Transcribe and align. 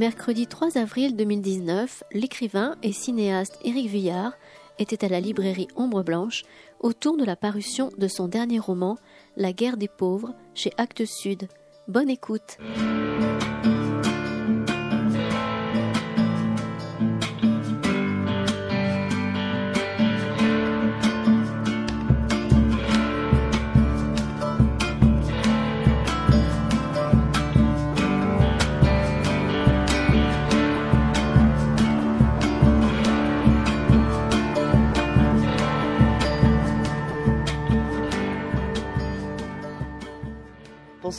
Mercredi 0.00 0.46
3 0.46 0.78
avril 0.78 1.14
2019, 1.14 2.04
l'écrivain 2.12 2.74
et 2.82 2.90
cinéaste 2.90 3.58
Éric 3.62 3.90
Vuillard 3.90 4.32
était 4.78 5.04
à 5.04 5.10
la 5.10 5.20
librairie 5.20 5.68
Ombre 5.76 6.02
Blanche 6.02 6.44
autour 6.78 7.18
de 7.18 7.24
la 7.26 7.36
parution 7.36 7.90
de 7.98 8.08
son 8.08 8.26
dernier 8.26 8.58
roman 8.58 8.96
La 9.36 9.52
guerre 9.52 9.76
des 9.76 9.88
pauvres 9.88 10.32
chez 10.54 10.72
Actes 10.78 11.04
Sud. 11.04 11.48
Bonne 11.86 12.08
écoute. 12.08 12.56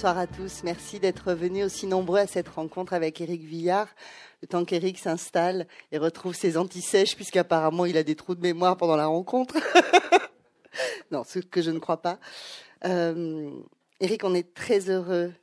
Bonsoir 0.01 0.17
à 0.17 0.25
tous. 0.25 0.63
Merci 0.63 0.99
d'être 0.99 1.31
venus 1.33 1.63
aussi 1.63 1.85
nombreux 1.85 2.17
à 2.17 2.25
cette 2.25 2.49
rencontre 2.49 2.93
avec 2.93 3.21
Éric 3.21 3.43
Villard. 3.43 3.87
Le 4.41 4.47
temps 4.47 4.65
qu'Éric 4.65 4.97
s'installe 4.97 5.67
et 5.91 5.99
retrouve 5.99 6.33
ses 6.33 6.57
antisèches, 6.57 7.15
puisqu'apparemment 7.15 7.85
il 7.85 7.95
a 7.97 8.01
des 8.01 8.15
trous 8.15 8.33
de 8.33 8.41
mémoire 8.41 8.77
pendant 8.77 8.95
la 8.95 9.05
rencontre. 9.05 9.57
non, 11.11 11.23
ce 11.23 11.37
que 11.37 11.61
je 11.61 11.69
ne 11.69 11.77
crois 11.77 12.01
pas. 12.01 12.17
Euh, 12.83 13.51
Éric, 13.99 14.23
on 14.23 14.33
est 14.33 14.55
très 14.55 14.89
heureux 14.89 15.33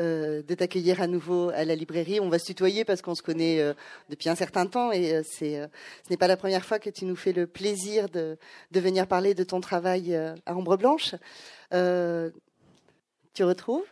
euh, 0.00 0.42
de 0.42 0.54
t'accueillir 0.56 1.00
à 1.00 1.06
nouveau 1.06 1.50
à 1.50 1.64
la 1.64 1.76
librairie. 1.76 2.18
On 2.18 2.28
va 2.28 2.40
se 2.40 2.46
tutoyer 2.46 2.84
parce 2.84 3.02
qu'on 3.02 3.14
se 3.14 3.22
connaît 3.22 3.60
euh, 3.60 3.72
depuis 4.08 4.28
un 4.28 4.34
certain 4.34 4.66
temps 4.66 4.90
et 4.90 5.14
euh, 5.14 5.22
c'est, 5.24 5.60
ce 6.04 6.10
n'est 6.10 6.16
pas 6.16 6.26
la 6.26 6.36
première 6.36 6.64
fois 6.64 6.80
que 6.80 6.90
tu 6.90 7.04
nous 7.04 7.14
fais 7.14 7.32
le 7.32 7.46
plaisir 7.46 8.08
de, 8.08 8.36
de 8.72 8.80
venir 8.80 9.06
parler 9.06 9.34
de 9.34 9.44
ton 9.44 9.60
travail 9.60 10.12
à 10.44 10.56
Ombre 10.56 10.76
Blanche. 10.76 11.14
tu 11.70 13.44
retrouves? 13.44 13.86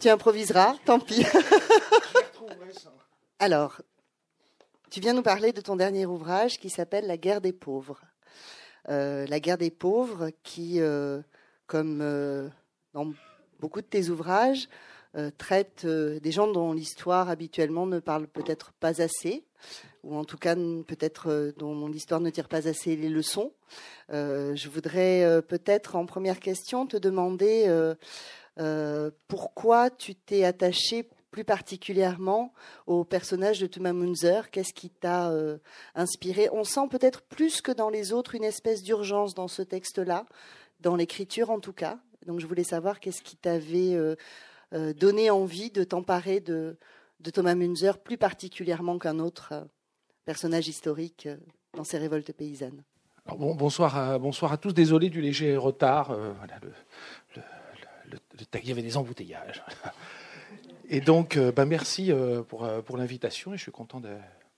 Tu 0.00 0.08
improviseras, 0.08 0.74
tant 0.84 0.98
pis. 0.98 1.24
Alors, 3.38 3.80
tu 4.90 5.00
viens 5.00 5.12
nous 5.12 5.22
parler 5.22 5.52
de 5.52 5.60
ton 5.60 5.76
dernier 5.76 6.06
ouvrage 6.06 6.58
qui 6.58 6.70
s'appelle 6.70 7.06
La 7.06 7.16
guerre 7.16 7.40
des 7.40 7.52
pauvres. 7.52 8.00
Euh, 8.88 9.26
la 9.26 9.40
guerre 9.40 9.58
des 9.58 9.70
pauvres 9.70 10.30
qui, 10.42 10.80
euh, 10.80 11.20
comme 11.66 12.00
euh, 12.00 12.48
dans 12.94 13.12
beaucoup 13.60 13.80
de 13.80 13.86
tes 13.86 14.08
ouvrages, 14.08 14.68
traite 15.38 15.84
des 15.84 16.30
gens 16.30 16.46
dont 16.46 16.72
l'histoire 16.72 17.30
habituellement 17.30 17.84
ne 17.84 17.98
parle 17.98 18.28
peut-être 18.28 18.70
pas 18.70 19.02
assez, 19.02 19.44
ou 20.04 20.14
en 20.14 20.24
tout 20.24 20.38
cas 20.38 20.54
peut-être 20.54 21.52
dont 21.58 21.88
l'histoire 21.88 22.20
ne 22.20 22.30
tire 22.30 22.46
pas 22.46 22.68
assez 22.68 22.94
les 22.94 23.08
leçons. 23.08 23.52
je 24.10 24.68
voudrais 24.68 25.42
peut-être 25.42 25.96
en 25.96 26.06
première 26.06 26.38
question 26.38 26.86
te 26.86 26.96
demander 26.96 27.66
euh, 28.60 29.10
pourquoi 29.26 29.90
tu 29.90 30.14
t'es 30.14 30.44
attaché 30.44 31.08
plus 31.30 31.44
particulièrement 31.44 32.52
au 32.86 33.04
personnage 33.04 33.58
de 33.60 33.66
Thomas 33.66 33.92
Munzer? 33.92 34.50
Qu'est-ce 34.50 34.74
qui 34.74 34.90
t'a 34.90 35.30
euh, 35.30 35.58
inspiré? 35.94 36.48
On 36.52 36.64
sent 36.64 36.88
peut-être 36.90 37.22
plus 37.22 37.62
que 37.62 37.72
dans 37.72 37.88
les 37.88 38.12
autres 38.12 38.34
une 38.34 38.44
espèce 38.44 38.82
d'urgence 38.82 39.34
dans 39.34 39.48
ce 39.48 39.62
texte-là, 39.62 40.26
dans 40.80 40.96
l'écriture 40.96 41.50
en 41.50 41.60
tout 41.60 41.72
cas. 41.72 41.98
Donc 42.26 42.40
je 42.40 42.46
voulais 42.46 42.64
savoir 42.64 43.00
qu'est-ce 43.00 43.22
qui 43.22 43.36
t'avait 43.36 43.94
euh, 43.94 44.92
donné 44.94 45.30
envie 45.30 45.70
de 45.70 45.84
t'emparer 45.84 46.40
de, 46.40 46.76
Thomas 47.32 47.54
Munzer 47.54 47.98
plus 47.98 48.18
particulièrement 48.18 48.98
qu'un 48.98 49.20
autre 49.20 49.54
personnage 50.26 50.68
historique 50.68 51.28
dans 51.74 51.84
ses 51.84 51.98
révoltes 51.98 52.32
paysannes. 52.32 52.82
bonsoir, 53.38 53.96
à, 53.96 54.18
bonsoir 54.18 54.52
à 54.52 54.56
tous. 54.58 54.74
Désolé 54.74 55.08
du 55.08 55.20
léger 55.20 55.56
retard. 55.56 56.16
Il 58.54 58.68
y 58.68 58.72
avait 58.72 58.82
des 58.82 58.96
embouteillages. 58.96 59.62
Et 60.92 61.00
donc, 61.00 61.38
bah, 61.38 61.64
merci 61.64 62.10
euh, 62.10 62.42
pour, 62.42 62.64
euh, 62.64 62.82
pour 62.82 62.96
l'invitation 62.96 63.54
et 63.54 63.56
je 63.56 63.62
suis 63.62 63.70
content 63.70 64.00
de 64.00 64.16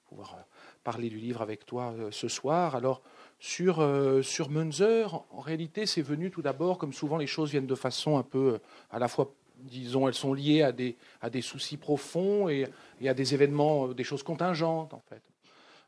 pouvoir 0.09 0.38
parler 0.82 1.10
du 1.10 1.19
livre 1.19 1.43
avec 1.43 1.66
toi 1.66 1.94
ce 2.10 2.26
soir. 2.26 2.75
Alors, 2.75 3.03
sur, 3.38 3.87
sur 4.22 4.50
Munzer, 4.50 5.22
en 5.31 5.41
réalité, 5.41 5.87
c'est 5.87 6.03
venu 6.03 6.31
tout 6.31 6.43
d'abord, 6.43 6.78
comme 6.78 6.93
souvent 6.93 7.19
les 7.19 7.26
choses 7.26 7.50
viennent 7.50 7.66
de 7.66 7.75
façon 7.75 8.19
un 8.19 8.22
peu 8.22 8.59
à 8.91 8.98
la 8.98 9.09
fois 9.09 9.32
disons, 9.56 10.09
elles 10.09 10.14
sont 10.14 10.34
liées 10.34 10.62
à 10.62 10.72
des, 10.72 10.97
à 11.20 11.31
des 11.31 11.41
soucis 11.41 11.76
profonds 11.76 12.49
et, 12.49 12.66
et, 13.00 13.09
à 13.09 13.14
des 13.14 13.32
événements, 13.32 13.88
des 13.88 14.03
choses 14.03 14.25
contingentes, 14.25 14.93
en 14.93 15.03
fait. 15.09 15.22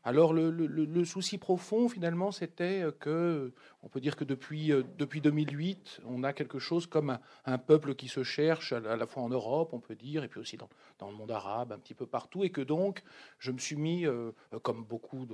Alors 0.07 0.33
le, 0.33 1.03
souci 1.03 1.39
profond, 1.39 1.89
finalement, 1.89 2.31
c'était 2.31 2.85
que, 2.99 3.51
on 3.81 3.89
peut 3.89 3.99
dire 3.99 4.15
que 4.15 4.23
depuis, 4.23 4.71
euh, 4.71 4.83
depuis 4.99 5.19
2008, 5.19 6.01
on 6.05 6.23
a 6.23 6.31
quelque 6.31 6.59
chose 6.59 6.85
comme 6.85 7.17
un, 7.45 7.57
peuple 7.57 7.95
qui 7.95 8.07
se 8.07 8.21
cherche, 8.21 8.71
à 8.71 8.79
la 8.79 9.07
fois 9.07 9.23
en 9.23 9.29
Europe, 9.29 9.73
on 9.73 9.79
peut 9.79 9.95
dire, 9.95 10.23
et 10.23 10.27
puis 10.27 10.39
aussi 10.39 10.57
dans, 10.57 10.69
dans 10.99 11.09
le 11.09 11.17
monde 11.17 11.31
arabe, 11.31 11.71
un 11.71 11.79
petit 11.79 11.95
peu 11.95 12.05
partout, 12.05 12.43
et 12.43 12.51
que 12.51 12.61
donc 12.61 13.01
je 13.39 13.51
me 13.51 13.57
suis 13.57 13.75
mis, 13.75 14.05
euh, 14.05 14.31
comme 14.61 14.85
beaucoup 14.85 15.25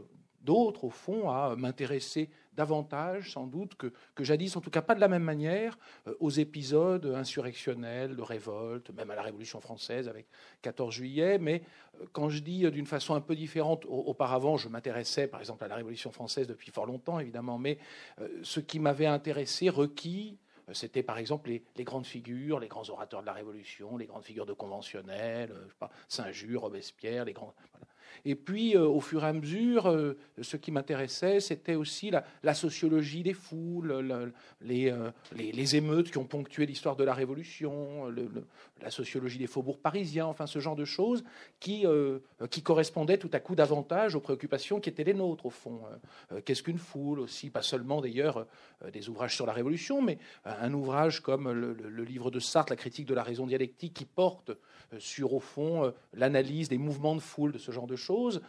d'autres, 0.43 0.83
au 0.85 0.89
fond, 0.89 1.29
à 1.29 1.55
m'intéresser 1.55 2.29
davantage, 2.53 3.31
sans 3.31 3.47
doute, 3.47 3.75
que, 3.75 4.23
jadis, 4.23 4.55
en 4.55 4.61
tout 4.61 4.69
cas 4.69 4.81
pas 4.81 4.95
de 4.95 4.99
la 4.99 5.07
même 5.07 5.23
manière, 5.23 5.77
euh, 6.07 6.13
aux 6.19 6.29
épisodes 6.29 7.05
insurrectionnels, 7.05 8.15
de 8.15 8.21
révolte, 8.21 8.91
même 8.91 9.09
à 9.09 9.15
la 9.15 9.21
Révolution 9.21 9.61
française 9.61 10.07
avec 10.07 10.27
14 10.61 10.93
juillet. 10.93 11.37
Mais 11.37 11.63
euh, 11.99 12.05
quand 12.11 12.29
je 12.29 12.39
dis 12.39 12.65
euh, 12.65 12.71
d'une 12.71 12.85
façon 12.85 13.15
un 13.15 13.21
peu 13.21 13.35
différente, 13.35 13.85
auparavant, 13.87 14.57
je 14.57 14.67
m'intéressais 14.67 15.27
par 15.27 15.39
exemple 15.39 15.63
à 15.63 15.67
la 15.67 15.75
Révolution 15.75 16.11
française 16.11 16.47
depuis 16.47 16.71
fort 16.71 16.85
longtemps, 16.85 17.19
évidemment, 17.19 17.57
mais 17.57 17.77
ce 18.43 18.59
qui 18.59 18.79
m'avait 18.79 19.05
intéressé, 19.05 19.69
requis, 19.69 20.37
c'était 20.73 21.03
par 21.03 21.17
exemple 21.17 21.49
les, 21.49 21.83
grandes 21.83 22.05
figures, 22.05 22.59
les 22.59 22.67
grands 22.67 22.89
orateurs 22.89 23.21
de 23.21 23.25
la 23.25 23.33
Révolution, 23.33 23.97
les 23.97 24.05
grandes 24.05 24.23
figures 24.23 24.45
de 24.45 24.53
conventionnels, 24.53 25.53
Saint-Just, 26.07 26.57
Robespierre, 26.57 27.25
les 27.25 27.33
grands. 27.33 27.53
Et 28.25 28.35
puis, 28.35 28.75
euh, 28.75 28.85
au 28.85 28.99
fur 28.99 29.23
et 29.23 29.27
à 29.27 29.33
mesure, 29.33 29.89
euh, 29.89 30.17
ce 30.41 30.57
qui 30.57 30.71
m'intéressait, 30.71 31.39
c'était 31.39 31.75
aussi 31.75 32.11
la, 32.11 32.53
sociologie 32.53 33.23
des 33.23 33.33
foules, 33.33 33.91
euh, 33.91 34.31
les, 34.61 35.75
émeutes 35.75 36.11
qui 36.11 36.17
ont 36.17 36.25
ponctué 36.25 36.65
l'histoire 36.65 36.95
de 36.95 37.03
la 37.03 37.13
Révolution, 37.13 38.11
la 38.81 38.91
sociologie 38.91 39.37
des 39.37 39.47
faubourgs 39.47 39.79
parisiens, 39.79 40.25
enfin 40.25 40.47
ce 40.47 40.59
genre 40.59 40.75
de 40.75 40.85
choses 40.85 41.23
qui, 41.59 41.85
qui 42.49 42.61
correspondaient 42.61 43.17
tout 43.17 43.29
à 43.31 43.39
coup 43.39 43.55
davantage 43.55 44.15
aux 44.15 44.19
préoccupations 44.19 44.79
qui 44.79 44.89
étaient 44.89 45.03
les 45.03 45.13
nôtres, 45.13 45.45
au 45.45 45.49
fond. 45.49 45.81
Qu'est-ce 46.43 46.63
qu'une 46.63 46.77
foule 46.77 47.19
aussi? 47.19 47.49
Pas 47.49 47.61
seulement 47.61 48.01
d'ailleurs 48.01 48.47
des 48.91 49.07
ouvrages 49.07 49.35
sur 49.35 49.45
la 49.45 49.53
Révolution, 49.53 50.01
mais 50.01 50.17
un 50.45 50.73
ouvrage 50.73 51.21
comme 51.21 51.51
le, 51.51 51.73
le 51.73 52.03
livre 52.03 52.31
de 52.31 52.39
Sartre, 52.39 52.71
La 52.71 52.77
critique 52.77 53.05
de 53.05 53.13
la 53.13 53.23
raison 53.23 53.45
dialectique, 53.45 53.93
qui 53.93 54.05
porte 54.05 54.51
sur, 54.99 55.33
au 55.33 55.39
fond, 55.39 55.93
l'analyse 56.13 56.67
des 56.67 56.77
mouvements 56.77 57.15
de 57.15 57.21
foule, 57.21 57.53
de 57.53 57.57
ce 57.57 57.71
genre 57.71 57.87
de 57.87 57.95
choses, 57.95 58.00
euh, 58.09 58.39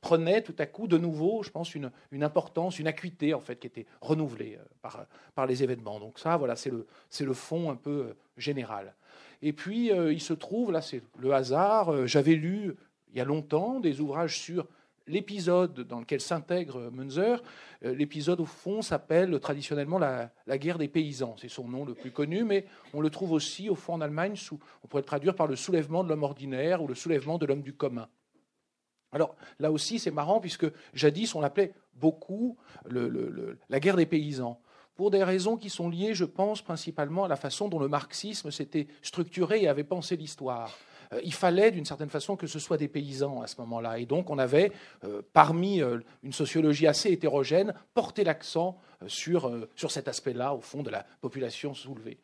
prenait 0.00 0.42
tout 0.42 0.54
à 0.58 0.66
coup 0.66 0.86
de 0.86 0.98
nouveau, 0.98 1.42
je 1.42 1.50
pense, 1.50 1.74
une, 1.74 1.90
importance, 2.20 2.78
une 2.78 2.86
acuité 2.86 3.34
en 3.34 3.40
fait 3.40 3.56
qui 3.56 3.66
était 3.66 3.86
renouvelée 4.00 4.56
euh, 4.58 4.64
par, 4.80 5.06
par 5.34 5.46
les 5.46 5.62
événements. 5.62 5.98
Donc 5.98 6.18
ça, 6.18 6.36
voilà, 6.36 6.56
c'est 6.56 6.70
le, 6.70 7.34
fond 7.34 7.70
un 7.70 7.76
peu 7.76 7.90
euh, 7.90 8.16
général. 8.36 8.94
Et 9.42 9.52
puis, 9.52 9.88
il 9.88 10.20
se 10.20 10.34
trouve, 10.34 10.70
là 10.70 10.80
c'est 10.80 11.02
le 11.18 11.34
hasard, 11.34 12.06
j'avais 12.06 12.34
lu 12.34 12.76
il 13.10 13.18
y 13.18 13.20
a 13.20 13.24
longtemps 13.24 13.80
des 13.80 14.00
ouvrages 14.00 14.38
sur 14.38 14.66
l'épisode 15.06 15.80
dans 15.80 16.00
lequel 16.00 16.20
s'intègre 16.20 16.90
Munzer, 16.90 17.42
euh, 17.84 17.94
l'épisode 17.94 18.40
au 18.40 18.44
fond 18.44 18.82
s'appelle 18.82 19.38
traditionnellement 19.40 19.98
la, 19.98 20.30
guerre 20.58 20.78
des 20.78 20.88
paysans. 20.88 21.36
C'est 21.38 21.48
son 21.48 21.68
nom 21.68 21.84
le 21.84 21.94
plus 21.94 22.10
connu, 22.10 22.44
mais 22.44 22.66
on 22.94 23.00
le 23.00 23.10
trouve 23.10 23.32
aussi 23.32 23.68
au 23.68 23.74
fond 23.74 23.94
en 23.94 24.00
Allemagne, 24.00 24.36
sous, 24.36 24.58
on 24.84 24.88
pourrait 24.88 25.02
le 25.02 25.06
traduire 25.06 25.34
par 25.34 25.46
le 25.46 25.56
soulèvement 25.56 26.04
de 26.04 26.08
l'homme 26.08 26.22
ordinaire 26.22 26.82
ou 26.82 26.86
le 26.86 26.94
soulèvement 26.94 27.38
de 27.38 27.46
l'homme 27.46 27.62
du 27.62 27.72
commun. 27.72 28.08
Alors 29.12 29.36
là 29.58 29.70
aussi, 29.70 29.98
c'est 29.98 30.10
marrant 30.10 30.40
puisque 30.40 30.66
jadis 30.94 31.34
on 31.34 31.40
l'appelait 31.40 31.72
beaucoup 31.94 32.56
la 33.68 33.80
guerre 33.80 33.96
des 33.96 34.06
paysans 34.06 34.60
pour 34.94 35.10
des 35.10 35.24
raisons 35.24 35.56
qui 35.56 35.70
sont 35.70 35.88
liées, 35.88 36.14
je 36.14 36.24
pense, 36.24 36.62
principalement 36.62 37.24
à 37.24 37.28
la 37.28 37.36
façon 37.36 37.68
dont 37.68 37.78
le 37.78 37.88
marxisme 37.88 38.50
s'était 38.50 38.88
structuré 39.02 39.62
et 39.62 39.68
avait 39.68 39.84
pensé 39.84 40.16
l'histoire. 40.16 40.76
Euh, 41.12 41.20
il 41.24 41.32
fallait 41.32 41.70
d'une 41.70 41.84
certaine 41.84 42.10
façon 42.10 42.36
que 42.36 42.46
ce 42.46 42.58
soit 42.58 42.76
des 42.76 42.88
paysans 42.88 43.40
à 43.42 43.46
ce 43.46 43.60
moment-là. 43.60 43.98
Et 43.98 44.06
donc 44.06 44.30
on 44.30 44.38
avait, 44.38 44.72
euh, 45.04 45.22
parmi 45.32 45.82
euh, 45.82 46.00
une 46.22 46.32
sociologie 46.32 46.86
assez 46.86 47.10
hétérogène, 47.10 47.74
porté 47.94 48.24
l'accent 48.24 48.78
sur, 49.06 49.50
sur 49.74 49.90
cet 49.90 50.08
aspect-là, 50.08 50.54
au 50.54 50.60
fond, 50.60 50.82
de 50.82 50.90
la 50.90 51.04
population 51.20 51.74
soulevée. 51.74 52.18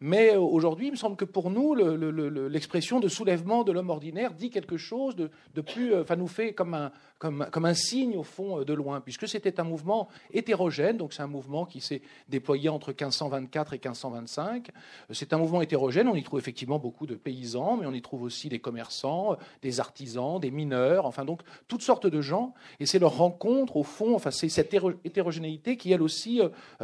Mais 0.00 0.34
euh, 0.34 0.40
aujourd'hui, 0.40 0.88
il 0.88 0.92
me 0.92 0.96
semble 0.96 1.16
que 1.16 1.24
pour 1.24 1.50
nous, 1.50 1.74
l'expression 1.74 3.00
de 3.00 3.08
soulèvement 3.08 3.64
de 3.64 3.72
l'homme 3.72 3.90
ordinaire 3.90 4.34
dit 4.34 4.50
quelque 4.50 4.76
chose 4.76 5.16
de, 5.16 5.60
plus, 5.60 5.94
euh, 5.94 6.02
enfin 6.02 6.16
nous 6.16 6.26
fait 6.26 6.52
comme 6.52 6.74
un, 6.74 6.92
comme, 7.18 7.42
un 7.42 7.74
signe 7.74 8.16
au 8.16 8.22
fond 8.22 8.62
de 8.62 8.72
loin, 8.74 9.00
puisque 9.00 9.26
c'était 9.26 9.58
un 9.58 9.64
mouvement 9.64 10.08
hétérogène, 10.32 10.98
donc 10.98 11.14
c'est 11.14 11.22
un 11.22 11.26
mouvement 11.26 11.64
qui 11.64 11.80
s'est 11.80 12.02
déployé 12.28 12.68
entre 12.68 12.90
1524 12.90 13.72
et 13.72 13.76
1525. 13.76 14.68
C'est 15.10 15.32
un 15.32 15.38
mouvement 15.38 15.62
hétérogène, 15.62 16.08
on 16.08 16.14
y 16.14 16.22
trouve 16.22 16.38
effectivement 16.38 16.78
beaucoup 16.78 17.06
de 17.06 17.14
paysans, 17.14 17.78
mais 17.78 17.86
on 17.86 17.92
y 17.92 18.02
trouve 18.02 18.22
aussi 18.22 18.48
des 18.48 18.58
commerçants, 18.58 19.36
des 19.62 19.80
artisans, 19.80 20.38
des 20.38 20.50
mineurs, 20.50 21.06
enfin 21.06 21.24
donc 21.24 21.40
toutes 21.68 21.82
sortes 21.82 22.06
de 22.06 22.20
gens, 22.20 22.52
et 22.80 22.86
c'est 22.86 22.98
leur 22.98 23.16
rencontre 23.16 23.76
au 23.76 23.82
fond, 23.82 24.14
enfin 24.14 24.30
c'est 24.30 24.48
cette 24.48 24.74
hétérogénéité 25.04 25.76
qui 25.76 25.92
elle 25.92 26.02
aussi 26.02 26.40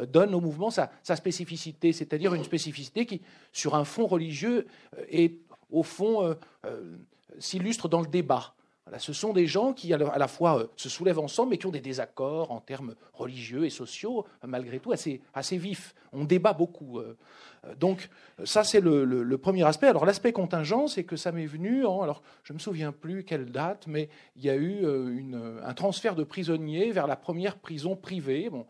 donne 0.09 0.35
au 0.35 0.41
mouvement 0.41 0.71
sa 0.71 1.17
spécificité, 1.17 1.93
c'est-à-dire 1.93 2.35
une 2.35 2.45
spécificité 2.45 2.82
qui, 2.91 3.23
sur 3.53 3.75
un 3.75 3.85
fond 3.85 4.07
religieux, 4.07 4.67
est 5.09 5.37
au 5.71 5.83
fond 5.83 6.37
s'illustre 7.39 7.89
dans 7.89 8.01
le 8.01 8.07
débat 8.07 8.55
ce 8.99 9.13
sont 9.13 9.33
des 9.33 9.47
gens 9.47 9.73
qui, 9.73 9.93
à 9.93 9.97
la 9.97 10.29
fois, 10.29 10.59
euh, 10.59 10.67
se 10.77 10.89
soulèvent 10.89 11.19
ensemble, 11.19 11.51
mais 11.51 11.59
qui 11.59 11.67
ont 11.67 11.73
des 11.73 11.81
désaccords 11.81 12.51
en 12.51 12.61
termes 12.61 12.95
religieux 13.15 13.65
et 13.65 13.71
sociaux, 13.71 14.27
malgré 14.47 14.81
tout, 14.81 14.93
assez, 14.93 15.21
assez 15.35 15.57
vifs. 15.57 15.95
On 16.13 16.25
débat 16.25 16.53
beaucoup. 16.53 16.99
Euh. 16.99 17.17
Donc, 17.79 18.11
ça, 18.45 18.65
c'est 18.65 18.81
le, 18.81 19.37
premier 19.39 19.65
aspect. 19.65 19.87
Alors, 19.87 20.05
l'aspect 20.05 20.33
contingent, 20.33 20.89
c'est 20.89 21.05
que 21.05 21.17
ça 21.17 21.33
m'est 21.33 21.47
venu, 21.47 21.81
alors, 21.81 22.23
je 22.43 22.53
ne 22.53 22.59
me 22.59 22.61
souviens 22.61 22.93
plus 22.93 23.25
quelle 23.25 23.47
date, 23.47 23.87
mais 23.87 24.09
il 24.37 24.45
y 24.45 24.51
a 24.51 24.57
eu 24.57 24.85
euh, 24.85 25.61
un 25.65 25.75
transfert 25.75 26.15
de 26.15 26.25
prisonniers 26.25 26.91
vers 26.91 27.07
la 27.07 27.17
première 27.17 27.57
prison 27.57 27.97
privée. 27.97 28.51
Bon, 28.51 28.67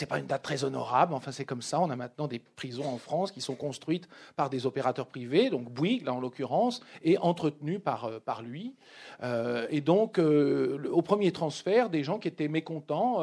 n'est 0.00 0.06
pas 0.06 0.18
une 0.18 0.26
date 0.26 0.42
très 0.42 0.64
honorable, 0.64 1.12
enfin 1.14 1.32
c'est 1.32 1.44
comme 1.44 1.62
ça. 1.62 1.80
On 1.80 1.90
a 1.90 1.96
maintenant 1.96 2.26
des 2.26 2.38
prisons 2.38 2.88
en 2.88 2.98
France 2.98 3.30
qui 3.30 3.40
sont 3.40 3.54
construites 3.54 4.08
par 4.36 4.48
des 4.48 4.64
opérateurs 4.64 5.06
privés, 5.06 5.50
donc 5.50 5.70
Bouygues 5.70 6.06
là 6.06 6.14
en 6.14 6.20
l'occurrence, 6.20 6.80
et 7.02 7.18
entretenues 7.18 7.78
par, 7.78 8.06
euh, 8.06 8.18
par 8.18 8.42
lui. 8.42 8.74
Euh, 9.22 9.66
et 9.70 9.80
donc 9.80 10.18
euh, 10.18 10.88
au 10.90 11.02
premier 11.02 11.30
transfert, 11.32 11.90
des 11.90 12.04
gens 12.04 12.18
qui 12.18 12.28
étaient 12.28 12.48
mécontents 12.48 13.20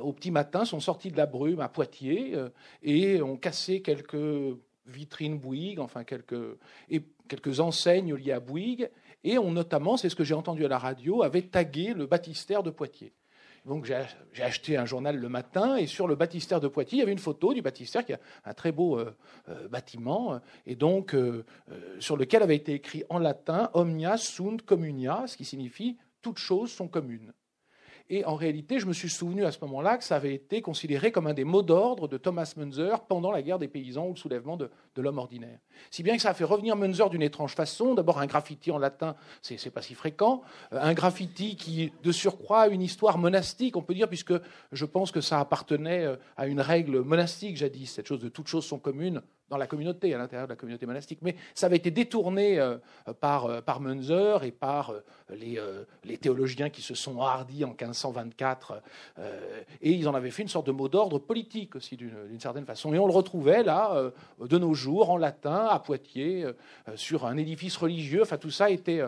au 0.00 0.12
petit 0.12 0.30
matin 0.30 0.64
sont 0.64 0.80
sortis 0.80 1.10
de 1.10 1.16
la 1.16 1.26
brume 1.26 1.60
à 1.60 1.68
Poitiers 1.68 2.36
et 2.82 3.20
ont 3.22 3.36
cassé 3.36 3.82
quelques 3.82 4.56
vitrines 4.86 5.38
Bouygues, 5.38 5.80
enfin 5.80 6.04
quelques, 6.04 6.58
quelques 7.28 7.60
enseignes 7.60 8.14
liées 8.14 8.32
à 8.32 8.40
Bouygues, 8.40 8.90
et 9.24 9.38
ont 9.38 9.50
notamment, 9.50 9.96
c'est 9.96 10.08
ce 10.08 10.16
que 10.16 10.24
j'ai 10.24 10.34
entendu 10.34 10.64
à 10.64 10.68
la 10.68 10.78
radio, 10.78 11.22
avait 11.22 11.42
tagué 11.42 11.94
le 11.94 12.06
baptistère 12.06 12.62
de 12.62 12.70
Poitiers. 12.70 13.12
Donc 13.66 13.84
j'ai 13.84 14.42
acheté 14.42 14.76
un 14.76 14.86
journal 14.86 15.16
le 15.16 15.28
matin 15.28 15.76
et 15.76 15.86
sur 15.86 16.06
le 16.06 16.14
baptistère 16.14 16.60
de 16.60 16.68
Poitiers, 16.68 16.98
il 16.98 17.00
y 17.00 17.02
avait 17.02 17.12
une 17.12 17.18
photo 17.18 17.52
du 17.52 17.62
baptistère 17.62 18.04
qui 18.04 18.12
a 18.12 18.20
un 18.44 18.54
très 18.54 18.70
beau 18.70 18.96
euh, 18.96 19.12
euh, 19.48 19.66
bâtiment 19.66 20.40
et 20.66 20.76
donc 20.76 21.14
euh, 21.14 21.44
sur 21.98 22.16
lequel 22.16 22.44
avait 22.44 22.54
été 22.54 22.74
écrit 22.74 23.02
en 23.08 23.18
latin 23.18 23.70
Omnia 23.74 24.18
sunt 24.18 24.58
communia, 24.64 25.24
ce 25.26 25.36
qui 25.36 25.44
signifie 25.44 25.96
toutes 26.22 26.38
choses 26.38 26.70
sont 26.70 26.86
communes. 26.86 27.32
Et 28.08 28.24
en 28.24 28.36
réalité, 28.36 28.78
je 28.78 28.86
me 28.86 28.92
suis 28.92 29.08
souvenu 29.08 29.44
à 29.44 29.50
ce 29.50 29.58
moment-là 29.62 29.98
que 29.98 30.04
ça 30.04 30.14
avait 30.14 30.34
été 30.34 30.62
considéré 30.62 31.10
comme 31.10 31.26
un 31.26 31.34
des 31.34 31.42
mots 31.42 31.62
d'ordre 31.62 32.06
de 32.06 32.18
Thomas 32.18 32.52
Munzer 32.56 33.04
pendant 33.08 33.32
la 33.32 33.42
guerre 33.42 33.58
des 33.58 33.66
paysans 33.66 34.06
ou 34.06 34.10
le 34.10 34.16
soulèvement 34.16 34.56
de, 34.56 34.70
l'homme 35.02 35.18
ordinaire. 35.18 35.58
Si 35.90 36.02
bien 36.02 36.16
que 36.16 36.22
ça 36.22 36.30
a 36.30 36.34
fait 36.34 36.44
revenir 36.44 36.76
Munzer 36.76 37.08
d'une 37.10 37.22
étrange 37.22 37.54
façon. 37.54 37.94
D'abord, 37.94 38.18
un 38.18 38.26
graffiti 38.26 38.70
en 38.70 38.78
latin, 38.78 39.16
c'est 39.42 39.70
pas 39.70 39.82
si 39.82 39.94
fréquent. 39.94 40.42
Euh, 40.72 40.78
un 40.80 40.94
graffiti 40.94 41.56
qui, 41.56 41.92
de 42.02 42.12
surcroît, 42.12 42.62
a 42.62 42.68
une 42.68 42.82
histoire 42.82 43.18
monastique, 43.18 43.76
on 43.76 43.82
peut 43.82 43.94
dire, 43.94 44.08
puisque 44.08 44.34
je 44.72 44.84
pense 44.84 45.10
que 45.10 45.20
ça 45.20 45.40
appartenait 45.40 46.04
euh, 46.04 46.16
à 46.36 46.46
une 46.46 46.60
règle 46.60 47.00
monastique 47.00 47.56
jadis, 47.56 47.90
cette 47.90 48.06
chose 48.06 48.20
de 48.20 48.28
toutes 48.28 48.48
choses 48.48 48.64
sont 48.64 48.78
communes 48.78 49.22
dans 49.48 49.58
la 49.58 49.68
communauté, 49.68 50.12
à 50.12 50.18
l'intérieur 50.18 50.48
de 50.48 50.52
la 50.52 50.56
communauté 50.56 50.86
monastique. 50.86 51.20
Mais 51.22 51.36
ça 51.54 51.66
avait 51.66 51.76
été 51.76 51.92
détourné 51.92 52.58
euh, 52.58 52.78
par, 53.20 53.62
par 53.62 53.80
Munzer 53.80 54.42
et 54.42 54.50
par 54.50 54.92
les, 55.30 55.60
les, 56.02 56.18
théologiens 56.18 56.68
qui 56.68 56.82
se 56.82 56.96
sont 56.96 57.20
hardis 57.20 57.64
en 57.64 57.68
1524. 57.68 58.82
et 59.82 59.92
ils 59.92 60.08
en 60.08 60.14
avaient 60.14 60.32
fait 60.32 60.42
une 60.42 60.48
sorte 60.48 60.66
de 60.66 60.72
mot 60.72 60.88
d'ordre 60.88 61.20
politique 61.20 61.76
aussi, 61.76 61.96
d'une 61.96 62.40
certaine 62.40 62.66
façon. 62.66 62.92
Et 62.92 62.98
on 62.98 63.06
le 63.06 63.12
retrouvait 63.12 63.62
là, 63.62 64.10
de 64.40 64.58
nos 64.58 64.74
jours, 64.74 64.85
en 64.88 65.16
latin, 65.16 65.66
à 65.66 65.78
Poitiers, 65.78 66.46
sur 66.94 67.26
un 67.26 67.36
édifice 67.36 67.76
religieux. 67.76 68.22
Enfin, 68.22 68.38
tout 68.38 68.50
ça 68.50 68.70
était 68.70 69.02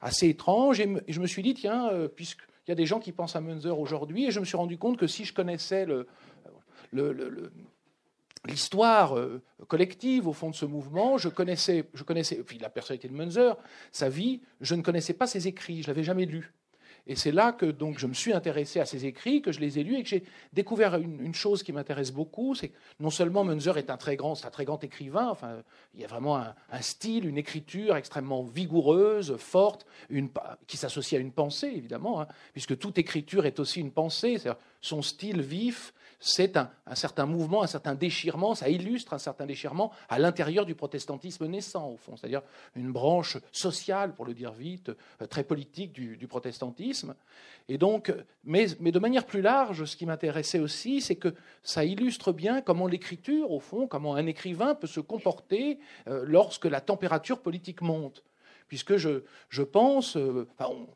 assez 0.00 0.28
étrange. 0.28 0.80
Et 0.80 0.96
je 1.08 1.20
me 1.20 1.26
suis 1.26 1.42
dit, 1.42 1.54
tiens, 1.54 1.90
puisqu'il 2.14 2.70
y 2.70 2.72
a 2.72 2.76
des 2.76 2.86
gens 2.86 3.00
qui 3.00 3.12
pensent 3.12 3.36
à 3.36 3.40
Munzer 3.40 3.78
aujourd'hui, 3.78 4.26
et 4.26 4.30
je 4.30 4.40
me 4.40 4.44
suis 4.44 4.56
rendu 4.56 4.78
compte 4.78 4.96
que 4.96 5.06
si 5.06 5.24
je 5.24 5.34
connaissais 5.34 5.86
l'histoire 8.46 9.16
euh, 9.16 9.42
collective 9.68 10.26
au 10.26 10.32
fond 10.32 10.50
de 10.50 10.54
ce 10.54 10.64
mouvement. 10.64 11.18
Je 11.18 11.28
connaissais, 11.28 11.84
je 11.94 12.02
connaissais 12.02 12.42
la 12.60 12.70
personnalité 12.70 13.08
de 13.08 13.14
Munzer, 13.14 13.56
sa 13.92 14.08
vie, 14.08 14.40
je 14.60 14.74
ne 14.74 14.82
connaissais 14.82 15.14
pas 15.14 15.26
ses 15.26 15.48
écrits, 15.48 15.82
je 15.82 15.88
l'avais 15.88 16.04
jamais 16.04 16.26
lu. 16.26 16.52
Et 17.10 17.16
c'est 17.16 17.32
là 17.32 17.50
que 17.50 17.66
donc 17.66 17.98
je 17.98 18.06
me 18.06 18.14
suis 18.14 18.32
intéressé 18.32 18.78
à 18.78 18.86
ses 18.86 19.04
écrits, 19.04 19.42
que 19.42 19.50
je 19.50 19.58
les 19.58 19.80
ai 19.80 19.82
lus 19.82 19.96
et 19.96 20.04
que 20.04 20.08
j'ai 20.08 20.22
découvert 20.52 20.94
une, 20.94 21.34
chose 21.34 21.64
qui 21.64 21.72
m'intéresse 21.72 22.12
beaucoup, 22.12 22.54
c'est 22.54 22.68
que 22.68 22.76
non 23.00 23.10
seulement 23.10 23.42
Munzer 23.42 23.76
est 23.78 23.90
un 23.90 23.96
très 23.96 24.14
grand, 24.14 24.44
un 24.44 24.50
très 24.50 24.64
grand 24.64 24.84
écrivain, 24.84 25.26
enfin 25.28 25.60
il 25.94 26.00
y 26.02 26.04
a 26.04 26.06
vraiment 26.06 26.36
un, 26.36 26.80
style, 26.80 27.26
une 27.26 27.36
écriture 27.36 27.96
extrêmement 27.96 28.44
vigoureuse, 28.44 29.36
forte, 29.38 29.86
qui 30.68 30.76
s'associe 30.76 31.18
à 31.18 31.20
une 31.20 31.32
pensée 31.32 31.72
évidemment, 31.74 32.20
hein, 32.20 32.28
puisque 32.52 32.78
toute 32.78 32.96
écriture 32.96 33.44
est 33.44 33.58
aussi 33.58 33.80
une 33.80 33.90
pensée, 33.90 34.36
son 34.80 35.02
style 35.02 35.40
vif, 35.40 35.92
c'est 36.20 36.58
un, 36.58 36.70
certain 36.94 37.24
mouvement, 37.24 37.62
un 37.62 37.66
certain 37.66 37.94
déchirement, 37.94 38.54
ça 38.54 38.68
illustre 38.68 39.14
un 39.14 39.18
certain 39.18 39.46
déchirement 39.46 39.90
à 40.10 40.18
l'intérieur 40.18 40.66
du 40.66 40.74
protestantisme 40.74 41.46
naissant, 41.46 41.88
au 41.88 41.96
fond, 41.96 42.16
c'est-à-dire 42.16 42.42
une 42.76 42.92
branche 42.92 43.38
sociale, 43.52 44.14
pour 44.14 44.26
le 44.26 44.34
dire 44.34 44.52
vite, 44.52 44.90
euh, 45.22 45.26
très 45.26 45.44
politique 45.44 45.92
du, 45.92 46.28
protestantisme. 46.28 47.14
Et 47.68 47.78
donc, 47.78 48.12
mais, 48.44 48.66
de 48.66 48.98
manière 48.98 49.24
plus 49.24 49.40
large, 49.40 49.84
ce 49.84 49.96
qui 49.96 50.04
m'intéressait 50.04 50.60
aussi, 50.60 51.00
c'est 51.00 51.16
que 51.16 51.34
ça 51.62 51.84
illustre 51.84 52.32
bien 52.32 52.60
comment 52.60 52.86
l'écriture, 52.86 53.50
au 53.50 53.58
fond, 53.58 53.88
comment 53.88 54.14
un 54.14 54.26
écrivain 54.26 54.74
peut 54.74 54.86
se 54.86 55.00
comporter 55.00 55.78
euh, 56.06 56.24
lorsque 56.26 56.66
la 56.66 56.80
température 56.80 57.40
politique 57.40 57.80
monte 57.80 58.22
puisque 58.68 58.96
je, 58.98 59.62
pense, 59.62 60.16
euh, 60.16 60.46
on 60.60 60.86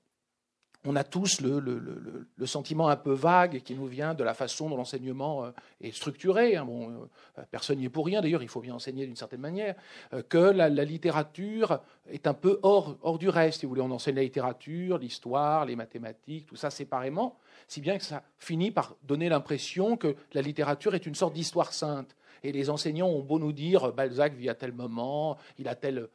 a 0.97 1.05
tous 1.05 1.41
le, 1.41 2.47
sentiment 2.47 2.89
un 2.89 2.97
peu 2.97 3.13
vague 3.13 3.63
qui 3.63 3.75
nous 3.75 3.87
vient 3.87 4.13
de 4.13 4.23
la 4.23 4.35
façon 4.35 4.69
dont 4.69 4.77
l'enseignement 4.77 5.45
euh, 5.45 5.51
est 5.81 5.93
structuré. 5.93 6.57
Hein. 6.57 6.67
Bon, 6.67 6.91
euh, 7.39 7.43
personne 7.51 7.79
n'y 7.79 7.87
est 7.87 7.91
pour 7.91 8.05
rien, 8.05 8.21
d'ailleurs, 8.21 8.43
il 8.43 8.49
faut 8.49 8.61
bien 8.61 8.75
enseigner 8.75 9.07
d'une 9.07 9.17
certaine 9.17 9.41
manière, 9.41 9.75
euh, 10.13 10.23
que 10.23 10.39
la, 10.39 10.69
littérature 10.69 11.81
est 12.11 12.27
un 12.27 12.35
peu 12.35 12.61
hors, 12.63 12.99
hors 13.03 13.19
du 13.19 13.31
reste. 13.31 13.61
Si 13.61 13.67
vous 13.67 13.71
voulez, 13.71 13.81
on 13.81 13.91
enseigne 13.91 14.17
la 14.17 14.23
littérature, 14.23 14.99
l'histoire, 14.99 15.65
les 15.65 15.77
mathématiques, 15.77 16.47
tout 16.47 16.57
ça 16.57 16.71
séparément, 16.71 17.39
si 17.67 17.81
bien 17.81 17.97
que 17.97 18.05
ça 18.05 18.23
finit 18.39 18.71
par 18.71 18.97
donner 19.03 19.31
l'impression 19.31 19.97
que 19.97 20.15
la 20.35 20.43
littérature 20.43 20.95
est 20.95 21.07
une 21.07 21.15
sorte 21.15 21.33
d'histoire 21.33 21.73
sainte. 21.73 22.15
Et 22.43 22.53
les 22.53 22.69
enseignants 22.69 23.09
ont 23.09 23.23
beau 23.23 23.39
nous 23.39 23.53
dire 23.53 23.93
Balzac 23.93 24.35
vit 24.35 24.51
à 24.51 24.55
tel 24.55 24.73
moment, 24.73 25.39
il 25.59 25.67
a 25.67 25.75
tel 25.75 26.09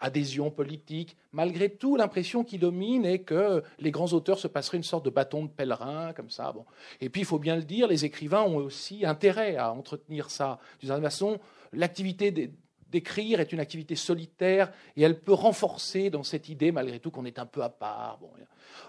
adhésion 0.00 0.50
politique. 0.50 1.16
Malgré 1.32 1.68
tout, 1.68 1.96
l'impression 1.96 2.44
qui 2.44 2.58
domine 2.58 3.04
est 3.04 3.20
que 3.20 3.62
les 3.78 3.90
grands 3.90 4.12
auteurs 4.12 4.38
se 4.38 4.48
passeraient 4.48 4.78
une 4.78 4.82
sorte 4.82 5.04
de 5.04 5.10
bâton 5.10 5.44
de 5.44 5.50
pèlerin, 5.50 6.12
comme 6.12 6.30
ça. 6.30 6.52
Bon. 6.52 6.64
Et 7.00 7.08
puis, 7.08 7.22
il 7.22 7.26
faut 7.26 7.38
bien 7.38 7.56
le 7.56 7.62
dire, 7.62 7.86
les 7.86 8.04
écrivains 8.04 8.42
ont 8.42 8.56
aussi 8.56 9.04
intérêt 9.04 9.56
à 9.56 9.72
entretenir 9.72 10.30
ça. 10.30 10.58
D'une 10.80 10.88
certaine 10.88 11.04
façon, 11.04 11.38
l'activité 11.72 12.50
d'écrire 12.90 13.40
est 13.40 13.52
une 13.52 13.60
activité 13.60 13.96
solitaire 13.96 14.72
et 14.96 15.02
elle 15.02 15.20
peut 15.20 15.32
renforcer 15.32 16.10
dans 16.10 16.22
cette 16.22 16.48
idée, 16.48 16.72
malgré 16.72 16.98
tout, 16.98 17.10
qu'on 17.10 17.24
est 17.24 17.38
un 17.38 17.46
peu 17.46 17.62
à 17.62 17.68
part. 17.68 18.18
Bon, 18.20 18.30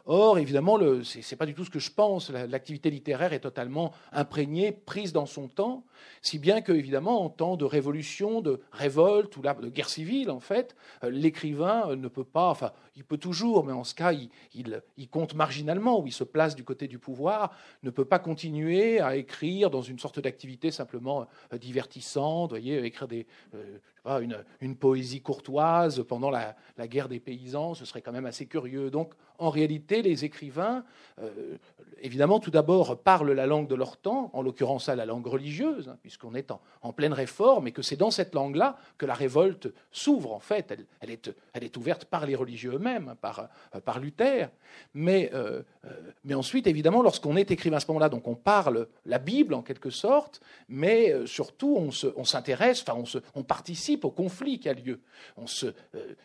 Or, 0.05 0.39
évidemment, 0.39 0.79
ce 1.03 1.17
n'est 1.17 1.38
pas 1.38 1.46
du 1.46 1.53
tout 1.53 1.65
ce 1.65 1.70
que 1.70 1.79
je 1.79 1.91
pense. 1.91 2.29
L'activité 2.29 2.89
littéraire 2.89 3.34
est 3.34 3.39
totalement 3.39 3.93
imprégnée, 4.12 4.72
prise 4.72 5.13
dans 5.13 5.25
son 5.25 5.48
temps, 5.48 5.84
si 6.22 6.39
bien 6.39 6.62
que, 6.62 6.72
évidemment, 6.72 7.24
en 7.24 7.29
temps 7.29 7.55
de 7.55 7.65
révolution, 7.65 8.41
de 8.41 8.62
révolte 8.72 9.38
ou 9.38 9.41
de 9.41 9.70
guerre 9.70 9.89
civile, 9.89 10.31
en 10.31 10.39
fait, 10.39 10.75
euh, 11.03 11.10
l'écrivain 11.10 11.96
ne 11.96 12.08
peut 12.08 12.24
pas, 12.24 12.50
enfin, 12.50 12.72
il 12.96 13.03
peut 13.03 13.17
toujours, 13.17 13.63
mais 13.63 13.74
en 13.74 13.84
ce 13.84 13.93
cas, 13.93 14.12
il, 14.12 15.10
compte 15.10 15.36
marginalement, 15.36 16.00
ou 16.00 16.08
il 16.08 16.13
se 16.13 16.24
place 16.24 16.55
du 16.55 16.63
côté 16.63 16.88
du 16.88 16.98
pouvoir, 16.98 17.55
ne 17.84 17.89
peut 17.89 18.05
pas 18.05 18.20
continuer 18.20 19.00
à 19.00 19.15
écrire 19.15 19.70
dans 19.70 19.81
une 19.81 20.00
sorte 20.00 20.20
d'activité 20.20 20.72
simplement 20.72 21.27
euh, 21.53 21.58
divertissante, 21.58 22.50
voyez, 22.50 22.84
écrire 22.84 23.08
des, 23.08 23.27
euh, 23.53 23.77
une, 24.05 24.75
poésie 24.75 25.22
courtoise 25.22 26.03
pendant 26.08 26.29
la, 26.29 26.55
guerre 26.88 27.08
des 27.08 27.20
paysans, 27.20 27.74
ce 27.74 27.86
serait 27.86 28.01
quand 28.01 28.12
même 28.12 28.25
assez 28.25 28.46
curieux. 28.46 28.89
Donc, 28.89 29.13
en 29.38 29.50
réalité, 29.50 30.03
les 30.03 30.24
écrivains, 30.24 30.84
euh, 31.20 31.58
évidemment, 32.01 32.39
tout 32.39 32.51
d'abord, 32.51 33.00
parlent 33.01 33.31
la 33.31 33.48
langue 33.48 33.67
de 33.67 33.74
leur 33.74 33.98
temps, 33.98 34.29
en 34.34 34.41
l'occurrence 34.43 34.88
la 34.88 35.05
langue 35.05 35.25
religieuse, 35.25 35.89
hein, 35.89 35.98
puisqu'on 36.01 36.36
est 36.36 36.51
en, 36.51 36.93
pleine 36.93 37.13
réforme, 37.13 37.67
et 37.67 37.72
que 37.72 37.81
c'est 37.81 37.96
dans 37.96 38.12
cette 38.12 38.36
langue-là 38.36 38.77
que 39.00 39.05
la 39.05 39.15
révolte 39.15 39.74
s'ouvre, 39.91 40.34
en 40.34 40.39
fait. 40.39 40.72
Elle, 41.00 41.12
est, 41.12 41.77
ouverte 41.77 42.05
par 42.05 42.25
les 42.25 42.36
religieux 42.36 42.75
eux-mêmes, 42.75 43.10
hein, 43.10 43.17
par, 43.20 43.50
par, 43.84 44.00
Luther. 44.00 44.50
Mais, 44.93 45.31
euh, 45.34 45.63
euh, 45.86 45.89
mais 46.24 46.36
ensuite, 46.36 46.67
évidemment, 46.67 47.01
lorsqu'on 47.01 47.36
est 47.36 47.50
écrivain 47.50 47.77
à 47.77 47.79
ce 47.79 47.88
moment-là, 47.88 48.10
donc 48.10 48.27
on 48.27 48.36
parle 48.36 48.88
la 49.05 49.17
Bible, 49.17 49.55
en 49.55 49.63
quelque 49.63 49.89
sorte, 49.89 50.41
mais 50.70 51.15
surtout, 51.25 51.77
on 51.77 52.24
s'intéresse, 52.24 52.84
enfin, 52.88 53.00
on, 53.00 53.39
on 53.39 53.43
participe 53.43 53.90
au 54.03 54.12
conflit 54.12 54.60
qui 54.60 54.69
a 54.69 54.74
lieu. 54.74 55.01
Euh, 55.38 55.71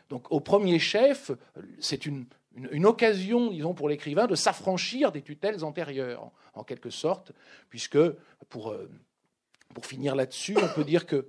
donc 0.08 0.30
au 0.30 0.40
premier 0.40 0.78
chef, 0.78 1.30
c'est 1.78 2.06
une, 2.06 2.26
une, 2.70 2.86
occasion, 2.86 3.50
disons, 3.50 3.74
pour 3.74 3.88
l'écrivain 3.88 4.26
de 4.26 4.34
s'affranchir 4.34 5.12
des 5.12 5.22
tutelles 5.22 5.64
antérieures, 5.64 6.30
en, 6.54 6.64
quelque 6.64 6.90
sorte, 6.90 7.32
puisque, 7.68 7.98
pour, 8.48 8.70
euh, 8.70 8.88
pour 9.74 9.86
finir 9.86 10.14
là-dessus, 10.14 10.56
on 10.56 10.74
peut 10.74 10.84
dire 10.84 11.06
que, 11.06 11.28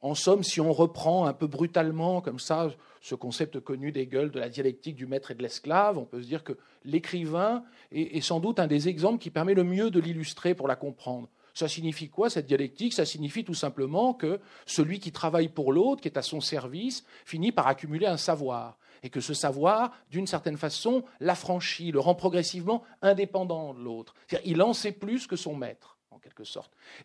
en 0.00 0.14
somme, 0.14 0.42
si 0.42 0.60
on 0.60 0.72
reprend 0.72 1.26
un 1.26 1.34
peu 1.34 1.46
brutalement, 1.46 2.20
comme 2.20 2.38
ça, 2.38 2.70
ce 3.02 3.14
concept 3.14 3.60
connu 3.60 3.92
d'Hegel 3.92 4.30
de 4.30 4.38
la 4.38 4.48
dialectique 4.48 4.96
du 4.96 5.06
maître 5.06 5.30
et 5.30 5.34
de 5.34 5.42
l'esclave, 5.42 5.98
on 5.98 6.04
peut 6.04 6.22
se 6.22 6.26
dire 6.26 6.42
que 6.42 6.56
l'écrivain 6.84 7.62
est 7.92 8.22
sans 8.22 8.40
doute 8.40 8.58
un 8.58 8.66
des 8.66 8.88
exemples 8.88 9.18
qui 9.18 9.30
permet 9.30 9.54
le 9.54 9.64
mieux 9.64 9.90
de 9.90 10.00
l'illustrer 10.00 10.54
pour 10.54 10.68
la 10.68 10.76
comprendre. 10.76 11.28
Ça 11.54 11.68
signifie 11.68 12.08
quoi 12.08 12.30
cette 12.30 12.46
dialectique? 12.46 12.92
Ça 12.92 13.04
signifie 13.04 13.44
tout 13.44 13.54
simplement 13.54 14.14
que 14.14 14.40
celui 14.66 14.98
qui 15.00 15.12
travaille 15.12 15.48
pour 15.48 15.72
l'autre, 15.72 16.00
qui 16.00 16.08
est 16.08 16.18
à 16.18 16.22
son 16.22 16.40
service, 16.40 17.04
finit 17.24 17.52
par 17.52 17.66
accumuler 17.66 18.06
un 18.06 18.16
savoir. 18.16 18.78
Et 19.02 19.10
que 19.10 19.20
ce 19.20 19.32
savoir, 19.32 19.92
d'une 20.10 20.26
certaine 20.26 20.58
façon, 20.58 21.04
l'affranchit, 21.20 21.90
le 21.90 22.00
rend 22.00 22.14
progressivement 22.14 22.82
indépendant 23.00 23.72
de 23.74 23.80
l'autre. 23.80 24.14
Il 24.44 24.60
en 24.62 24.74
sait 24.74 24.92
plus 24.92 25.26
que 25.26 25.36
son 25.36 25.54
maître 25.54 25.99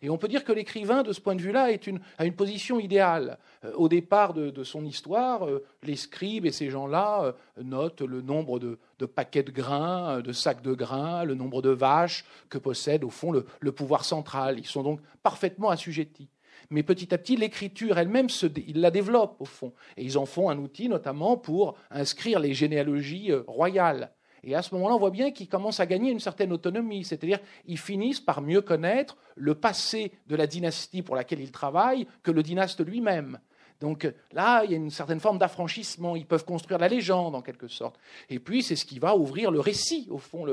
Et 0.02 0.10
on 0.10 0.18
peut 0.18 0.28
dire 0.28 0.44
que 0.44 0.52
l'écrivain, 0.52 1.02
de 1.02 1.12
ce 1.12 1.20
point 1.20 1.34
de 1.34 1.42
vue-là, 1.42 1.70
une, 1.86 2.00
a 2.18 2.24
une 2.24 2.34
position 2.34 2.78
idéale. 2.78 3.38
Euh, 3.64 3.72
au 3.74 3.88
départ 3.88 4.34
de, 4.34 4.64
son 4.64 4.84
histoire, 4.84 5.46
euh, 5.46 5.64
les 5.82 5.96
scribes 5.96 6.46
et 6.46 6.52
ces 6.52 6.70
gens-là 6.70 7.24
euh, 7.24 7.32
notent 7.62 8.02
le 8.02 8.22
nombre 8.22 8.58
de, 8.58 8.78
paquets 9.06 9.42
de 9.42 9.50
grains, 9.50 10.20
de 10.20 10.32
sacs 10.32 10.62
de 10.62 10.74
grains, 10.74 11.24
le 11.24 11.34
nombre 11.34 11.62
de 11.62 11.70
vaches 11.70 12.24
que 12.48 12.58
possède, 12.58 13.04
au 13.04 13.10
fond, 13.10 13.32
le, 13.32 13.72
pouvoir 13.72 14.04
central. 14.04 14.58
Ils 14.58 14.66
sont 14.66 14.82
donc 14.82 15.00
parfaitement 15.22 15.70
assujettis. 15.70 16.28
Mais 16.70 16.82
petit 16.82 17.14
à 17.14 17.18
petit, 17.18 17.36
l'écriture 17.36 17.98
elle-même, 17.98 18.28
ils 18.66 18.80
la 18.80 18.90
développent, 18.90 19.40
au 19.40 19.44
fond. 19.44 19.72
Et 19.96 20.04
ils 20.04 20.18
en 20.18 20.26
font 20.26 20.50
un 20.50 20.58
outil, 20.58 20.88
notamment, 20.88 21.36
pour 21.36 21.76
inscrire 21.90 22.40
les 22.40 22.54
généalogies 22.54 23.32
royales. 23.46 24.10
Et 24.46 24.54
à 24.54 24.62
ce 24.62 24.72
moment-là, 24.76 24.94
on 24.94 24.98
voit 24.98 25.10
bien 25.10 25.32
qu'ils 25.32 25.48
commencent 25.48 25.80
à 25.80 25.86
gagner 25.86 26.12
une 26.12 26.20
certaine 26.20 26.52
autonomie, 26.52 27.04
c'est-à-dire 27.04 27.40
ils 27.66 27.78
finissent 27.78 28.20
par 28.20 28.40
mieux 28.40 28.60
connaître 28.60 29.16
le 29.34 29.56
passé 29.56 30.12
de 30.28 30.36
la 30.36 30.46
dynastie 30.46 31.02
pour 31.02 31.16
laquelle 31.16 31.40
ils 31.40 31.50
travaillent 31.50 32.06
que 32.22 32.30
le 32.30 32.44
dynaste 32.44 32.86
lui-même. 32.86 33.40
Donc 33.80 34.12
là, 34.32 34.64
il 34.64 34.70
y 34.70 34.74
a 34.74 34.76
une 34.76 34.90
certaine 34.90 35.20
forme 35.20 35.38
d'affranchissement. 35.38 36.16
Ils 36.16 36.26
peuvent 36.26 36.44
construire 36.44 36.78
la 36.78 36.88
légende, 36.88 37.34
en 37.34 37.42
quelque 37.42 37.68
sorte. 37.68 37.98
Et 38.30 38.38
puis, 38.38 38.62
c'est 38.62 38.76
ce 38.76 38.84
qui 38.84 38.98
va 38.98 39.16
ouvrir 39.16 39.50
le 39.50 39.60
récit, 39.60 40.06
au 40.10 40.18
fond, 40.18 40.46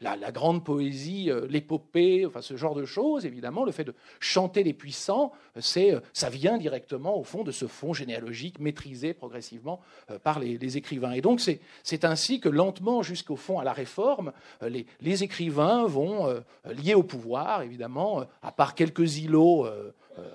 la, 0.00 0.32
grande 0.32 0.64
poésie, 0.64 1.30
euh, 1.30 1.46
l'épopée, 1.48 2.24
enfin, 2.26 2.40
ce 2.40 2.56
genre 2.56 2.74
de 2.74 2.84
choses, 2.84 3.26
évidemment. 3.26 3.64
Le 3.64 3.72
fait 3.72 3.84
de 3.84 3.94
chanter 4.20 4.62
les 4.62 4.72
puissants, 4.72 5.32
c'est, 5.58 5.92
euh, 5.92 6.00
ça 6.12 6.30
vient 6.30 6.58
directement, 6.58 7.18
au 7.18 7.24
fond, 7.24 7.42
de 7.42 7.52
ce 7.52 7.66
fond 7.66 7.92
généalogique 7.92 8.58
maîtrisé 8.58 9.14
progressivement 9.14 9.80
euh, 10.10 10.18
par 10.18 10.38
les, 10.38 10.70
écrivains. 10.76 11.12
Et 11.12 11.20
donc, 11.20 11.40
c'est 11.40 12.04
ainsi 12.04 12.38
que, 12.38 12.48
lentement, 12.48 13.02
jusqu'au 13.02 13.34
fond, 13.34 13.58
à 13.58 13.64
la 13.64 13.72
réforme, 13.72 14.32
les, 14.62 15.24
écrivains 15.24 15.84
vont, 15.86 16.32
liés 16.64 16.94
au 16.94 17.02
pouvoir, 17.02 17.62
évidemment, 17.62 18.24
à 18.40 18.52
part 18.52 18.76
quelques 18.76 19.18
îlots 19.18 19.66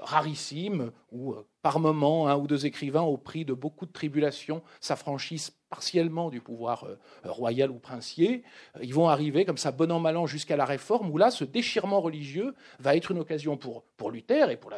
rarissimes, 0.01 0.91
où 1.13 1.35
par 1.65 1.79
moment, 1.79 2.27
un 2.27 2.35
ou 2.37 2.45
deux 2.45 2.67
écrivains, 2.67 3.01
au 3.01 3.17
prix 3.17 3.43
de 3.43 3.51
beaucoup 3.51 3.87
de 3.87 3.91
tribulations, 3.91 4.61
s'affranchissent 4.81 5.49
partiellement 5.71 6.29
du 6.29 6.39
pouvoir 6.39 6.83
euh, 6.83 6.99
royal 7.23 7.71
ou 7.71 7.79
princier. 7.79 8.43
Ils 8.83 8.93
vont 8.93 9.09
arriver 9.09 9.45
comme 9.45 9.57
ça, 9.57 9.71
bon 9.71 9.91
an, 9.91 9.99
mal 9.99 10.15
an, 10.15 10.27
jusqu'à 10.27 10.57
la 10.57 10.65
réforme, 10.65 11.09
où 11.09 11.17
là, 11.17 11.31
ce 11.31 11.43
déchirement 11.43 12.01
religieux 12.01 12.53
va 12.77 12.95
être 12.95 13.09
une 13.09 13.17
occasion 13.17 13.57
pour, 13.57 14.11
Luther 14.11 14.51
et 14.51 14.57
pour, 14.57 14.71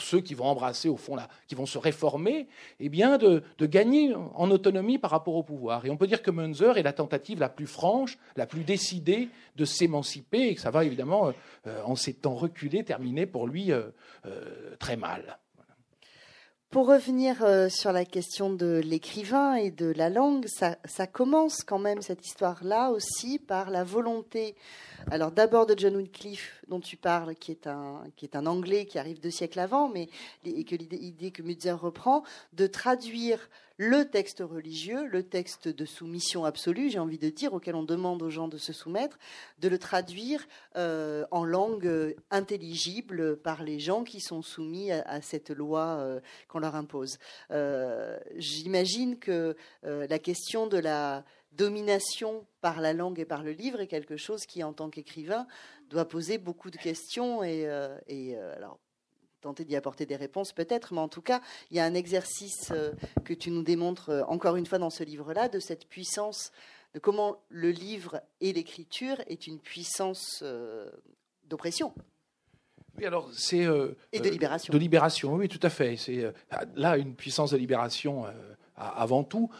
ceux 0.00 0.22
qui 0.22 0.32
vont 0.32 0.46
embrasser, 0.46 0.88
au 0.88 0.96
fond, 0.96 1.18
qui 1.48 1.54
vont 1.54 1.66
se 1.66 1.76
réformer, 1.76 2.48
eh 2.80 2.88
de, 2.88 3.66
gagner 3.66 4.14
en 4.14 4.50
autonomie 4.50 4.96
par 4.96 5.10
rapport 5.10 5.34
au 5.34 5.42
pouvoir. 5.42 5.84
Et 5.84 5.90
on 5.90 5.98
peut 5.98 6.06
dire 6.06 6.22
que 6.22 6.30
Münzer 6.30 6.78
est 6.78 6.82
la 6.82 6.94
tentative 6.94 7.40
la 7.40 7.50
plus 7.50 7.66
franche, 7.66 8.16
la 8.36 8.46
plus 8.46 8.64
décidée 8.64 9.28
de 9.56 9.66
s'émanciper, 9.66 10.48
et 10.48 10.54
que 10.54 10.62
ça 10.62 10.70
va 10.70 10.86
évidemment, 10.86 11.34
euh, 11.66 11.82
en 11.84 11.94
ces 11.94 12.14
temps 12.14 12.36
reculés, 12.36 12.84
terminer 12.84 13.26
pour 13.26 13.46
lui 13.46 13.70
euh, 13.70 13.90
très 14.78 14.96
mal. 14.96 15.38
Pour 16.70 16.88
revenir 16.88 17.44
euh, 17.44 17.68
sur 17.68 17.92
la 17.92 18.04
question 18.04 18.52
de 18.52 18.80
l'écrivain 18.84 19.54
et 19.54 19.70
de 19.70 19.86
la 19.86 20.10
langue, 20.10 20.46
ça, 20.48 21.06
commence 21.06 21.62
quand 21.62 21.78
même 21.78 22.02
cette 22.02 22.26
histoire-là 22.26 22.90
aussi 22.90 23.38
par 23.38 23.70
la 23.70 23.84
volonté, 23.84 24.56
alors 25.10 25.30
d'abord 25.30 25.66
de 25.66 25.78
John 25.78 25.94
Wycliffe 25.94 26.64
dont 26.66 26.80
tu 26.80 26.96
parles, 26.96 27.36
qui 27.36 27.52
est 27.52 27.68
un 27.68 28.02
qui 28.16 28.24
est 28.24 28.34
un 28.34 28.46
Anglais 28.46 28.84
qui 28.84 28.98
arrive 28.98 29.20
deux 29.20 29.30
siècles 29.30 29.60
avant, 29.60 29.88
mais 29.88 30.08
que 30.44 30.74
l'idée 30.74 31.30
que 31.30 31.42
Mutzer 31.42 31.70
reprend 31.70 32.24
de 32.52 32.66
traduire 32.66 33.48
le 33.78 34.08
texte 34.08 34.40
religieux, 34.40 35.06
le 35.06 35.22
texte 35.22 35.68
de 35.68 35.84
soumission 35.84 36.44
absolue, 36.44 36.90
j'ai 36.90 36.98
envie 36.98 37.18
de 37.18 37.28
dire, 37.28 37.52
auquel 37.52 37.74
on 37.74 37.82
demande 37.82 38.22
aux 38.22 38.30
gens 38.30 38.48
de 38.48 38.56
se 38.56 38.72
soumettre, 38.72 39.18
de 39.58 39.68
le 39.68 39.78
traduire 39.78 40.46
euh, 40.76 41.26
en 41.30 41.44
langue 41.44 42.16
intelligible 42.30 43.36
par 43.36 43.62
les 43.62 43.78
gens 43.78 44.04
qui 44.04 44.20
sont 44.20 44.42
soumis 44.42 44.92
à, 44.92 45.20
cette 45.20 45.50
loi 45.50 45.98
euh, 45.98 46.20
qu'on 46.48 46.58
leur 46.58 46.74
impose. 46.74 47.18
Euh, 47.50 48.18
j'imagine 48.36 49.18
que 49.18 49.56
la 49.82 50.18
question 50.18 50.66
de 50.66 50.78
la 50.78 51.24
domination 51.52 52.46
par 52.60 52.80
la 52.80 52.92
langue 52.92 53.18
et 53.18 53.24
par 53.24 53.42
le 53.42 53.52
livre 53.52 53.80
est 53.80 53.86
quelque 53.86 54.16
chose 54.16 54.46
qui, 54.46 54.62
en 54.62 54.72
tant 54.72 54.90
qu'écrivain, 54.90 55.46
doit 55.88 56.06
poser 56.06 56.38
beaucoup 56.38 56.70
de 56.70 56.76
questions 56.76 57.42
et 57.42 57.66
alors 57.66 58.78
tenter 59.46 59.64
d'y 59.64 59.76
apporter 59.76 60.06
des 60.06 60.16
réponses 60.16 60.52
peut-être, 60.52 60.92
mais 60.92 60.98
en 60.98 61.08
tout 61.08 61.22
cas, 61.22 61.40
il 61.70 61.76
y 61.76 61.80
a 61.80 61.84
un 61.84 61.94
exercice 61.94 62.72
euh, 62.72 62.90
que 63.24 63.32
tu 63.32 63.52
nous 63.52 63.62
démontres 63.62 64.10
euh, 64.10 64.22
encore 64.26 64.56
une 64.56 64.66
fois 64.66 64.78
dans 64.78 64.90
ce 64.90 65.04
livre-là, 65.04 65.48
de 65.48 65.60
cette 65.60 65.86
puissance, 65.86 66.50
de 66.94 66.98
comment 66.98 67.36
le 67.48 67.70
livre 67.70 68.20
et 68.40 68.52
l'écriture 68.52 69.16
est 69.28 69.46
une 69.46 69.60
puissance 69.60 70.40
euh, 70.42 70.90
d'oppression. 71.44 71.94
Oui, 72.98 73.04
alors 73.04 73.28
c'est 73.32 73.68
et 74.12 74.20
de 74.20 74.28
libération. 74.28 74.72
De 74.72 74.78
libération, 74.78 75.34
oui, 75.34 75.48
tout 75.48 75.60
à 75.62 75.68
fait. 75.68 75.96
C'est 75.96 76.32
là 76.74 76.96
une 76.96 77.14
puissance 77.14 77.50
de 77.50 77.58
libération 77.58 78.24
avant 78.74 79.22
tout 79.22 79.50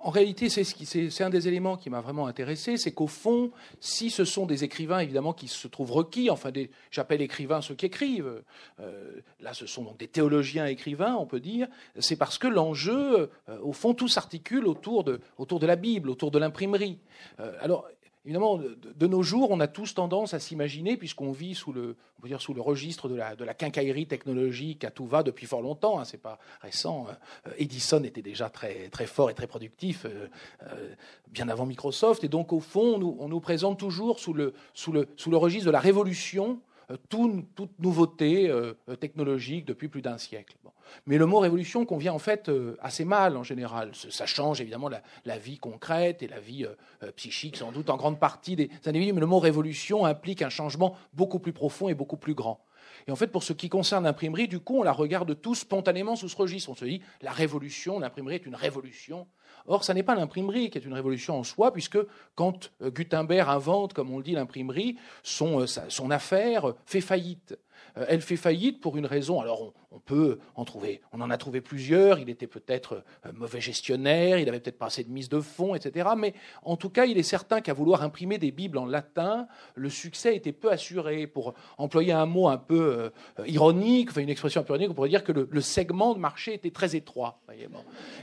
en 0.00 0.10
réalité, 0.10 0.48
c'est 0.48 1.24
un 1.24 1.30
des 1.30 1.48
éléments 1.48 1.76
qui 1.76 1.90
m'a 1.90 2.00
vraiment 2.00 2.28
intéressé, 2.28 2.76
c'est 2.76 2.92
qu'au 2.92 3.08
fond, 3.08 3.50
si 3.80 4.10
ce 4.10 4.24
sont 4.24 4.46
des 4.46 4.62
écrivains 4.62 5.00
évidemment 5.00 5.32
qui 5.32 5.48
se 5.48 5.66
trouvent 5.66 5.90
requis, 5.90 6.30
enfin, 6.30 6.52
j'appelle 6.92 7.20
écrivains 7.20 7.60
ceux 7.62 7.74
qui 7.74 7.86
écrivent. 7.86 8.42
Euh, 8.78 9.20
là, 9.40 9.54
ce 9.54 9.66
sont 9.66 9.82
donc 9.82 9.98
des 9.98 10.06
théologiens 10.06 10.66
écrivains, 10.66 11.16
on 11.16 11.26
peut 11.26 11.40
dire. 11.40 11.66
C'est 11.98 12.14
parce 12.14 12.38
que 12.38 12.46
l'enjeu, 12.46 13.28
euh, 13.48 13.58
au 13.60 13.72
fond, 13.72 13.92
tout 13.92 14.06
s'articule 14.06 14.68
autour 14.68 15.02
de, 15.02 15.20
la 15.66 15.76
Bible, 15.76 16.10
autour 16.10 16.30
de 16.30 16.38
l'imprimerie. 16.38 17.00
Euh, 17.40 17.52
alors, 17.60 17.88
Évidemment, 18.24 18.58
de, 18.58 19.06
nos 19.06 19.22
jours, 19.22 19.50
on 19.50 19.60
a 19.60 19.68
tous 19.68 19.94
tendance 19.94 20.34
à 20.34 20.38
s'imaginer, 20.38 20.96
puisqu'on 20.96 21.32
vit 21.32 21.54
sous 21.54 21.72
le, 21.72 21.96
on 22.18 22.22
peut 22.22 22.28
dire 22.28 22.40
sous 22.40 22.52
le 22.52 22.60
registre 22.60 23.08
de 23.08 23.14
la, 23.14 23.54
quincaillerie 23.54 24.06
technologique 24.06 24.84
à 24.84 24.90
tout 24.90 25.06
va 25.06 25.22
depuis 25.22 25.46
fort 25.46 25.62
longtemps. 25.62 25.98
Hein, 25.98 26.04
c'est 26.04 26.20
pas 26.20 26.38
récent. 26.60 27.06
Hein. 27.10 27.50
Edison 27.58 28.02
était 28.02 28.22
déjà 28.22 28.50
très 28.50 29.06
fort 29.06 29.30
et 29.30 29.34
très 29.34 29.46
productif 29.46 30.04
euh, 30.04 30.28
euh, 30.64 30.94
bien 31.28 31.48
avant 31.48 31.66
Microsoft, 31.66 32.24
et 32.24 32.28
donc 32.28 32.52
au 32.52 32.60
fond, 32.60 33.00
on 33.18 33.28
nous, 33.28 33.40
présente 33.40 33.78
toujours 33.78 34.18
sous 34.18 34.34
le, 34.34 34.52
sous 34.74 34.92
le, 34.92 35.08
sous 35.16 35.30
le 35.30 35.36
registre 35.36 35.66
de 35.66 35.72
la 35.72 35.80
révolution 35.80 36.60
euh, 36.90 36.96
toute 37.10 37.78
nouveauté 37.78 38.48
euh, 38.48 38.72
technologique 38.98 39.66
depuis 39.66 39.88
plus 39.88 40.00
d'un 40.00 40.16
siècle. 40.16 40.56
Mais 41.06 41.18
le 41.18 41.26
mot 41.26 41.38
révolution 41.38 41.84
convient 41.84 42.14
en 42.14 42.18
fait 42.18 42.48
euh, 42.48 42.78
assez 42.80 43.04
mal 43.04 43.36
en 43.36 43.42
général. 43.42 43.90
Ça 43.94 44.24
change 44.24 44.62
évidemment 44.62 44.88
la, 44.88 45.38
vie 45.38 45.58
concrète 45.58 46.22
et 46.22 46.28
la 46.28 46.40
vie 46.40 46.66
psychique 47.16 47.58
sans 47.58 47.72
doute 47.72 47.90
en 47.90 47.96
grande 47.96 48.18
partie 48.18 48.56
des 48.56 48.70
individus, 48.86 49.12
mais 49.12 49.20
le 49.20 49.26
mot 49.26 49.38
révolution 49.38 50.06
implique 50.06 50.40
un 50.40 50.48
changement 50.48 50.96
beaucoup 51.12 51.38
plus 51.38 51.52
profond 51.52 51.88
et 51.90 51.94
beaucoup 51.94 52.16
plus 52.16 52.34
grand. 52.34 52.64
Et 53.06 53.10
en 53.10 53.16
fait, 53.16 53.28
pour 53.28 53.42
ce 53.42 53.52
qui 53.52 53.68
concerne 53.68 54.04
l'imprimerie, 54.04 54.48
du 54.48 54.60
coup, 54.60 54.80
on 54.80 54.82
la 54.82 54.92
regarde 54.92 55.40
tous 55.40 55.56
spontanément 55.56 56.16
sous 56.16 56.28
ce 56.28 56.36
registre. 56.36 56.70
On 56.70 56.74
se 56.74 56.84
dit, 56.84 57.02
la 57.20 57.32
révolution, 57.32 57.98
l'imprimerie 57.98 58.36
est 58.36 58.46
une 58.46 58.54
révolution. 58.54 59.26
Or, 59.66 59.84
ce 59.84 59.92
n'est 59.92 60.02
pas 60.02 60.14
l'imprimerie 60.14 60.70
qui 60.70 60.78
est 60.78 60.84
une 60.84 60.94
révolution 60.94 61.38
en 61.38 61.44
soi, 61.44 61.72
puisque 61.72 61.98
quand 62.34 62.70
euh, 62.82 62.90
Gutenberg 62.90 63.48
invente, 63.48 63.92
comme 63.92 64.10
on 64.12 64.18
le 64.18 64.24
dit, 64.24 64.32
l'imprimerie, 64.32 64.96
son, 65.22 65.60
euh, 65.60 65.66
son 65.66 66.10
affaire 66.10 66.74
fait 66.86 67.00
faillite. 67.00 67.58
Euh, 67.98 68.04
elle 68.08 68.20
fait 68.20 68.36
faillite 68.36 68.80
pour 68.80 68.96
une 68.96 69.06
raison. 69.06 69.40
Alors 69.40 69.72
on, 69.90 69.98
peut 69.98 70.38
en 70.54 70.64
trouver, 70.64 71.00
on 71.12 71.20
en 71.20 71.30
a 71.30 71.36
trouvé 71.36 71.60
plusieurs. 71.60 72.18
Il 72.18 72.30
était 72.30 72.46
peut-être 72.46 73.04
euh, 73.26 73.32
mauvais 73.34 73.60
gestionnaire, 73.60 74.38
il 74.38 74.48
avait 74.48 74.60
peut-être 74.60 74.78
pas 74.78 74.86
assez 74.86 75.04
de 75.04 75.10
mise 75.10 75.28
de 75.28 75.40
fonds, 75.40 75.74
etc. 75.74 76.10
Mais 76.16 76.34
en 76.62 76.76
tout 76.76 76.90
cas, 76.90 77.04
il 77.04 77.18
est 77.18 77.22
certain 77.22 77.60
qu'à 77.60 77.72
vouloir 77.72 78.02
imprimer 78.02 78.38
des 78.38 78.50
bibles 78.50 78.78
en 78.78 78.86
latin, 78.86 79.48
le 79.74 79.90
succès 79.90 80.36
était 80.36 80.52
peu 80.52 80.70
assuré. 80.70 81.26
Pour 81.26 81.54
employer 81.78 82.12
un 82.12 82.26
mot 82.26 82.48
un 82.48 82.58
peu 82.58 83.10
euh, 83.38 83.46
ironique, 83.46 84.16
une 84.16 84.28
expression 84.28 84.60
un 84.60 84.64
peu 84.64 84.74
ironique, 84.74 84.90
on 84.90 84.94
pourrait 84.94 85.08
dire 85.08 85.24
que 85.24 85.32
le, 85.32 85.60
segment 85.60 86.14
de 86.14 86.18
marché 86.18 86.54
était 86.54 86.70
très 86.70 86.96
étroit. 86.96 87.40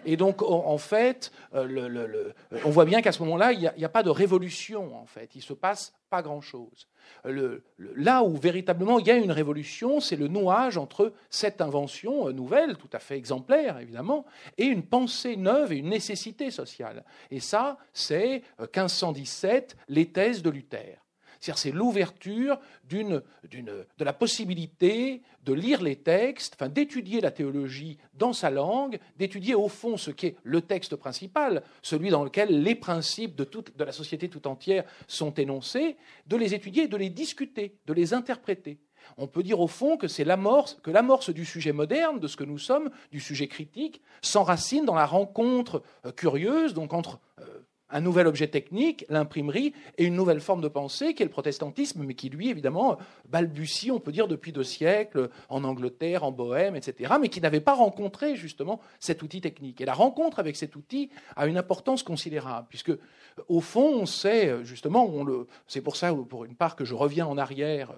Et 0.06 0.18
donc 0.18 0.42
en, 0.42 0.78
fait, 0.78 1.32
on 1.54 2.70
voit 2.70 2.86
bien 2.86 3.02
qu'à 3.02 3.12
ce 3.12 3.22
moment-là, 3.24 3.52
il 3.52 3.60
n'y 3.60 3.68
a, 3.68 3.88
a, 3.88 3.90
pas 3.90 4.04
de 4.04 4.10
révolution. 4.10 4.96
En 4.98 5.06
fait, 5.06 5.36
il 5.36 5.42
se 5.42 5.54
passe 5.54 5.94
pas 6.10 6.22
grand-chose. 6.22 6.88
là 7.24 8.24
où 8.24 8.36
véritablement 8.38 9.00
il 9.00 9.08
y 9.08 9.12
a 9.12 9.18
une 9.18 9.32
révolution, 9.32 9.65
c'est 10.00 10.16
le 10.16 10.28
nouage 10.28 10.78
entre 10.78 11.14
cette 11.30 11.62
invention 11.62 12.28
euh, 12.28 12.32
nouvelle, 12.32 12.78
tout 12.78 12.90
à 12.94 13.00
fait 13.00 13.18
exemplaire 13.18 13.80
évidemment, 13.80 14.26
et 14.58 14.66
une 14.66 14.84
pensée 14.84 15.36
neuve 15.36 15.74
et 15.74 15.78
une 15.78 15.90
nécessité 15.90 16.52
sociale. 16.52 17.04
Et 17.32 17.40
ça, 17.40 17.78
c'est 17.94 18.44
1517, 18.60 19.76
euh, 19.78 19.84
les 19.90 20.08
thèses 20.08 20.42
de 20.42 20.50
Luther. 20.50 21.06
C'est 21.54 21.72
l'ouverture 21.72 22.60
de 22.90 23.24
la 24.00 24.14
possibilité 24.14 25.22
de 25.44 25.54
lire 25.54 25.82
les 25.82 25.98
textes, 25.98 26.56
enfin, 26.56 26.70
d'étudier 26.70 27.22
la 27.22 27.30
théologie 27.30 28.00
dans 28.16 28.34
sa 28.34 28.50
langue, 28.50 29.00
d'étudier 29.18 29.54
au 29.54 29.68
fond 29.68 29.98
ce 29.98 30.10
qu'est 30.10 30.36
le 30.44 30.62
texte 30.62 30.96
principal, 30.96 31.62
celui 31.84 32.10
dans 32.10 32.24
lequel 32.24 32.64
les 32.64 32.74
principes 32.74 33.36
de, 33.36 33.48
de 33.76 33.84
la 33.84 33.92
société 33.92 34.28
tout 34.28 34.48
entière 34.48 34.86
sont 35.08 35.34
énoncés, 35.36 35.98
de 36.26 36.36
les 36.36 36.56
étudier, 36.56 36.88
de 36.88 36.98
les 36.98 37.10
discuter, 37.10 37.76
de 37.86 37.94
les 37.94 38.14
interpréter. 38.14 38.80
On 39.18 39.28
peut 39.28 39.44
dire 39.44 39.60
au 39.60 39.68
fond 39.68 39.98
que 39.98 40.08
c'est 40.08 40.24
l'amorce, 40.24 40.78
du 41.30 41.46
sujet 41.46 41.72
moderne, 41.72 42.20
de 42.20 42.28
ce 42.28 42.36
que 42.36 42.44
nous 42.44 42.58
sommes, 42.58 42.90
du 43.12 43.20
sujet 43.20 43.48
critique, 43.48 44.02
s'enracine 44.22 44.86
dans 44.86 44.96
la 44.96 45.06
rencontre 45.06 45.84
euh, 46.06 46.12
curieuse, 46.12 46.74
donc 46.74 46.94
entre 46.94 47.20
euh, 47.40 47.44
un 47.90 48.02
nouvel 48.02 48.28
objet 48.28 48.48
technique, 48.48 49.06
l'imprimerie, 49.10 49.74
et 49.98 50.06
une 50.06 50.16
nouvelle 50.16 50.42
forme 50.42 50.62
de 50.62 50.68
pensée 50.68 51.14
qui 51.14 51.24
est 51.24 51.26
le 51.26 51.32
protestantisme, 51.32 52.04
mais 52.04 52.16
qui 52.16 52.30
lui, 52.30 52.50
évidemment, 52.50 52.98
balbutie, 53.30 53.92
on 53.92 54.00
peut 54.00 54.12
dire, 54.12 54.28
depuis 54.28 54.52
deux 54.52 54.64
siècles, 54.64 55.30
en 55.50 55.64
Angleterre, 55.64 56.24
en 56.24 56.32
Bohème, 56.32 56.76
etc., 56.76 57.14
mais 57.22 57.30
qui 57.30 57.42
n'avait 57.42 57.62
pas 57.62 57.74
rencontré 57.74 58.36
justement 58.36 58.80
cet 59.00 59.22
outil 59.22 59.40
technique. 59.40 59.82
Et 59.82 59.86
la 59.86 59.94
rencontre 59.94 60.40
avec 60.40 60.56
cet 60.56 60.76
outil 60.76 61.10
a 61.36 61.48
une 61.48 61.58
importance 61.58 62.04
considérable, 62.04 62.68
puisque, 62.70 62.92
au 63.48 63.62
fond, 63.62 64.02
on 64.02 64.06
sait, 64.06 64.64
justement, 64.64 65.10
c'est 65.68 65.82
pour 65.82 65.96
ça, 65.96 66.14
pour 66.14 66.46
une 66.46 66.56
part, 66.56 66.76
que 66.76 66.86
je 66.86 66.96
reviens 66.96 67.28
en 67.28 67.38
arrière 67.38 67.94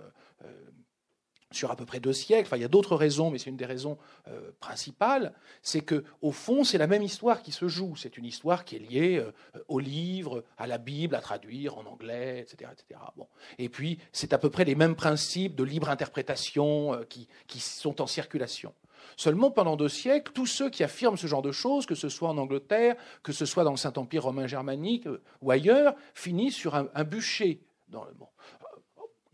sur 1.51 1.71
à 1.71 1.75
peu 1.75 1.85
près 1.85 1.99
deux 1.99 2.13
siècles, 2.13 2.47
enfin 2.47 2.57
il 2.57 2.61
y 2.61 2.65
a 2.65 2.69
d'autres 2.69 2.95
raisons, 2.95 3.31
mais 3.31 3.37
c'est 3.37 3.49
une 3.49 3.57
des 3.57 3.65
raisons 3.65 3.97
euh, 4.27 4.51
principales, 4.59 5.33
c'est 5.61 5.81
que 5.81 6.03
au 6.21 6.31
fond 6.31 6.63
c'est 6.63 6.77
la 6.77 6.87
même 6.87 7.03
histoire 7.03 7.41
qui 7.41 7.51
se 7.51 7.67
joue. 7.67 7.95
C'est 7.95 8.17
une 8.17 8.25
histoire 8.25 8.65
qui 8.65 8.75
est 8.75 8.79
liée 8.79 9.17
euh, 9.17 9.31
au 9.67 9.79
livre, 9.79 10.43
à 10.57 10.67
la 10.67 10.77
Bible, 10.77 11.15
à 11.15 11.21
traduire 11.21 11.77
en 11.77 11.85
anglais, 11.85 12.39
etc., 12.39 12.71
etc. 12.73 12.99
Bon. 13.15 13.27
Et 13.57 13.69
puis 13.69 13.99
c'est 14.11 14.33
à 14.33 14.37
peu 14.37 14.49
près 14.49 14.65
les 14.65 14.75
mêmes 14.75 14.95
principes 14.95 15.55
de 15.55 15.63
libre 15.63 15.89
interprétation 15.89 16.93
euh, 16.93 17.03
qui, 17.03 17.27
qui 17.47 17.59
sont 17.59 18.01
en 18.01 18.07
circulation. 18.07 18.73
Seulement, 19.15 19.51
pendant 19.51 19.75
deux 19.75 19.89
siècles, 19.89 20.31
tous 20.33 20.45
ceux 20.45 20.69
qui 20.69 20.83
affirment 20.83 21.17
ce 21.17 21.27
genre 21.27 21.41
de 21.41 21.51
choses, 21.51 21.85
que 21.85 21.95
ce 21.95 22.09
soit 22.09 22.29
en 22.29 22.37
Angleterre, 22.37 22.95
que 23.23 23.31
ce 23.31 23.45
soit 23.45 23.63
dans 23.63 23.71
le 23.71 23.77
Saint-Empire 23.77 24.23
romain 24.23 24.47
germanique 24.47 25.07
ou 25.41 25.51
ailleurs, 25.51 25.95
finissent 26.13 26.55
sur 26.55 26.75
un, 26.75 27.03
bûcher. 27.03 27.61
Dans 27.87 28.03
le, 28.03 28.13
bon 28.13 28.27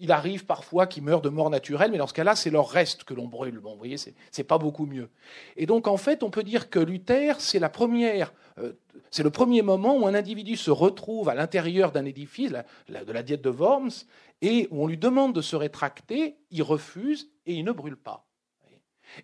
il 0.04 0.12
arrive 0.12 0.46
parfois 0.46 0.86
qu'ils 0.86 1.02
meurent 1.02 1.22
de 1.22 1.30
mort 1.30 1.50
naturelle, 1.50 1.90
mais 1.90 1.98
dans 1.98 2.08
ce 2.08 2.14
cas-là, 2.14 2.36
c'est 2.36 2.50
leur 2.50 2.68
reste 2.68 3.06
que 3.06 3.14
l'on 3.14 3.30
brûle. 3.30 3.60
Bon, 3.60 3.72
vous 3.72 3.78
voyez, 3.78 3.96
c'est 3.98 4.44
pas 4.44 4.58
beaucoup 4.58 4.86
mieux. 4.86 5.10
Et 5.56 5.66
donc, 5.66 5.88
en 5.88 5.96
fait, 5.96 6.24
on 6.24 6.30
peut 6.30 6.44
dire 6.44 6.70
que 6.70 6.78
Luther, 6.78 7.40
c'est 7.40 7.58
la 7.58 7.70
première, 7.70 8.34
euh, 8.58 8.74
c'est 9.12 9.24
le 9.24 9.30
premier 9.30 9.62
moment 9.62 9.98
où 9.98 10.06
un 10.06 10.14
individu 10.14 10.58
se 10.58 10.72
retrouve 10.72 11.30
à 11.30 11.36
l'intérieur 11.36 11.94
d'un 11.94 12.04
édifice, 12.04 12.52
de 12.52 13.14
la 13.14 13.24
diète 13.24 13.42
de 13.42 13.50
Worms, 13.50 14.04
et 14.42 14.68
où 14.72 14.84
on 14.84 14.88
lui 14.88 14.98
demande 14.98 15.34
de 15.34 15.42
se 15.42 15.56
rétracter, 15.56 16.36
il 16.52 16.64
refuse 16.64 17.32
et 17.46 17.54
il 17.54 17.64
ne 17.64 17.72
brûle 17.72 17.96
pas. 17.96 18.28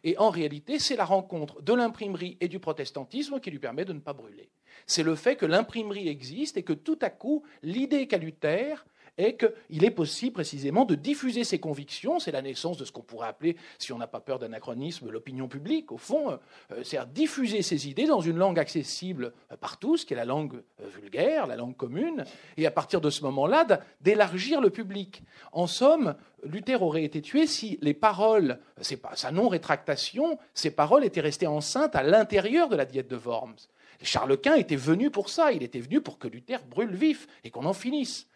Et 0.06 0.18
en 0.18 0.30
réalité, 0.30 0.80
c'est 0.80 0.96
la 0.96 1.04
rencontre 1.04 1.62
de 1.62 1.74
l'imprimerie 1.74 2.38
et 2.40 2.48
du 2.48 2.60
protestantisme 2.60 3.42
qui 3.42 3.52
lui 3.52 3.60
permet 3.60 3.84
de 3.84 3.92
ne 3.92 4.00
pas 4.00 4.14
brûler. 4.14 4.50
C'est 4.88 5.04
le 5.04 5.16
fait 5.16 5.36
que 5.36 5.46
l'imprimerie 5.46 6.08
existe 6.08 6.56
et 6.56 6.64
que 6.64 6.74
tout 6.74 7.00
à 7.02 7.10
coup, 7.10 7.44
l'idée 7.64 8.08
qu'a 8.08 8.18
Luther, 8.18 8.86
est 9.20 9.38
qu'il 9.38 9.84
est 9.84 9.92
possible 9.92 10.34
précisément 10.34 10.86
de 10.86 10.96
diffuser 10.96 11.44
ses 11.44 11.60
convictions. 11.60 12.20
C'est 12.20 12.32
la 12.32 12.42
naissance 12.42 12.78
de 12.78 12.86
ce 12.86 12.92
qu'on 12.92 13.02
pourrait 13.02 13.28
appeler, 13.28 13.58
si 13.78 13.92
on 13.92 13.98
n'a 13.98 14.08
pas 14.08 14.20
peur 14.20 14.40
d'anachronisme, 14.40 15.10
l'opinion 15.10 15.48
publique, 15.48 15.92
au 15.92 15.98
fond. 15.98 16.32
Euh, 16.32 16.38
c'est-à-dire 16.84 17.08
diffuser 17.08 17.62
ses 17.62 17.88
idées 17.88 18.06
dans 18.06 18.22
une 18.22 18.38
langue 18.38 18.60
accessible 18.60 19.34
euh, 19.52 19.58
par 19.58 19.78
tous, 19.78 20.06
qui 20.06 20.14
est 20.14 20.18
la 20.18 20.26
langue 20.26 20.62
euh, 20.82 20.88
vulgaire, 20.88 21.48
la 21.48 21.56
langue 21.56 21.76
commune, 21.76 22.24
et 22.58 22.66
à 22.66 22.72
partir 22.72 23.02
de 23.02 23.10
ce 23.10 23.24
moment-là, 23.24 23.68
d'élargir 24.02 24.62
le 24.62 24.70
public. 24.70 25.22
En 25.52 25.68
somme, 25.68 26.16
Luther 26.44 26.82
aurait 26.82 27.04
été 27.04 27.22
tué 27.22 27.48
si 27.48 27.78
les 27.82 27.94
paroles, 27.94 28.60
sa 28.82 29.32
non-rétractation, 29.32 30.38
ses 30.54 30.72
paroles 30.72 31.04
étaient 31.04 31.22
restées 31.22 31.48
enceintes 31.48 31.96
à 31.96 32.04
l'intérieur 32.04 32.70
de 32.70 32.76
la 32.76 32.86
diète 32.86 33.10
de 33.10 33.18
Worms. 33.18 33.58
Charles 34.02 34.38
Quint 34.38 34.56
était 34.56 34.76
venu 34.76 35.10
pour 35.10 35.30
ça, 35.30 35.52
il 35.52 35.64
était 35.64 35.80
venu 35.80 36.02
pour 36.02 36.20
que 36.20 36.28
Luther 36.28 36.64
brûle 36.64 36.96
vif 36.96 37.28
et 37.44 37.50
qu'on 37.50 37.66
en 37.66 37.74
finisse. 37.74 38.28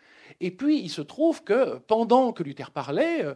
Et 0.41 0.51
puis, 0.51 0.79
il 0.79 0.89
se 0.89 1.01
trouve 1.01 1.43
que 1.43 1.77
pendant 1.79 2.31
que 2.33 2.43
Luther 2.43 2.71
parlait, 2.71 3.23
euh, 3.23 3.33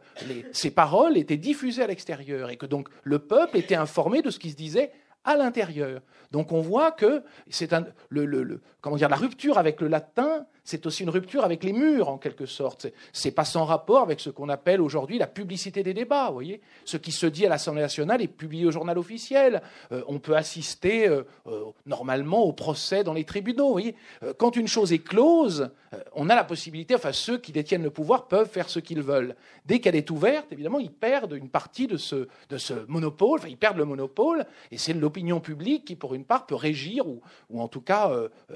ses 0.51 0.71
paroles 0.71 1.17
étaient 1.17 1.37
diffusées 1.37 1.83
à 1.83 1.87
l'extérieur 1.87 2.49
et 2.49 2.57
que 2.57 2.65
donc 2.65 2.89
le 3.03 3.19
peuple 3.19 3.57
était 3.57 3.75
informé 3.75 4.21
de 4.21 4.29
ce 4.29 4.39
qui 4.39 4.51
se 4.51 4.55
disait 4.55 4.91
à 5.23 5.35
l'intérieur. 5.35 6.01
Donc 6.31 6.51
on 6.51 6.61
voit 6.61 6.91
que 6.91 7.23
c'est 7.49 7.75
le, 8.09 8.61
comment 8.81 8.95
dire, 8.95 9.09
la 9.09 9.17
rupture 9.17 9.57
avec 9.57 9.81
le 9.81 9.87
latin 9.87 10.45
c'est 10.67 10.85
aussi 10.85 11.03
une 11.03 11.09
rupture 11.09 11.45
avec 11.45 11.63
les 11.63 11.71
murs, 11.71 12.09
en 12.09 12.17
quelque 12.17 12.45
sorte. 12.45 12.87
C'est 13.13 13.31
pas 13.31 13.45
sans 13.45 13.63
rapport 13.63 14.01
avec 14.01 14.19
ce 14.19 14.29
qu'on 14.29 14.49
appelle 14.49 14.81
aujourd'hui 14.81 15.17
la 15.17 15.25
publicité 15.25 15.81
des 15.81 15.93
débats. 15.93 16.27
Vous 16.27 16.33
voyez, 16.33 16.59
ce 16.83 16.97
qui 16.97 17.13
se 17.13 17.25
dit 17.25 17.45
à 17.45 17.49
l'Assemblée 17.49 17.81
nationale 17.81 18.21
est 18.21 18.27
publié 18.27 18.65
au 18.65 18.71
journal 18.71 18.97
officiel. 18.97 19.61
Euh, 19.93 20.03
on 20.07 20.19
peut 20.19 20.35
assister 20.35 21.07
euh, 21.07 21.23
euh, 21.47 21.63
normalement 21.85 22.43
au 22.43 22.51
procès 22.51 23.05
dans 23.05 23.13
les 23.13 23.23
tribunaux. 23.23 23.67
Vous 23.67 23.71
voyez, 23.71 23.95
quand 24.37 24.57
une 24.57 24.67
chose 24.67 24.91
est 24.91 24.99
close, 24.99 25.69
on 26.13 26.29
a 26.29 26.35
la 26.35 26.43
possibilité, 26.43 26.95
enfin 26.95 27.13
ceux 27.13 27.37
qui 27.37 27.53
détiennent 27.53 27.83
le 27.83 27.89
pouvoir 27.89 28.27
peuvent 28.27 28.49
faire 28.49 28.67
ce 28.67 28.79
qu'ils 28.79 29.01
veulent. 29.01 29.37
Dès 29.65 29.79
qu'elle 29.79 29.95
est 29.95 30.11
ouverte, 30.11 30.51
évidemment, 30.51 30.79
ils 30.79 30.91
perdent 30.91 31.31
une 31.31 31.47
partie 31.49 31.87
de 31.87 31.95
ce, 31.95 32.27
de 32.49 32.57
ce 32.57 32.73
monopole. 32.89 33.39
Enfin, 33.39 33.47
ils 33.47 33.57
perdent 33.57 33.77
le 33.77 33.85
monopole, 33.85 34.45
et 34.71 34.77
c'est 34.77 34.91
l'opinion 34.91 35.39
publique 35.39 35.85
qui, 35.85 35.95
pour 35.95 36.13
une 36.13 36.25
part, 36.25 36.45
peut 36.45 36.55
régir 36.55 37.07
ou, 37.07 37.21
ou 37.49 37.61
en 37.61 37.69
tout 37.69 37.79
cas 37.79 38.11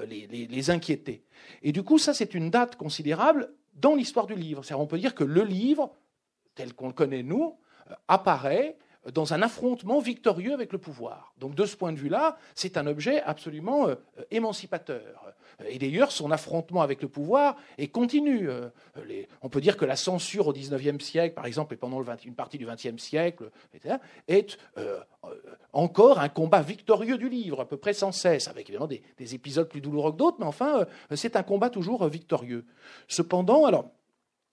les, 0.06 0.26
les, 0.26 0.46
les 0.46 0.70
inquiéter. 0.70 1.22
Et 1.62 1.72
du 1.72 1.82
coup, 1.82 1.98
ça, 2.02 2.14
c'est 2.14 2.34
une 2.34 2.50
date 2.50 2.76
considérable 2.76 3.52
dans 3.74 3.94
l'histoire 3.94 4.26
du 4.26 4.34
livre. 4.34 4.62
On 4.74 4.86
peut 4.86 4.98
dire 4.98 5.14
que 5.14 5.24
le 5.24 5.42
livre, 5.42 5.92
tel 6.54 6.74
qu'on 6.74 6.88
le 6.88 6.92
connaît 6.92 7.22
nous, 7.22 7.58
euh, 7.90 7.94
apparaît 8.08 8.76
dans 9.12 9.34
un 9.34 9.42
affrontement 9.42 10.00
victorieux 10.00 10.52
avec 10.52 10.72
le 10.72 10.78
pouvoir. 10.78 11.34
Donc 11.38 11.54
de 11.54 11.64
ce 11.64 11.76
point 11.76 11.92
de 11.92 11.98
vue-là, 11.98 12.36
c'est 12.54 12.76
un 12.76 12.86
objet 12.86 13.22
absolument 13.22 13.88
euh, 13.88 13.96
émancipateur. 14.30 15.34
Et 15.68 15.78
d'ailleurs, 15.78 16.12
son 16.12 16.30
affrontement 16.30 16.82
avec 16.82 17.02
le 17.02 17.08
pouvoir 17.08 17.56
est 17.78 17.88
continu. 17.88 18.48
Euh, 18.48 18.68
on 19.42 19.48
peut 19.48 19.60
dire 19.60 19.76
que 19.76 19.84
la 19.84 19.96
censure 19.96 20.48
au 20.48 20.52
XIXe 20.52 21.04
siècle, 21.04 21.34
par 21.34 21.46
exemple, 21.46 21.74
et 21.74 21.76
pendant 21.76 22.02
une 22.24 22.34
partie 22.34 22.58
du 22.58 22.66
XXe 22.66 23.00
siècle, 23.02 23.50
est 24.28 24.58
encore 25.72 26.18
un 26.18 26.28
combat 26.28 26.62
victorieux 26.62 27.18
du 27.18 27.28
livre, 27.28 27.60
à 27.60 27.68
peu 27.68 27.76
près 27.76 27.92
sans 27.92 28.12
cesse, 28.12 28.48
avec 28.48 28.68
évidemment 28.68 28.88
des, 28.88 29.34
épisodes 29.34 29.68
plus 29.68 29.80
douloureux 29.80 30.12
que 30.12 30.16
d'autres, 30.16 30.36
mais 30.40 30.46
enfin, 30.46 30.80
euh, 30.80 31.16
c'est 31.16 31.36
un 31.36 31.42
combat 31.42 31.70
toujours 31.70 32.02
euh, 32.02 32.08
victorieux. 32.08 32.66
Cependant, 33.08 33.64
alors, 33.64 33.90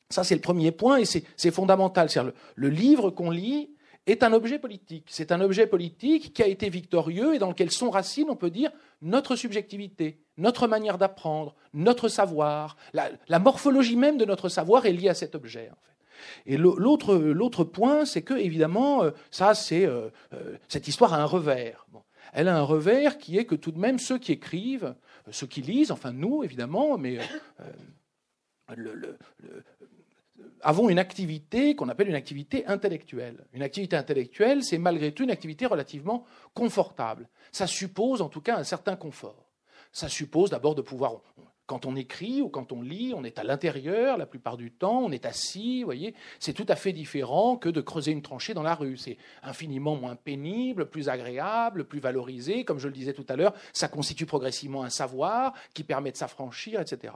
ça 0.10 0.24
c'est 0.24 0.36
le 0.36 0.42
premier 0.42 0.72
point, 0.72 0.98
et 0.98 1.06
c'est 1.06 1.52
fondamental. 1.52 2.08
Le, 2.16 2.34
le 2.56 2.70
livre 2.70 3.10
qu'on 3.10 3.32
lit 3.32 3.70
est 4.08 4.24
un 4.24 4.34
objet 4.34 4.60
politique. 4.60 5.06
C'est 5.10 5.32
un 5.32 5.42
objet 5.42 5.68
politique 5.68 6.34
qui 6.34 6.44
a 6.44 6.48
été 6.48 6.70
victorieux 6.70 7.36
et 7.36 7.40
dans 7.40 7.50
lequel 7.50 7.72
sont 7.72 7.90
racines, 7.90 8.30
on 8.30 8.36
peut 8.36 8.50
dire, 8.50 8.72
notre 9.02 9.36
subjectivité, 9.36 10.20
notre 10.38 10.68
manière 10.68 10.98
d'apprendre, 10.98 11.56
notre 11.74 12.08
savoir. 12.08 12.76
La, 12.94 13.40
morphologie 13.40 13.96
même 13.96 14.18
de 14.18 14.26
notre 14.26 14.50
savoir 14.50 14.86
est 14.86 14.94
liée 14.94 15.10
à 15.10 15.14
cet 15.14 15.36
objet. 15.36 15.72
Et 16.46 16.58
l'autre 16.58 17.64
point, 17.64 18.06
c'est 18.06 18.22
que, 18.22 18.34
évidemment, 18.34 19.04
euh, 19.04 19.12
ça, 19.32 19.54
c'est 19.54 19.86
euh, 19.86 20.10
euh, 20.34 20.58
cette 20.68 20.88
histoire 20.88 21.14
a 21.14 21.22
un 21.22 21.26
revers. 21.26 21.86
Elle 22.34 22.48
a 22.48 22.58
un 22.58 22.64
revers 22.64 23.18
qui 23.18 23.38
est 23.38 23.46
que 23.46 23.56
tout 23.56 23.72
de 23.72 23.80
même, 23.80 24.00
ceux 24.00 24.18
qui 24.18 24.34
écrivent, 24.34 24.96
ceux 25.32 25.48
qui 25.48 25.62
lisent, 25.62 25.92
enfin 25.92 26.12
nous, 26.12 26.44
évidemment, 26.44 26.98
mais 26.98 27.20
avons 30.62 30.90
une 30.90 31.00
activité 31.00 31.76
qu'on 31.76 31.90
appelle 31.90 32.10
une 32.10 32.16
activité 32.16 32.66
intellectuelle. 32.68 33.46
Une 33.54 33.62
activité 33.62 33.96
intellectuelle, 33.96 34.64
c'est 34.64 34.78
malgré 34.78 35.12
tout 35.14 35.24
une 35.24 35.32
activité 35.32 35.66
relativement 35.66 36.26
confortable. 36.54 37.30
Ça 37.52 37.68
suppose 37.68 38.22
en 38.22 38.30
tout 38.30 38.42
cas 38.42 38.58
un 38.58 38.64
certain 38.64 38.96
confort. 38.96 39.46
Ça 39.92 40.08
suppose 40.08 40.50
d'abord 40.50 40.76
de 40.76 40.82
pouvoir, 40.82 41.22
quand 41.70 41.86
on 41.86 41.96
écrit 41.96 42.42
ou 42.42 42.50
quand 42.50 42.72
on 42.72 42.82
lit, 42.82 43.14
on 43.16 43.24
est 43.24 43.38
à 43.38 43.44
l'intérieur 43.44 44.18
la 44.18 44.26
plupart 44.26 44.58
du 44.58 44.72
temps, 44.72 45.04
on 45.04 45.12
est 45.12 45.28
assis, 45.28 45.82
vous 45.82 45.86
voyez, 45.86 46.16
c'est 46.40 46.54
tout 46.54 46.66
à 46.68 46.76
fait 46.76 46.94
différent 46.94 47.58
que 47.58 47.70
de 47.70 47.80
creuser 47.80 48.12
une 48.12 48.24
tranchée 48.24 48.56
dans 48.56 48.64
la 48.64 48.74
rue. 48.74 48.98
C'est 48.98 49.18
infiniment 49.44 49.96
moins 49.96 50.16
pénible, 50.16 50.90
plus 50.90 51.10
agréable, 51.10 51.86
plus 51.86 52.00
valorisé. 52.00 52.66
Comme 52.66 52.80
je 52.80 52.88
le 52.88 52.94
disais 52.94 53.14
tout 53.14 53.26
à 53.30 53.36
l'heure, 53.36 53.54
ça 53.72 53.88
constitue 53.88 54.26
progressivement 54.26 54.82
un 54.82 54.90
savoir 54.90 55.54
qui 55.76 55.84
permet 55.84 56.12
de 56.12 56.18
s'affranchir, 56.18 56.82
etc. 56.82 57.14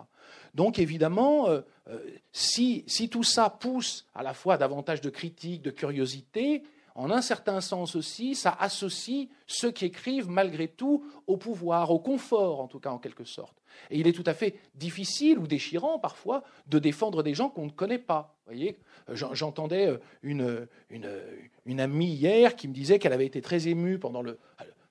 Donc 0.53 0.77
évidemment, 0.77 1.49
euh, 1.49 1.61
euh, 1.89 1.97
si, 2.31 2.83
si 2.85 3.09
tout 3.09 3.23
ça 3.23 3.49
pousse 3.49 4.05
à 4.13 4.21
la 4.21 4.35
fois 4.35 4.57
davantage 4.57 5.01
de 5.01 5.09
critiques, 5.09 5.63
de 5.63 5.71
curiosité, 5.71 6.61
en 6.95 7.09
un 7.09 7.21
certain 7.21 7.59
sens 7.59 7.95
aussi, 7.95 8.35
ça 8.35 8.55
associe 8.59 9.27
ceux 9.47 9.71
qui 9.71 9.85
écrivent 9.85 10.29
malgré 10.29 10.67
tout 10.67 11.03
au 11.27 11.37
pouvoir, 11.37 11.91
au 11.91 11.99
confort 11.99 12.59
en 12.61 12.67
tout 12.67 12.79
cas 12.79 12.91
en 12.91 12.99
quelque 12.99 13.23
sorte. 13.23 13.63
Et 13.89 13.99
il 13.99 14.07
est 14.07 14.13
tout 14.13 14.23
à 14.25 14.33
fait 14.33 14.55
difficile 14.75 15.39
ou 15.39 15.47
déchirant 15.47 15.97
parfois 15.97 16.43
de 16.67 16.77
défendre 16.79 17.23
des 17.23 17.33
gens 17.33 17.49
qu'on 17.49 17.65
ne 17.65 17.71
connaît 17.71 17.97
pas. 17.97 18.35
voyez, 18.45 18.77
j'entendais 19.11 19.87
euh, 19.87 20.65
une, 21.65 21.79
amie 21.79 22.13
hier 22.13 22.55
qui 22.55 22.67
me 22.67 22.73
disait 22.73 22.99
qu'elle 22.99 23.13
avait 23.13 23.25
été 23.25 23.41
très 23.41 23.67
émue 23.67 23.97
pendant 23.97 24.23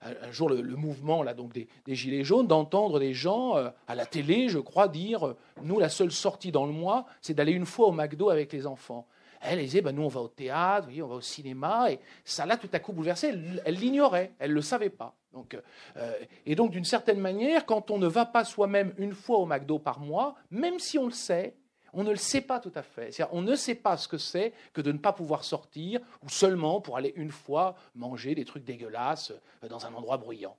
un 0.02 0.32
jour 0.32 0.48
le, 0.48 0.62
mouvement 0.76 1.24
des, 1.24 1.94
Gilets 1.94 2.24
jaunes, 2.24 2.46
d'entendre 2.46 2.98
des 2.98 3.14
gens 3.14 3.56
euh, 3.56 3.70
à 3.86 3.94
la 3.94 4.06
télé, 4.06 4.48
je 4.48 4.58
crois, 4.58 4.88
dire 4.88 5.28
euh, 5.28 5.36
Nous, 5.62 5.78
la 5.78 5.88
seule 5.88 6.10
sortie 6.10 6.50
dans 6.50 6.66
le 6.66 6.72
mois, 6.72 7.06
c'est 7.20 7.34
d'aller 7.34 7.52
une 7.52 7.66
fois 7.66 7.86
au 7.88 7.92
McDo 7.92 8.30
avec 8.30 8.52
les 8.52 8.66
enfants. 8.66 9.06
Elle, 9.42 9.58
disait, 9.58 9.80
ben, 9.80 9.92
nous, 9.92 10.02
on 10.02 10.08
va 10.08 10.20
au 10.20 10.28
théâtre, 10.28 10.88
on 11.02 11.06
va 11.06 11.14
au 11.16 11.20
cinéma, 11.20 11.90
et 11.90 11.98
ça 12.24 12.46
l'a 12.46 12.56
tout 12.56 12.70
à 12.72 12.78
coup 12.78 12.92
bouleversé. 12.92 13.34
Elle 13.64 13.74
l'ignorait, 13.74 14.32
elle 14.38 14.50
ne 14.50 14.54
le 14.54 14.62
savait 14.62 14.90
pas. 14.90 15.14
Donc, 15.32 15.58
euh, 15.96 16.12
et 16.46 16.54
donc, 16.54 16.70
d'une 16.70 16.84
certaine 16.84 17.18
manière, 17.18 17.66
quand 17.66 17.90
on 17.90 17.98
ne 17.98 18.06
va 18.06 18.26
pas 18.26 18.44
soi-même 18.44 18.92
une 18.98 19.14
fois 19.14 19.38
au 19.38 19.46
McDo 19.46 19.78
par 19.78 19.98
mois, 19.98 20.34
même 20.50 20.78
si 20.78 20.98
on 20.98 21.06
le 21.06 21.12
sait, 21.12 21.54
on 21.92 22.04
ne 22.04 22.10
le 22.10 22.16
sait 22.16 22.40
pas 22.40 22.58
tout 22.58 22.72
à 22.74 22.82
fait. 22.82 23.10
On 23.32 23.42
ne 23.42 23.54
sait 23.54 23.74
pas 23.74 23.96
ce 23.96 24.08
que 24.08 24.18
c'est 24.18 24.52
que 24.72 24.80
de 24.80 24.92
ne 24.92 24.98
pas 24.98 25.12
pouvoir 25.12 25.44
sortir 25.44 26.00
ou 26.24 26.28
seulement 26.28 26.80
pour 26.80 26.96
aller 26.96 27.12
une 27.16 27.30
fois 27.30 27.76
manger 27.94 28.34
des 28.34 28.44
trucs 28.44 28.64
dégueulasses 28.64 29.32
euh, 29.62 29.68
dans 29.68 29.86
un 29.86 29.94
endroit 29.94 30.16
bruyant. 30.16 30.56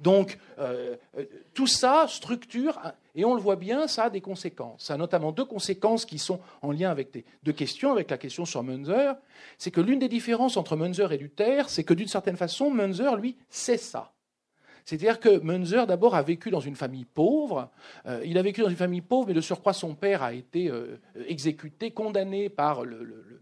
Donc, 0.00 0.38
euh, 0.58 0.96
euh, 1.16 1.24
tout 1.54 1.66
ça 1.66 2.06
structure, 2.08 2.80
et 3.14 3.24
on 3.24 3.34
le 3.34 3.40
voit 3.40 3.56
bien, 3.56 3.86
ça 3.86 4.04
a 4.04 4.10
des 4.10 4.20
conséquences. 4.20 4.84
Ça 4.84 4.94
a 4.94 4.96
notamment 4.96 5.32
deux 5.32 5.44
conséquences 5.44 6.04
qui 6.04 6.18
sont 6.18 6.40
en 6.62 6.72
lien 6.72 6.90
avec 6.90 7.24
deux 7.42 7.52
questions, 7.52 7.92
avec 7.92 8.10
la 8.10 8.18
question 8.18 8.44
sur 8.44 8.62
Munzer. 8.62 9.14
C'est 9.58 9.70
que 9.70 9.80
l'une 9.80 9.98
des 9.98 10.08
différences 10.08 10.56
entre 10.56 10.76
Munzer 10.76 11.12
et 11.12 11.18
Luther, 11.18 11.68
c'est 11.68 11.84
que 11.84 11.94
d'une 11.94 12.08
certaine 12.08 12.36
façon, 12.36 12.70
Munzer, 12.70 13.16
lui, 13.16 13.36
sait 13.48 13.78
ça. 13.78 14.11
C'est-à-dire 14.84 15.20
que 15.20 15.40
Munzer, 15.40 15.86
d'abord, 15.86 16.14
a 16.14 16.22
vécu 16.22 16.50
dans 16.50 16.60
une 16.60 16.76
famille 16.76 17.04
pauvre. 17.04 17.70
Euh, 18.06 18.22
il 18.24 18.38
a 18.38 18.42
vécu 18.42 18.62
dans 18.62 18.68
une 18.68 18.76
famille 18.76 19.00
pauvre, 19.00 19.28
mais 19.28 19.34
de 19.34 19.40
surcroît, 19.40 19.72
son 19.72 19.94
père 19.94 20.22
a 20.22 20.32
été 20.32 20.68
euh, 20.68 20.98
exécuté, 21.26 21.92
condamné 21.92 22.48
par 22.48 22.84
le, 22.84 23.04
le, 23.04 23.40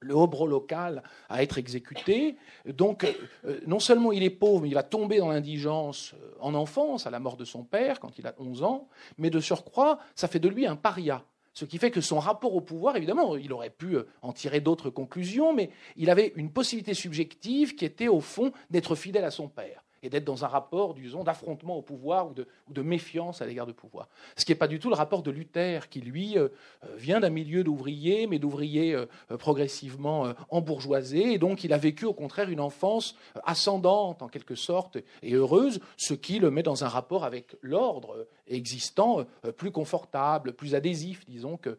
local 0.00 1.02
à 1.28 1.42
être 1.42 1.58
exécuté. 1.58 2.36
Donc, 2.66 3.04
euh, 3.44 3.60
non 3.66 3.80
seulement 3.80 4.12
il 4.12 4.22
est 4.22 4.30
pauvre, 4.30 4.62
mais 4.62 4.68
il 4.68 4.74
va 4.74 4.82
tomber 4.82 5.18
dans 5.18 5.28
l'indigence 5.28 6.14
en 6.40 6.54
enfance, 6.54 7.06
à 7.06 7.10
la 7.10 7.18
mort 7.18 7.36
de 7.36 7.44
son 7.44 7.64
père, 7.64 7.98
quand 7.98 8.18
il 8.18 8.26
a 8.26 8.34
11 8.38 8.62
ans, 8.62 8.88
mais 9.18 9.30
de 9.30 9.40
surcroît, 9.40 9.98
ça 10.14 10.28
fait 10.28 10.38
de 10.38 10.48
lui 10.48 10.66
un 10.66 10.76
paria. 10.76 11.24
Ce 11.54 11.64
qui 11.64 11.78
fait 11.78 11.90
que 11.90 12.02
son 12.02 12.18
rapport 12.18 12.54
au 12.54 12.60
pouvoir, 12.60 12.96
évidemment, 12.96 13.34
il 13.36 13.52
aurait 13.52 13.70
pu 13.70 13.96
en 14.20 14.32
tirer 14.32 14.60
d'autres 14.60 14.90
conclusions, 14.90 15.54
mais 15.54 15.70
il 15.96 16.10
avait 16.10 16.34
une 16.36 16.52
possibilité 16.52 16.92
subjective 16.92 17.74
qui 17.74 17.86
était, 17.86 18.08
au 18.08 18.20
fond, 18.20 18.52
d'être 18.68 18.94
fidèle 18.94 19.24
à 19.24 19.30
son 19.30 19.48
père 19.48 19.85
et 20.06 20.08
d'être 20.08 20.24
dans 20.24 20.44
un 20.44 20.48
rapport, 20.48 20.94
disons, 20.94 21.24
d'affrontement 21.24 21.76
au 21.76 21.82
pouvoir 21.82 22.28
ou 22.28 22.34
de, 22.34 22.82
méfiance 22.82 23.42
à 23.42 23.46
l'égard 23.46 23.66
du 23.66 23.74
pouvoir. 23.74 24.08
Ce 24.36 24.44
qui 24.44 24.52
n'est 24.52 24.56
pas 24.56 24.68
du 24.68 24.78
tout 24.78 24.88
le 24.88 24.94
rapport 24.94 25.24
de 25.24 25.32
Luther, 25.32 25.88
qui 25.88 26.00
lui 26.00 26.38
euh, 26.38 26.48
euh, 26.84 26.96
vient 26.96 27.18
d'un 27.18 27.30
milieu 27.30 27.64
d'ouvriers, 27.64 28.28
mais 28.28 28.38
d'ouvriers 28.38 28.94
euh, 28.94 29.06
progressivement 29.36 30.32
embourgeoisés, 30.48 31.32
et 31.32 31.38
donc 31.38 31.64
il 31.64 31.72
a 31.72 31.78
vécu 31.78 32.04
au 32.04 32.12
contraire 32.12 32.48
une 32.48 32.60
enfance 32.60 33.16
ascendante 33.44 34.22
en 34.22 34.28
quelque 34.28 34.54
sorte 34.54 34.98
et 35.22 35.34
heureuse, 35.34 35.80
ce 35.96 36.14
qui 36.14 36.38
le 36.38 36.52
met 36.52 36.62
dans 36.62 36.84
un 36.84 36.88
rapport 36.88 37.24
avec 37.24 37.56
l'ordre 37.62 38.28
existant 38.46 39.24
plus 39.56 39.72
confortable, 39.72 40.52
plus 40.52 40.76
adhésif, 40.76 41.26
disons, 41.26 41.56
que, 41.56 41.78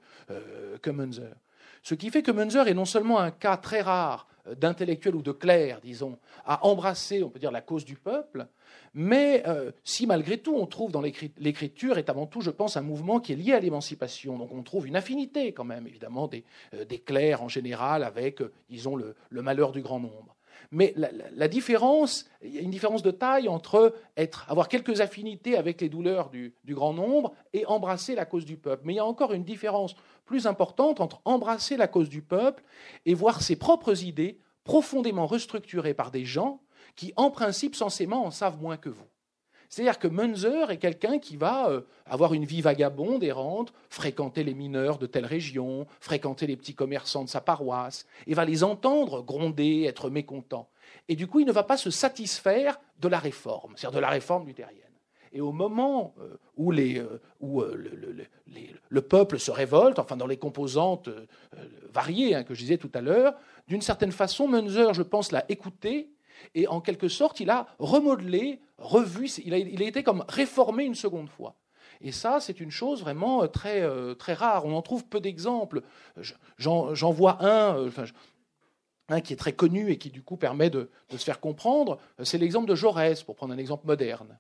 que 0.82 0.90
Munzer. 0.90 1.36
Ce 1.84 1.96
qui 1.96 2.10
fait 2.10 2.22
que 2.22 2.32
Munzer 2.32 2.68
est 2.68 2.74
non 2.74 2.86
seulement 2.86 3.20
un 3.20 3.32
cas 3.32 3.56
très 3.56 3.82
rare 3.82 4.28
d'intellectuels 4.56 5.16
ou 5.16 5.22
de 5.22 5.32
clercs, 5.32 5.82
disons, 5.82 6.18
à 6.46 6.66
embrasser, 6.66 7.24
on 7.24 7.30
peut 7.30 7.40
dire, 7.40 7.52
la 7.52 7.62
cause 7.62 7.86
du 7.86 7.96
peuple, 7.96 8.48
mais 8.94 9.44
euh, 9.48 9.72
si 9.84 10.08
malgré 10.08 10.38
tout 10.38 10.56
on 10.56 10.66
trouve 10.66 10.92
dans 10.92 11.02
l'écriture, 11.02 11.98
est 11.98 12.10
avant 12.10 12.26
tout, 12.26 12.42
je 12.42 12.52
pense, 12.52 12.78
un 12.78 12.82
mouvement 12.82 13.20
qui 13.20 13.34
est 13.34 13.36
lié 13.36 13.54
à 13.54 13.60
l'émancipation, 13.60 14.38
donc 14.38 14.52
on 14.54 14.64
trouve 14.64 14.88
une 14.88 14.96
affinité 14.96 15.52
quand 15.52 15.66
même, 15.66 15.88
évidemment, 15.88 16.28
des, 16.28 16.44
euh, 16.74 16.86
clercs 17.06 17.42
en 17.42 17.48
général 17.48 18.04
avec, 18.04 18.42
euh, 18.42 18.52
disons, 18.70 18.96
le, 18.96 19.16
malheur 19.32 19.72
du 19.72 19.82
grand 19.82 20.00
nombre. 20.00 20.37
Mais 20.72 20.94
la, 20.96 21.48
différence, 21.48 22.26
il 22.44 22.54
y 22.54 22.58
a 22.58 22.62
une 22.62 22.72
différence 22.72 23.04
de 23.04 23.12
taille 23.12 23.48
entre 23.48 23.96
avoir 24.48 24.68
quelques 24.68 25.02
affinités 25.02 25.56
avec 25.56 25.80
les 25.80 25.90
douleurs 25.90 26.30
du, 26.30 26.54
du, 26.66 26.76
grand 26.76 26.94
nombre 26.94 27.34
et 27.54 27.66
embrasser 27.66 28.16
la 28.16 28.26
cause 28.26 28.46
du 28.46 28.58
peuple. 28.58 28.84
Mais 28.86 28.94
il 28.94 28.98
y 28.98 29.00
a 29.00 29.06
encore 29.06 29.34
une 29.34 29.44
différence 29.44 29.96
plus 30.26 30.46
importante 30.46 31.00
entre 31.00 31.22
embrasser 31.26 31.78
la 31.78 31.88
cause 31.88 32.10
du 32.10 32.22
peuple 32.22 32.64
et 33.06 33.14
voir 33.14 33.42
ses 33.42 33.56
propres 33.56 34.04
idées 34.04 34.40
profondément 34.64 35.26
restructurées 35.26 35.94
par 35.94 36.12
des 36.12 36.26
gens 36.26 36.62
qui, 36.96 37.14
en 37.16 37.32
principe, 37.32 37.76
censément, 37.76 38.26
en 38.26 38.32
savent 38.32 38.62
moins 38.62 38.78
que 38.78 38.90
vous. 38.90 39.08
C'est-à-dire 39.70 40.00
que 40.00 40.08
Munzer 40.08 40.72
est 40.72 40.78
quelqu'un 40.78 41.20
qui 41.20 41.38
va 41.38 41.70
euh, 41.70 41.82
avoir 42.06 42.34
une 42.34 42.46
vie 42.46 42.62
vagabonde, 42.62 43.24
errante, 43.24 43.74
fréquenter 43.90 44.44
les 44.44 44.54
mineurs 44.54 44.98
de 44.98 45.08
telle 45.08 45.26
région, 45.26 45.88
fréquenter 46.00 46.48
les 46.48 46.56
petits 46.56 46.76
commerçants 46.76 47.24
de 47.24 47.30
sa 47.30 47.42
paroisse, 47.42 48.06
et 48.28 48.34
va 48.34 48.46
les 48.46 48.64
entendre 48.64 49.24
gronder, 49.24 49.84
être 49.84 50.10
mécontent. 50.10 50.70
Et 51.10 51.16
du 51.16 51.28
coup, 51.28 51.40
il 51.40 51.46
ne 51.46 51.52
va 51.52 51.64
pas 51.64 51.78
se 51.78 51.90
satisfaire 51.90 52.80
de 53.00 53.08
la 53.08 53.20
réforme, 53.20 53.74
c'est-à-dire 53.76 53.98
de 53.98 54.02
la 54.02 54.10
réforme 54.10 54.46
luthérienne. 54.46 54.84
Et 55.34 55.42
au 55.42 55.52
moment 55.52 56.16
euh, 56.20 56.38
où, 56.56 56.72
les, 56.72 57.00
euh, 57.00 57.22
où 57.40 57.62
euh, 57.62 58.26
le, 58.90 59.02
peuple 59.02 59.40
se 59.40 59.52
révolte, 59.52 60.00
enfin 60.00 60.18
dans 60.18 60.28
les 60.28 60.38
composantes 60.38 61.10
variées 61.94 62.36
hein, 62.36 62.44
que 62.44 62.54
je 62.54 62.62
disais 62.62 62.78
tout 62.78 62.92
à 62.94 63.02
l'heure, 63.02 63.36
d'une 63.68 63.82
certaine 63.82 64.12
façon, 64.12 64.48
Munzer, 64.48 64.94
je 64.94 65.04
pense, 65.04 65.32
l'a 65.32 65.46
écouté 65.50 66.10
et 66.56 66.68
en 66.68 66.82
quelque 66.82 67.08
sorte, 67.08 67.40
il 67.40 67.50
a 67.50 67.68
remodelé, 67.80 68.60
revu, 68.78 69.30
il 69.44 69.54
a, 69.54 69.58
été 69.58 70.04
comme 70.04 70.24
réformé 70.28 70.86
une 70.86 70.96
seconde 70.96 71.30
fois. 71.30 71.56
Et 72.02 72.12
ça, 72.12 72.40
c'est 72.40 72.60
une 72.60 72.72
chose 72.72 73.02
vraiment 73.02 73.48
très, 73.48 73.84
très 74.16 74.34
rare. 74.34 74.66
On 74.66 74.76
en 74.76 74.84
trouve 74.84 75.06
peu 75.06 75.20
d'exemples. 75.20 75.82
J'en 76.58 77.12
vois 77.12 77.44
un, 77.44 77.90
un 79.10 79.22
qui 79.22 79.34
est 79.34 79.38
très 79.38 79.54
connu 79.54 79.90
et 79.90 79.98
qui 79.98 80.12
du 80.12 80.22
coup 80.22 80.38
permet 80.38 80.70
de 80.70 80.90
se 81.10 81.18
faire 81.18 81.40
comprendre. 81.40 81.98
C'est 82.24 82.38
l'exemple 82.38 82.68
de 82.68 82.76
Jaurès, 82.76 83.24
pour 83.24 83.36
prendre 83.36 83.54
un 83.54 83.58
exemple 83.58 83.88
moderne. 83.88 84.38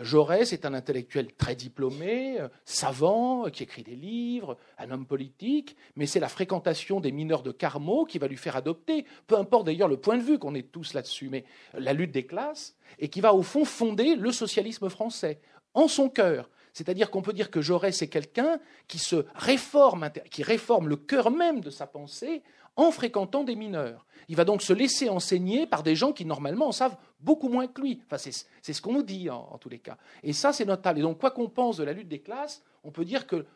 Jaurès 0.00 0.52
est 0.52 0.66
un 0.66 0.74
intellectuel 0.74 1.32
très 1.34 1.54
diplômé, 1.54 2.40
euh, 2.40 2.48
savant, 2.64 3.44
qui 3.50 3.62
écrit 3.62 3.84
des 3.84 3.94
livres, 3.94 4.56
un 4.78 4.90
homme 4.90 5.06
politique, 5.06 5.76
mais 5.94 6.06
c'est 6.06 6.20
la 6.20 6.28
fréquentation 6.28 7.00
des 7.00 7.12
mineurs 7.12 7.42
de 7.42 7.52
Carmaux 7.52 8.04
qui 8.04 8.18
va 8.18 8.26
lui 8.26 8.36
faire 8.36 8.56
adopter, 8.56 9.04
peu 9.26 9.36
importe 9.36 9.66
d'ailleurs 9.66 9.88
le 9.88 9.96
point 9.96 10.16
de 10.16 10.22
vue 10.22 10.38
qu'on 10.38 10.54
est 10.54 10.72
tous 10.72 10.94
là-dessus, 10.94 11.28
mais 11.28 11.44
la 11.74 11.92
lutte 11.92 12.12
des 12.12 12.26
classes, 12.26 12.76
et 12.98 13.08
qui 13.08 13.20
va 13.20 13.34
au 13.34 13.42
fond 13.42 13.64
fonder 13.64 14.16
le 14.16 14.32
socialisme 14.32 14.88
français 14.88 15.40
en 15.74 15.86
son 15.86 16.08
cœur. 16.08 16.50
C'est-à-dire 16.72 17.10
qu'on 17.10 17.22
peut 17.22 17.32
dire 17.32 17.52
que 17.52 17.60
Jaurès 17.60 18.02
est 18.02 18.08
quelqu'un 18.08 18.58
qui 18.88 18.98
se 18.98 19.24
réforme, 19.36 20.10
qui 20.30 20.42
réforme 20.42 20.88
le 20.88 20.96
cœur 20.96 21.30
même 21.30 21.60
de 21.60 21.70
sa 21.70 21.86
pensée 21.86 22.42
en 22.76 22.90
fréquentant 22.90 23.44
des 23.44 23.56
mineurs. 23.56 24.06
Il 24.28 24.36
va 24.36 24.44
donc 24.44 24.62
se 24.62 24.72
laisser 24.72 25.08
enseigner 25.08 25.66
par 25.66 25.82
des 25.82 25.96
gens 25.96 26.12
qui 26.12 26.24
normalement 26.24 26.68
en 26.68 26.72
savent 26.72 26.96
beaucoup 27.20 27.48
moins 27.48 27.66
que 27.66 27.80
lui. 27.80 28.00
Enfin, 28.06 28.18
c'est 28.18 28.72
ce 28.72 28.82
qu'on 28.82 28.92
nous 28.92 29.02
dit 29.02 29.30
en, 29.30 29.58
tous 29.58 29.68
les 29.68 29.78
cas. 29.78 29.98
Et 30.22 30.32
ça, 30.32 30.52
c'est 30.52 30.64
notable. 30.64 31.00
Et 31.00 31.02
donc, 31.02 31.18
quoi 31.18 31.30
qu'on 31.30 31.48
pense 31.48 31.76
de 31.76 31.84
la 31.84 31.92
lutte 31.92 32.08
des 32.08 32.20
classes, 32.20 32.62
on 32.84 32.90
peut 32.90 33.04
dire 33.04 33.26
que 33.26 33.46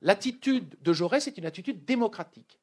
l'attitude 0.00 0.76
de 0.82 0.92
Jaurès 0.92 1.26
est 1.26 1.38
une 1.38 1.46
attitude 1.46 1.84
démocratique. 1.84 2.58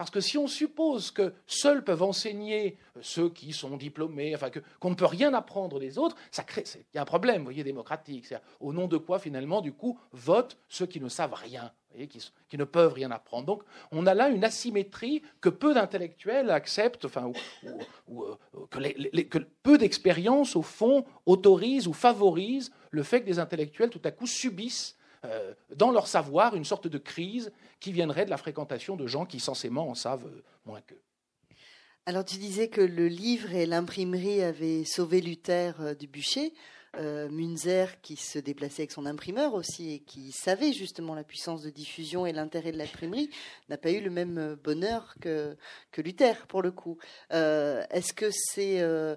Parce 0.00 0.10
que 0.10 0.20
si 0.22 0.38
on 0.38 0.46
suppose 0.46 1.10
que 1.10 1.34
seuls 1.46 1.84
peuvent 1.84 2.02
enseigner 2.02 2.78
ceux 3.02 3.28
qui 3.28 3.52
sont 3.52 3.76
diplômés, 3.76 4.34
enfin 4.34 4.48
qu'on 4.80 4.88
ne 4.88 4.94
peut 4.94 5.04
rien 5.04 5.34
apprendre 5.34 5.78
des 5.78 5.98
autres, 5.98 6.16
ça 6.30 6.42
crée, 6.42 6.64
il 6.74 6.96
y 6.96 6.98
a 6.98 7.02
un 7.02 7.04
problème, 7.04 7.42
voyez, 7.42 7.64
démocratique. 7.64 8.32
Au 8.60 8.72
nom 8.72 8.88
de 8.88 8.96
quoi, 8.96 9.18
finalement, 9.18 9.60
du 9.60 9.74
coup, 9.74 10.00
votent 10.12 10.56
ceux 10.70 10.86
qui 10.86 11.00
ne 11.00 11.10
savent 11.10 11.34
rien, 11.34 11.70
qui, 12.48 12.56
ne 12.56 12.64
peuvent 12.64 12.92
rien 12.92 13.10
apprendre. 13.10 13.46
Donc, 13.46 13.62
on 13.92 14.06
a 14.06 14.14
là 14.14 14.28
une 14.28 14.44
asymétrie 14.44 15.22
que 15.40 15.48
peu 15.48 15.74
d'intellectuels 15.74 16.50
acceptent, 16.50 17.04
enfin, 17.04 17.32
euh, 17.64 18.34
que, 18.70 19.38
peu 19.62 19.78
d'expériences, 19.78 20.56
au 20.56 20.62
fond, 20.62 21.04
autorisent 21.26 21.86
ou 21.86 21.92
favorisent 21.92 22.72
le 22.90 23.02
fait 23.02 23.20
que 23.20 23.26
des 23.26 23.38
intellectuels, 23.38 23.90
tout 23.90 24.00
à 24.04 24.10
coup, 24.10 24.26
subissent 24.26 24.96
euh, 25.24 25.54
dans 25.74 25.90
leur 25.90 26.06
savoir 26.06 26.54
une 26.56 26.64
sorte 26.64 26.86
de 26.86 26.98
crise 26.98 27.52
qui 27.78 27.92
viendrait 27.92 28.24
de 28.24 28.30
la 28.30 28.38
fréquentation 28.38 28.96
de 28.96 29.06
gens 29.06 29.26
qui 29.26 29.40
censément 29.40 29.88
en 29.88 29.94
savent 29.94 30.26
euh, 30.26 30.42
moins 30.64 30.80
qu'eux. 30.80 31.02
Alors 32.06 32.24
tu 32.24 32.38
disais 32.38 32.68
que 32.68 32.80
le 32.80 33.08
livre 33.08 33.52
et 33.52 33.66
l'imprimerie 33.66 34.42
avaient 34.42 34.84
sauvé 34.84 35.20
Luther 35.20 35.94
du 35.96 36.06
bûcher. 36.06 36.54
Euh, 36.96 37.28
Munzer 37.28 38.00
qui 38.00 38.16
se 38.16 38.38
déplaçait 38.38 38.82
avec 38.82 38.90
son 38.90 39.06
imprimeur 39.06 39.54
aussi 39.54 39.92
et 39.92 39.98
qui 40.00 40.32
savait 40.32 40.72
justement 40.72 41.14
la 41.14 41.22
puissance 41.22 41.62
de 41.62 41.70
diffusion 41.70 42.26
et 42.26 42.32
l'intérêt 42.32 42.72
de 42.72 42.78
l'imprimerie, 42.78 43.30
n'a 43.68 43.78
pas 43.78 43.92
eu 43.92 44.00
le 44.00 44.10
même 44.10 44.56
bonheur 44.64 45.14
que, 45.20 45.56
Luther 45.98 46.46
pour 46.48 46.62
le 46.62 46.72
coup. 46.72 46.98
Euh, 47.32 47.84
est-ce 47.90 48.12
que 48.12 48.30
c'est, 48.32 48.80
euh, 48.80 49.14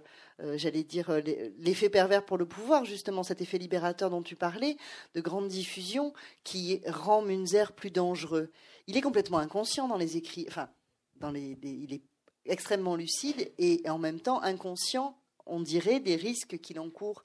j'allais 0.53 0.83
dire, 0.83 1.19
l'effet 1.57 1.89
pervers 1.89 2.23
pour 2.23 2.37
le 2.37 2.45
pouvoir, 2.45 2.85
justement, 2.85 3.23
cet 3.23 3.41
effet 3.41 3.57
libérateur 3.57 4.11
dont 4.11 4.21
tu 4.21 4.35
parlais, 4.35 4.77
de 5.15 5.21
grande 5.21 5.47
diffusion, 5.47 6.13
qui 6.43 6.81
rend 6.85 7.23
Munzer 7.23 7.71
plus 7.71 7.91
dangereux? 7.91 8.51
Il 8.85 8.97
est 8.97 9.01
complètement 9.01 9.39
inconscient 9.39 9.87
dans 9.87 9.97
les 9.97 10.17
écrits, 10.17 10.45
enfin, 10.47 10.69
il 11.33 11.93
est 11.93 12.03
extrêmement 12.45 12.95
lucide 12.95 13.51
et 13.57 13.81
en 13.89 13.97
même 13.97 14.19
temps 14.19 14.41
inconscient, 14.43 15.17
on 15.45 15.59
dirait, 15.59 15.99
des 15.99 16.15
risques 16.15 16.59
qu'il 16.59 16.79
encourt 16.79 17.23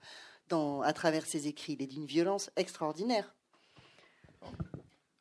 à 0.53 0.93
travers 0.93 1.27
ses 1.27 1.47
écrits. 1.47 1.75
Il 1.75 1.83
est 1.83 1.87
d'une 1.87 2.07
violence 2.07 2.51
extraordinaire. 2.57 3.35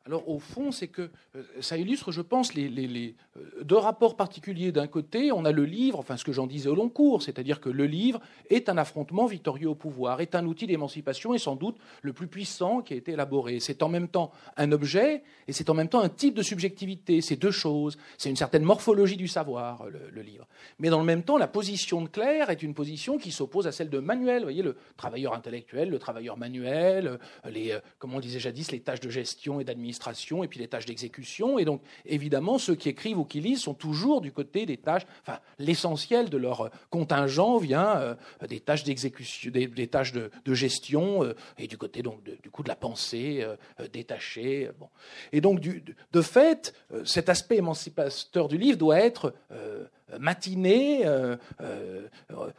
Alors 0.08 0.26
au 0.26 0.38
fond, 0.38 0.72
c'est 0.72 0.88
que 0.88 1.10
euh, 1.36 1.42
ça 1.60 1.76
illustre, 1.76 2.12
je 2.12 2.22
pense, 2.22 2.54
les, 2.54 3.14
euh, 3.36 3.62
deux 3.62 3.76
rapports 3.76 4.16
particuliers. 4.16 4.72
D'un 4.72 4.86
côté, 4.86 5.32
on 5.32 5.44
a 5.44 5.52
le 5.52 5.66
livre, 5.66 5.98
enfin 5.98 6.16
ce 6.16 6.24
que 6.24 6.32
j'en 6.32 6.46
disais 6.46 6.70
au 6.70 6.74
long 6.74 6.88
cours, 6.88 7.22
c'est-à-dire 7.22 7.60
que 7.60 7.68
le 7.68 7.84
livre 7.84 8.18
est 8.48 8.70
un 8.70 8.78
affrontement 8.78 9.26
victorieux 9.26 9.68
au 9.68 9.74
pouvoir, 9.74 10.22
est 10.22 10.34
un 10.34 10.46
outil 10.46 10.66
d'émancipation 10.66 11.34
et 11.34 11.38
sans 11.38 11.56
doute 11.56 11.76
le 12.00 12.14
plus 12.14 12.26
puissant 12.26 12.80
qui 12.80 12.94
a 12.94 12.96
été 12.96 13.12
élaboré. 13.12 13.60
C'est 13.60 13.82
en 13.82 13.90
même 13.90 14.08
temps 14.08 14.32
un 14.56 14.72
objet 14.72 15.24
et 15.46 15.52
c'est 15.52 15.68
en 15.68 15.74
même 15.74 15.90
temps 15.90 16.00
un 16.00 16.08
type 16.08 16.34
de 16.34 16.42
subjectivité. 16.42 17.20
C'est 17.20 17.36
deux 17.36 17.50
choses. 17.50 17.98
C'est 18.16 18.30
une 18.30 18.36
certaine 18.36 18.62
morphologie 18.62 19.18
du 19.18 19.28
savoir, 19.28 19.84
le, 19.90 20.22
livre. 20.22 20.48
Mais 20.78 20.88
dans 20.88 21.00
le 21.00 21.04
même 21.04 21.22
temps, 21.22 21.36
la 21.36 21.48
position 21.48 22.00
de 22.00 22.08
Claire 22.08 22.48
est 22.48 22.62
une 22.62 22.72
position 22.72 23.18
qui 23.18 23.30
s'oppose 23.30 23.66
à 23.66 23.72
celle 23.72 23.90
de 23.90 23.98
Manuel. 23.98 24.38
Vous 24.38 24.44
voyez, 24.44 24.62
le 24.62 24.76
travailleur 24.96 25.34
intellectuel, 25.34 25.90
le 25.90 25.98
travailleur 25.98 26.38
manuel, 26.38 27.18
euh, 27.44 27.50
les, 27.50 27.78
comme 27.98 28.14
on 28.14 28.20
disait 28.20 28.40
jadis, 28.40 28.72
les 28.72 28.80
tâches 28.80 29.00
de 29.00 29.10
gestion 29.10 29.60
et 29.60 29.64
d'administration 29.64 29.97
et 30.42 30.48
puis 30.48 30.58
les 30.58 30.68
tâches 30.68 30.86
d'exécution. 30.86 31.58
Et 31.58 31.64
donc, 31.64 31.82
évidemment, 32.04 32.58
ceux 32.58 32.74
qui 32.74 32.88
écrivent 32.88 33.18
ou 33.18 33.24
qui 33.24 33.40
lisent 33.40 33.62
sont 33.62 33.74
toujours 33.74 34.20
du 34.20 34.32
côté 34.32 34.66
des 34.66 34.76
tâches. 34.76 35.06
Enfin, 35.22 35.38
l'essentiel 35.58 36.30
de 36.30 36.36
leur 36.36 36.70
contingent 36.90 37.58
vient 37.58 37.96
euh, 37.96 38.14
des 38.48 38.60
tâches 38.60 38.84
d'exécution, 38.84 39.50
des, 39.50 39.86
tâches 39.88 40.12
de, 40.12 40.30
gestion 40.54 41.24
euh, 41.24 41.34
et 41.58 41.66
du 41.66 41.76
côté 41.76 42.02
donc 42.02 42.22
du 42.22 42.50
coup 42.50 42.62
de 42.62 42.68
la 42.68 42.76
pensée 42.76 43.42
euh, 43.42 43.56
détachée. 43.92 44.70
Bon. 44.78 44.88
Et 45.32 45.40
donc, 45.40 45.60
de 45.60 46.22
fait, 46.22 46.74
cet 47.04 47.28
aspect 47.28 47.56
émancipateur 47.56 48.48
du 48.48 48.58
livre 48.58 48.78
doit 48.78 49.00
être 49.00 49.34
matinée, 50.18 51.04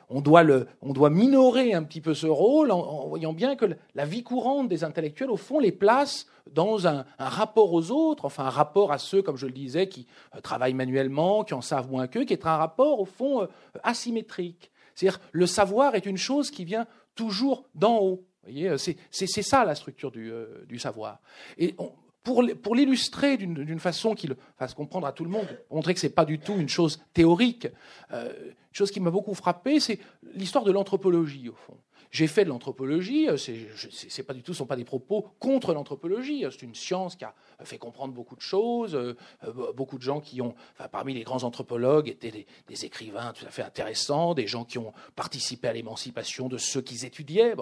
on, 0.09 0.21
doit 0.21 0.43
le, 0.43 0.67
on 0.81 0.93
doit 0.93 1.09
minorer 1.09 1.73
un 1.73 1.83
petit 1.83 2.01
peu 2.01 2.13
ce 2.13 2.27
rôle 2.27 2.71
en, 2.71 3.07
voyant 3.07 3.33
bien 3.33 3.55
que 3.55 3.65
la 3.95 4.05
vie 4.05 4.23
courante 4.23 4.67
des 4.67 4.83
intellectuels, 4.83 5.31
au 5.31 5.37
fond, 5.37 5.59
les 5.59 5.71
place 5.71 6.27
dans 6.53 6.87
un, 6.87 7.05
rapport 7.17 7.73
aux 7.73 7.91
autres, 7.91 8.25
enfin 8.25 8.45
un 8.45 8.49
rapport 8.49 8.91
à 8.91 8.97
ceux, 8.97 9.21
comme 9.21 9.37
je 9.37 9.45
le 9.45 9.51
disais, 9.51 9.87
qui 9.87 10.07
euh, 10.35 10.41
travaillent 10.41 10.73
manuellement, 10.73 11.43
qui 11.43 11.53
en 11.53 11.61
savent 11.61 11.89
moins 11.89 12.07
qu'eux, 12.07 12.23
qui 12.23 12.33
est 12.33 12.45
un 12.45 12.57
rapport 12.57 12.99
au 12.99 13.05
fond 13.05 13.43
euh, 13.43 13.47
asymétrique. 13.83 14.71
C'est-à-dire 14.95 15.19
le 15.31 15.45
savoir 15.45 15.95
est 15.95 16.05
une 16.05 16.17
chose 16.17 16.51
qui 16.51 16.65
vient 16.65 16.87
toujours 17.15 17.65
d'en 17.75 17.99
haut. 17.99 18.25
Euh, 18.49 18.77
c'est 18.77 19.41
ça 19.41 19.65
la 19.65 19.75
structure 19.75 20.11
du, 20.11 20.79
savoir. 20.79 21.19
Et 21.57 21.75
pour, 22.23 22.43
l'illustrer 22.75 23.37
d'une 23.37 23.79
façon 23.79 24.13
qui 24.13 24.27
le 24.27 24.37
fasse 24.57 24.73
comprendre 24.73 25.07
à 25.07 25.11
tout 25.11 25.23
le 25.23 25.29
monde, 25.29 25.47
montrer 25.71 25.93
que 25.93 25.99
ce 25.99 26.07
n'est 26.07 26.13
pas 26.13 26.25
du 26.25 26.39
tout 26.39 26.55
une 26.55 26.69
chose 26.69 27.01
théorique, 27.13 27.67
une 28.11 28.53
chose 28.71 28.91
qui 28.91 28.99
m'a 28.99 29.09
beaucoup 29.09 29.33
frappé, 29.33 29.79
c'est 29.79 29.99
l'histoire 30.35 30.63
de 30.63 30.71
l'anthropologie, 30.71 31.49
au 31.49 31.55
fond. 31.55 31.77
J'ai 32.11 32.25
fait 32.25 32.43
de 32.43 32.49
l'anthropologie, 32.49 33.29
euh, 33.29 33.37
c'est 33.37 34.23
pas 34.23 34.33
du 34.33 34.41
tout, 34.41 34.53
ce 34.53 34.59
sont 34.59 34.65
pas 34.65 34.75
des 34.75 34.83
propos 34.83 35.27
contre 35.37 35.73
l'anthropologie. 35.73 36.43
C'est 36.49 36.63
une 36.63 36.73
science 36.73 37.15
qui 37.15 37.23
a 37.23 37.33
fait 37.63 37.77
comprendre 37.77 38.13
beaucoup 38.13 38.35
de 38.35 38.41
choses. 38.41 38.95
Euh, 38.95 39.15
euh, 39.43 39.73
beaucoup 39.73 39.97
de 39.97 40.01
gens 40.01 40.19
qui 40.19 40.41
ont, 40.41 40.55
parmi 40.91 41.13
les 41.13 41.23
grands 41.23 41.43
anthropologues, 41.43 42.09
étaient 42.09 42.47
des, 42.67 42.85
écrivains 42.85 43.33
tout 43.33 43.45
à 43.45 43.49
fait 43.49 43.61
intéressants, 43.61 44.33
des 44.33 44.47
gens 44.47 44.65
qui 44.65 44.79
ont 44.79 44.93
participé 45.15 45.67
à 45.67 45.73
l'émancipation 45.73 46.47
de 46.47 46.57
ceux 46.57 46.81
qu'ils 46.81 47.05
étudiaient. 47.05 47.55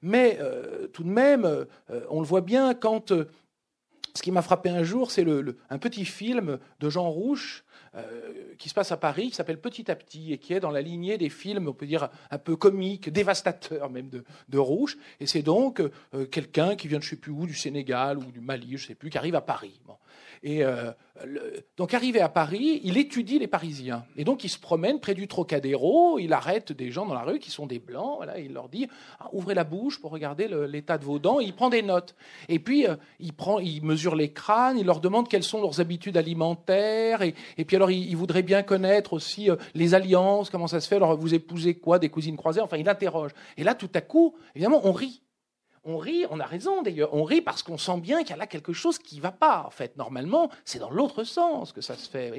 mais, 0.00 0.38
tout 0.92 1.02
de 1.02 1.08
même, 1.08 1.66
on 2.08 2.20
le 2.20 2.26
voit 2.26 2.40
bien 2.40 2.72
quand 2.74 3.12
ce 4.16 4.22
qui 4.22 4.30
m'a 4.30 4.42
frappé 4.42 4.70
un 4.70 4.84
jour, 4.84 5.10
c'est 5.10 5.26
un 5.70 5.78
petit 5.78 6.04
film 6.04 6.58
de 6.80 6.90
Jean 6.90 7.10
Rouche 7.10 7.63
euh, 7.94 8.54
qui 8.58 8.68
se 8.68 8.74
passe 8.74 8.92
à 8.92 8.96
Paris, 8.96 9.30
qui 9.30 9.36
s'appelle 9.36 9.60
Petit 9.60 9.90
à 9.90 9.96
Petit, 9.96 10.32
et 10.32 10.38
qui 10.38 10.52
est 10.52 10.60
dans 10.60 10.70
la 10.70 10.80
lignée 10.80 11.18
des 11.18 11.28
films, 11.28 11.68
on 11.68 11.72
peut 11.72 11.86
dire, 11.86 12.08
un 12.30 12.38
peu 12.38 12.56
comiques, 12.56 13.10
dévastateurs 13.10 13.90
même 13.90 14.08
de, 14.08 14.24
de 14.48 14.58
Rouge. 14.58 14.96
Et 15.20 15.26
c'est 15.26 15.42
donc 15.42 15.80
euh, 15.80 16.26
quelqu'un 16.26 16.76
qui 16.76 16.88
vient 16.88 16.98
de 16.98 17.04
je 17.04 17.08
ne 17.08 17.10
sais 17.10 17.20
plus 17.20 17.32
où, 17.32 17.46
du 17.46 17.54
Sénégal 17.54 18.18
ou 18.18 18.24
du 18.32 18.40
Mali, 18.40 18.76
je 18.76 18.84
ne 18.84 18.88
sais 18.88 18.94
plus, 18.94 19.10
qui 19.10 19.18
arrive 19.18 19.34
à 19.34 19.40
Paris. 19.40 19.80
Et 20.42 20.62
euh, 20.62 20.90
donc, 21.78 21.94
arrivé 21.94 22.20
à 22.20 22.28
Paris, 22.28 22.80
il 22.84 22.98
étudie 22.98 23.38
les 23.38 23.46
Parisiens. 23.46 24.04
Et 24.16 24.24
donc, 24.24 24.44
il 24.44 24.50
se 24.50 24.58
promène 24.58 25.00
près 25.00 25.14
du 25.14 25.26
Trocadéro, 25.26 26.18
il 26.18 26.34
arrête 26.34 26.72
des 26.72 26.90
gens 26.90 27.06
dans 27.06 27.14
la 27.14 27.22
rue 27.22 27.38
qui 27.38 27.50
sont 27.50 27.66
des 27.66 27.78
blancs, 27.78 28.16
voilà, 28.16 28.38
il 28.38 28.52
leur 28.52 28.68
dit 28.68 28.88
ah, 29.20 29.30
ouvrez 29.32 29.54
la 29.54 29.64
bouche 29.64 30.00
pour 30.00 30.10
regarder 30.10 30.48
l'état 30.68 30.98
de 30.98 31.04
vos 31.04 31.18
dents, 31.18 31.40
et 31.40 31.44
il 31.44 31.54
prend 31.54 31.70
des 31.70 31.82
notes. 31.82 32.14
Et 32.48 32.58
puis, 32.58 32.86
il, 33.20 33.32
prend, 33.32 33.58
il 33.58 33.82
mesure 33.84 34.16
les 34.16 34.32
crânes, 34.32 34.76
il 34.76 34.84
leur 34.84 35.00
demande 35.00 35.28
quelles 35.28 35.44
sont 35.44 35.62
leurs 35.62 35.80
habitudes 35.80 36.18
alimentaires, 36.18 37.22
et 37.22 37.63
puis 37.64 37.76
alors, 37.76 37.90
il, 37.90 38.16
voudrait 38.16 38.42
bien 38.42 38.62
connaître 38.62 39.12
aussi 39.12 39.50
euh, 39.50 39.56
les 39.74 39.94
alliances, 39.94 40.50
comment 40.50 40.66
ça 40.66 40.80
se 40.80 40.88
fait, 40.88 40.96
alors 40.96 41.16
vous 41.16 41.34
épousez 41.34 41.74
quoi, 41.74 41.98
des 41.98 42.08
cousines 42.08 42.36
croisées, 42.36 42.60
enfin, 42.60 42.76
il 42.76 42.88
interroge. 42.88 43.32
Et 43.56 43.64
là, 43.64 43.74
tout 43.74 43.90
à 43.94 44.00
coup, 44.00 44.34
évidemment, 44.54 44.80
on 44.84 44.92
rit 44.92 45.23
on 45.84 45.98
rit, 45.98 46.24
on 46.30 46.40
a 46.40 46.46
raison 46.46 46.82
d'ailleurs, 46.82 47.12
on 47.12 47.24
rit 47.24 47.40
parce 47.40 47.62
qu'on 47.62 47.78
sent 47.78 47.98
bien 47.98 48.20
qu'il 48.20 48.30
y 48.30 48.32
a 48.32 48.36
là 48.36 48.46
quelque 48.46 48.72
chose 48.72 48.98
qui 48.98 49.16
ne 49.16 49.20
va 49.20 49.32
pas. 49.32 49.64
En 49.66 49.70
fait, 49.70 49.96
normalement, 49.96 50.50
c'est 50.64 50.78
dans 50.78 50.90
l'autre 50.90 51.24
sens 51.24 51.72
que 51.72 51.80
ça 51.80 51.94
se 51.96 52.08
fait. 52.08 52.32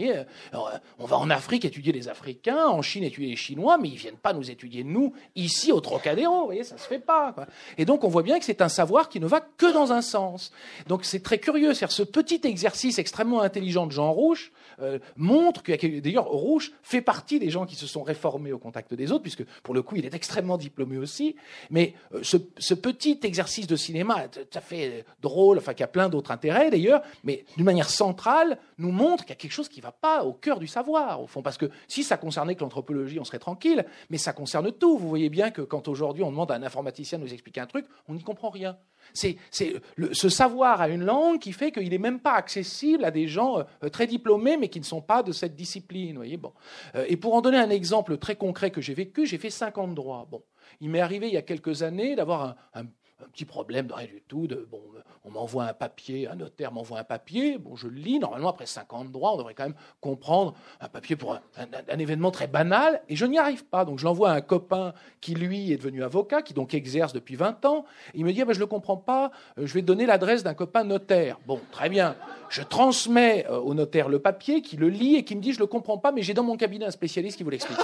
Euh, 0.53 0.59
on 0.99 1.05
va 1.05 1.17
en 1.17 1.29
Afrique 1.29 1.65
étudier 1.65 1.93
les 1.93 2.09
Africains, 2.09 2.67
en 2.67 2.81
Chine 2.81 3.03
étudier 3.03 3.29
les 3.29 3.35
Chinois, 3.35 3.77
mais 3.77 3.89
ils 3.89 3.97
viennent 3.97 4.17
pas 4.17 4.33
nous 4.33 4.49
étudier 4.49 4.83
nous 4.83 5.13
ici 5.35 5.71
au 5.71 5.79
Trocadéro. 5.79 6.39
Vous 6.39 6.45
voyez, 6.45 6.63
ça 6.63 6.77
se 6.77 6.87
fait 6.87 6.99
pas. 6.99 7.35
Et 7.77 7.85
donc, 7.85 8.03
on 8.03 8.07
voit 8.07 8.23
bien 8.23 8.39
que 8.39 8.45
c'est 8.45 8.61
un 8.61 8.69
savoir 8.69 9.09
qui 9.09 9.19
ne 9.19 9.27
va 9.27 9.41
que 9.41 9.71
dans 9.71 9.93
un 9.93 10.01
sens. 10.01 10.51
Donc, 10.87 11.05
c'est 11.05 11.21
très 11.21 11.37
curieux. 11.37 11.73
C'est 11.73 11.89
ce 11.91 12.03
petit 12.03 12.41
exercice 12.43 12.97
extrêmement 12.97 13.41
intelligent 13.41 13.85
de 13.85 13.91
Jean 13.91 14.11
Rouge 14.11 14.51
euh, 14.81 14.99
montre 15.15 15.63
que, 15.63 15.99
d'ailleurs, 15.99 16.27
Rouge 16.27 16.71
fait 16.81 17.01
partie 17.01 17.39
des 17.39 17.49
gens 17.49 17.65
qui 17.65 17.75
se 17.75 17.87
sont 17.87 18.03
réformés 18.03 18.51
au 18.51 18.57
contact 18.57 18.93
des 18.93 19.11
autres, 19.11 19.21
puisque 19.21 19.45
pour 19.63 19.73
le 19.73 19.81
coup, 19.83 19.95
il 19.95 20.05
est 20.05 20.13
extrêmement 20.13 20.57
diplômé 20.57 20.97
aussi. 20.97 21.35
Mais 21.69 21.93
euh, 22.13 22.19
ce, 22.23 22.37
ce 22.57 22.73
petit 22.73 23.19
exercice 23.23 23.34
exercice 23.35 23.67
de 23.67 23.75
cinéma 23.75 24.29
tout 24.29 24.39
à 24.53 24.61
fait 24.61 25.05
drôle, 25.21 25.57
enfin 25.57 25.73
qui 25.73 25.83
a 25.83 25.87
plein 25.87 26.07
d'autres 26.07 26.31
intérêts 26.31 26.69
d'ailleurs, 26.69 27.01
mais 27.25 27.43
d'une 27.57 27.65
manière 27.65 27.89
centrale, 27.89 28.57
nous 28.77 28.91
montre 28.91 29.25
qu'il 29.25 29.31
y 29.31 29.33
a 29.33 29.35
quelque 29.35 29.51
chose 29.51 29.67
qui 29.67 29.81
ne 29.81 29.83
va 29.83 29.91
pas 29.91 30.23
au 30.23 30.31
cœur 30.31 30.57
du 30.57 30.67
savoir, 30.67 31.21
au 31.21 31.27
fond. 31.27 31.41
Parce 31.41 31.57
que 31.57 31.69
si 31.89 32.03
ça 32.03 32.15
concernait 32.15 32.55
que 32.55 32.61
l'anthropologie, 32.61 33.19
on 33.19 33.25
serait 33.25 33.39
tranquille, 33.39 33.85
mais 34.09 34.17
ça 34.17 34.31
concerne 34.31 34.71
tout. 34.71 34.97
Vous 34.97 35.09
voyez 35.09 35.29
bien 35.29 35.51
que 35.51 35.61
quand 35.61 35.89
aujourd'hui 35.89 36.23
on 36.23 36.31
demande 36.31 36.49
à 36.49 36.55
un 36.55 36.63
informaticien 36.63 37.17
de 37.17 37.23
nous 37.23 37.33
expliquer 37.33 37.59
un 37.59 37.65
truc, 37.65 37.85
on 38.07 38.13
n'y 38.13 38.23
comprend 38.23 38.49
rien. 38.49 38.77
C'est 39.13 39.37
ce 39.51 40.29
savoir 40.29 40.79
à 40.81 40.87
une 40.87 41.03
langue 41.03 41.39
qui 41.39 41.51
fait 41.51 41.71
qu'il 41.71 41.89
n'est 41.89 41.97
même 41.97 42.21
pas 42.21 42.33
accessible 42.33 43.03
à 43.03 43.11
des 43.11 43.27
gens 43.27 43.59
euh, 43.59 43.89
très 43.89 44.07
diplômés, 44.07 44.57
mais 44.57 44.69
qui 44.69 44.79
ne 44.79 44.85
sont 44.85 45.01
pas 45.01 45.23
de 45.23 45.33
cette 45.33 45.55
discipline. 45.55 46.15
Voyez 46.15 46.37
bon. 46.37 46.53
Euh, 46.95 47.05
et 47.07 47.17
pour 47.17 47.35
en 47.35 47.41
donner 47.41 47.57
un 47.57 47.69
exemple 47.69 48.17
très 48.17 48.35
concret 48.35 48.71
que 48.71 48.81
j'ai 48.81 48.93
vécu, 48.93 49.25
j'ai 49.25 49.37
fait 49.37 49.49
50 49.49 49.93
droits. 49.93 50.25
Bon. 50.31 50.41
Il 50.79 50.89
m'est 50.89 51.01
arrivé 51.01 51.27
il 51.27 51.33
y 51.33 51.37
a 51.37 51.43
quelques 51.43 51.83
années 51.83 52.15
d'avoir 52.15 52.43
un 52.43 52.55
un 52.73 52.85
petit 53.31 53.45
problème 53.45 53.87
de 53.87 53.93
rien 53.93 54.07
du 54.07 54.21
tout. 54.27 54.47
De, 54.47 54.67
bon, 54.69 54.81
on 55.25 55.31
m'envoie 55.31 55.65
un 55.65 55.73
papier, 55.73 56.27
un 56.27 56.35
notaire 56.35 56.71
m'envoie 56.71 56.99
un 56.99 57.03
papier, 57.03 57.57
bon, 57.57 57.75
je 57.75 57.87
le 57.87 57.95
lis. 57.95 58.19
Normalement, 58.19 58.49
après 58.49 58.65
50 58.65 59.11
droits, 59.11 59.33
on 59.33 59.37
devrait 59.37 59.55
quand 59.55 59.63
même 59.63 59.75
comprendre 59.99 60.53
un 60.79 60.87
papier 60.87 61.15
pour 61.15 61.33
un, 61.33 61.97
événement 61.97 62.29
très 62.29 62.47
banal, 62.47 63.01
et 63.09 63.15
je 63.15 63.25
n'y 63.25 63.39
arrive 63.39 63.65
pas. 63.65 63.85
Donc, 63.85 63.99
je 63.99 64.05
l'envoie 64.05 64.31
à 64.31 64.33
un 64.35 64.41
copain 64.41 64.93
qui, 65.21 65.33
lui, 65.33 65.71
est 65.71 65.77
devenu 65.77 66.03
avocat, 66.03 66.41
qui 66.41 66.53
donc 66.53 66.73
exerce 66.73 67.11
depuis 67.11 67.35
20 67.35 67.65
ans. 67.65 67.85
Il 68.13 68.23
me 68.23 68.33
dit 68.33 68.41
ah 68.41 68.45
ben, 68.45 68.53
Je 68.53 68.59
ne 68.59 68.63
le 68.63 68.67
comprends 68.67 68.97
pas, 68.97 69.31
euh, 69.57 69.65
je 69.65 69.73
vais 69.73 69.81
donner 69.81 70.05
l'adresse 70.05 70.43
d'un 70.43 70.53
copain 70.53 70.83
notaire. 70.83 71.39
Bon, 71.47 71.59
très 71.71 71.89
bien. 71.89 72.15
Je 72.49 72.61
transmets 72.61 73.47
euh, 73.49 73.59
au 73.59 73.73
notaire 73.73 74.09
le 74.09 74.19
papier, 74.19 74.61
qui 74.61 74.77
le 74.77 74.89
lit 74.89 75.15
et 75.15 75.23
qui 75.23 75.35
me 75.35 75.41
dit 75.41 75.53
Je 75.53 75.57
ne 75.57 75.63
le 75.63 75.67
comprends 75.67 75.97
pas, 75.97 76.11
mais 76.11 76.21
j'ai 76.21 76.33
dans 76.33 76.43
mon 76.43 76.57
cabinet 76.57 76.85
un 76.85 76.91
spécialiste 76.91 77.37
qui 77.37 77.43
vous 77.43 77.49
l'explique. 77.49 77.79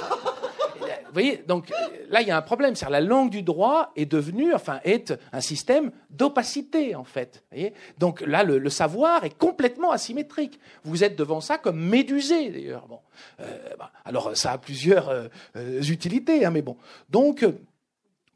Vous 1.11 1.15
voyez, 1.15 1.43
donc 1.45 1.69
là, 2.09 2.21
il 2.21 2.27
y 2.29 2.31
a 2.31 2.37
un 2.37 2.41
problème. 2.41 2.73
C'est 2.75 2.89
la 2.89 3.01
langue 3.01 3.29
du 3.29 3.43
droit 3.43 3.91
est 3.97 4.05
devenue, 4.05 4.53
enfin, 4.53 4.79
est 4.85 5.13
un 5.33 5.41
système 5.41 5.91
d'opacité, 6.09 6.95
en 6.95 7.03
fait. 7.03 7.43
Donc 7.97 8.21
là, 8.21 8.45
le, 8.45 8.69
savoir 8.69 9.25
est 9.25 9.37
complètement 9.37 9.91
asymétrique. 9.91 10.57
Vous 10.85 11.03
êtes 11.03 11.17
devant 11.17 11.41
ça 11.41 11.57
comme 11.57 11.77
médusé, 11.77 12.49
d'ailleurs. 12.49 12.87
Bon. 12.87 12.99
Euh, 13.41 13.57
bah, 13.77 13.91
alors, 14.05 14.37
ça 14.37 14.53
a 14.53 14.57
plusieurs 14.57 15.09
euh, 15.09 15.27
utilités, 15.81 16.45
hein, 16.45 16.51
mais 16.51 16.61
bon. 16.61 16.77
Donc, 17.09 17.45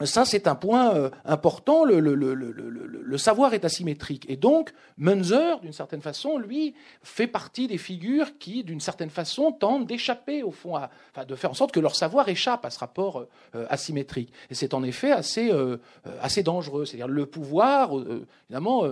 ça, 0.03 0.25
c'est 0.25 0.47
un 0.47 0.55
point 0.55 0.93
euh, 0.93 1.09
important. 1.23 1.85
Le, 1.85 2.01
le, 2.01 2.15
le, 2.15 2.33
le, 2.33 3.17
savoir 3.17 3.53
est 3.53 3.63
asymétrique. 3.63 4.25
Et 4.27 4.35
donc, 4.35 4.73
Munzer, 4.97 5.61
d'une 5.61 5.71
certaine 5.71 6.01
façon, 6.01 6.37
lui, 6.37 6.75
fait 7.01 7.27
partie 7.27 7.67
des 7.67 7.77
figures 7.77 8.37
qui, 8.37 8.65
d'une 8.65 8.81
certaine 8.81 9.09
façon, 9.09 9.53
tentent 9.53 9.87
d'échapper, 9.87 10.43
au 10.43 10.51
fond, 10.51 10.75
à, 10.75 10.89
enfin, 11.11 11.25
de 11.25 11.33
faire 11.35 11.51
en 11.51 11.53
sorte 11.53 11.71
que 11.71 11.79
leur 11.79 11.95
savoir 11.95 12.27
échappe 12.27 12.65
à 12.65 12.71
ce 12.71 12.79
rapport 12.79 13.25
euh, 13.55 13.65
asymétrique. 13.69 14.33
Et 14.49 14.55
c'est 14.55 14.73
en 14.73 14.83
effet 14.83 15.13
assez, 15.13 15.49
euh, 15.49 15.77
assez 16.21 16.43
dangereux. 16.43 16.83
C'est-à-dire, 16.83 17.07
le 17.07 17.25
pouvoir, 17.25 17.91
évidemment, 18.49 18.83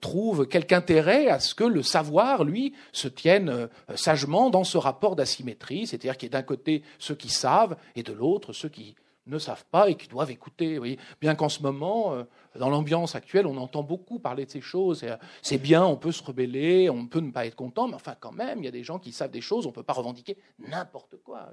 trouve 0.00 0.46
quelque 0.46 0.72
intérêt 0.72 1.28
à 1.28 1.40
ce 1.40 1.54
que 1.54 1.64
le 1.64 1.82
savoir, 1.82 2.44
lui, 2.44 2.74
se 2.92 3.08
tienne 3.08 3.68
sagement 3.96 4.50
dans 4.50 4.64
ce 4.64 4.78
rapport 4.78 5.16
d'asymétrie. 5.16 5.88
C'est-à-dire 5.88 6.16
qu'il 6.16 6.28
y 6.28 6.30
ait 6.30 6.38
d'un 6.38 6.42
côté 6.42 6.82
ceux 7.00 7.16
qui 7.16 7.28
savent 7.28 7.76
et 7.96 8.04
de 8.04 8.12
l'autre 8.12 8.52
ceux 8.52 8.68
qui 8.68 8.94
ne 9.26 9.38
savent 9.38 9.64
pas 9.70 9.88
et 9.88 9.94
qui 9.94 10.08
doivent 10.08 10.30
écouter. 10.30 10.78
Bien 11.20 11.34
qu'en 11.34 11.48
ce 11.48 11.62
moment, 11.62 12.14
euh, 12.14 12.24
dans 12.56 12.68
l'ambiance 12.68 13.14
actuelle, 13.14 13.46
on 13.46 13.56
entend 13.56 13.82
beaucoup 13.82 14.18
parler 14.18 14.46
de 14.46 14.50
ces 14.50 14.60
choses. 14.60 15.02
Euh, 15.04 15.16
c'est 15.42 15.58
bien, 15.58 15.84
on 15.84 15.96
peut 15.96 16.12
se 16.12 16.22
rebeller, 16.22 16.90
on 16.90 17.06
peut 17.06 17.20
ne 17.20 17.30
pas 17.30 17.46
être 17.46 17.56
content, 17.56 17.88
mais 17.88 17.94
enfin, 17.94 18.14
quand 18.18 18.32
même, 18.32 18.58
il 18.58 18.64
y 18.64 18.68
a 18.68 18.72
des 18.72 18.84
gens 18.84 18.98
qui 18.98 19.12
savent 19.12 19.30
des 19.30 19.40
choses, 19.40 19.66
on 19.66 19.70
ne 19.70 19.74
peut 19.74 19.82
pas 19.82 19.92
revendiquer 19.92 20.36
n'importe 20.58 21.16
quoi. 21.24 21.50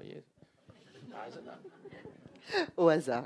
Au 2.76 2.88
hasard. 2.88 3.24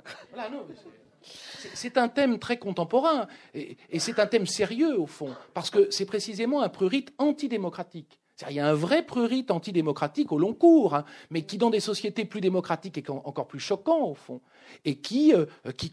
c'est 1.23 1.97
un 1.97 2.09
thème 2.09 2.39
très 2.39 2.59
contemporain 2.59 3.27
et, 3.55 3.77
et 3.91 3.99
c'est 3.99 4.19
un 4.21 4.27
thème 4.27 4.47
sérieux 4.47 5.01
au 5.01 5.07
fond, 5.07 5.35
parce 5.55 5.71
que 5.71 5.91
c'est 5.91 6.05
précisément 6.05 6.63
un 6.63 6.69
prurite 6.69 7.13
antidémocratique. 7.19 8.21
Il 8.51 8.55
y 8.55 8.61
a 8.61 8.69
un 8.69 8.75
vrai 8.75 9.03
prurite 9.03 9.51
antidémocratique 9.51 10.31
au 10.31 10.39
long 10.39 10.53
cours, 10.53 10.95
hein, 10.95 11.05
mais 11.31 11.43
qui, 11.43 11.57
dans 11.57 11.71
des 11.71 11.81
sociétés 11.81 12.27
plus 12.27 12.43
démocratiques, 12.43 12.99
est 12.99 13.09
encore 13.09 13.47
plus 13.47 13.61
choquant, 13.61 14.05
au 14.05 14.15
fond, 14.15 14.43
et 14.85 14.97
qui, 14.97 15.35
euh, 15.35 15.47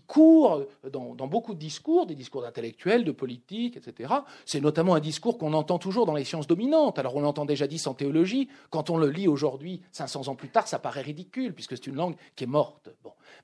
court 0.07 0.65
dans, 0.91 1.27
beaucoup 1.27 1.53
de 1.53 1.59
discours, 1.59 2.05
des 2.05 2.15
discours 2.15 2.41
d'intellectuels, 2.41 3.05
de 3.05 3.11
politiques, 3.11 3.77
etc. 3.77 4.13
C'est 4.45 4.59
notamment 4.59 4.95
un 4.95 4.99
discours 4.99 5.37
qu'on 5.37 5.53
entend 5.53 5.79
toujours 5.79 6.05
dans 6.05 6.15
les 6.15 6.25
sciences 6.25 6.47
dominantes. 6.47 6.99
Alors, 6.99 7.15
on 7.15 7.21
l'entend 7.21 7.45
déjà 7.45 7.65
dit 7.65 7.81
en 7.85 7.93
théologie. 7.93 8.49
Quand 8.69 8.89
on 8.89 8.97
le 8.97 9.09
lit 9.09 9.27
aujourd'hui, 9.27 9.81
500 9.91 10.27
ans 10.27 10.35
plus 10.35 10.49
tard, 10.49 10.67
ça 10.67 10.79
paraît 10.79 11.01
ridicule, 11.01 11.53
puisque 11.53 11.77
c'est 11.77 11.87
une 11.87 11.95
langue 11.95 12.15
qui 12.35 12.43
est 12.43 12.47
morte. 12.47 12.89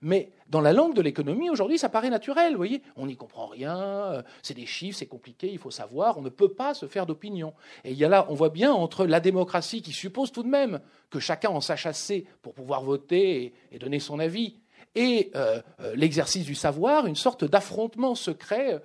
Mais 0.01 0.31
dans 0.47 0.61
la 0.61 0.73
langue 0.73 0.95
de 0.95 1.01
l'économie, 1.01 1.49
aujourd'hui, 1.49 1.77
ça 1.77 1.89
paraît 1.89 2.09
naturel. 2.09 2.51
Vous 2.53 2.57
voyez, 2.57 2.81
on 2.95 3.07
n'y 3.07 3.15
comprend 3.15 3.47
rien, 3.47 3.77
euh, 3.77 4.23
c'est 4.41 4.53
des 4.53 4.65
chiffres, 4.65 4.97
c'est 4.97 5.05
compliqué, 5.05 5.51
il 5.51 5.59
faut 5.59 5.71
savoir, 5.71 6.17
on 6.17 6.21
ne 6.21 6.29
peut 6.29 6.53
pas 6.53 6.73
se 6.73 6.87
faire 6.87 7.05
d'opinion. 7.05 7.53
Et 7.83 7.91
il 7.91 7.97
y 7.97 8.05
a 8.05 8.09
là, 8.09 8.25
on 8.29 8.33
voit 8.33 8.49
bien 8.49 8.71
entre 8.71 9.05
la 9.05 9.19
démocratie 9.19 9.81
qui 9.81 9.91
suppose 9.91 10.31
tout 10.31 10.43
de 10.43 10.47
même 10.47 10.79
que 11.09 11.19
chacun 11.19 11.49
en 11.49 11.61
sache 11.61 11.85
assez 11.85 12.25
pour 12.41 12.53
pouvoir 12.53 12.83
voter 12.83 13.53
et, 13.71 13.79
donner 13.79 13.99
son 13.99 14.19
avis, 14.19 14.55
et 14.95 15.31
euh, 15.35 15.61
euh, 15.81 15.95
l'exercice 15.95 16.45
du 16.45 16.55
savoir, 16.55 17.05
une 17.05 17.15
sorte 17.15 17.45
d'affrontement 17.45 18.15
secret 18.15 18.81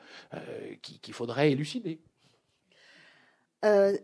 qu'il 0.83 1.15
faudrait 1.15 1.53
élucider. 1.53 2.01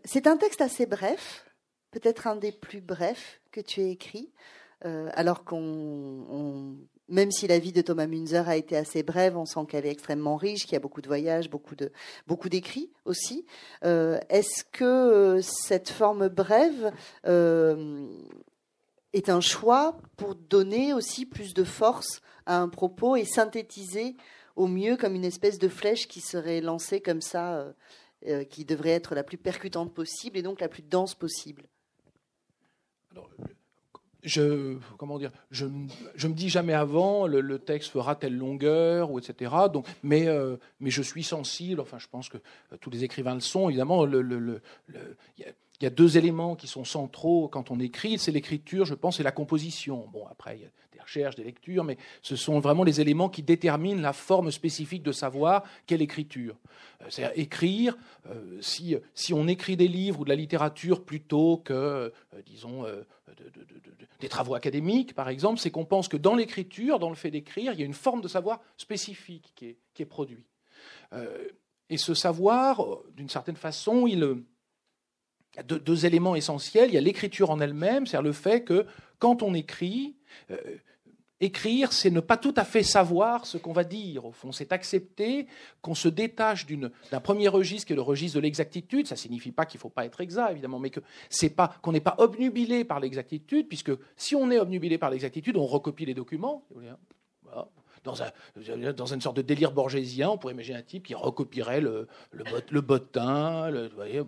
c'est 0.05 0.27
un 0.27 0.37
texte 0.37 0.61
assez 0.61 0.87
bref, 0.87 1.45
peut-être 1.91 2.27
un 2.27 2.37
des 2.37 2.53
plus 2.53 2.81
brefs 2.81 3.41
que 3.51 3.61
tu 3.61 3.81
aies 3.81 3.91
écrit. 3.91 4.33
Alors 4.83 5.45
qu'on 5.45 6.77
même 7.11 7.33
si 7.33 7.47
la 7.47 7.59
vie 7.59 7.73
de 7.73 7.83
Thomas 7.83 8.07
Münzer 8.07 8.49
a 8.49 8.57
été 8.57 8.77
assez 8.77 9.03
brève, 9.03 9.37
on 9.37 9.45
sent 9.45 9.67
qu'elle 9.69 9.85
est 9.85 9.91
extrêmement 9.91 10.37
riche, 10.37 10.63
qu'il 10.63 10.73
y 10.73 10.77
a 10.77 10.81
beaucoup 10.81 11.03
de 11.03 11.09
voyages, 11.09 11.51
beaucoup 11.51 11.75
de 11.75 11.93
beaucoup 12.27 12.49
d'écrits 12.49 12.91
aussi. 13.05 13.45
Euh, 13.85 14.19
est-ce 14.29 14.65
que 14.65 14.85
euh, 14.85 15.43
cette 15.43 15.91
forme 15.91 16.29
brève 16.29 16.93
euh, 17.27 18.07
est 19.13 19.29
un 19.29 19.41
choix 19.41 19.99
pour 20.17 20.37
donner 20.37 20.95
aussi 20.95 21.27
plus 21.27 21.53
de 21.53 21.65
force 21.65 22.23
à 22.47 22.59
un 22.59 22.69
propos 22.69 23.17
et 23.17 23.25
synthétiser 23.25 24.17
au 24.55 24.69
mieux 24.69 24.97
comme 24.97 25.15
une 25.15 25.25
espèce 25.25 25.59
de 25.59 25.69
flèche 25.69 26.07
qui 26.07 26.21
serait 26.21 26.61
lancée 26.61 27.01
comme 27.01 27.21
ça, 27.21 27.73
qui 28.51 28.65
devrait 28.65 28.91
être 28.91 29.15
la 29.15 29.23
plus 29.23 29.39
percutante 29.39 29.95
possible 29.95 30.37
et 30.37 30.43
donc 30.43 30.61
la 30.61 30.69
plus 30.69 30.83
dense 30.83 31.15
possible? 31.15 31.67
Je 34.23 34.77
comment 34.99 35.19
dire 35.19 35.31
je, 35.51 35.67
je 36.15 36.29
me 36.29 36.35
dis 36.35 36.49
jamais 36.49 36.75
avant 36.75 37.27
le, 37.27 37.59
texte 37.59 37.91
fera 37.91 38.15
telle 38.15 38.37
longueur 38.37 39.11
ou 39.11 39.19
etc 39.19 39.53
donc 39.73 39.87
mais 40.03 40.27
euh, 40.29 40.57
mais 40.81 40.91
je 40.91 41.03
suis 41.03 41.25
sensible. 41.25 41.81
Enfin 41.81 41.99
je 41.99 42.07
pense 42.09 42.29
que 42.29 42.39
euh, 42.73 42.77
tous 42.81 42.91
les 42.91 43.05
écrivains 43.05 43.35
le 43.35 43.41
sont. 43.41 43.69
Évidemment 43.69 44.07
il 45.81 45.85
y 45.85 45.87
a 45.87 45.91
deux 45.91 46.19
éléments 46.19 46.57
qui 46.57 46.67
sont 46.67 46.85
centraux 46.85 47.49
quand 47.49 47.71
on 47.71 47.81
écrit, 47.81 48.19
c'est 48.19 48.33
l'écriture, 48.33 48.85
je 48.85 48.95
pense, 48.95 49.19
et 49.19 49.23
la 49.23 49.33
composition. 49.33 50.07
Bon, 50.13 50.27
après, 50.31 50.59
il 50.59 50.63
y 50.63 50.65
a 50.67 50.69
recherches, 51.11 51.37
des 51.37 51.45
lectures, 51.45 51.85
mais 51.85 51.97
ce 52.23 52.37
sont 52.37 52.61
vraiment 52.61 52.85
les 52.85 53.01
éléments 53.01 53.29
qui 53.29 53.43
déterminent 53.43 54.01
la 54.01 54.13
forme 54.13 54.51
spécifique 54.51 55.03
de 55.03 55.13
savoir 55.13 55.65
qu'est 55.87 55.97
l'écriture. 55.97 56.57
Euh, 57.03 57.07
c'est-à-dire 57.09 57.39
écrire, 57.39 57.97
si, 58.61 58.97
si 59.15 59.35
on 59.35 59.49
écrit 59.49 59.77
des 59.77 59.89
livres 59.89 60.21
ou 60.21 60.25
de 60.25 60.29
la 60.29 60.37
littérature 60.37 61.05
plutôt 61.05 61.59
que, 61.59 62.13
disons, 62.47 62.85
des 64.21 64.29
travaux 64.29 64.55
académiques, 64.55 65.15
par 65.15 65.29
exemple, 65.29 65.59
c'est 65.59 65.71
qu'on 65.71 65.85
pense 65.85 66.09
que 66.09 66.17
dans 66.17 66.35
l'écriture, 66.35 66.99
dans 66.99 67.09
le 67.09 67.17
fait 67.17 67.31
d'écrire, 67.31 67.73
il 67.73 67.81
y 67.81 67.83
a 67.83 67.87
une 67.87 67.95
forme 67.95 68.21
de 68.21 68.29
savoir 68.29 68.61
spécifique 68.77 69.53
qui 69.57 69.77
est, 69.99 70.05
produit. 70.05 70.45
Euh, 71.13 71.49
et 71.89 71.97
ce 71.97 72.15
savoir, 72.15 72.85
d'une 73.17 73.29
certaine 73.29 73.57
façon, 73.57 74.07
il, 74.07 74.21
y 75.57 75.59
a 75.59 75.63
deux, 75.63 76.07
éléments 76.07 76.37
essentiels. 76.37 76.91
Il 76.91 76.95
y 76.95 76.99
a 76.99 77.03
l'écriture 77.03 77.51
en 77.51 77.61
elle-même, 77.61 78.07
c'est-à-dire 78.07 78.27
le 78.27 78.33
fait 78.33 78.63
que 78.63 78.87
quand 79.19 79.43
on 79.43 79.55
écrit, 79.55 80.17
euh, 80.51 80.57
Écrire, 81.41 81.93
c'est 81.93 82.11
ne 82.11 82.21
pas 82.21 82.37
tout 82.37 82.53
à 82.57 82.65
fait 82.65 82.83
savoir 82.83 83.47
ce 83.47 83.57
qu'on 83.57 83.73
va 83.73 83.85
dire. 83.85 84.27
Au 84.27 84.33
fond, 84.33 84.53
c'est 84.53 84.73
accepter 84.73 85.47
qu'on 85.81 85.95
se 85.95 86.09
détache 86.09 86.67
d'un 86.67 87.21
premier 87.21 87.49
registre 87.49 87.87
qui 87.87 87.95
est 87.95 87.97
le 87.97 88.03
registre 88.03 88.37
de 88.37 88.43
l'exactitude. 88.43 89.07
Ça 89.07 89.15
ne 89.15 89.21
signifie 89.21 89.51
pas 89.51 89.65
qu'il 89.65 89.79
ne 89.79 89.83
faut 89.83 89.89
pas 89.89 90.05
être 90.05 90.21
exact, 90.21 90.51
évidemment, 90.51 90.79
mais 90.79 90.91
que 90.91 91.01
c'est 91.31 91.51
pas 91.51 91.69
qu'on 91.81 91.93
n'est 91.93 92.01
pas 92.01 92.15
obnubilé 92.19 92.85
par 92.85 93.01
l'exactitude, 93.01 93.69
puisque 93.69 93.93
si 94.17 94.37
on 94.37 94.51
est 94.51 94.59
obnubilé 94.59 94.99
par 94.99 95.11
l'exactitude, 95.11 95.57
on 95.57 95.67
recopie 95.67 96.05
les 96.05 96.15
documents. 96.15 96.65
Voilà 96.71 96.99
dans, 98.05 98.23
un, 98.23 98.93
dans 98.93 99.07
une 99.07 99.21
sorte 99.21 99.37
de 99.37 99.43
délire 99.43 99.73
borgésien, 99.73 100.31
on 100.31 100.39
pourrait 100.39 100.55
imaginer 100.55 100.79
un 100.79 100.83
type 100.83 101.07
qui 101.07 101.15
recopierait 101.15 101.81
le, 101.81 102.09
le, 102.33 102.81
bottin. 102.81 103.71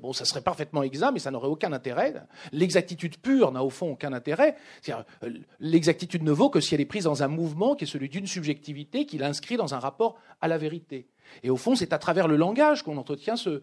Bon, 0.00 0.12
ça 0.12 0.24
serait 0.24 0.42
parfaitement 0.42 0.82
exact, 0.82 1.12
mais 1.12 1.18
ça 1.18 1.30
n'aurait 1.30 1.48
aucun 1.48 1.72
intérêt. 1.72 2.14
L'exactitude 2.52 3.18
pure 3.18 3.52
n'a 3.52 3.64
au 3.64 3.70
fond 3.70 3.92
aucun 3.92 4.12
intérêt. 4.12 4.56
Euh, 4.88 5.30
l'exactitude 5.60 6.22
ne 6.22 6.32
vaut 6.32 6.50
que 6.50 6.60
si 6.60 6.74
elle 6.74 6.80
est 6.80 6.86
prise 6.86 7.04
dans 7.04 7.22
un 7.22 7.28
mouvement 7.28 7.74
qui 7.74 7.84
est 7.84 7.86
celui 7.86 8.08
d'une 8.08 8.26
subjectivité 8.26 9.06
qui 9.06 9.18
l'inscrit 9.18 9.56
dans 9.56 9.74
un 9.74 9.78
rapport 9.78 10.18
à 10.40 10.48
la 10.48 10.58
vérité. 10.58 11.06
Et 11.42 11.50
au 11.50 11.56
fond, 11.56 11.74
c'est 11.74 11.92
à 11.92 11.98
travers 11.98 12.28
le 12.28 12.36
langage 12.36 12.82
qu'on 12.82 12.96
entretient 12.96 13.36
ce, 13.36 13.60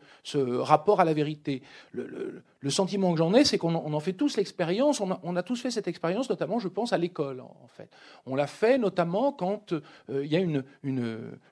rapport 0.60 1.00
à 1.00 1.06
la 1.06 1.14
vérité. 1.14 1.62
Le, 1.94 2.42
sentiment 2.70 3.12
que 3.14 3.18
j'en 3.18 3.34
ai, 3.34 3.46
c'est 3.46 3.58
qu'on 3.58 3.76
en 3.76 4.00
fait 4.00 4.14
tous 4.14 4.38
l'expérience, 4.38 5.02
on, 5.02 5.36
a, 5.36 5.44
tous 5.44 5.62
fait 5.62 5.72
cette 5.72 5.88
expérience, 5.88 6.30
notamment, 6.30 6.60
je 6.60 6.68
pense, 6.68 6.94
à 6.94 6.98
l'école, 6.98 7.42
en 7.42 7.68
fait. 7.68 7.90
On 8.26 8.36
l'a 8.36 8.48
fait 8.48 8.78
notamment 8.78 9.32
quand 9.32 9.74
euh, 9.74 10.26
il 10.26 10.32
y 10.32 10.36
a 10.36 10.40
une, 10.40 10.64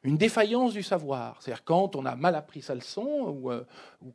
défaillance 0.03 0.73
du 0.73 0.83
savoir. 0.83 1.37
C'est-à-dire 1.41 1.63
quand 1.63 1.95
on 1.95 2.05
a 2.05 2.15
mal 2.15 2.35
appris 2.35 2.61
sa 2.61 2.75
leçon, 2.75 3.35
ou, 3.41 3.51
euh, 3.51 3.63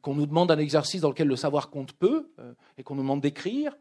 qu'on 0.01 0.15
nous 0.15 0.27
demande 0.27 0.51
un 0.51 0.59
exercice 0.59 1.01
dans 1.01 1.09
lequel 1.09 1.29
le 1.29 1.37
savoir 1.37 1.71
compte 1.71 1.93
peu, 1.93 2.29
euh, 2.39 2.53
et 2.79 2.83
qu'on 2.83 2.95
nous 2.95 3.03
demande 3.03 3.21
d'écrire, 3.21 3.77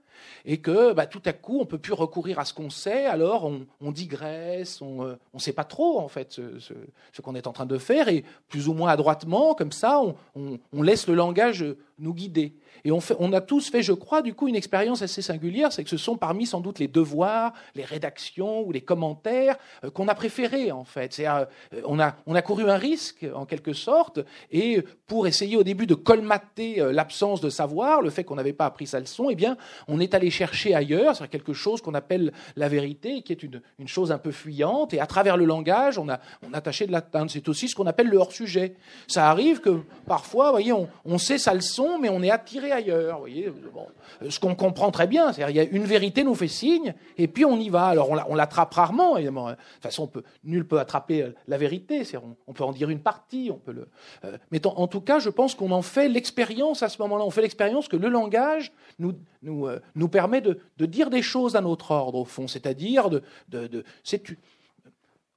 et 0.46 0.58
que 0.58 0.94
bah, 0.94 1.06
tout 1.06 1.22
à 1.26 1.34
coup, 1.34 1.58
on 1.58 1.62
ne 1.62 1.66
peut 1.66 1.78
plus 1.78 1.94
recourir 1.94 2.40
à 2.40 2.46
ce 2.46 2.54
qu'on 2.54 2.70
sait, 2.70 3.06
alors 3.06 3.52
on, 3.82 3.92
digresse, 3.92 4.82
on 4.82 5.04
ne 5.04 5.12
euh, 5.12 5.40
sait 5.40 5.54
pas 5.54 5.64
trop, 5.64 6.00
en 6.00 6.08
fait, 6.08 6.34
ce, 6.34 7.22
qu'on 7.22 7.36
est 7.36 7.48
en 7.48 7.54
train 7.54 7.66
de 7.66 7.78
faire, 7.78 8.08
et 8.08 8.24
plus 8.48 8.68
ou 8.68 8.74
moins 8.74 8.90
adroitement, 8.90 9.54
comme 9.54 9.72
ça, 9.72 10.02
on 10.36 10.82
laisse 10.82 11.08
le 11.08 11.16
langage 11.16 11.66
nous 12.00 12.14
guider. 12.14 12.56
Et 12.84 12.92
on, 12.92 13.34
a 13.34 13.42
tous 13.42 13.70
fait, 13.70 13.84
je 13.84 13.94
crois, 13.94 14.22
du 14.22 14.34
coup, 14.34 14.48
une 14.48 14.56
expérience 14.56 15.02
assez 15.02 15.22
singulière, 15.22 15.72
c'est 15.72 15.84
que 15.84 15.90
ce 15.90 15.98
sont 15.98 16.18
parmi 16.18 16.46
sans 16.46 16.60
doute 16.60 16.80
les 16.80 16.88
devoirs, 16.88 17.54
les 17.76 17.84
rédactions 17.84 18.62
ou 18.62 18.72
les 18.72 18.82
commentaires 18.82 19.58
euh, 19.84 19.92
qu'on 19.92 20.08
a 20.08 20.16
préférés, 20.16 20.72
en 20.72 20.84
fait. 20.84 21.20
Euh, 21.20 21.46
on, 21.86 22.00
a, 22.00 22.16
on 22.26 22.36
a 22.36 22.42
couru 22.42 22.70
un 22.70 22.78
risque, 22.78 23.26
en 23.34 23.46
quelque 23.46 23.74
sorte, 23.74 24.20
et 24.52 24.84
pour 25.08 25.28
essayer 25.28 25.58
au 25.58 25.64
début 25.64 25.86
de 25.86 25.96
colmater 25.96 26.82
euh, 26.82 26.92
l'absence 26.92 27.40
de 27.40 27.50
savoir, 27.50 28.02
le 28.02 28.10
fait 28.10 28.24
qu'on 28.24 28.36
n'avait 28.36 28.54
pas 28.54 28.66
appris 28.66 28.88
sa 28.88 29.00
leçon, 29.00 29.30
eh 29.30 29.36
bien, 29.36 29.58
on 29.88 30.00
est 30.00 30.14
allé 30.14 30.30
chercher 30.30 30.74
ailleurs, 30.74 31.16
c'est 31.16 31.28
quelque 31.30 31.54
chose 31.54 31.82
qu'on 31.82 31.94
appelle 31.94 32.34
la 32.56 32.68
vérité, 32.68 33.22
qui 33.22 33.32
est 33.32 33.44
une, 33.44 33.62
chose 33.86 34.12
un 34.12 34.18
peu 34.18 34.32
fuyante, 34.32 34.94
et 34.94 35.00
à 35.00 35.06
travers 35.06 35.38
le 35.38 35.46
langage, 35.46 35.98
on 35.98 36.10
a, 36.10 36.20
on 36.48 36.54
a 36.54 36.62
tâché 36.62 36.88
de 36.88 36.92
l'atteindre. 36.92 37.30
C'est 37.30 37.48
aussi 37.48 37.68
ce 37.68 37.76
qu'on 37.76 37.88
appelle 37.88 38.08
le 38.08 38.18
hors-sujet. 38.18 38.76
Ça 39.08 39.30
arrive 39.30 39.60
que 39.60 39.82
parfois, 40.08 40.46
vous 40.46 40.52
voyez, 40.52 40.74
on, 40.74 41.18
sait 41.18 41.38
sa 41.38 41.54
mais 42.02 42.10
on 42.10 42.24
est 42.24 42.32
attiré 42.32 42.61
ailleurs. 42.70 43.16
Vous 43.16 43.22
voyez 43.22 43.50
bon, 43.50 43.88
ce 44.30 44.40
qu'on 44.40 44.56
comprend 44.56 44.92
très 44.92 45.08
bien, 45.08 45.32
c'est-à-dire 45.32 45.68
une 45.72 45.86
vérité 45.86 46.24
nous 46.24 46.36
fait 46.36 46.48
signe, 46.48 46.94
et 47.18 47.28
puis 47.28 47.46
on 47.46 47.58
y 47.58 47.70
va. 47.70 47.86
Alors 47.86 48.10
on 48.10 48.36
l'attrape 48.36 48.74
rarement, 48.74 49.18
évidemment. 49.18 49.50
De 49.50 49.56
toute 49.56 49.84
façon, 49.84 50.04
on 50.04 50.08
peut, 50.08 50.24
nul 50.44 50.68
peut 50.68 50.80
attraper 50.80 51.24
euh, 51.24 51.36
la 51.48 51.58
vérité. 51.58 52.04
On, 52.48 52.54
peut 52.54 52.64
en 52.64 52.72
dire 52.72 52.90
une 52.90 53.00
partie, 53.00 53.50
on 53.54 53.58
peut 53.58 53.72
le. 53.72 53.88
Euh, 54.26 54.38
mais 54.52 54.66
en, 54.66 54.88
tout 54.88 55.02
cas, 55.02 55.20
je 55.20 55.30
pense 55.30 55.56
qu'on 55.56 55.72
en 55.72 55.82
fait 55.82 56.10
l'expérience 56.10 56.84
à 56.84 56.90
ce 56.90 57.02
moment-là. 57.02 57.24
On 57.24 57.32
fait 57.32 57.42
l'expérience 57.42 57.88
que 57.88 57.96
le 57.96 58.10
langage 58.10 58.72
nous, 59.00 59.14
nous, 59.42 59.68
euh, 59.68 59.80
nous 59.96 60.10
permet 60.10 60.42
de, 60.42 60.60
de, 60.78 60.86
dire 60.86 61.10
des 61.10 61.22
choses 61.22 61.56
à 61.56 61.62
notre 61.62 61.92
ordre, 61.92 62.20
au 62.20 62.26
fond, 62.26 62.48
c'est-à-dire 62.48 63.10
de, 63.10 63.24
de, 63.50 63.68
de 63.68 63.84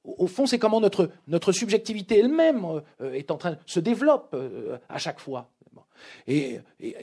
au 0.04 0.26
fond, 0.26 0.44
c'est 0.44 0.58
comment 0.58 0.82
notre, 0.82 1.10
notre 1.28 1.50
subjectivité 1.52 2.18
elle-même 2.18 2.82
est 3.00 3.30
en 3.30 3.38
train 3.38 3.56
se 3.64 3.80
développe 3.80 4.36
à 4.90 4.98
chaque 4.98 5.18
fois. 5.18 5.48
Et, 6.26 6.60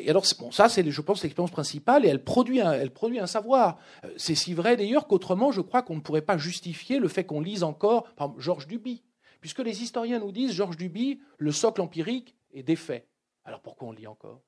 alors, 0.08 0.26
ça, 0.26 0.70
c'est, 0.70 0.90
je 0.90 1.02
pense, 1.02 1.24
l'expérience 1.24 1.52
principale, 1.52 2.06
et 2.06 2.10
elle 2.10 2.24
produit 2.24 2.62
un, 2.62 2.74
elle 2.74 2.92
produit 2.92 3.20
un 3.20 3.28
savoir. 3.28 3.78
C'est 4.18 4.36
si 4.36 4.54
vrai 4.54 4.78
d'ailleurs 4.78 5.08
qu'autrement, 5.08 5.52
je 5.52 5.62
crois 5.62 5.82
qu'on 5.82 5.96
ne 5.96 6.02
pourrait 6.02 6.22
pas 6.22 6.38
justifier 6.38 7.00
le 7.00 7.08
fait 7.08 7.24
qu'on 7.24 7.42
lise 7.42 7.64
encore, 7.64 8.04
par 8.16 8.28
exemple, 8.28 8.42
Georges 8.42 8.68
Duby, 8.68 9.04
puisque 9.40 9.60
les 9.60 9.82
historiens 9.84 10.20
nous 10.20 10.32
disent, 10.32 10.54
Georges 10.54 10.78
Duby, 10.78 11.22
le 11.38 11.52
socle 11.52 11.82
empirique 11.82 12.36
est 12.54 12.64
défait. 12.64 13.08
Alors 13.46 13.62
pourquoi 13.62 13.88
on 13.88 13.92
lit 13.92 14.08
encore? 14.08 14.42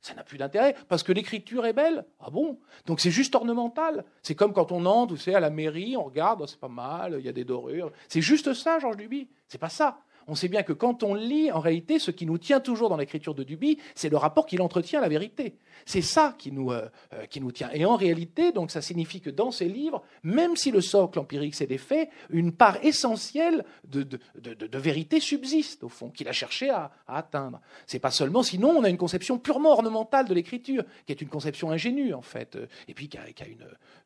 Ça 0.00 0.14
n'a 0.14 0.24
plus 0.24 0.38
d'intérêt, 0.38 0.74
parce 0.88 1.02
que 1.02 1.12
l'écriture 1.12 1.66
est 1.66 1.74
belle. 1.74 2.06
Ah 2.20 2.30
bon? 2.30 2.58
Donc 2.86 3.00
c'est 3.00 3.10
juste 3.10 3.34
ornemental. 3.34 4.04
C'est 4.22 4.34
comme 4.34 4.54
quand 4.54 4.72
on 4.72 4.86
entre, 4.86 5.12
vous 5.12 5.20
savez, 5.20 5.36
à 5.36 5.40
la 5.40 5.50
mairie, 5.50 5.96
on 5.96 6.04
regarde, 6.04 6.40
oh, 6.42 6.46
c'est 6.46 6.58
pas 6.58 6.68
mal, 6.68 7.16
il 7.18 7.24
y 7.24 7.28
a 7.28 7.32
des 7.32 7.44
dorures. 7.44 7.92
C'est 8.08 8.22
juste 8.22 8.54
ça, 8.54 8.78
Georges 8.78 8.96
Duby? 8.96 9.28
C'est 9.46 9.58
pas 9.58 9.68
ça 9.68 10.00
on 10.30 10.36
sait 10.36 10.48
bien 10.48 10.62
que 10.62 10.72
quand 10.72 11.02
on 11.02 11.14
lit, 11.14 11.50
en 11.50 11.58
réalité, 11.58 11.98
ce 11.98 12.12
qui 12.12 12.24
nous 12.24 12.38
tient 12.38 12.60
toujours 12.60 12.88
dans 12.88 12.96
l'écriture 12.96 13.34
de 13.34 13.42
Duby, 13.42 13.78
c'est 13.96 14.08
le 14.08 14.16
rapport 14.16 14.46
qu'il 14.46 14.62
entretient 14.62 15.00
à 15.00 15.02
la 15.02 15.08
vérité. 15.08 15.56
C'est 15.86 16.02
ça 16.02 16.36
qui 16.38 16.52
nous, 16.52 16.70
euh, 16.70 16.88
euh, 17.14 17.26
qui 17.26 17.40
nous 17.40 17.50
tient. 17.50 17.68
Et 17.72 17.84
en 17.84 17.96
réalité, 17.96 18.52
donc, 18.52 18.70
ça 18.70 18.80
signifie 18.80 19.20
que 19.20 19.28
dans 19.28 19.50
ces 19.50 19.66
livres, 19.66 20.04
même 20.22 20.54
si 20.54 20.70
le 20.70 20.80
socle 20.80 21.18
empirique 21.18 21.56
s'est 21.56 21.66
défait, 21.66 22.10
une 22.28 22.52
part 22.52 22.76
essentielle 22.84 23.64
de, 23.88 24.04
de, 24.04 24.78
vérité 24.78 25.18
subsiste, 25.18 25.82
au 25.82 25.88
fond, 25.88 26.10
qu'il 26.10 26.28
a 26.28 26.32
cherché 26.32 26.70
à, 26.70 26.92
atteindre. 27.08 27.60
C'est 27.88 27.98
pas 27.98 28.12
seulement, 28.12 28.44
sinon, 28.44 28.70
on 28.70 28.84
a 28.84 28.88
une 28.88 28.96
conception 28.96 29.36
purement 29.36 29.72
ornementale 29.72 30.28
de 30.28 30.34
l'écriture, 30.34 30.84
qui 31.06 31.12
est 31.12 31.20
une 31.20 31.28
conception 31.28 31.72
ingénue, 31.72 32.14
en 32.14 32.22
fait, 32.22 32.56
et 32.86 32.94
puis 32.94 33.08
qui 33.08 33.18
a, 33.18 33.24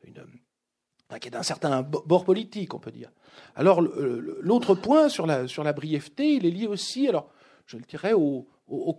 une 0.03 0.23
qui 1.19 1.27
est 1.27 1.31
d'un 1.31 1.43
certain 1.43 1.81
bord 1.83 2.25
politique, 2.25 2.73
on 2.73 2.79
peut 2.79 2.91
dire. 2.91 3.11
Alors, 3.55 3.81
l'autre 3.81 4.75
point 4.75 5.09
sur 5.09 5.25
la, 5.25 5.73
brièveté, 5.73 6.33
il 6.33 6.45
est 6.45 6.51
lié 6.51 6.67
aussi, 6.67 7.07
alors, 7.07 7.29
je 7.65 7.77
le 7.77 7.83
dirais, 7.83 8.13
au, 8.13 8.47
au, 8.67 8.93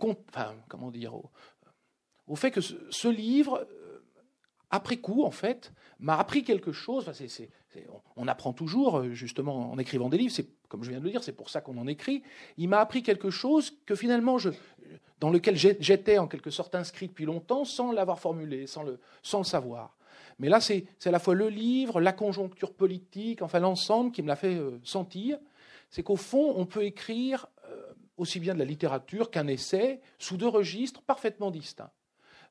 fait 2.35 2.51
que 2.51 2.61
ce, 2.61 3.07
livre, 3.07 3.67
euh, 3.69 4.03
après 4.69 4.97
coup, 4.97 5.23
en 5.23 5.31
fait, 5.31 5.73
m'a 5.99 6.17
appris 6.17 6.43
quelque 6.43 6.71
chose. 6.71 7.11
On, 8.15 8.27
apprend 8.27 8.53
toujours, 8.53 8.99
euh, 8.99 9.13
justement, 9.13 9.71
en 9.71 9.77
écrivant 9.77 10.09
des 10.09 10.17
livres. 10.17 10.33
C'est, 10.33 10.49
comme 10.69 10.83
je 10.83 10.89
viens 10.89 10.99
de 10.99 11.05
le 11.05 11.11
dire, 11.11 11.23
c'est 11.23 11.35
pour 11.35 11.49
ça 11.49 11.61
qu'on 11.61 11.77
en 11.77 11.87
écrit. 11.87 12.23
Il 12.57 12.69
m'a 12.69 12.79
appris 12.79 13.03
quelque 13.03 13.29
chose 13.29 13.73
que 13.85 13.95
finalement, 13.95 14.37
je, 14.37 14.49
dans 15.19 15.29
lequel 15.29 15.55
j'étais 15.55 16.17
en 16.17 16.27
quelque 16.27 16.51
sorte 16.51 16.73
inscrit 16.75 17.07
depuis 17.07 17.25
longtemps, 17.25 17.65
sans 17.65 17.91
l'avoir 17.91 18.19
formulé, 18.19 18.65
sans 18.65 18.85
sans 19.21 19.39
le 19.39 19.45
savoir. 19.45 19.96
Mais 20.39 20.49
là, 20.49 20.59
c'est 20.59 20.85
à 21.05 21.11
la 21.11 21.19
fois 21.19 21.33
le 21.33 21.49
livre, 21.49 21.99
la 21.99 22.13
conjoncture 22.13 22.73
politique, 22.73 23.41
enfin 23.41 23.59
l'ensemble 23.59 24.11
qui 24.11 24.21
me 24.21 24.27
l'a 24.27 24.35
fait 24.35 24.55
euh, 24.55 24.79
sentir. 24.83 25.39
C'est 25.89 26.03
qu'au 26.03 26.15
fond, 26.15 26.53
on 26.55 26.65
peut 26.65 26.83
écrire 26.83 27.47
euh, 27.69 27.93
aussi 28.17 28.39
bien 28.39 28.53
de 28.53 28.59
la 28.59 28.65
littérature 28.65 29.31
qu'un 29.31 29.47
essai 29.47 30.01
sous 30.19 30.37
deux 30.37 30.47
registres 30.47 31.01
parfaitement 31.01 31.49
distincts. 31.49 31.91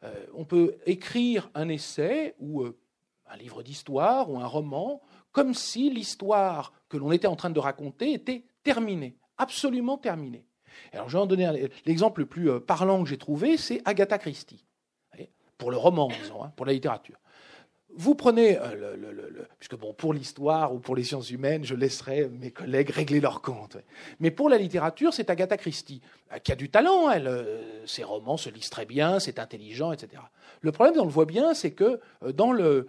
Euh, 0.02 0.26
on 0.34 0.44
peut 0.44 0.76
écrire 0.86 1.48
un 1.54 1.68
essai 1.68 2.34
ou 2.40 2.64
un 2.64 3.36
livre 3.36 3.62
d'histoire 3.62 4.30
ou 4.30 4.38
un 4.38 4.46
roman 4.46 5.00
comme 5.32 5.54
si 5.54 5.90
l'histoire 5.90 6.72
que 6.88 6.96
l'on 6.96 7.12
était 7.12 7.26
en 7.26 7.36
train 7.36 7.50
de 7.50 7.60
raconter 7.60 8.12
était 8.12 8.44
terminée, 8.62 9.16
absolument 9.36 9.98
terminée. 9.98 10.46
Alors 10.92 11.08
je 11.08 11.16
vais 11.16 11.22
en 11.22 11.26
donner 11.26 11.68
l'exemple 11.84 12.20
le 12.20 12.26
plus 12.26 12.60
parlant 12.60 13.02
que 13.02 13.08
j'ai 13.08 13.18
trouvé, 13.18 13.56
c'est 13.56 13.80
Agatha 13.84 14.18
Christie, 14.18 14.64
pour 15.58 15.70
le 15.70 15.76
roman, 15.76 16.08
disons, 16.08 16.42
hein, 16.42 16.52
pour 16.56 16.66
la 16.66 16.72
littérature 16.72 17.18
vous 17.96 18.14
prenez, 18.14 18.58
euh, 18.58 18.96
le, 18.96 19.48
puisque 19.58 19.76
bon, 19.76 19.94
pour 19.94 20.12
l'histoire 20.12 20.74
ou 20.74 20.78
pour 20.78 20.94
les 20.94 21.02
sciences 21.02 21.30
humaines, 21.30 21.64
je 21.64 21.74
laisserai 21.74 22.28
mes 22.28 22.50
collègues 22.50 22.90
régler 22.90 23.20
leur 23.20 23.40
compte. 23.40 23.78
Mais 24.20 24.30
pour 24.30 24.50
la 24.50 24.58
littérature, 24.58 25.14
c'est 25.14 25.30
Agatha 25.30 25.56
Christie, 25.56 26.02
euh, 26.32 26.38
qui 26.38 26.52
a 26.52 26.56
du 26.56 26.68
talent. 26.68 27.10
Euh, 27.10 27.82
ses 27.86 28.04
romans 28.04 28.36
se 28.36 28.50
lisent 28.50 28.70
très 28.70 28.84
bien, 28.84 29.18
c'est 29.18 29.38
intelligent, 29.38 29.92
etc. 29.92 30.22
Le 30.60 30.72
problème, 30.72 31.00
on 31.00 31.04
le 31.04 31.10
voit 31.10 31.24
bien, 31.24 31.54
c'est 31.54 31.72
que 31.72 32.00
dans 32.34 32.52
le, 32.52 32.86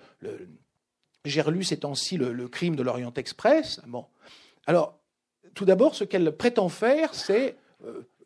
j'ai 1.25 1.41
relu 1.41 1.63
ces 1.63 1.77
temps-ci 1.77 2.17
le, 2.17 2.47
crime 2.47 2.75
de 2.75 2.83
l'Orient 2.83 3.13
Express. 3.15 3.81
Alors 4.65 4.99
tout 5.53 5.65
d'abord, 5.65 5.95
ce 5.95 6.03
qu'elle 6.03 6.35
prétend 6.35 6.69
faire, 6.69 7.13
c'est 7.13 7.55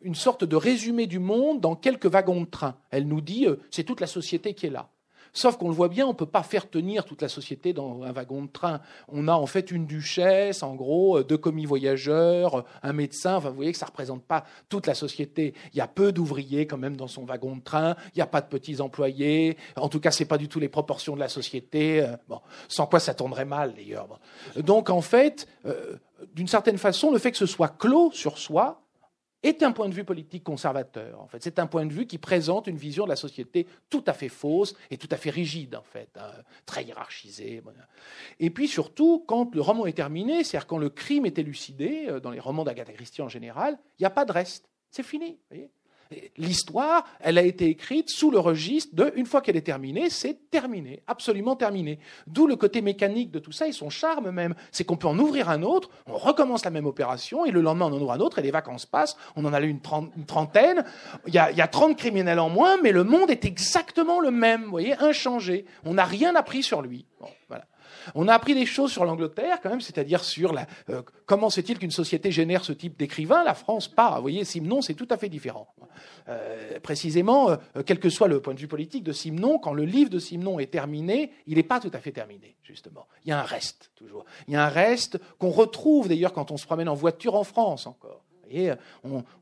une 0.01 0.15
sorte 0.15 0.43
de 0.43 0.55
résumé 0.55 1.07
du 1.07 1.19
monde 1.19 1.59
dans 1.59 1.75
quelques 1.75 2.05
wagons 2.05 2.41
de 2.41 2.45
train. 2.45 2.77
Elle 2.89 3.07
nous 3.07 3.21
dit, 3.21 3.47
c'est 3.71 3.83
toute 3.83 3.99
la 3.99 4.07
société 4.07 4.53
qui 4.53 4.67
est 4.67 4.71
là. 4.71 4.90
Sauf 5.33 5.57
qu'on 5.57 5.69
le 5.69 5.73
voit 5.73 5.87
bien, 5.87 6.05
on 6.05 6.09
ne 6.09 6.15
peut 6.15 6.25
pas 6.25 6.43
faire 6.43 6.69
tenir 6.69 7.05
toute 7.05 7.21
la 7.21 7.29
société 7.29 7.71
dans 7.71 8.03
un 8.03 8.11
wagon 8.11 8.43
de 8.43 8.49
train. 8.49 8.81
On 9.07 9.27
a 9.27 9.33
en 9.33 9.45
fait 9.45 9.71
une 9.71 9.85
duchesse, 9.85 10.61
en 10.61 10.75
gros, 10.75 11.19
euh, 11.19 11.23
deux 11.23 11.37
commis 11.37 11.65
voyageurs, 11.65 12.59
euh, 12.59 12.63
un 12.83 12.91
médecin. 12.91 13.35
Enfin, 13.35 13.49
vous 13.49 13.55
voyez 13.55 13.71
que 13.71 13.77
ça 13.77 13.85
ne 13.85 13.91
représente 13.91 14.23
pas 14.23 14.43
toute 14.67 14.87
la 14.87 14.93
société. 14.93 15.53
Il 15.73 15.77
y 15.77 15.81
a 15.81 15.87
peu 15.87 16.11
d'ouvriers 16.11 16.67
quand 16.67 16.77
même 16.77 16.97
dans 16.97 17.07
son 17.07 17.23
wagon 17.23 17.55
de 17.55 17.61
train. 17.61 17.95
Il 18.07 18.17
n'y 18.17 18.21
a 18.21 18.27
pas 18.27 18.41
de 18.41 18.47
petits 18.47 18.81
employés. 18.81 19.57
En 19.77 19.87
tout 19.87 20.01
cas, 20.01 20.11
ce 20.11 20.23
n'est 20.23 20.27
pas 20.27 20.37
du 20.37 20.49
tout 20.49 20.59
les 20.59 20.69
proportions 20.69 21.15
de 21.15 21.21
la 21.21 21.29
société. 21.29 22.01
Euh, 22.01 22.17
bon, 22.27 22.41
sans 22.67 22.85
quoi 22.85 22.99
ça 22.99 23.13
tournerait 23.13 23.45
mal 23.45 23.73
d'ailleurs. 23.73 24.19
Donc 24.57 24.89
en 24.89 25.01
fait, 25.01 25.47
d'une 26.33 26.47
certaine 26.47 26.77
façon, 26.77 27.11
le 27.11 27.19
fait 27.19 27.31
que 27.31 27.37
ce 27.37 27.45
soit 27.45 27.69
clos 27.69 28.11
sur 28.11 28.37
soi, 28.37 28.81
est 29.43 29.63
un 29.63 29.71
point 29.71 29.89
de 29.89 29.93
vue 29.93 30.03
politique 30.03 30.43
conservateur. 30.43 31.19
En 31.21 31.27
fait, 31.27 31.41
c'est 31.41 31.59
un 31.59 31.67
point 31.67 31.85
de 31.85 31.93
vue 31.93 32.05
qui 32.05 32.17
présente 32.17 32.67
une 32.67 32.77
vision 32.77 33.05
de 33.05 33.09
la 33.09 33.15
société 33.15 33.67
tout 33.89 34.03
à 34.07 34.13
fait 34.13 34.29
fausse 34.29 34.75
et 34.89 34.97
tout 34.97 35.09
à 35.11 35.17
fait 35.17 35.29
rigide, 35.29 35.75
en 35.75 35.83
fait, 35.83 36.09
hein, 36.15 36.31
très 36.65 36.83
hiérarchisée. 36.83 37.61
Et 38.39 38.49
puis 38.49 38.67
surtout, 38.67 39.23
quand 39.27 39.53
le 39.55 39.61
roman 39.61 39.85
est 39.85 39.93
terminé, 39.93 40.43
c'est-à-dire 40.43 40.67
quand 40.67 40.77
le 40.77 40.89
crime 40.89 41.25
est 41.25 41.39
élucidé, 41.39 42.05
euh, 42.07 42.19
dans 42.19 42.31
les 42.31 42.39
romans 42.39 42.63
d'Agatha 42.63 42.93
Christie 42.93 43.21
en 43.21 43.29
général, 43.29 43.79
il 43.97 44.03
n'y 44.03 44.07
a 44.07 44.11
pas 44.11 44.25
de 44.25 44.31
reste. 44.31 44.69
C'est 44.89 45.03
fini. 45.03 45.39
L'histoire, 46.37 47.05
elle 47.19 47.37
a 47.37 47.43
été 47.43 47.67
écrite 47.67 48.09
sous 48.09 48.31
le 48.31 48.39
registre 48.39 48.95
de, 48.95 49.11
une 49.15 49.25
fois 49.25 49.41
qu'elle 49.41 49.57
est 49.57 49.61
terminée, 49.61 50.09
c'est 50.09 50.49
terminé, 50.49 51.01
absolument 51.07 51.55
terminé. 51.55 51.99
D'où 52.27 52.47
le 52.47 52.55
côté 52.55 52.81
mécanique 52.81 53.31
de 53.31 53.39
tout 53.39 53.51
ça 53.51 53.67
et 53.67 53.71
son 53.71 53.89
charme 53.89 54.31
même. 54.31 54.55
C'est 54.71 54.83
qu'on 54.83 54.97
peut 54.97 55.07
en 55.07 55.17
ouvrir 55.17 55.49
un 55.49 55.63
autre, 55.63 55.89
on 56.07 56.17
recommence 56.17 56.65
la 56.65 56.71
même 56.71 56.85
opération, 56.85 57.45
et 57.45 57.51
le 57.51 57.61
lendemain 57.61 57.85
on 57.85 57.95
en 57.95 58.01
ouvre 58.01 58.11
un 58.11 58.19
autre, 58.19 58.39
et 58.39 58.41
les 58.41 58.51
vacances 58.51 58.85
passent, 58.85 59.17
on 59.35 59.45
en 59.45 59.53
a 59.53 59.61
eu 59.61 59.69
une, 59.69 59.81
trentaine, 60.25 60.83
il 61.27 61.33
y, 61.33 61.37
a, 61.37 61.51
il 61.51 61.57
y 61.57 61.61
a 61.61 61.67
30 61.67 61.97
criminels 61.97 62.39
en 62.39 62.49
moins, 62.49 62.77
mais 62.81 62.91
le 62.91 63.03
monde 63.03 63.29
est 63.29 63.45
exactement 63.45 64.19
le 64.19 64.31
même, 64.31 64.63
vous 64.63 64.71
voyez, 64.71 64.95
inchangé. 64.99 65.65
On 65.85 65.93
n'a 65.93 66.05
rien 66.05 66.35
appris 66.35 66.63
sur 66.63 66.81
lui. 66.81 67.05
voilà. 67.47 67.65
On 68.15 68.27
a 68.27 68.33
appris 68.33 68.53
des 68.53 68.65
choses 68.65 68.91
sur 68.91 69.05
l'Angleterre, 69.05 69.59
quand 69.61 69.69
même, 69.69 69.81
c'est-à-dire 69.81 70.23
sur 70.23 70.53
la, 70.53 70.67
euh, 70.89 71.01
comment 71.25 71.49
c'est-il 71.49 71.79
qu'une 71.79 71.91
société 71.91 72.31
génère 72.31 72.63
ce 72.63 72.73
type 72.73 72.97
d'écrivain. 72.97 73.43
La 73.43 73.53
France, 73.53 73.87
pas. 73.87 74.15
Vous 74.15 74.21
voyez, 74.21 74.45
Simon, 74.45 74.81
c'est 74.81 74.93
tout 74.93 75.07
à 75.09 75.17
fait 75.17 75.29
différent. 75.29 75.73
Euh, 76.29 76.79
précisément, 76.79 77.51
euh, 77.51 77.57
quel 77.85 77.99
que 77.99 78.09
soit 78.09 78.27
le 78.27 78.41
point 78.41 78.53
de 78.53 78.59
vue 78.59 78.67
politique 78.67 79.03
de 79.03 79.11
Simon, 79.11 79.59
quand 79.59 79.73
le 79.73 79.85
livre 79.85 80.09
de 80.09 80.19
Simon 80.19 80.59
est 80.59 80.71
terminé, 80.71 81.31
il 81.47 81.55
n'est 81.55 81.63
pas 81.63 81.79
tout 81.79 81.91
à 81.93 81.99
fait 81.99 82.11
terminé, 82.11 82.55
justement. 82.63 83.07
Il 83.25 83.29
y 83.29 83.31
a 83.31 83.39
un 83.39 83.43
reste, 83.43 83.91
toujours. 83.95 84.25
Il 84.47 84.53
y 84.53 84.57
a 84.57 84.65
un 84.65 84.69
reste 84.69 85.19
qu'on 85.39 85.49
retrouve, 85.49 86.07
d'ailleurs, 86.07 86.33
quand 86.33 86.51
on 86.51 86.57
se 86.57 86.65
promène 86.65 86.89
en 86.89 86.95
voiture 86.95 87.35
en 87.35 87.43
France, 87.43 87.87
encore. 87.87 88.23
Euh, 88.53 88.75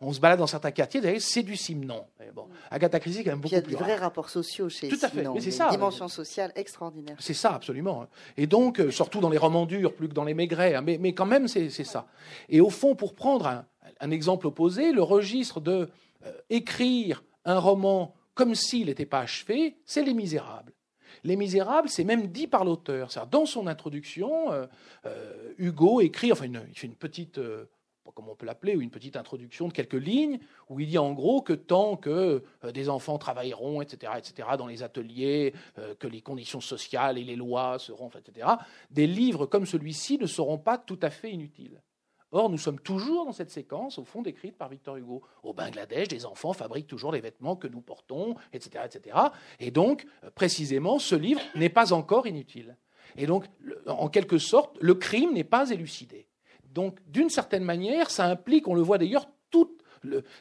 on, 0.02 0.14
se 0.14 0.20
balade 0.20 0.40
dans 0.40 0.48
certains 0.48 0.72
quartiers, 0.72 1.20
c'est 1.20 1.44
du 1.44 1.56
Simon. 1.56 2.06
Bon, 2.34 2.48
Agatha 2.70 3.00
Christie, 3.00 3.24
quand 3.24 3.32
même 3.32 3.40
beaucoup 3.40 3.54
Il 3.54 3.58
y 3.58 3.60
a 3.60 3.62
des 3.62 3.76
vrais 3.76 3.96
rapports 3.96 4.30
sociaux 4.30 4.70
chez 4.70 4.88
Tout 4.88 5.00
à 5.02 5.10
fait, 5.10 5.26
c'est 5.40 5.52
ça. 5.52 5.66
Une 5.66 5.72
dimension 5.72 6.08
sociale 6.08 6.52
extraordinaire. 6.56 7.16
C'est 7.20 7.34
ça, 7.34 7.54
absolument. 7.54 8.06
Et 8.38 8.48
donc, 8.48 8.80
euh, 8.80 8.92
surtout 8.92 9.20
dans 9.20 9.30
les 9.30 9.38
romans 9.38 9.66
durs, 9.66 9.94
plus 9.94 10.08
que 10.08 10.14
dans 10.14 10.24
les 10.24 10.34
maigrets, 10.34 10.76
hein, 10.76 10.82
mais, 10.82 11.14
quand 11.14 11.26
même, 11.26 11.48
c'est 11.48 11.70
ça. 11.70 12.08
Et 12.50 12.62
au 12.62 12.70
fond, 12.70 12.96
pour 12.96 13.16
prendre 13.16 13.64
un, 14.00 14.12
exemple 14.12 14.48
opposé, 14.48 14.92
le 14.92 15.04
registre 15.04 15.60
de 15.60 15.90
euh, 16.26 16.32
écrire 16.50 17.24
un 17.46 17.60
roman 17.60 18.16
comme 18.34 18.56
s'il 18.56 18.88
n'était 18.88 19.06
pas 19.06 19.20
achevé, 19.20 19.78
c'est 19.86 20.04
Les 20.04 20.14
Misérables. 20.14 20.74
Les 21.26 21.36
Misérables, 21.36 21.90
c'est 21.90 22.06
même 22.06 22.28
dit 22.28 22.48
par 22.48 22.64
l'auteur. 22.64 23.10
Dans 23.30 23.46
son 23.46 23.68
introduction, 23.68 24.52
Hugo 25.58 26.00
écrit, 26.00 26.32
enfin, 26.32 26.46
il 26.46 26.78
fait 26.78 26.88
une 26.88 26.96
petite 26.96 27.40
comme 28.16 28.30
on 28.30 28.36
peut 28.36 28.46
l'appeler, 28.46 28.76
ou 28.76 28.82
une 28.82 28.90
petite 28.90 29.16
introduction 29.16 29.68
de 29.68 29.74
quelques 29.74 29.94
lignes, 29.94 30.40
où 30.70 30.80
il 30.80 30.88
dit 30.88 30.98
en 30.98 31.14
gros 31.14 31.42
que 31.42 31.54
tant 31.54 31.96
que 31.96 32.44
euh, 32.64 32.72
des 32.72 32.90
enfants 32.90 33.18
travailleront, 33.18 33.82
etc., 33.82 34.14
etc., 34.18 34.50
dans 34.58 34.68
les 34.68 34.84
ateliers, 34.84 35.54
euh, 35.78 35.96
que 35.96 36.08
les 36.08 36.22
conditions 36.22 36.62
sociales 36.62 37.18
et 37.18 37.24
les 37.24 37.36
lois 37.36 37.80
seront, 37.80 38.10
etc., 38.10 38.48
des 38.92 39.08
livres 39.08 39.46
comme 39.46 39.66
celui-ci 39.66 40.18
ne 40.18 40.28
seront 40.28 40.58
pas 40.58 40.78
tout 40.78 41.00
à 41.02 41.10
fait 41.10 41.32
inutiles. 41.32 41.82
Or, 42.32 42.50
nous 42.50 42.60
sommes 42.60 42.80
toujours 42.80 43.26
dans 43.26 43.32
cette 43.32 43.50
séquence, 43.50 43.98
au 43.98 44.06
fond, 44.06 44.22
décrite 44.22 44.56
par 44.56 44.70
Victor 44.70 44.98
Hugo. 44.98 45.24
Au 45.42 45.54
Bangladesh, 45.54 46.08
des 46.10 46.26
enfants 46.26 46.54
fabriquent 46.54 46.88
toujours 46.88 47.12
les 47.12 47.22
vêtements 47.22 47.56
que 47.56 47.68
nous 47.68 47.82
portons, 47.82 48.36
etc., 48.54 48.86
etc. 48.86 49.18
Et 49.60 49.72
donc, 49.72 50.06
euh, 50.24 50.30
précisément, 50.30 51.00
ce 51.00 51.16
livre 51.16 51.42
n'est 51.56 51.70
pas 51.70 51.92
encore 51.92 52.28
inutile. 52.28 52.78
Et 53.18 53.26
donc, 53.26 53.46
en 53.88 54.08
quelque 54.10 54.38
sorte, 54.38 54.78
le 54.80 54.94
crime 54.94 55.34
n'est 55.34 55.44
pas 55.44 55.72
élucidé. 55.72 56.29
Donc, 56.74 57.00
d'une 57.08 57.30
certaine 57.30 57.64
manière, 57.64 58.10
ça 58.10 58.26
implique, 58.26 58.68
on 58.68 58.76
le 58.76 58.82
voit 58.82 58.98
d'ailleurs, 58.98 59.28
tout. 59.50 59.78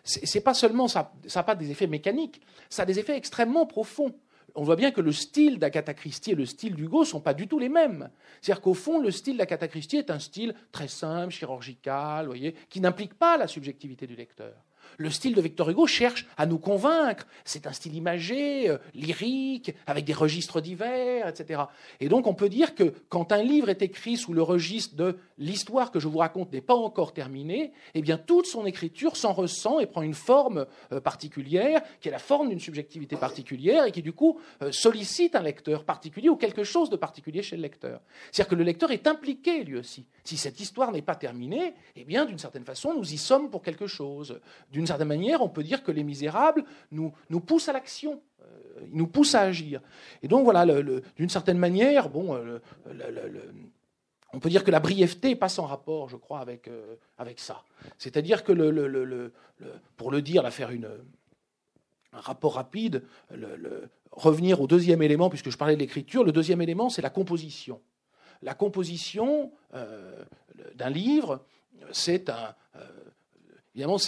C'est 0.04 0.40
pas 0.40 0.54
seulement 0.54 0.88
ça, 0.88 1.12
n'a 1.34 1.42
pas 1.42 1.54
des 1.54 1.70
effets 1.70 1.86
mécaniques, 1.86 2.40
ça 2.68 2.82
a 2.82 2.86
des 2.86 2.98
effets 2.98 3.16
extrêmement 3.16 3.66
profonds. 3.66 4.14
on 4.54 4.62
voit 4.62 4.76
bien 4.76 4.92
que 4.92 5.00
le 5.00 5.12
style 5.12 5.58
d'Agatha 5.58 5.94
Christie 5.94 6.32
et 6.32 6.34
le 6.34 6.46
style 6.46 6.74
d'Hugo 6.74 7.04
sont 7.04 7.20
pas 7.20 7.34
du 7.34 7.48
tout 7.48 7.58
les 7.58 7.68
mêmes. 7.68 8.10
C'est-à-dire 8.40 8.62
qu'au 8.62 8.74
fond, 8.74 9.00
le 9.00 9.10
style 9.10 9.36
d'Agatha 9.36 9.66
Christie 9.66 9.96
est 9.96 10.10
un 10.10 10.18
style 10.18 10.54
très 10.70 10.88
simple, 10.88 11.32
chirurgical, 11.32 12.26
voyez, 12.26 12.54
qui 12.68 12.80
n'implique 12.80 13.14
pas 13.14 13.36
la 13.36 13.48
subjectivité 13.48 14.06
du 14.06 14.14
lecteur. 14.14 14.54
Le 14.96 15.10
style 15.10 15.34
de 15.34 15.40
Victor 15.40 15.70
Hugo 15.70 15.86
cherche 15.86 16.26
à 16.36 16.46
nous 16.46 16.58
convaincre. 16.58 17.26
C'est 17.44 17.66
un 17.66 17.72
style 17.72 17.94
imagé, 17.94 18.68
euh, 18.68 18.78
lyrique, 18.94 19.74
avec 19.86 20.04
des 20.04 20.12
registres 20.12 20.60
divers, 20.60 21.28
etc. 21.28 21.62
Et 22.00 22.08
donc 22.08 22.26
on 22.26 22.34
peut 22.34 22.48
dire 22.48 22.74
que 22.74 22.94
quand 23.08 23.32
un 23.32 23.42
livre 23.42 23.68
est 23.68 23.82
écrit 23.82 24.16
sous 24.16 24.32
le 24.32 24.42
registre 24.42 24.96
de 24.96 25.18
l'histoire 25.38 25.90
que 25.90 26.00
je 26.00 26.08
vous 26.08 26.18
raconte 26.18 26.52
n'est 26.52 26.60
pas 26.60 26.74
encore 26.74 27.12
terminée, 27.12 27.72
eh 27.94 28.02
bien 28.02 28.18
toute 28.18 28.46
son 28.46 28.66
écriture 28.66 29.16
s'en 29.16 29.32
ressent 29.32 29.80
et 29.80 29.86
prend 29.86 30.02
une 30.02 30.14
forme 30.14 30.66
euh, 30.92 31.00
particulière, 31.00 31.82
qui 32.00 32.08
est 32.08 32.12
la 32.12 32.18
forme 32.18 32.48
d'une 32.48 32.60
subjectivité 32.60 33.16
particulière 33.16 33.84
et 33.84 33.92
qui 33.92 34.02
du 34.02 34.12
coup 34.12 34.40
euh, 34.62 34.72
sollicite 34.72 35.36
un 35.36 35.42
lecteur 35.42 35.84
particulier 35.84 36.28
ou 36.28 36.36
quelque 36.36 36.64
chose 36.64 36.90
de 36.90 36.96
particulier 36.96 37.42
chez 37.42 37.56
le 37.56 37.62
lecteur. 37.62 38.00
C'est-à-dire 38.30 38.50
que 38.50 38.54
le 38.54 38.64
lecteur 38.64 38.90
est 38.90 39.06
impliqué 39.06 39.64
lui 39.64 39.76
aussi. 39.76 40.06
Si 40.28 40.36
cette 40.36 40.60
histoire 40.60 40.92
n'est 40.92 41.00
pas 41.00 41.14
terminée, 41.14 41.72
eh 41.96 42.04
bien 42.04 42.26
d'une 42.26 42.38
certaine 42.38 42.66
façon 42.66 42.92
nous 42.92 43.14
y 43.14 43.16
sommes 43.16 43.48
pour 43.48 43.62
quelque 43.62 43.86
chose. 43.86 44.42
D'une 44.70 44.86
certaine 44.86 45.08
manière, 45.08 45.40
on 45.40 45.48
peut 45.48 45.62
dire 45.62 45.82
que 45.82 45.90
les 45.90 46.04
misérables 46.04 46.66
nous, 46.92 47.14
nous 47.30 47.40
poussent 47.40 47.70
à 47.70 47.72
l'action 47.72 48.20
euh, 48.42 48.44
ils 48.92 48.94
nous 48.94 49.06
poussent 49.06 49.34
à 49.34 49.40
agir. 49.40 49.80
Et 50.22 50.28
donc 50.28 50.44
voilà, 50.44 50.66
d'une 51.16 51.30
certaine 51.30 51.56
manière, 51.56 52.10
bon, 52.10 52.38
on 54.34 54.38
peut 54.38 54.50
dire 54.50 54.64
que 54.64 54.70
la 54.70 54.80
brièveté 54.80 55.34
passe 55.34 55.58
en 55.58 55.64
rapport, 55.64 56.10
je 56.10 56.16
crois, 56.16 56.40
avec, 56.40 56.68
euh, 56.68 56.96
avec 57.16 57.40
ça. 57.40 57.64
C'est-à-dire 57.96 58.44
que, 58.44 59.32
pour 59.96 60.10
le 60.10 60.20
dire, 60.20 60.46
faire 60.52 60.72
une, 60.72 60.90
un 62.12 62.20
rapport 62.20 62.56
rapide, 62.56 63.02
revenir 64.12 64.60
au 64.60 64.66
deuxième 64.66 65.00
élément, 65.00 65.30
puisque 65.30 65.48
je 65.48 65.56
parlais 65.56 65.74
de 65.74 65.80
l'écriture, 65.80 66.22
le 66.22 66.32
deuxième 66.32 66.60
élément, 66.60 66.90
c'est 66.90 67.02
la 67.02 67.08
composition. 67.08 67.80
La 68.42 68.54
composition 68.54 69.52
euh, 69.74 70.24
d'un 70.74 70.90
livre, 70.90 71.44
c'est 71.92 72.28
un. 72.28 72.54
Euh, 72.76 72.80
évidemment, 73.74 73.98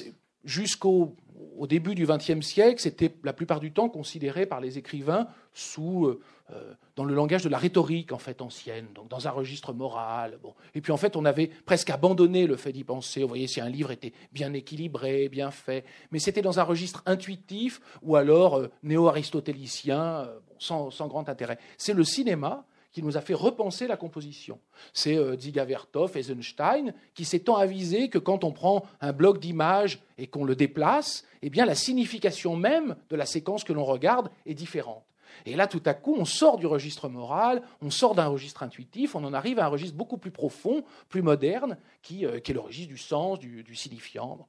jusqu'au 0.44 1.16
au 1.58 1.66
début 1.66 1.94
du 1.94 2.06
XXe 2.06 2.40
siècle, 2.40 2.80
c'était 2.80 3.14
la 3.22 3.32
plupart 3.32 3.60
du 3.60 3.72
temps 3.72 3.88
considéré 3.88 4.46
par 4.46 4.60
les 4.60 4.78
écrivains 4.78 5.26
sous, 5.52 6.06
euh, 6.06 6.74
dans 6.96 7.04
le 7.04 7.14
langage 7.14 7.42
de 7.42 7.48
la 7.48 7.58
rhétorique 7.58 8.12
en 8.12 8.18
fait 8.18 8.40
ancienne, 8.42 8.86
donc 8.94 9.08
dans 9.08 9.28
un 9.28 9.30
registre 9.30 9.72
moral. 9.72 10.38
Bon. 10.42 10.54
Et 10.74 10.80
puis 10.80 10.92
en 10.92 10.96
fait, 10.96 11.16
on 11.16 11.24
avait 11.24 11.48
presque 11.66 11.90
abandonné 11.90 12.46
le 12.46 12.56
fait 12.56 12.72
d'y 12.72 12.84
penser. 12.84 13.22
Vous 13.22 13.28
voyez, 13.28 13.46
si 13.46 13.60
un 13.60 13.68
livre 13.68 13.90
était 13.90 14.12
bien 14.32 14.52
équilibré, 14.52 15.28
bien 15.28 15.50
fait, 15.50 15.84
mais 16.12 16.18
c'était 16.18 16.42
dans 16.42 16.60
un 16.60 16.64
registre 16.64 17.02
intuitif 17.06 17.80
ou 18.02 18.16
alors 18.16 18.62
néo-aristotélicien, 18.82 20.28
sans, 20.58 20.90
grand 21.08 21.28
intérêt. 21.28 21.58
C'est 21.78 21.94
le 21.94 22.04
cinéma 22.04 22.64
qui 22.92 23.02
nous 23.02 23.16
a 23.16 23.20
fait 23.20 23.34
repenser 23.34 23.86
la 23.86 23.96
composition. 23.96 24.58
C'est 24.92 25.16
euh, 25.16 25.36
Dziga 25.36 25.64
Vertov, 25.64 26.16
Eisenstein, 26.16 26.94
qui 27.14 27.24
s'est 27.24 27.40
tant 27.40 27.56
avisé 27.56 28.08
que 28.08 28.18
quand 28.18 28.44
on 28.44 28.52
prend 28.52 28.84
un 29.00 29.12
bloc 29.12 29.38
d'images 29.38 30.00
et 30.18 30.26
qu'on 30.26 30.44
le 30.44 30.56
déplace, 30.56 31.24
eh 31.42 31.50
bien 31.50 31.66
la 31.66 31.74
signification 31.74 32.56
même 32.56 32.96
de 33.08 33.16
la 33.16 33.26
séquence 33.26 33.64
que 33.64 33.72
l'on 33.72 33.84
regarde 33.84 34.30
est 34.46 34.54
différente. 34.54 35.04
Et 35.46 35.56
là, 35.56 35.66
tout 35.66 35.82
à 35.86 35.94
coup, 35.94 36.16
on 36.18 36.24
sort 36.24 36.58
du 36.58 36.66
registre 36.66 37.08
moral, 37.08 37.62
on 37.80 37.90
sort 37.90 38.14
d'un 38.14 38.26
registre 38.26 38.62
intuitif, 38.62 39.14
on 39.14 39.24
en 39.24 39.32
arrive 39.32 39.58
à 39.58 39.66
un 39.66 39.68
registre 39.68 39.96
beaucoup 39.96 40.18
plus 40.18 40.30
profond, 40.30 40.84
plus 41.08 41.22
moderne, 41.22 41.76
qui, 42.02 42.26
euh, 42.26 42.36
est 42.36 42.52
le 42.52 42.60
registre 42.60 42.90
du 42.90 42.98
sens, 42.98 43.38
du, 43.38 43.74
signifiant. 43.74 44.46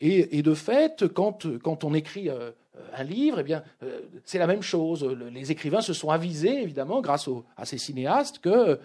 Et, 0.00 0.42
de 0.42 0.54
fait, 0.54 1.06
quand, 1.08 1.44
on 1.84 1.94
écrit 1.94 2.28
euh, 2.28 2.52
un 2.94 3.02
livre, 3.02 3.40
eh 3.40 3.42
bien, 3.42 3.62
euh, 3.82 4.00
c'est 4.24 4.38
la 4.38 4.46
même 4.46 4.62
chose. 4.62 5.04
Les 5.32 5.50
écrivains 5.50 5.80
se 5.80 5.92
sont 5.92 6.10
avisés, 6.10 6.62
évidemment, 6.62 7.00
grâce 7.00 7.28
à 7.56 7.64
ces 7.64 7.78
cinéastes, 7.78 8.38
que 8.38 8.78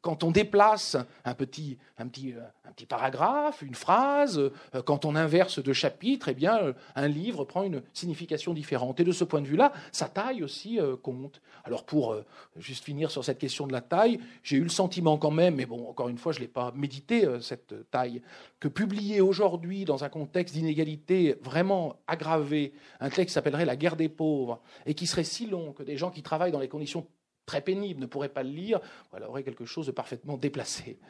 quand 0.00 0.24
on 0.24 0.30
déplace 0.30 0.96
un 1.24 1.34
petit, 1.34 1.78
un 1.98 2.06
petit, 2.08 2.34
un 2.70 2.72
petit 2.72 2.86
paragraphe, 2.86 3.62
une 3.62 3.74
phrase, 3.74 4.38
euh, 4.38 4.82
quand 4.82 5.04
on 5.04 5.14
inverse 5.14 5.62
deux 5.62 5.72
chapitres, 5.72 6.28
eh 6.28 6.34
bien, 6.34 6.58
euh, 6.58 6.72
un 6.94 7.08
livre 7.08 7.44
prend 7.44 7.62
une 7.64 7.82
signification 7.92 8.54
différente. 8.54 9.00
Et 9.00 9.04
de 9.04 9.12
ce 9.12 9.24
point 9.24 9.40
de 9.40 9.46
vue-là, 9.46 9.72
sa 9.92 10.08
taille 10.08 10.42
aussi 10.42 10.80
euh, 10.80 10.96
compte. 10.96 11.42
Alors, 11.64 11.84
pour 11.84 12.16
juste 12.56 12.84
finir 12.84 13.10
sur 13.10 13.24
cette 13.24 13.38
question 13.38 13.66
de 13.66 13.72
la 13.72 13.82
taille, 13.82 14.18
j'ai 14.42 14.56
eu 14.56 14.62
le 14.62 14.70
sentiment 14.70 15.18
quand 15.18 15.30
même, 15.30 15.56
mais 15.56 15.66
bon, 15.66 15.88
encore 15.88 16.08
une 16.08 16.16
fois, 16.16 16.32
je 16.32 16.38
ne 16.38 16.44
l'ai 16.44 16.48
pas 16.48 16.72
médité, 16.74 17.28
cette 17.42 17.90
taille, 17.90 18.22
que 18.60 18.68
publier 18.68 19.20
aujourd'hui, 19.20 19.84
dans 19.84 20.02
un 20.02 20.08
contexte 20.08 20.54
d'inégalité 20.54 21.36
vraiment 21.42 21.96
aggravé, 22.06 22.72
un 22.98 23.08
texte 23.08 23.28
qui 23.28 23.32
s'appellerait 23.32 23.64
La 23.64 23.76
guerre 23.76 23.96
des 23.96 24.08
pauvres, 24.08 24.60
et 24.86 24.94
qui 24.94 25.06
serait 25.06 25.24
si 25.24 25.46
long 25.46 25.72
que 25.72 25.82
des 25.82 25.96
gens 25.96 26.10
qui 26.10 26.22
travaillent 26.22 26.52
dans 26.52 26.60
les 26.60 26.68
conditions 26.68 27.06
très 27.46 27.60
pénibles 27.60 28.00
ne 28.00 28.06
pourraient 28.06 28.28
pas 28.28 28.42
le 28.42 28.50
lire, 28.50 28.80
voilà, 29.10 29.28
aurait 29.28 29.42
quelque 29.42 29.64
chose 29.64 29.86
de 29.86 29.92
parfaitement 29.92 30.36
déplacé. 30.36 30.98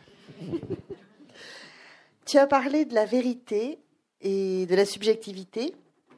Tu 2.27 2.39
as 2.39 2.47
parlé 2.47 2.85
de 2.85 2.95
la 2.95 3.07
vérité 3.07 3.81
et 4.21 4.67
de 4.67 4.75
la 4.77 4.85
subjectivité. 4.85 5.75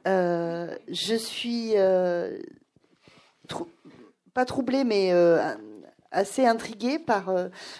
Euh, 0.07 0.77
je 0.87 1.15
suis 1.15 1.71
euh, 1.75 2.37
pas 4.33 4.45
troublée, 4.45 4.83
mais 4.83 5.11
euh, 5.11 5.55
assez 6.13 6.45
intriguée 6.45 6.99
par 6.99 7.33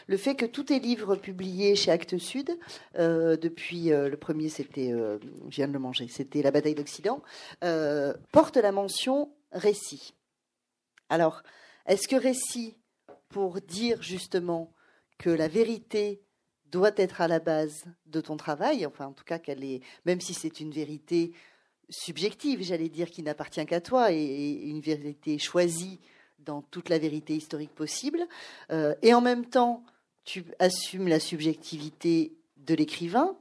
le 0.08 0.18
fait 0.18 0.36
que 0.36 0.46
tous 0.46 0.64
tes 0.64 0.80
livres 0.80 1.16
publiés 1.16 1.76
chez 1.76 1.92
Actes 1.92 2.18
Sud, 2.18 2.58
depuis 2.96 3.90
le 3.90 4.16
premier, 4.16 4.50
c'était, 4.50 4.90
je 4.90 5.56
viens 5.56 5.68
de 5.68 5.74
le 5.74 5.80
manger, 5.80 6.08
c'était 6.10 6.42
La 6.42 6.52
bataille 6.52 6.76
d'Occident, 6.76 7.22
portent 8.32 8.58
la 8.58 8.72
mention 8.72 9.32
récit. 9.52 10.14
Alors, 11.10 11.44
est-ce 11.86 12.08
que 12.08 12.16
récit, 12.16 12.76
pour 13.30 13.62
dire 13.62 14.02
justement 14.02 14.74
que 15.18 15.30
la 15.30 15.48
vérité 15.48 16.22
doit 16.66 16.92
être 16.98 17.22
à 17.22 17.28
la 17.28 17.40
base 17.40 17.86
de 18.08 18.20
ton 18.20 18.36
travail, 18.36 18.86
enfin 18.86 19.08
en 19.08 19.14
tout 19.14 19.24
cas 19.24 19.40
qu'elle 19.40 19.64
est, 19.64 19.82
même 20.06 20.22
si 20.22 20.34
c'est 20.34 20.60
une 20.60 20.72
vérité 20.72 21.34
subjective, 21.90 22.64
j'allais 22.64 22.90
dire, 22.90 23.12
qui 23.12 23.22
n'appartient 23.22 23.66
qu'à 23.66 23.82
toi, 23.82 24.12
et, 24.12 24.64
une 24.66 24.82
vérité 24.82 25.38
choisie 25.38 26.00
dans 26.46 26.62
toute 26.62 26.90
la 26.90 26.98
vérité 26.98 27.36
historique 27.36 27.74
possible, 27.74 28.26
euh, 28.72 28.96
et 29.02 29.14
en 29.14 29.22
même 29.22 29.46
temps, 29.46 29.84
tu 30.24 30.46
assumes 30.60 31.08
la 31.08 31.20
subjectivité 31.20 32.34
de 32.58 32.76
l'écrivain. 32.76 33.36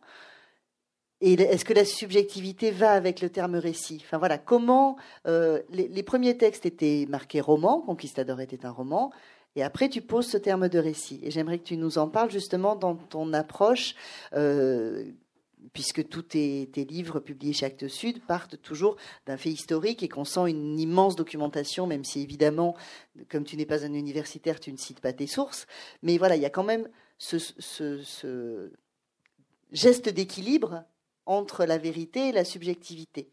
Et 1.21 1.35
est-ce 1.35 1.65
que 1.65 1.73
la 1.73 1.85
subjectivité 1.85 2.73
va 2.73 2.93
avec 2.93 3.21
le 3.21 3.31
terme 3.31 3.55
récit? 3.55 4.03
Enfin 4.05 4.19
voilà, 4.19 4.39
comment 4.39 4.97
euh, 5.29 5.63
les, 5.71 6.03
premiers 6.03 6.37
textes 6.37 6.67
étaient 6.67 7.07
marqués 7.09 7.41
roman, 7.41 7.81
Conquistador 7.81 8.41
était 8.41 8.67
un 8.67 8.73
roman, 8.73 9.13
et 9.55 9.63
après, 9.63 9.89
tu 9.89 10.01
poses 10.01 10.27
ce 10.27 10.39
terme 10.39 10.69
de 10.69 10.79
récit. 10.79 11.21
Et 11.23 11.31
j'aimerais 11.31 11.59
que 11.59 11.65
tu 11.65 11.77
nous 11.77 11.99
en 11.99 12.09
parles 12.09 12.31
justement 12.31 12.75
dans 12.75 12.95
ton 12.95 13.33
approche, 13.35 13.95
euh, 14.35 15.05
puisque 15.73 16.09
tous 16.09 16.23
tes, 16.23 16.67
livres 16.89 17.21
publiés 17.21 17.53
chez 17.53 17.67
Actes 17.67 17.89
Sud 17.89 18.25
partent 18.27 18.61
toujours 18.61 18.97
d'un 19.27 19.37
fait 19.37 19.51
historique 19.51 20.03
et 20.03 20.09
qu'on 20.09 20.25
sent 20.25 20.49
une 20.51 20.79
immense 20.79 21.17
documentation, 21.17 21.87
même 21.87 22.05
si 22.05 22.21
évidemment, 22.21 22.77
comme 23.29 23.45
tu 23.45 23.57
n'es 23.57 23.67
pas 23.67 23.85
un 23.85 23.95
universitaire, 23.95 24.61
tu 24.61 24.73
ne 24.73 24.77
cites 24.77 25.01
pas 25.01 25.13
tes 25.13 25.27
sources. 25.27 25.67
Mais 26.03 26.19
voilà, 26.19 26.37
il 26.37 26.43
y 26.43 26.47
a 26.47 26.51
quand 26.51 26.65
même 26.65 26.89
ce, 27.19 27.39
ce 27.39 28.73
geste 29.73 30.09
d'équilibre 30.09 30.85
entre 31.27 31.65
la 31.65 31.79
vérité 31.79 32.29
et 32.29 32.33
la 32.33 32.45
subjectivité. 32.45 33.31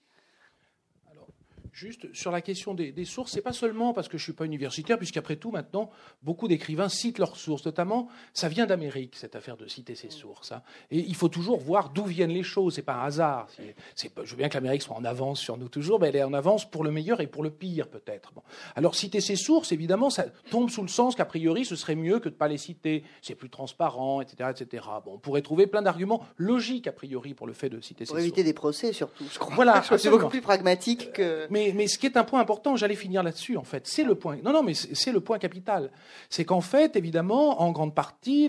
Juste 1.79 2.13
sur 2.13 2.29
la 2.29 2.41
question 2.41 2.73
des, 2.73 2.91
des 2.91 3.05
sources, 3.05 3.31
c'est 3.31 3.41
pas 3.41 3.53
seulement 3.53 3.93
parce 3.93 4.09
que 4.09 4.17
je 4.17 4.23
suis 4.23 4.33
pas 4.33 4.43
universitaire, 4.43 4.97
puisqu'après 4.97 5.37
tout, 5.37 5.49
maintenant, 5.49 5.89
beaucoup 6.23 6.49
d'écrivains 6.49 6.89
citent 6.89 7.19
leurs 7.19 7.37
sources. 7.37 7.65
Notamment, 7.65 8.09
ça 8.33 8.49
vient 8.49 8.65
d'Amérique, 8.65 9.15
cette 9.15 9.33
affaire 9.33 9.55
de 9.55 9.65
citer 9.65 9.95
ses 9.95 10.09
sources. 10.09 10.51
Hein. 10.51 10.61
Et 10.91 10.99
il 10.99 11.15
faut 11.15 11.29
toujours 11.29 11.57
voir 11.57 11.91
d'où 11.91 12.03
viennent 12.03 12.33
les 12.33 12.43
choses. 12.43 12.73
C'est 12.73 12.81
pas 12.81 12.95
un 12.95 13.05
hasard. 13.05 13.47
C'est, 13.95 14.11
je 14.25 14.31
veux 14.31 14.35
bien 14.35 14.49
que 14.49 14.55
l'Amérique 14.55 14.81
soit 14.81 14.97
en 14.97 15.05
avance 15.05 15.39
sur 15.39 15.55
nous 15.55 15.69
toujours, 15.69 16.01
mais 16.01 16.09
elle 16.09 16.17
est 16.17 16.23
en 16.23 16.33
avance 16.33 16.69
pour 16.69 16.83
le 16.83 16.91
meilleur 16.91 17.21
et 17.21 17.27
pour 17.27 17.43
le 17.43 17.49
pire, 17.49 17.87
peut-être. 17.87 18.33
Bon. 18.33 18.41
Alors, 18.75 18.93
citer 18.95 19.21
ses 19.21 19.37
sources, 19.37 19.71
évidemment, 19.71 20.09
ça 20.09 20.25
tombe 20.51 20.69
sous 20.69 20.81
le 20.81 20.89
sens 20.89 21.15
qu'a 21.15 21.23
priori, 21.23 21.63
ce 21.63 21.77
serait 21.77 21.95
mieux 21.95 22.19
que 22.19 22.27
de 22.27 22.35
pas 22.35 22.49
les 22.49 22.57
citer. 22.57 23.05
C'est 23.21 23.35
plus 23.35 23.49
transparent, 23.49 24.19
etc., 24.19 24.49
etc. 24.49 24.83
Bon, 25.05 25.13
on 25.13 25.17
pourrait 25.17 25.43
trouver 25.43 25.65
plein 25.65 25.81
d'arguments 25.81 26.25
logiques, 26.35 26.87
a 26.87 26.91
priori, 26.91 27.33
pour 27.33 27.47
le 27.47 27.53
fait 27.53 27.69
de 27.69 27.79
citer 27.79 28.03
ses 28.03 28.09
sources. 28.09 28.19
Pour 28.19 28.19
éviter 28.19 28.43
des 28.43 28.53
procès, 28.53 28.91
surtout, 28.91 29.23
je 29.31 29.39
crois. 29.39 29.55
Voilà, 29.55 29.81
c'est 29.97 30.09
beaucoup 30.09 30.27
plus 30.27 30.41
pragmatique 30.41 31.13
que 31.13 31.47
mais, 31.49 31.68
ce 31.87 31.97
qui 31.97 32.05
est 32.05 32.17
un 32.17 32.23
point 32.23 32.39
important, 32.39 32.75
j'allais 32.75 32.95
finir 32.95 33.23
là-dessus, 33.23 33.57
en 33.57 33.63
fait, 33.63 33.87
c'est 33.87 34.03
le 34.03 34.15
point. 34.15 34.37
Non, 34.43 34.51
non, 34.51 34.63
mais 34.63 34.73
c'est 34.73 35.11
le 35.11 35.19
point 35.19 35.39
capital. 35.39 35.91
C'est 36.29 36.45
qu'en 36.45 36.61
fait, 36.61 36.95
évidemment, 36.95 37.61
en 37.61 37.71
grande 37.71 37.95
partie, 37.95 38.47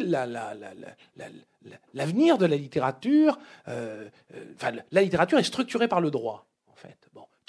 l'avenir 1.94 2.38
de 2.38 2.46
la 2.46 2.56
littérature, 2.56 3.38
euh, 3.68 4.08
euh, 4.34 4.72
la 4.90 5.02
littérature 5.02 5.38
est 5.38 5.44
structurée 5.44 5.88
par 5.88 6.00
le 6.00 6.10
droit, 6.10 6.49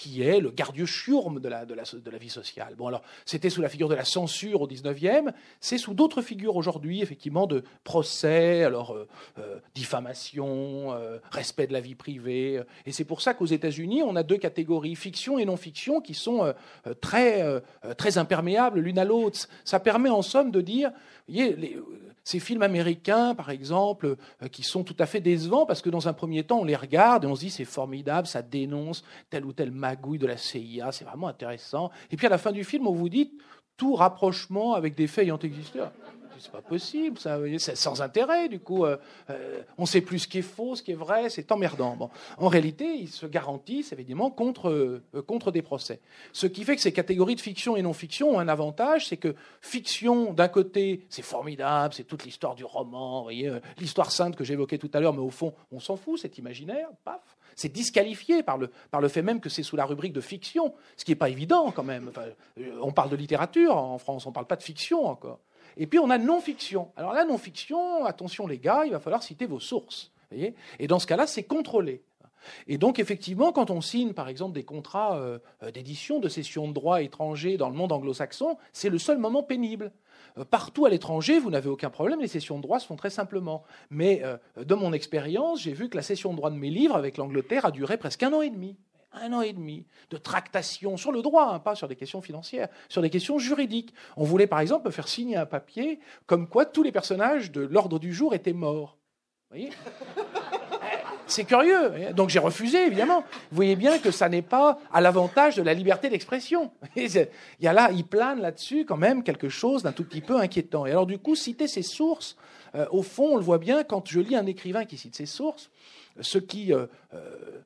qui 0.01 0.23
est 0.23 0.39
le 0.39 0.49
gardieu 0.49 0.87
chiourme 0.87 1.39
de 1.39 1.47
la, 1.47 1.63
de, 1.63 1.75
la, 1.75 1.83
de 1.83 2.09
la 2.09 2.17
vie 2.17 2.31
sociale. 2.31 2.73
Bon, 2.75 2.87
alors, 2.87 3.03
c'était 3.23 3.51
sous 3.51 3.61
la 3.61 3.69
figure 3.69 3.87
de 3.87 3.93
la 3.93 4.03
censure 4.03 4.63
au 4.63 4.67
19e, 4.67 5.31
c'est 5.59 5.77
sous 5.77 5.93
d'autres 5.93 6.23
figures 6.23 6.55
aujourd'hui, 6.55 7.03
effectivement, 7.03 7.45
de 7.45 7.63
procès, 7.83 8.63
alors, 8.63 8.95
euh, 8.95 9.07
euh, 9.37 9.59
diffamation, 9.75 10.91
euh, 10.93 11.19
respect 11.29 11.67
de 11.67 11.73
la 11.73 11.81
vie 11.81 11.93
privée. 11.93 12.63
Et 12.87 12.91
c'est 12.91 13.05
pour 13.05 13.21
ça 13.21 13.35
qu'aux 13.35 13.45
États-Unis, 13.45 14.01
on 14.01 14.15
a 14.15 14.23
deux 14.23 14.39
catégories, 14.39 14.95
fiction 14.95 15.37
et 15.37 15.45
non-fiction, 15.45 16.01
qui 16.01 16.15
sont 16.15 16.51
très, 16.99 17.61
très 17.95 18.17
imperméables 18.17 18.79
l'une 18.79 18.97
à 18.97 19.05
l'autre. 19.05 19.47
Ça 19.65 19.79
permet, 19.79 20.09
en 20.09 20.23
somme, 20.23 20.49
de 20.49 20.61
dire, 20.61 20.89
voyez, 21.27 21.55
les, 21.55 21.77
ces 22.23 22.39
films 22.39 22.61
américains, 22.61 23.35
par 23.35 23.49
exemple, 23.49 24.15
euh, 24.41 24.47
qui 24.47 24.63
sont 24.63 24.83
tout 24.83 24.95
à 24.99 25.05
fait 25.05 25.21
décevants 25.21 25.65
parce 25.65 25.81
que 25.81 25.89
dans 25.89 26.07
un 26.07 26.13
premier 26.13 26.43
temps, 26.43 26.59
on 26.59 26.63
les 26.63 26.75
regarde 26.75 27.23
et 27.23 27.27
on 27.27 27.35
se 27.35 27.41
dit 27.41 27.49
c'est 27.49 27.65
formidable, 27.65 28.27
ça 28.27 28.41
dénonce 28.41 29.03
telle 29.29 29.45
ou 29.45 29.53
telle 29.53 29.71
magouille 29.71 30.19
de 30.19 30.27
la 30.27 30.37
CIA, 30.37 30.91
c'est 30.91 31.05
vraiment 31.05 31.27
intéressant. 31.27 31.91
Et 32.11 32.17
puis 32.17 32.27
à 32.27 32.29
la 32.29 32.37
fin 32.37 32.51
du 32.51 32.63
film, 32.63 32.87
on 32.87 32.93
vous 32.93 33.09
dit 33.09 33.31
tout 33.77 33.95
rapprochement 33.95 34.73
avec 34.73 34.95
des 34.95 35.07
faits 35.07 35.25
ayant 35.25 35.39
existé 35.39 35.79
c'est 36.41 36.51
pas 36.51 36.61
possible, 36.61 37.17
c'est 37.19 37.77
sans 37.77 38.01
intérêt, 38.01 38.49
du 38.49 38.59
coup, 38.59 38.85
euh, 38.85 38.97
euh, 39.29 39.61
on 39.77 39.83
ne 39.83 39.87
sait 39.87 40.01
plus 40.01 40.19
ce 40.19 40.27
qui 40.27 40.39
est 40.39 40.43
faux, 40.43 40.75
ce 40.75 40.81
qui 40.81 40.91
est 40.91 40.95
vrai, 40.95 41.29
c'est 41.29 41.51
emmerdant. 41.51 41.95
Bon. 41.95 42.09
En 42.37 42.47
réalité, 42.47 42.85
ils 42.95 43.09
se 43.09 43.25
garantissent 43.25 43.93
évidemment 43.93 44.31
contre, 44.31 44.69
euh, 44.69 45.03
contre 45.27 45.51
des 45.51 45.61
procès. 45.61 45.99
Ce 46.33 46.47
qui 46.47 46.63
fait 46.63 46.75
que 46.75 46.81
ces 46.81 46.91
catégories 46.91 47.35
de 47.35 47.41
fiction 47.41 47.77
et 47.77 47.81
non-fiction 47.81 48.31
ont 48.31 48.39
un 48.39 48.47
avantage, 48.47 49.07
c'est 49.07 49.17
que 49.17 49.35
fiction, 49.61 50.33
d'un 50.33 50.47
côté, 50.47 51.05
c'est 51.09 51.21
formidable, 51.21 51.93
c'est 51.93 52.05
toute 52.05 52.25
l'histoire 52.25 52.55
du 52.55 52.65
roman, 52.65 53.27
l'histoire 53.77 54.11
sainte 54.11 54.35
que 54.35 54.43
j'évoquais 54.43 54.77
tout 54.77 54.91
à 54.93 54.99
l'heure, 54.99 55.13
mais 55.13 55.19
au 55.19 55.29
fond, 55.29 55.53
on 55.71 55.79
s'en 55.79 55.95
fout, 55.95 56.19
c'est 56.19 56.37
imaginaire, 56.37 56.87
paf. 57.03 57.21
C'est 57.55 57.71
disqualifié 57.71 58.43
par 58.43 58.57
le, 58.57 58.71
par 58.89 59.01
le 59.01 59.09
fait 59.09 59.21
même 59.21 59.41
que 59.41 59.49
c'est 59.49 59.63
sous 59.63 59.75
la 59.75 59.85
rubrique 59.85 60.13
de 60.13 60.21
fiction, 60.21 60.73
ce 60.95 61.05
qui 61.05 61.11
n'est 61.11 61.15
pas 61.15 61.29
évident 61.29 61.71
quand 61.71 61.83
même. 61.83 62.11
on 62.81 62.91
parle 62.91 63.09
de 63.09 63.15
littérature 63.15 63.75
en 63.75 63.97
France, 63.97 64.25
on 64.25 64.29
ne 64.29 64.33
parle 64.33 64.47
pas 64.47 64.55
de 64.55 64.63
fiction 64.63 65.05
encore. 65.05 65.39
Et 65.77 65.87
puis 65.87 65.99
on 65.99 66.09
a 66.09 66.17
non-fiction. 66.17 66.91
Alors 66.95 67.13
la 67.13 67.25
non-fiction, 67.25 68.05
attention 68.05 68.47
les 68.47 68.59
gars, 68.59 68.83
il 68.85 68.91
va 68.91 68.99
falloir 68.99 69.23
citer 69.23 69.45
vos 69.45 69.59
sources. 69.59 70.11
et 70.31 70.87
dans 70.87 70.99
ce 70.99 71.07
cas-là, 71.07 71.27
c'est 71.27 71.43
contrôlé. 71.43 72.03
Et 72.67 72.77
donc, 72.77 72.99
effectivement, 72.99 73.51
quand 73.51 73.69
on 73.69 73.81
signe, 73.81 74.13
par 74.13 74.27
exemple, 74.27 74.53
des 74.53 74.63
contrats 74.63 75.17
euh, 75.17 75.39
d'édition, 75.73 76.19
de 76.19 76.29
cession 76.29 76.67
de 76.67 76.73
droits 76.73 77.01
étrangers 77.01 77.57
dans 77.57 77.69
le 77.69 77.75
monde 77.75 77.91
anglo-saxon, 77.91 78.57
c'est 78.73 78.89
le 78.89 78.97
seul 78.97 79.17
moment 79.17 79.43
pénible. 79.43 79.91
Euh, 80.37 80.45
partout 80.45 80.85
à 80.85 80.89
l'étranger, 80.89 81.39
vous 81.39 81.49
n'avez 81.49 81.69
aucun 81.69 81.89
problème, 81.89 82.21
les 82.21 82.27
cessions 82.27 82.57
de 82.57 82.61
droits 82.61 82.79
se 82.79 82.87
font 82.87 82.95
très 82.95 83.09
simplement. 83.09 83.63
Mais 83.89 84.21
euh, 84.23 84.37
de 84.57 84.75
mon 84.75 84.93
expérience, 84.93 85.61
j'ai 85.61 85.73
vu 85.73 85.89
que 85.89 85.97
la 85.97 86.03
cession 86.03 86.31
de 86.31 86.37
droits 86.37 86.51
de 86.51 86.55
mes 86.55 86.69
livres 86.69 86.95
avec 86.95 87.17
l'Angleterre 87.17 87.65
a 87.65 87.71
duré 87.71 87.97
presque 87.97 88.23
un 88.23 88.33
an 88.33 88.41
et 88.41 88.49
demi 88.49 88.75
un 89.13 89.33
an 89.33 89.41
et 89.41 89.53
demi 89.53 89.85
de 90.09 90.17
tractation 90.17 90.97
sur 90.97 91.11
le 91.11 91.21
droit, 91.21 91.51
hein, 91.53 91.59
pas 91.59 91.75
sur 91.75 91.87
des 91.87 91.95
questions 91.95 92.21
financières, 92.21 92.69
sur 92.89 93.01
des 93.01 93.09
questions 93.09 93.39
juridiques. 93.39 93.93
On 94.17 94.23
voulait 94.23 94.47
par 94.47 94.59
exemple 94.59 94.87
me 94.87 94.91
faire 94.91 95.07
signer 95.07 95.37
un 95.37 95.45
papier 95.45 95.99
comme 96.25 96.47
quoi 96.47 96.65
tous 96.65 96.83
les 96.83 96.91
personnages 96.91 97.51
de 97.51 97.61
l'ordre 97.61 97.99
du 97.99 98.13
jour 98.13 98.33
étaient 98.33 98.53
morts. 98.53 98.97
Vous 99.49 99.57
voyez? 99.57 99.69
C'est 101.27 101.45
curieux. 101.45 102.11
Donc 102.13 102.29
j'ai 102.29 102.39
refusé, 102.39 102.85
évidemment. 102.85 103.21
Vous 103.51 103.55
voyez 103.55 103.77
bien 103.77 103.99
que 103.99 104.11
ça 104.11 104.27
n'est 104.27 104.41
pas 104.41 104.79
à 104.91 104.99
l'avantage 104.99 105.55
de 105.55 105.61
la 105.61 105.73
liberté 105.73 106.09
d'expression. 106.09 106.71
Il 106.97 107.27
y 107.61 107.67
a 107.67 107.73
là, 107.73 107.89
il 107.93 108.05
plane 108.05 108.41
là-dessus 108.41 108.83
quand 108.85 108.97
même 108.97 109.23
quelque 109.23 109.47
chose 109.47 109.83
d'un 109.83 109.93
tout 109.93 110.03
petit 110.03 110.19
peu 110.19 110.37
inquiétant. 110.37 110.85
Et 110.85 110.91
alors 110.91 111.05
du 111.05 111.19
coup, 111.19 111.35
citer 111.35 111.67
ses 111.67 111.83
sources, 111.83 112.35
euh, 112.75 112.85
au 112.91 113.01
fond, 113.01 113.33
on 113.33 113.37
le 113.37 113.43
voit 113.43 113.59
bien 113.59 113.83
quand 113.83 114.07
je 114.09 114.19
lis 114.19 114.35
un 114.35 114.45
écrivain 114.45 114.83
qui 114.83 114.97
cite 114.97 115.15
ses 115.15 115.25
sources, 115.25 115.71
ce 116.19 116.37
qui... 116.37 116.73
Euh, 116.73 116.87
euh, 117.13 117.61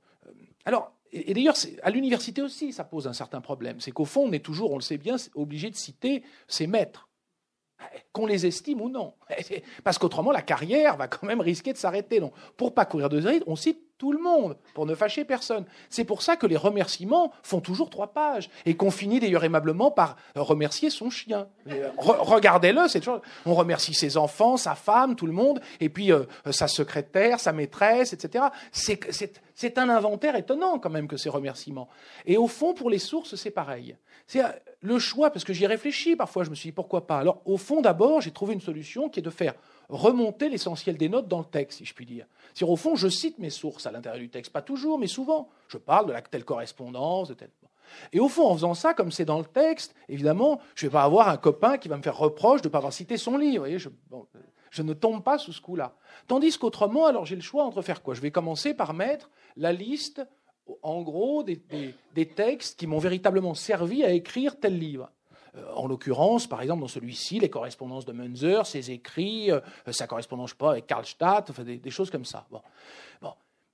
alors, 0.65 0.91
et, 1.15 1.33
d'ailleurs, 1.33 1.55
à 1.81 1.89
l'université 1.91 2.41
aussi, 2.41 2.73
ça 2.73 2.83
pose 2.83 3.07
un 3.07 3.13
certain 3.13 3.39
problème. 3.39 3.79
C'est 3.79 3.91
qu'au 3.91 4.05
fond, 4.05 4.27
on 4.27 4.31
est 4.33 4.43
toujours, 4.43 4.71
on 4.71 4.75
le 4.75 4.81
sait 4.81 4.97
bien, 4.97 5.15
obligé 5.33 5.69
de 5.69 5.75
citer 5.75 6.23
ses 6.47 6.67
maîtres, 6.67 7.04
qu'on 8.13 8.25
les 8.25 8.45
estime 8.45 8.81
ou 8.81 8.89
non. 8.89 9.13
Parce 9.83 9.97
qu'autrement, 9.97 10.31
la 10.31 10.41
carrière 10.41 10.97
va 10.97 11.07
quand 11.07 11.25
même 11.27 11.41
risquer 11.41 11.73
de 11.73 11.77
s'arrêter. 11.77 12.19
Donc, 12.19 12.33
pour 12.57 12.73
pas 12.73 12.85
courir 12.85 13.09
de 13.09 13.17
risques, 13.21 13.43
on 13.47 13.55
cite 13.55 13.79
tout 13.97 14.11
le 14.11 14.19
monde, 14.19 14.57
pour 14.73 14.85
ne 14.85 14.93
fâcher 14.93 15.23
personne. 15.23 15.65
C'est 15.89 16.03
pour 16.03 16.21
ça 16.21 16.35
que 16.35 16.45
les 16.45 16.57
remerciements 16.57 17.31
font 17.43 17.61
toujours 17.61 17.89
trois 17.89 18.07
pages, 18.07 18.49
et 18.65 18.75
qu'on 18.75 18.91
finit 18.91 19.19
d'ailleurs 19.19 19.45
aimablement 19.45 19.89
par 19.89 20.17
remercier 20.35 20.89
son 20.89 21.09
chien. 21.09 21.47
Regardez-le, 21.97 22.87
c'est 22.89 22.99
toujours... 22.99 23.21
On 23.45 23.53
remercie 23.53 23.93
ses 23.93 24.17
enfants, 24.17 24.57
sa 24.57 24.75
femme, 24.75 25.15
tout 25.15 25.25
le 25.25 25.31
monde, 25.31 25.61
et 25.79 25.87
puis 25.89 26.11
euh, 26.11 26.23
sa 26.51 26.67
secrétaire, 26.67 27.39
sa 27.39 27.53
maîtresse, 27.53 28.11
etc. 28.11 28.45
C'est 28.71 29.77
un 29.77 29.87
inventaire 29.87 30.35
étonnant 30.35 30.77
quand 30.77 30.89
même 30.89 31.07
que 31.07 31.17
ces 31.17 31.29
remerciements. 31.29 31.87
Et 32.25 32.35
au 32.35 32.47
fond, 32.47 32.73
pour 32.73 32.89
les 32.89 32.99
sources, 32.99 33.35
c'est 33.35 33.51
pareil. 33.51 33.95
C'est 34.27 34.43
euh, 34.43 34.49
le 34.85 34.99
choix, 34.99 35.31
parce 35.31 35.43
que 35.43 35.53
j'y 35.53 35.63
ai 35.63 35.67
réfléchi 35.67 36.15
parfois, 36.15 36.43
je 36.43 36.49
me 36.49 36.55
suis 36.55 36.69
dit 36.69 36.73
pourquoi 36.73 37.07
pas? 37.07 37.19
Alors, 37.19 37.41
au 37.45 37.57
fond, 37.57 37.81
d'abord, 37.81 38.21
j'ai 38.21 38.31
trouvé 38.31 38.53
une 38.53 38.61
solution 38.61 39.09
qui 39.09 39.19
est 39.19 39.23
de 39.23 39.29
faire 39.29 39.53
remonter 39.89 40.49
l'essentiel 40.49 40.97
des 40.97 41.09
notes 41.09 41.27
dans 41.27 41.39
le 41.39 41.45
texte, 41.45 41.79
si 41.79 41.85
je 41.85 41.93
puis 41.93 42.05
dire. 42.05 42.25
cest 42.53 42.69
au 42.69 42.75
fond, 42.75 42.95
je 42.95 43.07
cite 43.07 43.37
mes 43.39 43.49
sources 43.49 43.85
à 43.85 43.91
l'intérieur 43.91 44.19
du 44.19 44.29
texte, 44.29 44.51
pas 44.51 44.61
toujours, 44.61 44.97
mais 44.97 45.07
souvent. 45.07 45.49
Je 45.67 45.77
parle 45.77 46.07
de 46.07 46.13
la 46.13 46.21
telle 46.21 46.45
correspondance, 46.45 47.29
de 47.29 47.33
telle. 47.33 47.51
Et 48.11 48.19
au 48.19 48.27
fond, 48.27 48.47
en 48.47 48.55
faisant 48.55 48.73
ça, 48.73 48.93
comme 48.93 49.11
c'est 49.11 49.25
dans 49.25 49.39
le 49.39 49.45
texte, 49.45 49.95
évidemment, 50.09 50.59
je 50.75 50.85
ne 50.85 50.89
vais 50.89 50.93
pas 50.93 51.03
avoir 51.03 51.29
un 51.29 51.37
copain 51.37 51.77
qui 51.77 51.87
va 51.87 51.97
me 51.97 52.01
faire 52.01 52.17
reproche 52.17 52.61
de 52.61 52.67
ne 52.67 52.71
pas 52.71 52.79
avoir 52.79 52.93
cité 52.93 53.17
son 53.17 53.37
livre. 53.37 53.67
je, 53.77 54.81
ne 54.81 54.93
tombe 54.93 55.23
pas 55.23 55.37
sous 55.37 55.53
ce 55.53 55.61
coup-là. 55.61 55.95
Tandis 56.27 56.57
qu'autrement, 56.57 57.05
alors 57.05 57.25
j'ai 57.25 57.35
le 57.35 57.41
choix 57.41 57.63
entre 57.63 57.81
faire 57.81 58.01
quoi? 58.01 58.13
Je 58.13 58.21
vais 58.21 58.31
commencer 58.31 58.73
par 58.73 58.93
mettre 58.93 59.29
la 59.55 59.71
liste, 59.71 60.25
en 60.81 61.01
gros, 61.01 61.43
des, 61.43 62.25
textes 62.25 62.79
qui 62.79 62.87
m'ont 62.87 62.99
véritablement 62.99 63.53
servi 63.53 64.03
à 64.03 64.11
écrire 64.11 64.59
tel 64.59 64.77
livre. 64.77 65.09
Euh, 65.55 65.63
en 65.75 65.87
l'occurrence, 65.87 66.47
par 66.47 66.61
exemple, 66.61 66.81
dans 66.81 66.87
celui-ci, 66.87 67.39
les 67.39 67.49
correspondances 67.49 68.05
de 68.05 68.11
Munzer, 68.11 68.65
ses 68.65 68.91
écrits, 68.91 69.51
euh, 69.51 69.59
sa 69.91 70.07
correspondance, 70.07 70.53
pas, 70.53 70.71
avec 70.71 70.87
Karlstadt, 70.87 71.49
enfin, 71.49 71.63
des, 71.63 71.91
choses 71.91 72.09
comme 72.09 72.25
ça. 72.25 72.45
Bon. 72.51 72.61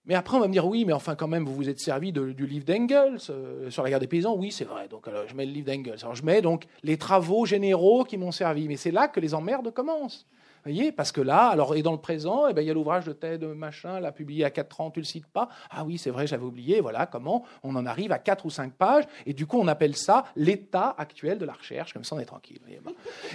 Mais 0.05 0.15
après, 0.15 0.35
on 0.35 0.39
va 0.39 0.47
me 0.47 0.53
dire, 0.53 0.65
oui, 0.65 0.83
mais 0.83 0.93
enfin, 0.93 1.15
quand 1.15 1.27
même, 1.27 1.45
vous 1.45 1.53
vous 1.53 1.69
êtes 1.69 1.79
servi 1.79 2.11
du 2.11 2.47
livre 2.47 2.65
d'Engels 2.65 3.19
euh, 3.29 3.69
sur 3.69 3.83
la 3.83 3.89
guerre 3.89 3.99
des 3.99 4.07
paysans. 4.07 4.35
Oui, 4.35 4.51
c'est 4.51 4.65
vrai. 4.65 4.87
Donc, 4.87 5.07
je 5.27 5.35
mets 5.35 5.45
le 5.45 5.51
livre 5.51 5.67
d'Engels. 5.67 5.99
Alors, 6.01 6.15
je 6.15 6.25
mets 6.25 6.41
donc 6.41 6.65
les 6.81 6.97
travaux 6.97 7.45
généraux 7.45 8.03
qui 8.03 8.17
m'ont 8.17 8.31
servi. 8.31 8.67
Mais 8.67 8.77
c'est 8.77 8.91
là 8.91 9.07
que 9.07 9.19
les 9.19 9.35
emmerdes 9.35 9.71
commencent 9.71 10.25
voyez 10.63 10.91
Parce 10.91 11.11
que 11.11 11.21
là, 11.21 11.47
alors, 11.47 11.75
et 11.75 11.81
dans 11.81 11.91
le 11.91 11.97
présent, 11.97 12.47
eh 12.47 12.53
ben, 12.53 12.61
il 12.61 12.67
y 12.67 12.71
a 12.71 12.73
l'ouvrage 12.73 13.05
de 13.05 13.13
Ted 13.13 13.45
Machin, 13.45 13.99
l'a 13.99 14.11
publié 14.11 14.45
à 14.45 14.49
4 14.49 14.81
ans, 14.81 14.91
tu 14.91 14.99
le 14.99 15.05
cites 15.05 15.27
pas? 15.27 15.49
Ah 15.69 15.83
oui, 15.83 15.97
c'est 15.97 16.09
vrai, 16.09 16.27
j'avais 16.27 16.43
oublié. 16.43 16.81
Voilà 16.81 17.05
comment 17.05 17.43
on 17.63 17.75
en 17.75 17.85
arrive 17.85 18.11
à 18.11 18.19
4 18.19 18.45
ou 18.45 18.49
5 18.49 18.73
pages. 18.73 19.05
Et 19.25 19.33
du 19.33 19.45
coup, 19.45 19.57
on 19.59 19.67
appelle 19.67 19.95
ça 19.95 20.25
l'état 20.35 20.95
actuel 20.97 21.37
de 21.37 21.45
la 21.45 21.53
recherche. 21.53 21.93
Comme 21.93 22.03
ça, 22.03 22.15
on 22.15 22.19
est 22.19 22.25
tranquille. 22.25 22.59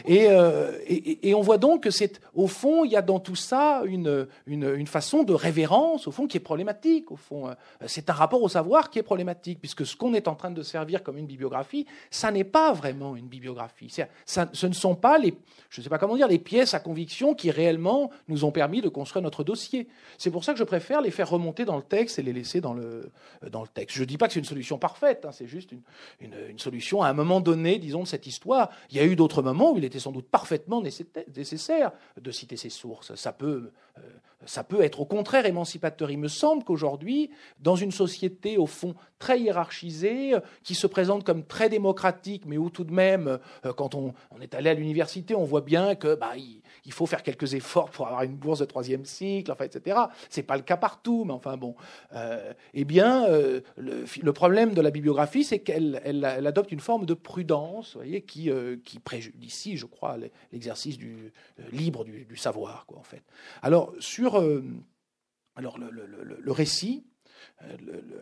Euh, 0.09 0.79
et, 0.87 1.29
et, 1.29 1.35
on 1.35 1.41
voit 1.41 1.59
donc 1.59 1.83
que 1.85 1.91
c'est, 1.91 2.20
au 2.35 2.47
fond, 2.47 2.85
il 2.85 2.93
y 2.93 2.97
a 2.97 3.03
dans 3.03 3.20
tout 3.20 3.37
ça 3.37 3.83
une, 3.85 4.27
une, 4.47 4.87
façon 4.87 5.22
de 5.24 5.33
révérence, 5.33 6.07
au 6.07 6.11
fond, 6.11 6.27
qui 6.27 6.37
est 6.37 6.41
problématique. 6.41 7.11
Au 7.11 7.16
fond, 7.16 7.49
euh, 7.49 7.55
c'est 7.87 8.09
un 8.11 8.12
rapport 8.12 8.43
au 8.43 8.49
savoir 8.49 8.91
qui 8.91 8.99
est 8.99 9.03
problématique, 9.03 9.59
puisque 9.61 9.85
ce 9.85 9.97
qu'on 9.97 10.14
est 10.14 10.29
en 10.29 10.35
train 10.35 10.51
de 10.51 10.62
servir 10.62 11.03
comme 11.03 11.18
une 11.18 11.27
bibliographie, 11.27 11.87
ça 12.11 12.31
n'est 12.31 12.45
pas 12.45 12.72
vraiment 12.72 13.16
une 13.16 13.27
bibliographie. 13.27 13.93
Ça, 14.24 14.49
ce 14.53 14.66
ne 14.66 14.72
sont 14.72 14.95
pas 14.95 15.18
les, 15.18 15.35
je 15.70 15.81
ne 15.81 15.85
sais 15.85 15.91
pas 15.91 15.99
comment 15.99 16.16
dire, 16.16 16.29
les 16.29 16.39
pièces 16.39 16.74
à 16.74 16.81
conviction 16.81 17.16
qui 17.35 17.51
réellement 17.51 18.11
nous 18.29 18.45
ont 18.45 18.53
permis 18.53 18.81
de 18.81 18.89
construire 18.89 19.23
notre 19.23 19.45
dossier. 19.45 19.89
C'est 20.19 20.31
pour 20.31 20.45
ça 20.45 20.53
que 20.53 20.59
je 20.59 20.64
préfère 20.64 21.01
les 21.01 21.11
faire 21.11 21.29
remonter 21.29 21.64
dans 21.64 21.77
le 21.77 21.83
texte 21.83 22.19
et 22.19 22.23
les 22.23 22.33
laisser 22.33 22.61
dans 22.61 22.75
le, 22.75 23.11
euh, 23.45 23.51
dans 23.51 23.62
le 23.62 23.69
texte. 23.69 23.97
Je 23.97 24.03
ne 24.03 24.07
dis 24.07 24.19
pas 24.19 24.27
que 24.27 24.35
c'est 24.35 24.41
une 24.41 24.47
solution 24.47 24.79
parfaite, 24.79 25.25
hein, 25.25 25.33
c'est 25.33 25.47
juste 25.47 25.73
une, 25.73 25.83
une, 26.21 26.59
solution 26.59 27.03
à 27.03 27.09
un 27.09 27.12
moment 27.12 27.41
donné, 27.41 27.79
disons, 27.79 28.03
de 28.03 28.09
cette 28.09 28.27
histoire. 28.27 28.71
Il 28.91 28.97
y 28.97 29.01
a 29.01 29.05
eu 29.05 29.17
d'autres 29.17 29.43
moments 29.43 29.73
où 29.73 29.79
il 29.79 29.85
était 29.85 29.99
sans 29.99 30.12
doute 30.12 30.29
parfaitement 30.29 30.83
nécessaire 30.83 31.93
de 32.21 32.31
citer 32.31 32.57
ces 32.57 32.71
sources. 32.71 33.14
Ça 33.14 33.33
peut, 33.33 33.71
euh, 33.99 34.01
ça 34.45 34.64
peut 34.64 34.83
être 34.83 35.01
au 35.01 35.05
contraire 35.05 35.47
émancipateur. 35.47 36.11
Il 36.11 36.19
me 36.19 36.29
semble 36.29 36.64
qu'aujourd'hui, 36.64 37.31
dans 37.61 37.77
une 37.77 37.93
société 37.93 38.59
au 38.59 38.67
fond 38.67 38.95
très 39.19 39.41
hiérarchisée, 39.41 40.35
qui 40.62 40.75
se 40.75 40.87
présente 40.87 41.25
comme 41.25 41.45
très 41.45 41.69
démocratique, 41.69 42.45
mais 42.47 42.59
où 42.59 42.71
tout 42.71 42.85
de 42.85 42.93
même, 42.93 43.39
euh, 43.64 43.73
quand 43.73 43.95
on, 43.95 44.14
on 44.31 44.41
est 44.41 44.55
allé 44.55 44.71
à 44.71 44.75
l'université, 44.75 45.35
on 45.35 45.45
voit 45.45 45.61
bien 45.61 45.95
que 45.95 46.14
bah, 46.14 46.37
il 46.37 46.62
faut 46.93 47.07
faire 47.07 47.22
quelques 47.22 47.55
efforts 47.55 47.91
pour 47.91 48.07
avoir 48.07 48.22
une 48.22 48.37
bourse 48.37 48.61
de 48.61 48.64
troisième 48.64 49.05
cycle, 49.05 49.51
enfin, 49.51 49.64
etc. 49.64 49.99
Ce 50.30 50.41
n'est 50.41 50.47
pas 50.47 50.57
le 50.57 50.62
cas 50.62 50.76
partout, 50.76 51.24
mais 51.24 51.32
enfin 51.32 51.57
bon. 51.57 51.74
Euh, 52.14 52.53
eh 52.74 52.84
bien, 52.84 53.26
euh, 53.28 53.61
le, 53.76 54.32
problème 54.32 54.74
de 54.74 54.80
la 54.80 54.91
bibliographie, 54.91 55.45
c'est 55.45 55.61
qu'elle 55.61 56.01
elle, 56.05 56.24
adopte 56.24 56.72
une 56.72 56.80
forme 56.80 57.07
de 57.07 57.14
prudence, 57.14 57.95
vous 57.95 58.01
voyez, 58.01 58.22
qui, 58.22 58.51
euh, 58.51 58.76
préjudicie, 59.05 59.76
je 59.76 59.87
crois, 59.87 60.16
l'exercice 60.53 60.99
du, 60.99 61.32
libre 61.72 62.05
du, 62.05 62.37
savoir, 62.37 62.87
quoi, 62.87 62.99
en 62.99 63.03
fait. 63.03 63.22
Alors, 63.62 63.93
sur 63.99 64.37
alors, 65.57 65.78
le, 65.78 65.91
le 65.91 66.53
récit, 66.53 67.05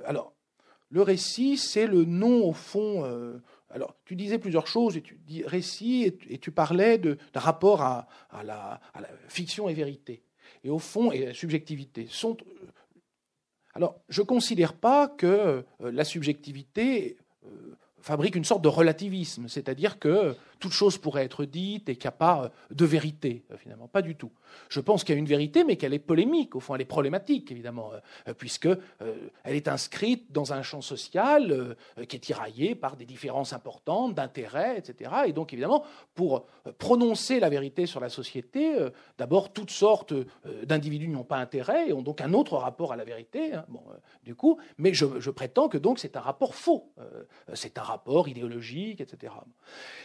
alors, 0.05 0.35
le 0.91 1.03
récit, 1.03 1.57
c'est 1.57 1.87
le 1.87 2.05
nom, 2.05 2.49
au 2.49 2.53
fond, 2.53 3.03
alors, 3.75 3.97
tu 4.05 4.15
disais 4.15 4.39
plusieurs 4.39 4.69
choses, 4.69 4.97
et 4.97 5.03
tu 5.03 5.19
dis 5.27 5.43
récit, 5.45 6.15
et 6.31 6.39
tu, 6.39 6.53
parlais 6.53 6.97
de, 6.97 7.19
rapport 7.35 7.83
à, 7.83 8.07
la, 8.45 8.81
fiction 9.27 9.69
et 9.69 9.75
vérité. 9.75 10.23
Et 10.63 10.71
au 10.71 10.79
fond, 10.79 11.11
et 11.11 11.27
la 11.27 11.35
subjectivité. 11.35 12.07
Sont, 12.09 12.37
Alors, 13.75 13.97
je 14.09 14.23
ne 14.23 14.27
considère 14.27 14.75
pas 14.75 15.09
que 15.09 15.65
la 15.81 16.05
subjectivité 16.05 17.17
fabrique 18.01 18.37
une 18.37 18.45
sorte 18.45 18.63
de 18.63 18.69
relativisme, 18.69 19.49
c'est-à-dire 19.49 19.99
que 19.99 20.37
toute 20.65 20.73
chose 20.73 20.97
pourrait 20.97 21.25
être 21.25 21.45
dite 21.45 21.91
et 21.91 21.97
qu'il 21.97 22.09
n'y 22.09 22.15
a 22.15 22.17
pas 22.17 22.51
de 22.71 22.85
vérité, 22.87 23.45
finalement. 23.59 23.87
Pas 23.87 24.01
du 24.01 24.17
tout. 24.17 24.31
Je 24.71 24.81
pense 24.81 25.05
qu'il 25.05 25.15
y 25.15 25.17
a 25.17 25.19
une 25.19 25.27
vérité, 25.27 25.63
mais 25.63 25.77
qu'elle 25.77 25.93
est 25.93 25.99
polémique, 25.99 26.57
au 26.57 26.61
fond, 26.61 26.75
elle 26.75 26.81
est 26.81 26.87
problématique, 26.87 27.53
évidemment, 27.53 27.91
euh, 28.29 28.33
puisqu'elle 28.33 28.79
euh, 29.03 29.29
est 29.45 29.69
inscrite 29.69 30.33
dans 30.33 30.55
un 30.55 30.63
champ 30.63 30.81
social 30.81 31.53
euh, 31.53 32.05
qui 32.07 32.17
est 32.17 32.21
tiraillé 32.21 32.75
par 32.75 32.97
des 32.97 33.05
différences 33.05 33.53
importantes 33.53 34.15
d'intérêts, 34.15 34.79
etc. 34.79 35.11
Et 35.27 35.35
donc, 35.35 35.53
évidemment, 35.53 35.85
pour 36.15 36.47
prononcer 36.79 37.41
la 37.41 37.51
vérité 37.51 37.85
sur 37.85 38.01
la 38.01 38.09
société, 38.09 38.75
d'abord, 39.19 39.53
toutes 39.53 39.71
sortes 39.71 40.15
d'individus 40.63 41.09
n'ont 41.09 41.25
pas 41.25 41.37
intérêt 41.37 41.91
et 41.91 41.93
ont 41.93 42.01
donc 42.01 42.23
un 42.23 42.33
autre 42.33 42.57
rapport 42.57 42.95
à 42.95 42.97
la 42.97 43.05
vérité, 43.05 43.53
hein, 43.53 43.67
bon, 43.69 43.83
du 44.23 44.35
coup, 44.35 44.59
mais 44.79 44.95
je, 44.95 45.21
je, 45.21 45.31
prétends 45.31 45.69
que 45.69 45.77
donc 45.77 45.99
c'est 45.99 46.17
un 46.17 46.21
rapport 46.21 46.55
faux, 46.55 46.91
c'est 47.53 47.77
un 47.77 47.83
rapport 47.83 48.29
idéologique, 48.29 49.03
etc. 49.03 49.35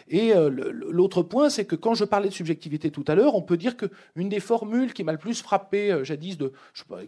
Et 0.09 0.33
l'autre 0.49 1.23
point, 1.23 1.49
c'est 1.49 1.65
que 1.65 1.75
quand 1.75 1.93
je 1.93 2.05
parlais 2.05 2.29
de 2.29 2.33
subjectivité 2.33 2.91
tout 2.91 3.05
à 3.07 3.15
l'heure, 3.15 3.35
on 3.35 3.41
peut 3.41 3.57
dire 3.57 3.75
qu'une 3.77 4.29
des 4.29 4.39
formules 4.39 4.93
qui 4.93 5.03
m'a 5.03 5.11
le 5.11 5.17
plus 5.17 5.41
frappé 5.41 5.91
euh, 5.91 6.03
jadis, 6.03 6.37
de, 6.37 6.53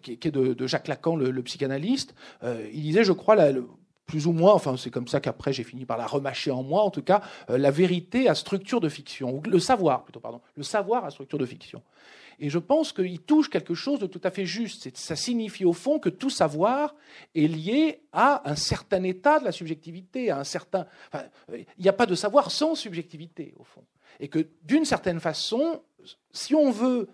qui, 0.01 0.13
est 0.13 0.31
de, 0.31 0.67
Jacques 0.67 0.87
Lacan, 0.87 1.15
le, 1.15 1.43
psychanalyste. 1.43 2.15
Euh, 2.43 2.65
il 2.73 2.81
disait, 2.81 3.03
je 3.03 3.11
crois, 3.11 3.35
plus 4.11 4.27
ou 4.27 4.33
moins, 4.33 4.53
enfin 4.53 4.75
c'est 4.75 4.89
comme 4.89 5.07
ça 5.07 5.21
qu'après 5.21 5.53
j'ai 5.53 5.63
fini 5.63 5.85
par 5.85 5.97
la 5.97 6.05
remâcher 6.05 6.51
en 6.51 6.63
moi, 6.63 6.83
en 6.83 6.89
tout 6.89 7.01
cas, 7.01 7.21
euh, 7.49 7.57
la 7.57 7.71
vérité 7.71 8.27
à 8.27 8.35
structure 8.35 8.81
de 8.81 8.89
fiction, 8.89 9.37
ou 9.37 9.41
le 9.41 9.59
savoir 9.59 10.03
plutôt, 10.03 10.19
pardon, 10.19 10.41
le 10.57 10.63
savoir 10.63 11.05
à 11.05 11.11
structure 11.11 11.37
de 11.37 11.45
fiction. 11.45 11.81
Et 12.41 12.49
je 12.49 12.57
pense 12.57 12.91
qu'il 12.91 13.21
touche 13.21 13.51
quelque 13.51 13.75
chose 13.75 13.99
de 13.99 14.07
tout 14.07 14.19
à 14.23 14.31
fait 14.31 14.47
juste. 14.47 14.97
Ça 14.97 15.15
signifie 15.15 15.63
au 15.63 15.73
fond 15.73 15.99
que 15.99 16.09
tout 16.09 16.31
savoir 16.31 16.95
est 17.35 17.47
lié 17.47 18.01
à 18.11 18.49
un 18.49 18.55
certain 18.55 19.03
état 19.03 19.39
de 19.39 19.45
la 19.45 19.51
subjectivité, 19.51 20.31
à 20.31 20.39
un 20.39 20.43
certain. 20.43 20.87
il 21.53 21.65
n'y 21.77 21.87
a 21.87 21.93
pas 21.93 22.07
de 22.07 22.15
savoir 22.15 22.49
sans 22.49 22.73
subjectivité, 22.73 23.53
au 23.59 23.63
fond. 23.63 23.83
Et 24.19 24.27
que 24.27 24.47
d'une 24.63 24.85
certaine 24.85 25.19
façon, 25.19 25.83
si 26.31 26.55
on 26.55 26.71
veut 26.71 27.09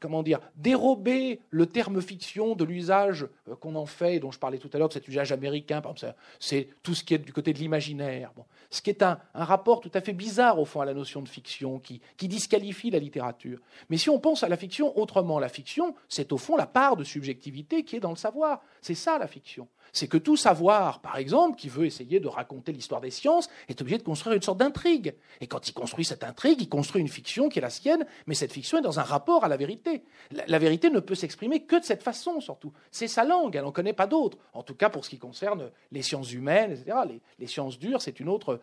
comment 0.00 0.22
dire, 0.22 0.40
dérober 0.56 1.40
le 1.50 1.66
terme 1.66 2.00
fiction 2.00 2.54
de 2.54 2.64
l'usage 2.64 3.26
euh, 3.48 3.56
qu'on 3.56 3.74
en 3.74 3.86
fait, 3.86 4.20
dont 4.20 4.30
je 4.30 4.38
parlais 4.38 4.58
tout 4.58 4.70
à 4.72 4.78
l'heure, 4.78 4.88
de 4.88 4.92
cet 4.92 5.08
usage 5.08 5.32
américain, 5.32 5.82
c'est 6.40 6.68
tout 6.82 6.94
ce 6.94 7.04
qui 7.04 7.14
est 7.14 7.18
du 7.18 7.32
côté 7.32 7.52
de 7.52 7.58
l'imaginaire. 7.58 8.32
Ce 8.70 8.80
qui 8.80 8.90
est 8.90 9.02
un, 9.02 9.18
rapport 9.34 9.80
tout 9.80 9.90
à 9.94 10.00
fait 10.00 10.12
bizarre, 10.12 10.58
au 10.58 10.64
fond, 10.64 10.80
à 10.80 10.84
la 10.84 10.94
notion 10.94 11.22
de 11.22 11.28
fiction, 11.28 11.78
qui, 11.78 12.00
qui 12.16 12.28
disqualifie 12.28 12.90
la 12.90 12.98
littérature. 12.98 13.58
Mais 13.90 13.96
si 13.96 14.10
on 14.10 14.18
pense 14.18 14.42
à 14.42 14.48
la 14.48 14.56
fiction 14.56 14.98
autrement, 14.98 15.38
la 15.38 15.48
fiction, 15.48 15.94
c'est 16.08 16.32
au 16.32 16.38
fond 16.38 16.56
la 16.56 16.66
part 16.66 16.96
de 16.96 17.04
subjectivité 17.04 17.84
qui 17.84 17.96
est 17.96 18.00
dans 18.00 18.10
le 18.10 18.16
savoir. 18.16 18.62
C'est 18.80 18.94
ça, 18.94 19.18
la 19.18 19.26
fiction 19.26 19.68
c'est 19.92 20.08
que 20.08 20.16
tout 20.16 20.36
savoir, 20.36 21.00
par 21.00 21.16
exemple, 21.16 21.58
qui 21.58 21.68
veut 21.68 21.84
essayer 21.84 22.20
de 22.20 22.28
raconter 22.28 22.72
l'histoire 22.72 23.00
des 23.00 23.10
sciences, 23.10 23.48
est 23.68 23.80
obligé 23.80 23.98
de 23.98 24.02
construire 24.02 24.34
une 24.36 24.42
sorte 24.42 24.58
d'intrigue. 24.58 25.14
Et 25.40 25.46
quand 25.46 25.68
il 25.68 25.72
construit 25.72 26.04
cette 26.04 26.24
intrigue, 26.24 26.60
il 26.60 26.68
construit 26.68 27.00
une 27.00 27.08
fiction 27.08 27.48
qui 27.48 27.58
est 27.58 27.62
la 27.62 27.70
sienne, 27.70 28.06
mais 28.26 28.34
cette 28.34 28.52
fiction 28.52 28.78
est 28.78 28.82
dans 28.82 29.00
un 29.00 29.04
rapport 29.04 29.44
à 29.44 29.48
la 29.48 29.56
vérité. 29.56 30.02
La, 30.46 30.58
vérité 30.58 30.90
ne 30.90 31.00
peut 31.00 31.14
s'exprimer 31.14 31.60
que 31.64 31.78
de 31.78 31.84
cette 31.84 32.02
façon, 32.02 32.40
surtout. 32.40 32.72
C'est 32.90 33.08
sa 33.08 33.24
langue, 33.24 33.54
elle 33.56 33.64
n'en 33.64 33.72
connaît 33.72 33.92
pas 33.92 34.06
d'autre. 34.06 34.38
En 34.54 34.62
tout 34.62 34.74
cas, 34.74 34.88
pour 34.88 35.04
ce 35.04 35.10
qui 35.10 35.18
concerne 35.18 35.70
les 35.90 36.02
sciences 36.02 36.32
humaines, 36.32 36.72
etc. 36.72 36.98
Les, 37.38 37.46
sciences 37.46 37.78
dures, 37.78 38.00
c'est 38.00 38.18
une 38.20 38.28
autre, 38.28 38.60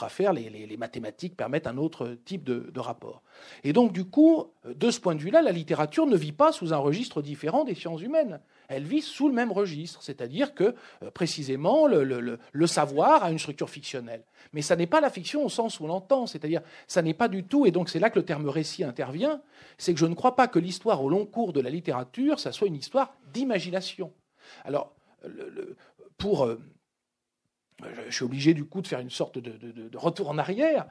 affaire. 0.00 0.32
Les, 0.32 0.76
mathématiques 0.76 1.36
permettent 1.36 1.68
un 1.68 1.76
autre 1.76 2.16
type 2.24 2.42
de, 2.42 2.70
de 2.72 2.80
rapport. 2.80 3.22
Et 3.62 3.72
donc, 3.72 3.92
du 3.92 4.04
coup, 4.04 4.46
de 4.64 4.90
ce 4.90 4.98
point 4.98 5.14
de 5.14 5.20
vue-là, 5.20 5.40
la 5.40 5.52
littérature 5.52 6.06
ne 6.06 6.16
vit 6.16 6.32
pas 6.32 6.50
sous 6.50 6.74
un 6.74 6.78
registre 6.78 7.22
différent 7.22 7.64
des 7.64 7.74
sciences 7.74 8.02
humaines 8.02 8.40
elle 8.68 8.84
vit 8.84 9.02
sous 9.02 9.28
le 9.28 9.34
même 9.34 9.52
registre, 9.52 10.02
c'est-à-dire 10.02 10.54
que 10.54 10.74
euh, 11.02 11.10
précisément 11.10 11.86
le, 11.86 12.66
savoir 12.66 13.24
a 13.24 13.30
une 13.30 13.38
structure 13.38 13.70
fictionnelle. 13.70 14.22
Mais 14.52 14.62
ça 14.62 14.76
n'est 14.76 14.86
pas 14.86 15.00
la 15.00 15.10
fiction 15.10 15.44
au 15.44 15.48
sens 15.48 15.80
où 15.80 15.84
on 15.84 15.88
l'entend, 15.88 16.26
c'est-à-dire 16.26 16.62
ça 16.86 17.02
n'est 17.02 17.14
pas 17.14 17.28
du 17.28 17.44
tout, 17.44 17.66
et 17.66 17.70
donc 17.70 17.88
c'est 17.88 17.98
là 17.98 18.10
que 18.10 18.18
le 18.18 18.24
terme 18.24 18.48
récit 18.48 18.84
intervient, 18.84 19.42
c'est 19.78 19.92
que 19.92 20.00
je 20.00 20.06
ne 20.06 20.14
crois 20.14 20.36
pas 20.36 20.48
que 20.48 20.58
l'histoire 20.58 21.02
au 21.02 21.08
long 21.08 21.26
cours 21.26 21.52
de 21.52 21.60
la 21.60 21.70
littérature, 21.70 22.40
ça 22.40 22.52
soit 22.52 22.68
une 22.68 22.76
histoire 22.76 23.14
d'imagination. 23.32 24.12
Alors, 24.64 24.94
pour... 26.18 26.44
Euh, 26.44 26.60
je 28.08 28.14
suis 28.14 28.24
obligé 28.24 28.54
du 28.54 28.64
coup 28.64 28.80
de 28.82 28.86
faire 28.86 29.00
une 29.00 29.10
sorte 29.10 29.36
de, 29.38 29.50
de 29.50 29.98
retour 29.98 30.30
en 30.30 30.38
arrière 30.38 30.86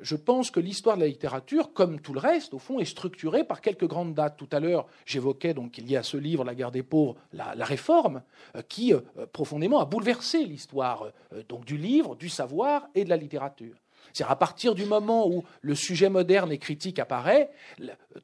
je 0.00 0.16
pense 0.16 0.50
que 0.50 0.60
l'histoire 0.60 0.96
de 0.96 1.02
la 1.02 1.08
littérature, 1.08 1.72
comme 1.72 2.00
tout 2.00 2.14
le 2.14 2.20
reste, 2.20 2.52
au 2.52 2.58
fond, 2.58 2.80
est 2.80 2.84
structurée 2.84 3.44
par 3.44 3.60
quelques 3.60 3.86
grandes 3.86 4.14
dates. 4.14 4.36
Tout 4.36 4.48
à 4.50 4.60
l'heure, 4.60 4.86
j'évoquais 5.06 5.54
donc 5.54 5.72
qu'il 5.72 5.90
y 5.90 5.96
a 5.96 6.02
ce 6.02 6.16
livre, 6.16 6.44
La 6.44 6.54
guerre 6.54 6.72
des 6.72 6.82
pauvres, 6.82 7.16
la, 7.32 7.52
réforme, 7.64 8.22
euh, 8.56 8.62
qui 8.62 8.92
euh, 8.92 9.00
profondément 9.32 9.78
a 9.78 9.84
bouleversé 9.84 10.44
l'histoire 10.44 11.10
euh, 11.32 11.42
du 11.64 11.76
livre, 11.76 12.16
du 12.16 12.28
savoir 12.28 12.88
et 12.94 13.04
de 13.04 13.08
la 13.08 13.16
littérature. 13.16 13.76
C'est-à-dire 14.12 14.30
à 14.30 14.38
partir 14.38 14.74
du 14.74 14.84
moment 14.84 15.28
où 15.28 15.44
le 15.60 15.74
sujet 15.74 16.08
moderne 16.08 16.52
et 16.52 16.58
critique 16.58 16.98
apparaît, 16.98 17.50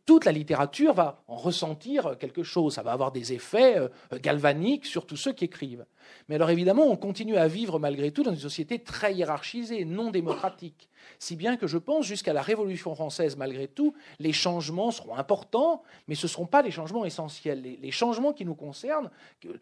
toute 0.06 0.24
la 0.24 0.32
littérature 0.32 0.94
va 0.94 1.22
en 1.26 1.36
ressentir 1.36 2.16
quelque 2.18 2.42
chose. 2.42 2.74
Ça 2.74 2.82
va 2.82 2.92
avoir 2.92 3.12
des 3.12 3.32
effets 3.32 3.76
galvaniques 4.22 4.86
sur 4.86 5.06
tous 5.06 5.16
ceux 5.16 5.32
qui 5.32 5.44
écrivent. 5.46 5.84
Mais 6.28 6.36
alors 6.36 6.50
évidemment, 6.50 6.86
on 6.86 6.96
continue 6.96 7.36
à 7.36 7.48
vivre 7.48 7.78
malgré 7.78 8.10
tout 8.10 8.22
dans 8.22 8.32
une 8.32 8.38
société 8.38 8.78
très 8.78 9.14
hiérarchisée, 9.14 9.84
non 9.84 10.10
démocratique. 10.10 10.88
Si 11.18 11.36
bien 11.36 11.56
que 11.56 11.66
je 11.66 11.78
pense 11.78 12.06
jusqu'à 12.06 12.32
la 12.32 12.42
Révolution 12.42 12.94
française, 12.94 13.36
malgré 13.36 13.68
tout, 13.68 13.94
les 14.18 14.32
changements 14.32 14.90
seront 14.90 15.16
importants, 15.16 15.82
mais 16.08 16.14
ce 16.14 16.26
ne 16.26 16.30
seront 16.30 16.46
pas 16.46 16.62
les 16.62 16.70
changements 16.70 17.04
essentiels. 17.04 17.62
Les, 17.62 17.90
changements 17.90 18.32
qui 18.32 18.44
nous 18.44 18.54
concernent, 18.54 19.10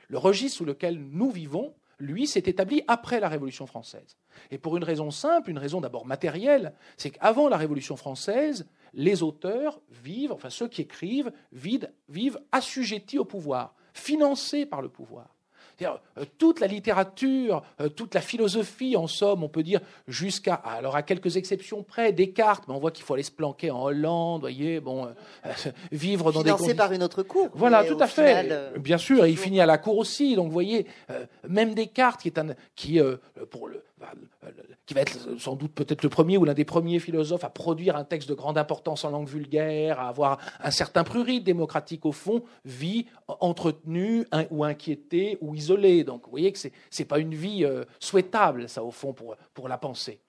le 0.09 0.19
registre 0.19 0.59
sous 0.59 0.65
lequel 0.65 0.99
nous 0.99 1.31
vivons, 1.31 1.75
lui, 1.99 2.27
s'est 2.27 2.45
établi 2.47 2.83
après 2.87 3.21
la 3.21 3.29
Révolution 3.29 3.67
française. 3.67 4.17
Et 4.51 4.59
pour 4.59 4.77
une 4.77 4.85
raison 4.85 5.11
simple, 5.11 5.51
une 5.51 5.59
raison 5.59 5.81
d'abord 5.81 6.07
matérielle, 6.07 6.75
c'est 6.97 7.11
qu'avant 7.11 7.49
la 7.49 7.57
Révolution 7.57 7.97
française, 7.97 8.67
les 8.95 9.23
auteurs 9.23 9.81
vivent, 9.91 10.33
enfin 10.33 10.51
ceux 10.51 10.69
qui 10.69 10.83
écrivent, 10.83 11.33
vivent, 11.53 12.41
assujettis 12.53 13.19
au 13.19 13.25
pouvoir, 13.25 13.75
financés 13.93 14.67
par 14.67 14.83
le 14.83 14.89
pouvoir. 14.89 15.35
Euh, 15.83 16.25
toute 16.39 16.61
la 16.61 16.67
littérature, 16.67 17.63
euh, 17.81 17.89
toute 17.89 18.15
la 18.15 18.21
philosophie, 18.21 18.97
en 18.97 19.07
somme, 19.07 19.45
on 19.45 19.49
peut 19.49 19.63
dire, 19.63 19.81
jusqu'à, 20.09 20.55
alors 20.55 20.97
à 20.97 21.03
quelques 21.03 21.37
exceptions 21.37 21.83
près, 21.83 22.13
Descartes, 22.13 22.65
mais 22.69 22.75
on 22.75 22.79
voit 22.79 22.91
qu'il 22.91 23.05
faut 23.05 23.15
aller 23.15 23.23
se 23.23 23.31
planquer 23.31 23.71
en 23.71 23.83
Hollande, 23.83 24.41
voyez, 24.41 24.81
bon, 24.81 25.07
euh, 25.07 25.51
vivre 25.93 26.33
dans 26.33 26.43
des 26.43 26.51
conditions... 26.51 26.77
par 26.77 26.93
une 26.93 27.03
autre 27.03 27.23
cour. 27.23 27.49
Voilà, 27.55 27.85
tout 27.85 27.99
à 28.01 28.07
fait. 28.07 28.79
Bien 28.79 28.99
sûr, 28.99 29.25
et 29.25 29.31
il 29.31 29.39
finit 29.39 29.61
à 29.61 29.67
la 29.67 29.79
cour 29.79 29.99
aussi. 29.99 30.35
Donc, 30.35 30.47
vous 30.47 30.53
voyez, 30.53 30.87
même 31.49 31.75
Descartes, 31.75 32.23
qui 32.23 32.29
est 32.29 32.39
un, 32.39 32.49
qui, 32.75 33.01
pour 33.51 33.69
le, 33.69 33.83
qui 34.87 34.95
va 34.95 35.03
être 35.03 35.39
sans 35.39 35.55
doute 35.55 35.73
peut-être 35.73 36.03
le 36.03 36.09
premier 36.09 36.39
ou 36.39 36.45
l'un 36.45 36.55
des 36.55 36.65
premiers 36.65 36.99
philosophes 36.99 37.45
à 37.45 37.51
produire 37.51 37.97
un 37.97 38.05
texte 38.05 38.29
de 38.29 38.35
grande 38.35 38.57
importance 38.57 39.05
en 39.05 39.11
langue 39.11 39.29
vulgaire, 39.29 40.01
à 40.01 40.09
avoir 40.09 40.39
un 40.61 40.71
certain 40.71 41.05
prurit 41.05 41.41
démocratique 41.41 42.07
au 42.07 42.13
fond, 42.13 42.43
vit 42.65 43.07
entretenu 43.29 44.27
ou 44.51 44.65
inquiété 44.65 45.39
ou 45.41 45.55
isolé. 45.55 46.05
Donc 46.05 46.25
vous 46.25 46.31
voyez 46.31 46.53
que 46.53 46.59
ce 46.59 46.69
n'est 46.99 47.05
pas 47.05 47.19
une 47.19 47.35
vie 47.35 47.65
euh, 47.65 47.85
souhaitable, 48.01 48.69
ça, 48.69 48.83
au 48.83 48.91
fond, 48.91 49.13
pour, 49.13 49.37
pour 49.53 49.69
la 49.69 49.79
pensée. 49.79 50.21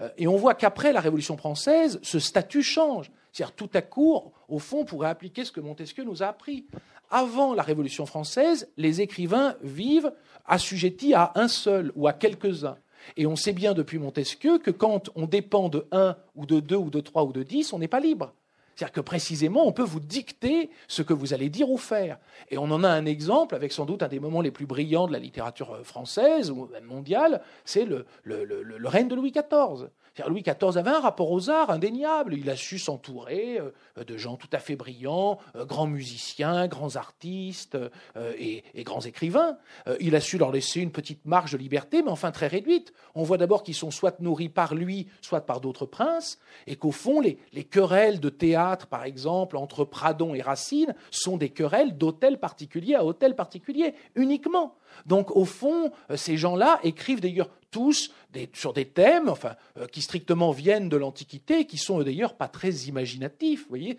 Euh, 0.00 0.08
et 0.18 0.26
on 0.26 0.36
voit 0.36 0.54
qu'après 0.54 0.92
la 0.92 1.00
Révolution 1.00 1.36
française, 1.36 1.98
ce 2.02 2.18
statut 2.18 2.62
change. 2.62 3.10
C'est-à-dire 3.32 3.54
tout 3.54 3.70
à 3.72 3.80
coup, 3.80 4.18
au 4.48 4.58
fond, 4.58 4.80
on 4.80 4.84
pourrait 4.84 5.08
appliquer 5.08 5.44
ce 5.44 5.52
que 5.52 5.60
Montesquieu 5.60 6.04
nous 6.04 6.22
a 6.22 6.26
appris. 6.26 6.66
Avant 7.10 7.54
la 7.54 7.62
Révolution 7.62 8.06
française, 8.06 8.70
les 8.76 9.00
écrivains 9.00 9.56
vivent 9.62 10.12
assujettis 10.46 11.14
à 11.14 11.32
un 11.34 11.48
seul 11.48 11.92
ou 11.94 12.06
à 12.06 12.12
quelques-uns. 12.12 12.76
Et 13.16 13.26
on 13.26 13.36
sait 13.36 13.52
bien 13.52 13.74
depuis 13.74 13.98
Montesquieu 13.98 14.58
que 14.58 14.70
quand 14.70 15.10
on 15.14 15.26
dépend 15.26 15.68
de 15.68 15.86
1 15.92 16.16
ou 16.36 16.46
de 16.46 16.60
2 16.60 16.76
ou 16.76 16.90
de 16.90 17.00
3 17.00 17.24
ou 17.24 17.32
de 17.32 17.42
10, 17.42 17.72
on 17.72 17.78
n'est 17.78 17.88
pas 17.88 18.00
libre. 18.00 18.32
C'est-à-dire 18.74 18.92
que 18.92 19.00
précisément, 19.00 19.66
on 19.66 19.72
peut 19.72 19.82
vous 19.82 20.00
dicter 20.00 20.70
ce 20.88 21.02
que 21.02 21.12
vous 21.12 21.34
allez 21.34 21.50
dire 21.50 21.70
ou 21.70 21.76
faire. 21.76 22.18
Et 22.50 22.58
on 22.58 22.64
en 22.64 22.84
a 22.84 22.88
un 22.88 23.04
exemple 23.04 23.54
avec 23.54 23.72
sans 23.72 23.84
doute 23.84 24.02
un 24.02 24.08
des 24.08 24.20
moments 24.20 24.40
les 24.40 24.50
plus 24.50 24.66
brillants 24.66 25.06
de 25.06 25.12
la 25.12 25.18
littérature 25.18 25.84
française 25.84 26.50
ou 26.50 26.68
même 26.72 26.84
mondiale, 26.84 27.42
c'est 27.64 27.84
le, 27.84 28.06
le, 28.24 28.88
règne 28.88 29.08
de 29.08 29.14
Louis 29.14 29.30
XIV. 29.30 29.88
Louis 30.28 30.42
XIV 30.42 30.76
avait 30.76 30.90
un 30.90 31.00
rapport 31.00 31.30
aux 31.30 31.48
arts 31.48 31.70
indéniable. 31.70 32.34
Il 32.34 32.50
a 32.50 32.56
su 32.56 32.78
s'entourer 32.78 33.58
euh, 33.58 34.04
de 34.04 34.16
gens 34.16 34.36
tout 34.36 34.48
à 34.52 34.58
fait 34.58 34.76
brillants, 34.76 35.38
euh, 35.56 35.64
grands 35.64 35.86
musiciens, 35.86 36.68
grands 36.68 36.96
artistes 36.96 37.76
euh, 38.16 38.32
et, 38.38 38.62
grands 38.84 39.00
écrivains. 39.00 39.56
Il 40.00 40.16
a 40.16 40.20
su 40.20 40.38
leur 40.38 40.50
laisser 40.50 40.80
une 40.80 40.90
petite 40.90 41.24
marge 41.24 41.52
de 41.52 41.58
liberté, 41.58 42.02
mais 42.02 42.10
enfin 42.10 42.30
très 42.30 42.46
réduite. 42.46 42.92
On 43.14 43.22
voit 43.22 43.38
d'abord 43.38 43.62
qu'ils 43.62 43.74
sont 43.74 43.90
soit 43.90 44.20
nourris 44.20 44.48
par 44.48 44.74
lui, 44.74 45.06
soit 45.20 45.42
par 45.42 45.60
d'autres 45.60 45.86
princes, 45.86 46.38
et 46.66 46.76
qu'au 46.76 46.90
fond, 46.90 47.20
les, 47.20 47.38
les, 47.52 47.64
querelles 47.64 48.20
de 48.20 48.28
théâtre, 48.28 48.86
par 48.86 49.04
exemple, 49.04 49.56
entre 49.56 49.84
Pradon 49.84 50.34
et 50.34 50.42
Racine, 50.42 50.94
sont 51.10 51.36
des 51.36 51.50
querelles 51.50 51.96
d'hôtel 51.96 52.38
particulier 52.38 52.94
à 52.94 53.04
hôtel 53.04 53.36
particulier, 53.36 53.94
uniquement. 54.14 54.76
Donc, 55.06 55.34
au 55.36 55.44
fond, 55.44 55.92
ces 56.14 56.36
gens-là 56.36 56.80
écrivent 56.82 57.20
d'ailleurs 57.20 57.50
tous 57.72 58.12
sur 58.52 58.72
des 58.72 58.86
thèmes 58.86 59.28
enfin, 59.28 59.56
euh, 59.78 59.86
qui 59.86 60.02
strictement 60.02 60.52
viennent 60.52 60.88
de 60.88 60.96
l'Antiquité, 60.96 61.66
qui 61.66 61.78
sont 61.78 62.00
d'ailleurs 62.02 62.34
pas 62.34 62.48
très 62.48 62.70
imaginatifs. 62.70 63.66
Voyez 63.68 63.98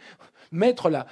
mettre 0.51 0.89
la, 0.89 1.07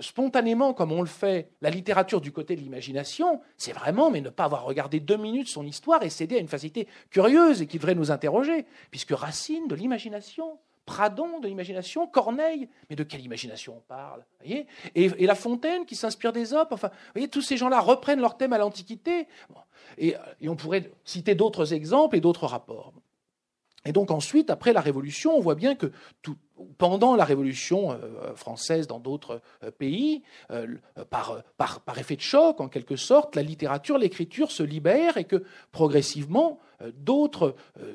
spontanément, 0.00 0.74
comme 0.74 0.92
on 0.92 1.00
le 1.00 1.06
fait, 1.06 1.50
la 1.62 1.70
littérature 1.70 2.20
du 2.20 2.30
côté 2.30 2.54
de 2.54 2.60
l'imagination, 2.60 3.40
c'est 3.56 3.72
vraiment, 3.72 4.10
mais 4.10 4.20
ne 4.20 4.28
pas 4.28 4.44
avoir 4.44 4.64
regardé 4.64 5.00
deux 5.00 5.16
minutes 5.16 5.48
son 5.48 5.66
histoire 5.66 6.02
et 6.02 6.10
céder 6.10 6.36
à 6.36 6.40
une 6.40 6.48
facilité 6.48 6.86
curieuse 7.10 7.62
et 7.62 7.66
qui 7.66 7.78
devrait 7.78 7.94
nous 7.94 8.10
interroger, 8.10 8.66
puisque 8.90 9.12
Racine 9.12 9.66
de 9.66 9.74
l'imagination, 9.74 10.58
Pradon 10.86 11.40
de 11.40 11.48
l'imagination, 11.48 12.06
Corneille, 12.06 12.68
mais 12.88 12.96
de 12.96 13.02
quelle 13.02 13.20
imagination 13.20 13.76
on 13.76 13.80
parle 13.80 14.24
et, 14.44 14.66
La 15.26 15.34
Fontaine 15.34 15.84
qui 15.84 15.96
s'inspire 15.96 16.32
des 16.32 16.54
Enfin, 16.54 16.88
vous 16.88 17.12
voyez, 17.14 17.28
tous 17.28 17.42
ces 17.42 17.56
gens-là 17.56 17.80
reprennent 17.80 18.20
leur 18.20 18.36
thème 18.36 18.52
à 18.52 18.58
l'Antiquité. 18.58 19.26
Et, 19.98 20.14
et, 20.40 20.48
on 20.48 20.56
pourrait 20.56 20.92
citer 21.04 21.34
d'autres 21.34 21.74
exemples 21.74 22.16
et 22.16 22.20
d'autres 22.20 22.46
rapports. 22.46 22.92
Et 23.86 23.92
donc 23.92 24.10
ensuite, 24.10 24.50
après 24.50 24.72
la 24.72 24.80
Révolution, 24.80 25.36
on 25.36 25.40
voit 25.40 25.54
bien 25.54 25.76
que 25.76 25.92
pendant 26.76 27.14
la 27.14 27.24
Révolution 27.24 27.92
euh, 27.92 28.34
française 28.34 28.86
dans 28.86 28.98
d'autres 28.98 29.40
euh, 29.62 29.70
pays, 29.70 30.22
euh, 30.50 30.66
par, 31.08 31.42
effet 31.96 32.16
de 32.16 32.20
choc, 32.20 32.60
en 32.60 32.68
quelque 32.68 32.96
sorte, 32.96 33.36
la 33.36 33.42
littérature, 33.42 33.96
l'écriture 33.96 34.50
se 34.50 34.62
libèrent 34.62 35.16
et 35.16 35.24
que 35.24 35.44
progressivement, 35.72 36.58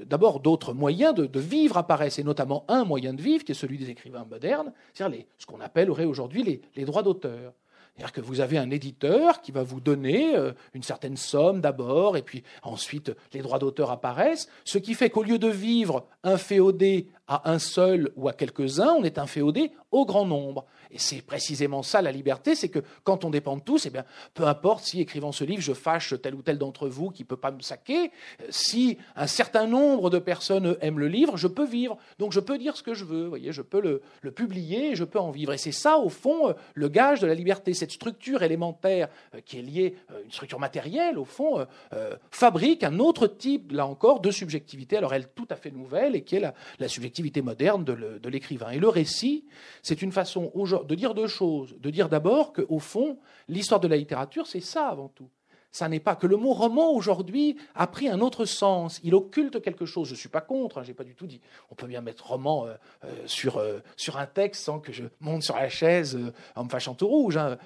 d'abord 0.07 0.39
d'autres 0.39 0.73
moyens 0.73 1.13
de, 1.13 1.39
vivre 1.39 1.77
apparaissent, 1.77 2.17
et 2.17 2.23
notamment 2.23 2.65
un 2.67 2.83
moyen 2.83 3.13
de 3.13 3.21
vivre 3.21 3.43
qui 3.43 3.51
est 3.51 3.55
celui 3.55 3.77
des 3.77 3.91
écrivains 3.91 4.25
modernes, 4.25 4.73
c'est-à-dire 4.93 5.25
ce 5.37 5.45
qu'on 5.45 5.59
appellerait 5.59 6.05
aujourd'hui 6.05 6.61
les 6.75 6.85
droits 6.85 7.03
d'auteur. 7.03 7.53
C'est-à-dire 7.95 8.13
que 8.13 8.21
vous 8.21 8.39
avez 8.39 8.57
un 8.57 8.71
éditeur 8.71 9.41
qui 9.41 9.51
va 9.51 9.63
vous 9.63 9.81
donner 9.81 10.35
euh, 10.35 10.53
une 10.73 10.83
certaine 10.83 11.17
somme 11.17 11.61
d'abord, 11.61 12.17
et 12.17 12.21
puis 12.21 12.43
ensuite 12.63 13.11
les 13.33 13.41
droits 13.41 13.59
d'auteur 13.59 13.91
apparaissent, 13.91 14.47
ce 14.63 14.77
qui 14.77 14.93
fait 14.93 15.09
qu'au 15.09 15.23
lieu 15.23 15.37
de 15.37 15.49
vivre 15.49 16.05
inféodé 16.23 17.07
à 17.27 17.49
un 17.51 17.59
seul 17.59 18.11
ou 18.15 18.27
à 18.27 18.33
quelques-uns, 18.33 18.93
on 18.97 19.03
est 19.03 19.17
inféodé 19.17 19.71
au 19.91 20.05
grand 20.05 20.25
nombre. 20.25 20.65
Et 20.89 20.99
c'est 20.99 21.21
précisément 21.21 21.83
ça 21.83 22.01
la 22.01 22.11
liberté, 22.11 22.55
c'est 22.55 22.69
que 22.69 22.79
quand 23.03 23.23
on 23.23 23.29
dépend 23.29 23.55
de 23.55 23.61
tous, 23.61 23.85
eh 23.85 23.89
bien, 23.89 24.03
peu 24.33 24.45
importe 24.45 24.83
si 24.83 24.99
écrivant 24.99 25.31
ce 25.31 25.43
livre, 25.43 25.61
je 25.61 25.73
fâche 25.73 26.13
tel 26.21 26.35
ou 26.35 26.41
tel 26.41 26.57
d'entre 26.57 26.89
vous 26.89 27.09
qui 27.09 27.23
ne 27.23 27.27
peut 27.27 27.37
pas 27.37 27.51
me 27.51 27.61
saquer, 27.61 28.11
si 28.49 28.97
un 29.15 29.27
certain 29.27 29.67
nombre 29.67 30.09
de 30.09 30.19
personnes 30.19 30.75
aiment 30.81 30.99
le 30.99 31.07
livre, 31.07 31.37
je 31.37 31.47
peux 31.47 31.65
vivre. 31.65 31.97
Donc 32.19 32.33
je 32.33 32.41
peux 32.41 32.57
dire 32.57 32.75
ce 32.75 32.83
que 32.83 32.93
je 32.93 33.05
veux, 33.05 33.27
voyez, 33.27 33.53
je 33.53 33.61
peux 33.61 33.79
le, 33.79 34.01
le 34.21 34.31
publier 34.31 34.61
je 34.95 35.03
peux 35.03 35.19
en 35.19 35.31
vivre. 35.31 35.53
Et 35.53 35.57
c'est 35.57 35.71
ça, 35.71 35.97
au 35.97 36.09
fond, 36.09 36.53
le 36.73 36.87
gage 36.87 37.19
de 37.19 37.27
la 37.27 37.35
liberté. 37.35 37.73
Cette 37.81 37.93
structure 37.93 38.43
élémentaire 38.43 39.09
euh, 39.33 39.41
qui 39.43 39.57
est 39.57 39.63
liée, 39.63 39.95
euh, 40.11 40.21
une 40.23 40.29
structure 40.29 40.59
matérielle, 40.59 41.17
au 41.17 41.25
fond, 41.25 41.65
euh, 41.93 42.15
fabrique 42.29 42.83
un 42.83 42.99
autre 42.99 43.25
type, 43.25 43.71
là 43.71 43.87
encore, 43.87 44.19
de 44.19 44.29
subjectivité, 44.29 44.97
alors 44.97 45.15
elle 45.15 45.29
tout 45.29 45.47
à 45.49 45.55
fait 45.55 45.71
nouvelle 45.71 46.15
et 46.15 46.23
qui 46.23 46.35
est 46.35 46.41
la, 46.41 46.53
la 46.77 46.87
subjectivité 46.87 47.41
moderne 47.41 47.83
de 47.83 48.29
l'écrivain. 48.29 48.69
Et 48.69 48.77
le 48.77 48.87
récit, 48.87 49.45
c'est 49.81 50.03
une 50.03 50.11
façon 50.11 50.51
de 50.53 50.93
dire 50.93 51.15
deux 51.15 51.25
choses. 51.25 51.75
De 51.79 51.89
dire 51.89 52.07
d'abord 52.07 52.53
qu'au 52.53 52.77
fond, 52.77 53.17
l'histoire 53.47 53.79
de 53.79 53.87
la 53.87 53.97
littérature, 53.97 54.45
c'est 54.45 54.59
ça 54.61 54.87
avant 54.87 55.09
tout. 55.09 55.31
Ça 55.71 55.87
n'est 55.87 56.01
pas 56.01 56.15
que 56.17 56.27
le 56.27 56.35
mot 56.35 56.53
roman 56.53 56.91
aujourd'hui 56.91 57.55
a 57.75 57.87
pris 57.87 58.09
un 58.09 58.19
autre 58.19 58.43
sens. 58.43 58.99
Il 59.03 59.15
occulte 59.15 59.61
quelque 59.61 59.85
chose. 59.85 60.09
Je 60.09 60.13
ne 60.13 60.17
suis 60.17 60.29
pas 60.29 60.41
contre, 60.41 60.77
hein, 60.77 60.83
je 60.83 60.89
n'ai 60.89 60.93
pas 60.93 61.05
du 61.05 61.15
tout 61.15 61.27
dit. 61.27 61.39
On 61.71 61.75
peut 61.75 61.87
bien 61.87 62.01
mettre 62.01 62.27
roman 62.27 62.65
euh, 62.65 62.73
euh, 63.05 63.07
sur, 63.25 63.57
euh, 63.57 63.79
sur 63.95 64.17
un 64.17 64.25
texte 64.25 64.63
sans 64.65 64.79
que 64.79 64.91
je 64.91 65.05
monte 65.21 65.43
sur 65.43 65.55
la 65.55 65.69
chaise 65.69 66.19
en 66.55 66.65
me 66.65 66.69
fâchant 66.69 66.93
tout 66.93 67.07
rouge. 67.07 67.37
Hein. 67.37 67.57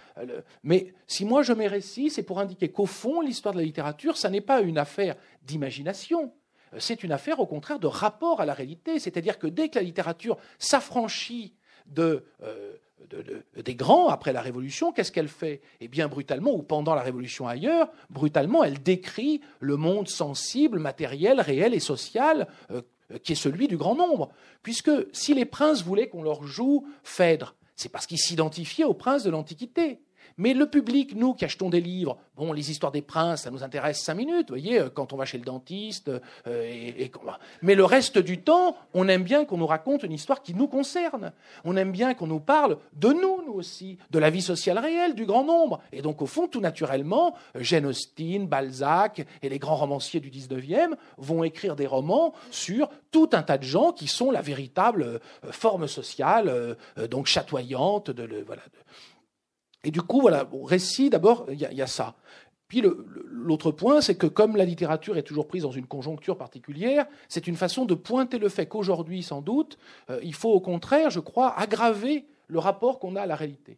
mais 0.63 0.93
si 1.07 1.25
moi 1.25 1.41
je 1.41 1.53
mets 1.53 1.67
récit, 1.67 2.11
c'est 2.11 2.23
pour 2.23 2.39
indiquer 2.39 2.69
qu'au 2.69 2.85
fond, 2.85 3.21
l'histoire 3.21 3.53
de 3.53 3.59
la 3.59 3.65
littérature, 3.65 4.17
ça 4.17 4.29
n'est 4.29 4.41
pas 4.41 4.61
une 4.61 4.77
affaire 4.77 5.15
d'imagination. 5.43 6.31
C'est 6.77 7.03
une 7.03 7.11
affaire, 7.11 7.39
au 7.39 7.47
contraire, 7.47 7.79
de 7.79 7.87
rapport 7.87 8.41
à 8.41 8.45
la 8.45 8.53
réalité. 8.53 8.99
C'est-à-dire 8.99 9.39
que 9.39 9.47
dès 9.47 9.69
que 9.69 9.79
la 9.79 9.83
littérature 9.83 10.37
s'affranchit 10.59 11.55
de, 11.87 12.25
des 13.63 13.75
grands 13.75 14.07
après 14.07 14.33
la 14.33 14.41
Révolution, 14.41 14.91
qu'est-ce 14.91 15.11
qu'elle 15.11 15.27
fait? 15.27 15.61
Eh 15.79 15.87
bien, 15.87 16.07
brutalement, 16.07 16.53
ou 16.53 16.63
pendant 16.63 16.95
la 16.95 17.01
Révolution 17.01 17.47
ailleurs, 17.47 17.89
brutalement, 18.09 18.63
elle 18.63 18.81
décrit 18.81 19.41
le 19.59 19.77
monde 19.77 20.07
sensible, 20.07 20.79
matériel, 20.79 21.39
réel 21.41 21.73
et 21.73 21.79
social 21.79 22.47
euh, 22.71 22.81
qui 23.23 23.33
est 23.33 23.35
celui 23.35 23.67
du 23.67 23.77
grand 23.77 23.95
nombre. 23.95 24.29
Puisque 24.63 24.91
si 25.11 25.33
les 25.33 25.45
princes 25.45 25.83
voulaient 25.83 26.09
qu'on 26.09 26.23
leur 26.23 26.43
joue 26.43 26.87
Phèdre, 27.03 27.55
c'est 27.75 27.89
parce 27.89 28.07
qu'ils 28.07 28.19
s'identifiaient 28.19 28.85
aux 28.85 28.93
princes 28.93 29.23
de 29.23 29.29
l'Antiquité. 29.29 29.99
Mais 30.37 30.53
le 30.53 30.65
public, 30.67 31.15
nous 31.15 31.33
qui 31.33 31.45
achetons 31.45 31.69
des 31.69 31.79
livres, 31.79 32.17
bon, 32.35 32.51
les 32.51 32.69
histoires 32.69 32.91
des 32.91 33.01
princes, 33.01 33.43
ça 33.43 33.51
nous 33.51 33.63
intéresse 33.63 34.01
cinq 34.01 34.15
minutes, 34.15 34.49
vous 34.49 34.55
voyez, 34.55 34.79
euh, 34.79 34.89
quand 34.89 35.13
on 35.13 35.17
va 35.17 35.23
chez 35.25 35.37
le 35.37 35.45
dentiste. 35.45 36.11
Euh, 36.47 37.07
Mais 37.61 37.75
le 37.75 37.85
reste 37.85 38.17
du 38.17 38.41
temps, 38.41 38.75
on 38.93 39.07
aime 39.07 39.23
bien 39.23 39.45
qu'on 39.45 39.57
nous 39.57 39.67
raconte 39.67 40.03
une 40.03 40.11
histoire 40.11 40.41
qui 40.41 40.53
nous 40.53 40.67
concerne. 40.67 41.31
On 41.63 41.77
aime 41.77 41.91
bien 41.91 42.13
qu'on 42.13 42.27
nous 42.27 42.41
parle 42.41 42.77
de 42.93 43.09
nous, 43.09 43.43
nous 43.45 43.53
aussi, 43.53 43.97
de 44.11 44.19
la 44.19 44.29
vie 44.29 44.41
sociale 44.41 44.77
réelle, 44.77 45.15
du 45.15 45.25
grand 45.25 45.45
nombre. 45.45 45.81
Et 45.93 46.01
donc, 46.01 46.21
au 46.21 46.25
fond, 46.25 46.47
tout 46.47 46.61
naturellement, 46.61 47.35
Jane 47.55 47.85
Austen, 47.85 48.47
Balzac 48.47 49.25
et 49.41 49.47
les 49.47 49.59
grands 49.59 49.75
romanciers 49.75 50.19
du 50.19 50.29
19e 50.29 50.95
vont 51.17 51.43
écrire 51.45 51.77
des 51.77 51.87
romans 51.87 52.33
sur 52.51 52.89
tout 53.11 53.29
un 53.31 53.41
tas 53.41 53.57
de 53.57 53.63
gens 53.63 53.93
qui 53.93 54.07
sont 54.07 54.31
la 54.31 54.41
véritable 54.41 55.03
euh, 55.03 55.19
forme 55.51 55.87
sociale, 55.87 56.75
donc 57.09 57.27
chatoyante 57.27 58.11
de, 58.11 58.43
voilà, 58.45 58.61
et 59.85 59.91
du 59.91 60.01
coup, 60.01 60.19
voilà, 60.19 60.49
récit, 60.63 61.11
d'abord, 61.11 61.45
il 61.49 61.59
y, 61.59 61.81
a 61.81 61.87
ça. 61.87 62.15
Puis 62.67 62.83
l'autre 63.29 63.69
point, 63.69 64.01
c'est 64.01 64.15
que 64.15 64.25
comme 64.25 64.55
la 64.57 64.65
littérature 64.65 65.15
est 65.15 65.23
toujours 65.23 65.47
prise 65.47 65.61
dans 65.61 65.71
une 65.71 65.85
conjoncture 65.85 66.37
particulière, 66.37 67.05
c'est 67.29 67.45
une 67.45 67.55
façon 67.55 67.85
de 67.85 67.93
pointer 67.93 68.39
le 68.39 68.49
fait 68.49 68.65
qu'aujourd'hui, 68.65 69.21
sans 69.21 69.41
doute, 69.41 69.77
euh, 70.09 70.19
il 70.23 70.33
faut 70.33 70.51
au 70.51 70.59
contraire, 70.59 71.11
je 71.11 71.19
crois, 71.19 71.57
aggraver 71.57 72.25
le 72.47 72.57
rapport 72.57 72.99
qu'on 72.99 73.15
a 73.15 73.21
à 73.21 73.25
la 73.27 73.35
réalité. 73.35 73.77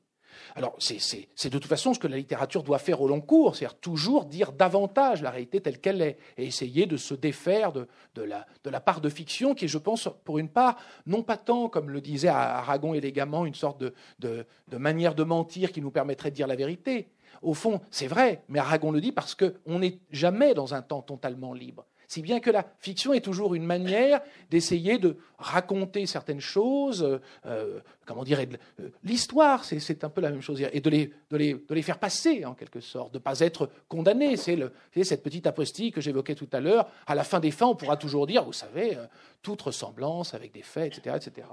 Alors, 0.56 0.76
c'est 0.80 1.50
de 1.50 1.58
toute 1.58 1.66
façon 1.66 1.94
ce 1.94 2.00
que 2.00 2.08
la 2.08 2.18
littérature 2.18 2.64
doit 2.64 2.80
faire 2.80 3.02
au 3.02 3.08
long 3.08 3.22
cours, 3.22 3.56
c'est-à-dire 3.56 3.78
toujours 3.80 4.26
dire 4.26 4.52
davantage 4.52 5.22
la 5.22 5.30
réalité 5.30 5.62
telle 5.62 5.80
qu'elle 5.80 6.02
est, 6.02 6.18
et 6.38 6.46
essayer 6.46 6.86
de 6.86 6.98
se 6.98 7.14
défaire 7.14 7.72
de, 7.72 7.88
la, 8.16 8.80
part 8.80 9.02
de 9.02 9.10
fiction 9.10 9.54
qui 9.54 9.68
je 9.68 9.78
pense, 9.78 10.10
pour 10.24 10.40
une 10.40 10.50
part, 10.50 10.78
non 11.06 11.24
pas 11.24 11.38
tant, 11.38 11.70
comme 11.70 11.90
le 11.90 12.02
disait 12.02 12.28
Aragon 12.28 12.94
élégamment, 12.94 13.46
une 13.46 13.56
sorte 13.56 13.84
de, 14.20 14.46
manière 14.72 15.16
de 15.16 15.24
mentir 15.24 15.72
qui 15.72 15.82
nous 15.82 15.92
permettrait 15.92 16.32
de 16.32 16.36
dire 16.36 16.48
la 16.48 16.56
vérité. 16.56 17.08
Au 17.42 17.54
fond, 17.54 17.82
c'est 17.92 18.08
vrai, 18.08 18.44
mais 18.50 18.60
Aragon 18.60 18.92
le 18.92 19.02
dit 19.02 19.12
parce 19.12 19.36
qu'on 19.36 19.80
n'est 19.80 20.00
jamais 20.12 20.54
dans 20.54 20.74
un 20.74 20.82
temps 20.82 21.02
totalement 21.02 21.54
libre. 21.54 21.86
Si 22.08 22.22
bien 22.22 22.40
que 22.40 22.50
la 22.50 22.66
fiction 22.80 23.14
est 23.14 23.22
toujours 23.22 23.54
une 23.54 23.66
manière 23.66 24.22
d'essayer 24.50 24.98
de 24.98 25.18
raconter 25.38 26.06
certaines 26.06 26.40
choses, 26.40 27.04
euh, 27.04 27.20
euh, 27.46 27.80
comment 28.06 28.24
dire, 28.24 28.40
euh, 28.40 28.90
l'histoire, 29.04 29.66
c'est 29.66 30.04
un 30.06 30.10
peu 30.10 30.22
la 30.22 30.32
même 30.32 30.42
chose, 30.42 30.62
et 30.62 30.80
de 30.80 30.90
les, 30.90 31.82
faire 31.82 32.00
passer 32.00 32.46
en 32.46 32.54
quelque 32.54 32.80
sorte, 32.80 33.14
de 33.14 33.18
ne 33.18 33.22
pas 33.22 33.42
être 33.42 33.70
condamné. 33.90 34.38
C'est 34.38 34.58
cette 35.04 35.22
petite 35.22 35.48
apostille 35.48 35.92
que 35.92 36.00
j'évoquais 36.00 36.36
tout 36.36 36.48
à 36.54 36.62
l'heure. 36.62 36.90
À 37.08 37.14
la 37.14 37.26
fin 37.26 37.42
des 37.42 37.52
fins, 37.52 37.68
on 37.68 37.76
pourra 37.76 37.98
toujours 37.98 38.26
dire, 38.26 38.46
vous 38.46 38.54
savez, 38.54 38.98
toute 39.42 39.62
ressemblance 39.62 40.34
avec 40.34 40.54
des 40.54 40.64
faits, 40.64 40.98
etc. 40.98 41.18
etc. 41.18 41.48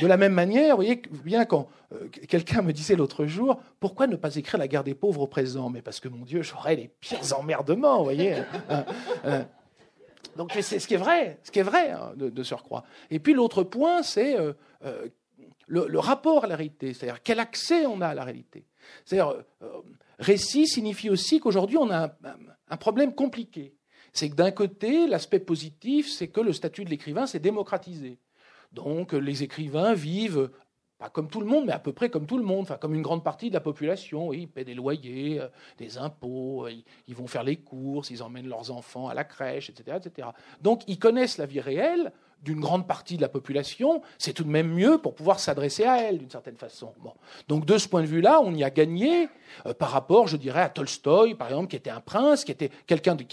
De 0.00 0.06
la 0.08 0.16
même 0.16 0.32
manière, 0.32 0.70
vous 0.70 0.82
voyez, 0.82 1.02
bien 1.24 1.44
quand 1.44 1.68
quelqu'un 2.28 2.62
me 2.62 2.72
disait 2.72 2.96
l'autre 2.96 3.26
jour, 3.26 3.60
pourquoi 3.78 4.08
ne 4.08 4.16
pas 4.16 4.34
écrire 4.34 4.58
la 4.58 4.66
guerre 4.66 4.82
des 4.82 4.94
pauvres 4.94 5.22
au 5.22 5.26
présent? 5.28 5.70
Mais 5.70 5.82
parce 5.82 6.00
que, 6.00 6.08
mon 6.08 6.24
Dieu, 6.24 6.42
j'aurais 6.42 6.74
les 6.74 6.88
pires 7.00 7.38
emmerdements, 7.38 7.98
vous 7.98 8.04
voyez. 8.04 8.34
Hein, 8.68 8.84
hein, 9.24 9.46
donc 10.36 10.52
c'est 10.60 10.78
ce 10.78 10.86
qui 10.86 10.94
est 10.94 10.98
vrai, 10.98 11.38
ce 11.42 11.50
qui 11.50 11.58
est 11.58 11.64
vrai 11.64 11.90
hein, 11.90 12.12
de, 12.16 12.42
surcroît. 12.42 12.84
Et 13.10 13.18
puis 13.18 13.34
l'autre 13.34 13.62
point, 13.62 14.02
c'est 14.02 14.38
euh, 14.38 14.52
euh, 14.84 15.08
le, 15.66 15.98
rapport 15.98 16.44
à 16.44 16.46
la 16.46 16.56
réalité, 16.56 16.94
c'est-à-dire 16.94 17.22
quel 17.22 17.40
accès 17.40 17.86
on 17.86 18.00
a 18.00 18.08
à 18.08 18.14
la 18.14 18.24
réalité. 18.24 18.64
C'est-à-dire 19.04 19.42
euh, 19.62 19.68
récit 20.18 20.66
signifie 20.66 21.10
aussi 21.10 21.40
qu'aujourd'hui 21.40 21.76
on 21.76 21.90
a 21.90 22.16
un, 22.68 22.76
problème 22.76 23.14
compliqué. 23.14 23.74
C'est 24.12 24.30
que 24.30 24.34
d'un 24.34 24.50
côté, 24.50 25.06
l'aspect 25.06 25.38
positif, 25.38 26.10
c'est 26.10 26.28
que 26.28 26.40
le 26.40 26.52
statut 26.52 26.84
de 26.84 26.90
l'écrivain 26.90 27.26
s'est 27.26 27.38
démocratisé. 27.38 28.18
Donc 28.72 29.12
les 29.12 29.42
écrivains 29.42 29.94
vivent 29.94 30.50
pas 30.98 31.10
comme 31.10 31.28
tout 31.28 31.40
le 31.40 31.46
monde, 31.46 31.66
mais 31.66 31.72
à 31.72 31.78
peu 31.78 31.92
près 31.92 32.10
comme 32.10 32.26
tout 32.26 32.36
le 32.36 32.44
monde, 32.44 32.62
enfin 32.62 32.76
comme 32.76 32.94
une 32.94 33.02
grande 33.02 33.22
partie 33.22 33.48
de 33.48 33.54
la 33.54 33.60
population. 33.60 34.32
ils 34.32 34.48
paient 34.48 34.64
des 34.64 34.74
loyers, 34.74 35.40
euh, 35.40 35.48
des 35.78 35.96
impôts, 35.96 36.66
euh, 36.66 36.72
ils, 37.06 37.14
vont 37.14 37.28
faire 37.28 37.44
les 37.44 37.56
courses, 37.56 38.10
ils 38.10 38.22
emmènent 38.22 38.48
leurs 38.48 38.72
enfants 38.72 39.08
à 39.08 39.14
la 39.14 39.24
crèche, 39.24 39.70
etc., 39.70 39.98
etc. 40.04 40.28
Donc 40.60 40.82
ils 40.88 40.98
connaissent 40.98 41.38
la 41.38 41.46
vie 41.46 41.60
réelle 41.60 42.12
d'une 42.42 42.60
grande 42.60 42.86
partie 42.86 43.16
de 43.16 43.22
la 43.22 43.28
population, 43.28 44.02
c'est 44.18 44.32
tout 44.32 44.44
de 44.44 44.48
même 44.48 44.72
mieux 44.72 44.98
pour 44.98 45.14
pouvoir 45.14 45.40
s'adresser 45.40 45.84
à 45.84 46.02
elle 46.02 46.18
d'une 46.18 46.30
certaine 46.30 46.56
façon. 46.56 46.92
Donc 47.48 47.66
de 47.66 47.78
ce 47.78 47.88
point 47.88 48.02
de 48.02 48.06
vue-là, 48.06 48.40
on 48.42 48.54
y 48.54 48.64
a 48.64 48.70
gagné 48.70 49.28
euh, 49.66 49.74
par 49.74 49.90
rapport, 49.90 50.28
je 50.28 50.36
dirais, 50.36 50.62
à 50.62 50.68
Tolstoï, 50.68 51.34
par 51.34 51.48
exemple, 51.48 51.68
qui 51.68 51.76
était 51.76 51.90
un 51.90 52.00
prince, 52.00 52.44
qui 52.44 52.52
était 52.52 52.70
quelqu'un 52.86 53.14
de... 53.14 53.24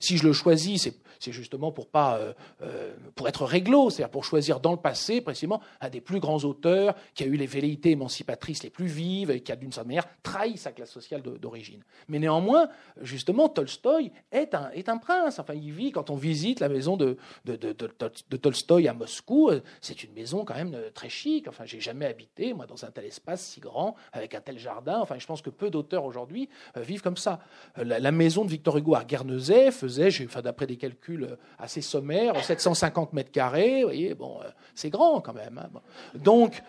si 0.00 0.16
je 0.16 0.26
le 0.26 0.32
choisis, 0.32 0.88
c'est 1.18 1.32
justement 1.32 1.72
pour 1.72 1.88
pas 1.88 2.18
euh, 2.18 2.32
euh, 2.62 2.94
pour 3.14 3.26
être 3.28 3.44
réglo, 3.44 3.90
c'est-à-dire 3.90 4.10
pour 4.10 4.24
choisir 4.24 4.60
dans 4.60 4.72
le 4.72 4.76
passé 4.76 5.20
précisément 5.20 5.60
un 5.80 5.88
des 5.88 6.00
plus 6.00 6.20
grands 6.20 6.44
auteurs 6.44 6.94
qui 7.14 7.24
a 7.24 7.26
eu 7.26 7.36
les 7.36 7.46
velléités 7.46 7.92
émancipatrices 7.92 8.62
les 8.62 8.70
plus 8.70 8.86
vives 8.86 9.30
et 9.30 9.40
qui 9.40 9.50
a 9.50 9.56
d'une 9.56 9.72
certaine 9.72 9.88
manière 9.88 10.08
trahi 10.22 10.56
sa 10.56 10.72
classe 10.72 10.90
sociale 10.90 11.22
d'origine. 11.22 11.82
Mais 12.08 12.18
néanmoins, 12.18 12.68
justement, 13.00 13.48
Tolstoï 13.48 14.12
est 14.30 14.54
un, 14.54 14.70
est 14.70 14.88
un 14.88 14.98
prince. 14.98 15.38
Enfin, 15.38 15.54
il 15.54 15.72
vit 15.72 15.90
quand 15.90 16.10
on 16.10 16.16
visite 16.16 16.60
la 16.60 16.68
maison 16.68 16.96
de, 16.96 17.16
de, 17.44 17.56
de 17.56 18.35
Tolstoï 18.36 18.88
à 18.88 18.94
Moscou, 18.94 19.50
c'est 19.80 20.02
une 20.02 20.12
maison 20.12 20.44
quand 20.44 20.54
même 20.54 20.76
très 20.94 21.08
chic. 21.08 21.48
Enfin, 21.48 21.64
j'ai 21.64 21.80
jamais 21.80 22.06
habité, 22.06 22.54
moi, 22.54 22.66
dans 22.66 22.84
un 22.84 22.90
tel 22.90 23.04
espace 23.04 23.42
si 23.42 23.60
grand, 23.60 23.94
avec 24.12 24.34
un 24.34 24.40
tel 24.40 24.58
jardin. 24.58 24.98
Enfin, 25.00 25.16
je 25.18 25.26
pense 25.26 25.42
que 25.42 25.50
peu 25.50 25.70
d'auteurs 25.70 26.04
aujourd'hui 26.04 26.48
vivent 26.76 27.02
comme 27.02 27.16
ça. 27.16 27.40
La, 27.76 28.12
maison 28.12 28.44
de 28.44 28.50
Victor 28.50 28.76
Hugo 28.76 28.94
à 28.94 29.04
Guernesey 29.04 29.70
faisait, 29.70 30.08
enfin, 30.24 30.42
d'après 30.42 30.66
des 30.66 30.76
calculs 30.76 31.36
assez 31.58 31.80
sommaires, 31.80 32.42
750 32.42 33.12
mètres 33.12 33.30
carrés. 33.30 33.82
Voyez, 33.84 34.14
bon, 34.14 34.38
c'est 34.74 34.90
grand 34.90 35.20
quand 35.20 35.34
même. 35.34 35.60
Hein. 35.62 35.80
Donc, 36.14 36.62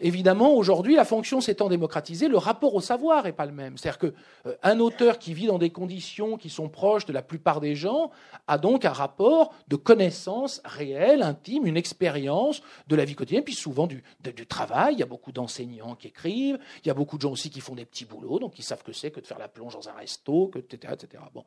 évidemment, 0.00 0.54
aujourd'hui, 0.54 0.94
la 0.94 1.04
fonction 1.04 1.40
s'étant 1.40 1.68
démocratisée, 1.68 2.28
le 2.28 2.38
rapport 2.38 2.74
au 2.74 2.80
savoir 2.80 3.24
n'est 3.24 3.32
pas 3.32 3.46
le 3.46 3.52
même. 3.52 3.76
C'est-à-dire 3.76 4.12
qu'un 4.12 4.80
auteur 4.80 5.18
qui 5.18 5.34
vit 5.34 5.46
dans 5.46 5.58
des 5.58 5.70
conditions 5.70 6.36
qui 6.36 6.50
sont 6.50 6.68
proches 6.68 7.06
de 7.06 7.12
la 7.12 7.22
plupart 7.22 7.60
des 7.60 7.74
gens 7.74 8.10
a 8.46 8.58
donc 8.58 8.84
un 8.84 8.92
rapport 8.92 9.54
de 9.68 9.76
connaissance 9.76 10.60
réelle, 10.64 10.81
intime, 11.22 11.66
une 11.66 11.76
expérience 11.76 12.62
de 12.86 12.96
la 12.96 13.04
vie 13.04 13.14
quotidienne, 13.14 13.44
puis 13.44 13.54
souvent 13.54 13.86
du, 13.86 14.02
du 14.20 14.46
travail. 14.46 14.94
Il 14.94 15.00
y 15.00 15.02
a 15.02 15.06
beaucoup 15.06 15.32
d'enseignants 15.32 15.94
qui 15.94 16.08
écrivent, 16.08 16.58
il 16.84 16.88
y 16.88 16.90
a 16.90 16.94
beaucoup 16.94 17.16
de 17.16 17.22
gens 17.22 17.32
aussi 17.32 17.50
qui 17.50 17.60
font 17.60 17.74
des 17.74 17.84
petits 17.84 18.04
boulots, 18.04 18.38
donc 18.38 18.58
ils 18.58 18.62
savent 18.62 18.82
que 18.82 18.92
c'est 18.92 19.10
que 19.10 19.20
de 19.20 19.26
faire 19.26 19.38
la 19.38 19.48
plonge 19.48 19.74
dans 19.74 19.88
un 19.88 19.92
resto, 19.92 20.48
que, 20.48 20.58
etc., 20.58 20.94
etc. 20.94 21.22
Bon. 21.32 21.44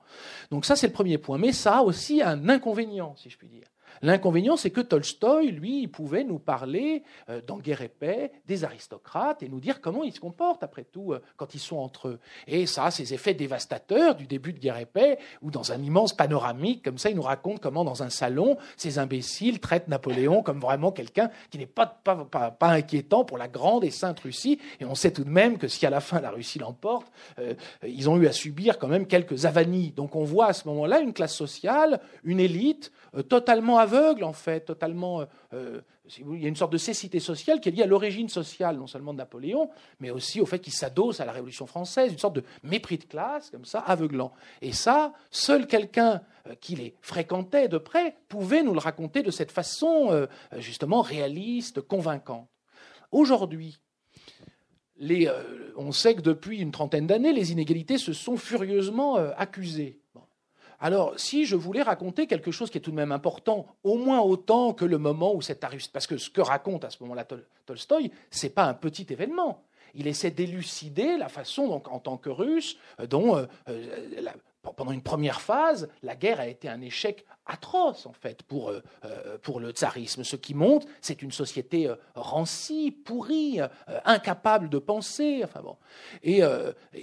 Donc 0.51 0.65
ça, 0.65 0.75
c'est 0.75 0.87
le 0.87 0.93
premier 0.93 1.17
point. 1.17 1.37
Mais 1.37 1.51
ça 1.51 1.77
a 1.77 1.81
aussi 1.81 2.21
un 2.21 2.49
inconvénient, 2.49 3.15
si 3.15 3.29
je 3.29 3.37
puis 3.37 3.47
dire. 3.47 3.67
L'inconvénient, 4.01 4.57
c'est 4.57 4.71
que 4.71 4.81
Tolstoï, 4.81 5.51
lui, 5.51 5.81
il 5.81 5.89
pouvait 5.89 6.23
nous 6.23 6.39
parler 6.39 7.03
euh, 7.29 7.41
dans 7.45 7.57
Guerre 7.57 7.81
et 7.81 7.89
Paix 7.89 8.31
des 8.47 8.63
aristocrates 8.63 9.43
et 9.43 9.49
nous 9.49 9.59
dire 9.59 9.81
comment 9.81 10.03
ils 10.03 10.13
se 10.13 10.19
comportent, 10.19 10.63
après 10.63 10.83
tout, 10.83 11.13
euh, 11.13 11.21
quand 11.37 11.55
ils 11.55 11.59
sont 11.59 11.77
entre 11.77 12.09
eux. 12.09 12.19
Et 12.47 12.65
ça 12.65 12.85
a 12.85 12.91
ses 12.91 13.13
effets 13.13 13.33
dévastateurs 13.33 14.15
du 14.15 14.27
début 14.27 14.53
de 14.53 14.59
Guerre 14.59 14.77
et 14.77 14.85
Paix, 14.85 15.17
où 15.41 15.51
dans 15.51 15.71
un 15.71 15.81
immense 15.81 16.13
panoramique, 16.13 16.83
comme 16.83 16.97
ça, 16.97 17.09
il 17.09 17.15
nous 17.15 17.21
raconte 17.21 17.59
comment, 17.59 17.83
dans 17.83 18.03
un 18.03 18.09
salon, 18.09 18.57
ces 18.77 18.99
imbéciles 18.99 19.59
traitent 19.59 19.87
Napoléon 19.87 20.43
comme 20.43 20.59
vraiment 20.59 20.91
quelqu'un 20.91 21.29
qui 21.49 21.57
n'est 21.57 21.65
pas, 21.65 22.01
inquiétant 22.61 23.23
pour 23.25 23.37
la 23.37 23.47
grande 23.47 23.83
et 23.83 23.91
sainte 23.91 24.19
Russie. 24.19 24.59
Et 24.79 24.85
on 24.85 24.95
sait 24.95 25.11
tout 25.11 25.23
de 25.23 25.29
même 25.29 25.57
que 25.57 25.67
si 25.67 25.85
à 25.85 25.89
la 25.89 26.01
fin 26.01 26.19
la 26.19 26.31
Russie 26.31 26.59
l'emporte, 26.59 27.11
euh, 27.39 27.53
ils 27.85 28.09
ont 28.09 28.17
eu 28.17 28.27
à 28.27 28.31
subir 28.31 28.77
quand 28.77 28.87
même 28.87 29.07
quelques 29.07 29.45
avanies. 29.45 29.91
Donc 29.91 30.15
on 30.15 30.23
voit 30.23 30.47
à 30.47 30.53
ce 30.53 30.67
moment-là 30.67 30.99
une 30.99 31.13
classe 31.13 31.35
sociale, 31.35 31.99
une 32.23 32.39
élite 32.39 32.91
totalement 33.29 33.77
aveugle, 33.85 34.23
en 34.23 34.33
fait, 34.33 34.61
totalement. 34.61 35.21
Euh, 35.21 35.25
euh, 35.53 35.81
il 36.19 36.39
y 36.41 36.45
a 36.45 36.49
une 36.49 36.55
sorte 36.55 36.71
de 36.71 36.77
cécité 36.77 37.19
sociale 37.19 37.59
qui 37.59 37.69
est 37.69 37.71
liée 37.71 37.83
à 37.83 37.87
l'origine 37.87 38.29
sociale, 38.29 38.77
non 38.77 38.85
seulement 38.85 39.11
de 39.11 39.17
Napoléon, 39.17 39.71
mais 39.99 40.11
aussi 40.11 40.39
au 40.39 40.45
fait 40.45 40.59
qu'il 40.59 40.73
s'adosse 40.73 41.19
à 41.19 41.25
la 41.25 41.31
Révolution 41.31 41.65
française, 41.65 42.11
une 42.11 42.19
sorte 42.19 42.35
de 42.35 42.43
mépris 42.61 42.99
de 42.99 43.05
classe, 43.05 43.49
comme 43.49 43.65
ça, 43.65 43.79
aveuglant. 43.79 44.31
Et 44.61 44.71
ça, 44.71 45.13
seul 45.31 45.65
quelqu'un 45.65 46.21
euh, 46.45 46.53
qui 46.61 46.75
les 46.75 46.95
fréquentait 47.01 47.67
de 47.69 47.79
près 47.79 48.17
pouvait 48.27 48.61
nous 48.61 48.73
le 48.73 48.79
raconter 48.79 49.23
de 49.23 49.31
cette 49.31 49.51
façon, 49.51 50.27
justement, 50.57 51.01
réaliste, 51.01 51.81
convaincante. 51.81 52.47
Aujourd'hui, 53.11 53.79
on 55.75 55.91
sait 55.91 56.15
que 56.15 56.21
depuis 56.21 56.59
une 56.59 56.71
trentaine 56.71 57.07
d'années, 57.07 57.33
les 57.33 57.51
inégalités 57.51 57.97
se 57.97 58.13
sont 58.13 58.37
furieusement 58.37 59.15
accusées. 59.15 60.04
Alors, 60.79 61.19
si 61.19 61.45
je 61.45 61.55
voulais 61.55 61.81
raconter 61.81 62.27
quelque 62.27 62.51
chose 62.51 62.69
qui 62.69 62.77
est 62.77 62.81
tout 62.81 62.91
de 62.91 62.95
même 62.95 63.11
important, 63.11 63.65
au 63.83 63.97
moins 63.97 64.19
autant 64.21 64.73
que 64.73 64.85
le 64.85 64.97
moment 64.97 65.33
où 65.33 65.41
cette 65.41 65.63
arrive, 65.63 65.89
parce 65.91 66.07
que 66.07 66.17
ce 66.17 66.29
que 66.29 66.41
raconte 66.41 66.83
à 66.83 66.89
ce 66.89 66.97
moment-là 67.03 67.25
Tolstoï, 67.65 68.11
c'est 68.29 68.49
pas 68.49 68.65
un 68.65 68.73
petit 68.73 69.07
événement. 69.09 69.63
Il 69.93 70.07
essaie 70.07 70.31
d'élucider 70.31 71.17
la 71.17 71.29
façon, 71.29 71.67
donc, 71.67 71.91
en 71.91 71.99
tant 71.99 72.17
que 72.17 72.29
Russe, 72.29 72.77
euh, 72.99 73.07
dont 73.07 73.37
euh, 73.37 73.45
euh, 73.69 74.21
pendant 74.73 74.91
une 74.91 75.01
première 75.01 75.41
phase, 75.41 75.89
la 76.03 76.15
guerre 76.15 76.39
a 76.39 76.47
été 76.47 76.67
un 76.69 76.81
échec 76.81 77.25
atroce 77.45 78.05
en 78.05 78.13
fait 78.13 78.43
pour, 78.43 78.69
euh, 78.69 78.81
euh, 79.05 79.37
pour 79.41 79.59
le 79.59 79.71
tsarisme. 79.71 80.23
Ce 80.23 80.35
qui 80.35 80.53
montre, 80.53 80.87
c'est 81.01 81.21
une 81.21 81.31
société 81.31 81.87
euh, 81.87 81.95
rancie, 82.15 82.91
pourrie, 82.91 83.59
incapable 84.03 84.69
de 84.69 84.79
penser. 84.79 85.41
Enfin 85.43 85.61
bon. 85.61 85.77
Et, 86.23 86.41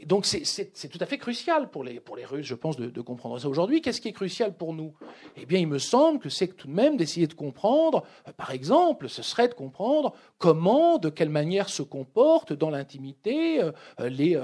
donc 0.06 0.26
c'est 0.26 0.88
tout 0.88 0.98
à 1.00 1.06
fait 1.06 1.18
crucial 1.18 1.70
pour 1.70 1.84
les, 1.84 2.00
pour 2.00 2.16
les 2.16 2.24
Russes, 2.24 2.46
je 2.46 2.54
pense, 2.54 2.76
de, 2.76 2.86
de 2.86 3.00
comprendre 3.00 3.38
ça. 3.38 3.48
Aujourd'hui, 3.48 3.80
qu'est-ce 3.80 4.00
qui 4.00 4.08
est 4.08 4.12
crucial 4.12 4.54
pour 4.54 4.74
nous? 4.74 4.94
Eh 5.36 5.46
bien, 5.46 5.58
il 5.58 5.68
me 5.68 5.78
semble 5.78 6.18
que 6.18 6.28
c'est 6.28 6.48
tout 6.48 6.68
de 6.68 6.72
même 6.72 6.96
d'essayer 6.96 7.26
de 7.26 7.34
comprendre, 7.34 8.04
par 8.36 8.50
exemple, 8.50 9.08
ce 9.08 9.22
serait 9.22 9.48
de 9.48 9.54
comprendre 9.54 10.14
comment, 10.38 10.98
de 10.98 11.08
quelle 11.08 11.30
manière 11.30 11.68
se 11.68 11.82
comportent 11.82 12.52
dans 12.52 12.70
l'intimité 12.70 13.60
les, 13.98 14.40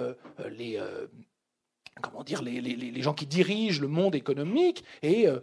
les 0.50 0.80
comment 2.00 2.22
dire, 2.22 2.42
les, 2.42 3.02
gens 3.02 3.14
qui 3.14 3.26
dirigent 3.26 3.80
le 3.80 3.88
monde 3.88 4.14
économique 4.14 4.84
et 5.02 5.28
euh, 5.28 5.40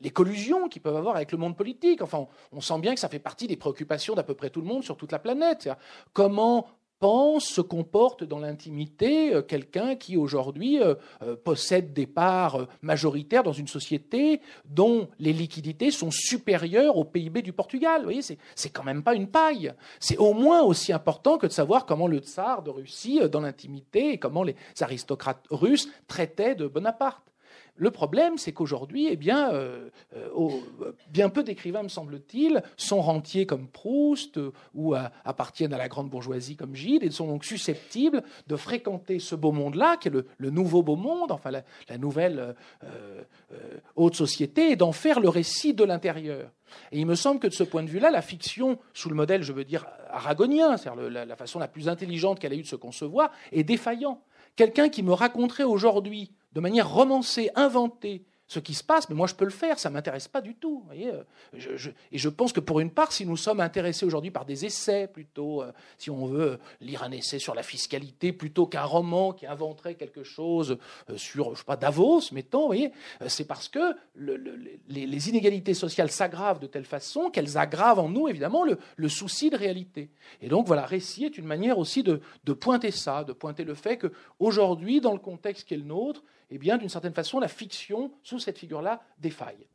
les 0.00 0.10
collusions 0.10 0.68
qu'ils 0.68 0.82
peuvent 0.82 0.96
avoir 0.96 1.16
avec 1.16 1.32
le 1.32 1.38
monde 1.38 1.56
politique. 1.56 2.02
Enfin, 2.02 2.26
on, 2.52 2.60
sent 2.60 2.78
bien 2.80 2.94
que 2.94 3.00
ça 3.00 3.08
fait 3.08 3.18
partie 3.18 3.46
des 3.46 3.56
préoccupations 3.56 4.14
d'à 4.14 4.22
peu 4.22 4.34
près 4.34 4.50
tout 4.50 4.60
le 4.60 4.66
monde 4.66 4.84
sur 4.84 4.96
toute 4.96 5.12
la 5.12 5.18
planète. 5.18 5.68
Comment 6.12 6.66
pense, 7.00 7.46
se 7.46 7.62
comporte 7.62 8.22
dans 8.24 8.38
l'intimité 8.38 9.34
euh, 9.34 9.42
quelqu'un 9.42 9.96
qui 9.96 10.16
aujourd'hui 10.16 10.80
euh, 10.80 10.94
euh, 11.22 11.34
possède 11.34 11.92
des 11.92 12.06
parts 12.06 12.68
majoritaires 12.82 13.42
dans 13.42 13.54
une 13.54 13.66
société 13.66 14.40
dont 14.66 15.08
les 15.18 15.32
liquidités 15.32 15.90
sont 15.90 16.10
supérieures 16.10 16.96
au 16.98 17.04
PIB 17.04 17.42
du 17.42 17.52
Portugal. 17.52 18.00
Vous 18.02 18.04
voyez, 18.04 18.22
c'est 18.22 18.70
quand 18.70 18.84
même 18.84 19.02
pas 19.02 19.14
une 19.14 19.28
paille. 19.28 19.72
C'est 19.98 20.18
au 20.18 20.34
moins 20.34 20.62
aussi 20.62 20.92
important 20.92 21.38
que 21.38 21.46
de 21.46 21.52
savoir 21.52 21.86
comment 21.86 22.06
le 22.06 22.18
tsar 22.18 22.62
de 22.62 22.70
Russie, 22.70 23.20
dans 23.32 23.40
l'intimité, 23.40 24.12
et 24.12 24.18
comment 24.18 24.42
les 24.42 24.54
aristocrates 24.80 25.46
russes 25.50 25.88
traitaient 26.06 26.54
de 26.54 26.66
Bonaparte. 26.66 27.29
Le 27.80 27.90
problème, 27.90 28.36
c'est 28.36 28.52
qu'aujourd'hui, 28.52 29.08
eh 29.10 29.16
bien, 29.16 29.54
euh, 29.54 29.88
euh, 30.14 30.92
bien 31.08 31.30
peu 31.30 31.42
d'écrivains, 31.42 31.82
me 31.82 31.88
semble-t-il, 31.88 32.62
sont 32.76 33.00
rentiers 33.00 33.46
comme 33.46 33.68
Proust 33.68 34.36
euh, 34.36 34.52
ou 34.74 34.94
appartiennent 35.24 35.72
à 35.72 35.78
la 35.78 35.88
grande 35.88 36.10
bourgeoisie 36.10 36.56
comme 36.56 36.76
Gide 36.76 37.02
et 37.02 37.10
sont 37.10 37.26
donc 37.26 37.42
susceptibles 37.42 38.22
de 38.48 38.56
fréquenter 38.56 39.18
ce 39.18 39.34
beau 39.34 39.52
monde-là, 39.52 39.96
qui 39.96 40.08
est 40.08 40.10
le, 40.10 40.50
nouveau 40.50 40.82
beau 40.82 40.96
monde, 40.96 41.32
enfin 41.32 41.50
la, 41.50 41.96
nouvelle 41.96 42.54
haute 43.96 44.14
société, 44.14 44.72
et 44.72 44.76
d'en 44.76 44.92
faire 44.92 45.18
le 45.18 45.30
récit 45.30 45.72
de 45.72 45.84
l'intérieur. 45.84 46.50
Et 46.92 47.00
il 47.00 47.06
me 47.06 47.14
semble 47.14 47.40
que 47.40 47.46
de 47.46 47.54
ce 47.54 47.64
point 47.64 47.82
de 47.82 47.88
vue-là, 47.88 48.10
la 48.10 48.20
fiction, 48.20 48.78
sous 48.92 49.08
le 49.08 49.14
modèle, 49.14 49.42
je 49.42 49.54
veux 49.54 49.64
dire, 49.64 49.86
aragonien, 50.10 50.76
c'est-à-dire 50.76 51.08
la, 51.08 51.36
façon 51.36 51.58
la 51.58 51.68
plus 51.68 51.88
intelligente 51.88 52.40
qu'elle 52.40 52.52
a 52.52 52.56
eue 52.56 52.62
de 52.62 52.66
se 52.66 52.76
concevoir, 52.76 53.32
est 53.52 53.64
défaillant. 53.64 54.20
Quelqu'un 54.54 54.90
qui 54.90 55.02
me 55.02 55.14
raconterait 55.14 55.64
aujourd'hui 55.64 56.30
de 56.52 56.60
manière 56.60 56.90
romancée, 56.90 57.50
inventée, 57.54 58.24
ce 58.50 58.58
qui 58.58 58.74
se 58.74 58.82
passe, 58.82 59.08
mais 59.08 59.14
moi 59.14 59.28
je 59.28 59.36
peux 59.36 59.44
le 59.44 59.52
faire, 59.52 59.78
ça 59.78 59.90
ne 59.90 59.94
m'intéresse 59.94 60.26
pas 60.26 60.40
du 60.40 60.56
tout. 60.56 60.82
Voyez 60.86 61.12
euh, 61.12 61.92
et 62.10 62.18
je 62.18 62.28
pense 62.28 62.52
que 62.52 62.58
pour 62.58 62.80
une 62.80 62.90
part, 62.90 63.12
si 63.12 63.24
nous 63.24 63.36
sommes 63.36 63.60
intéressés 63.60 64.04
aujourd'hui 64.04 64.32
par 64.32 64.44
des 64.44 64.66
essais 64.66 65.06
plutôt, 65.06 65.62
euh, 65.62 65.70
si 65.98 66.10
on 66.10 66.26
veut 66.26 66.58
lire 66.80 67.04
un 67.04 67.12
essai 67.12 67.38
sur 67.38 67.54
la 67.54 67.62
fiscalité 67.62 68.32
plutôt 68.32 68.66
qu'un 68.66 68.82
roman 68.82 69.32
qui 69.32 69.46
inventerait 69.46 69.94
quelque 69.94 70.24
chose 70.24 70.78
euh, 71.10 71.16
sur, 71.16 71.54
je 71.54 71.60
sais 71.60 71.64
pas, 71.64 71.76
Davos, 71.76 72.32
mettons, 72.32 72.72
c'est 73.28 73.46
parce 73.46 73.68
que 73.68 73.94
les, 74.16 75.28
inégalités 75.28 75.74
sociales 75.74 76.10
s'aggravent 76.10 76.58
de 76.58 76.66
telle 76.66 76.86
façon 76.86 77.30
qu'elles 77.30 77.56
aggravent 77.56 78.00
en 78.00 78.08
nous 78.08 78.26
évidemment 78.26 78.64
le, 78.64 79.08
souci 79.08 79.50
de 79.50 79.56
réalité. 79.56 80.10
Et 80.40 80.48
donc 80.48 80.66
voilà, 80.66 80.86
récit 80.86 81.24
est 81.24 81.38
une 81.38 81.46
manière 81.46 81.78
aussi 81.78 82.02
de, 82.02 82.20
de 82.42 82.52
pointer 82.52 82.90
ça, 82.90 83.22
de 83.22 83.32
pointer 83.32 83.62
le 83.62 83.74
fait 83.74 83.96
qu'aujourd'hui, 83.96 85.00
dans 85.00 85.12
le 85.12 85.20
contexte 85.20 85.68
qui 85.68 85.74
est 85.74 85.76
le 85.76 85.84
nôtre, 85.84 86.24
eh 86.50 86.58
bien, 86.58 86.78
d'une 86.78 86.88
certaine 86.88 87.14
façon, 87.14 87.38
la 87.38 87.48
fiction, 87.48 88.12
sous 88.22 88.38
cette 88.38 88.58
figure-là, 88.58 89.02
défaille. 89.18 89.66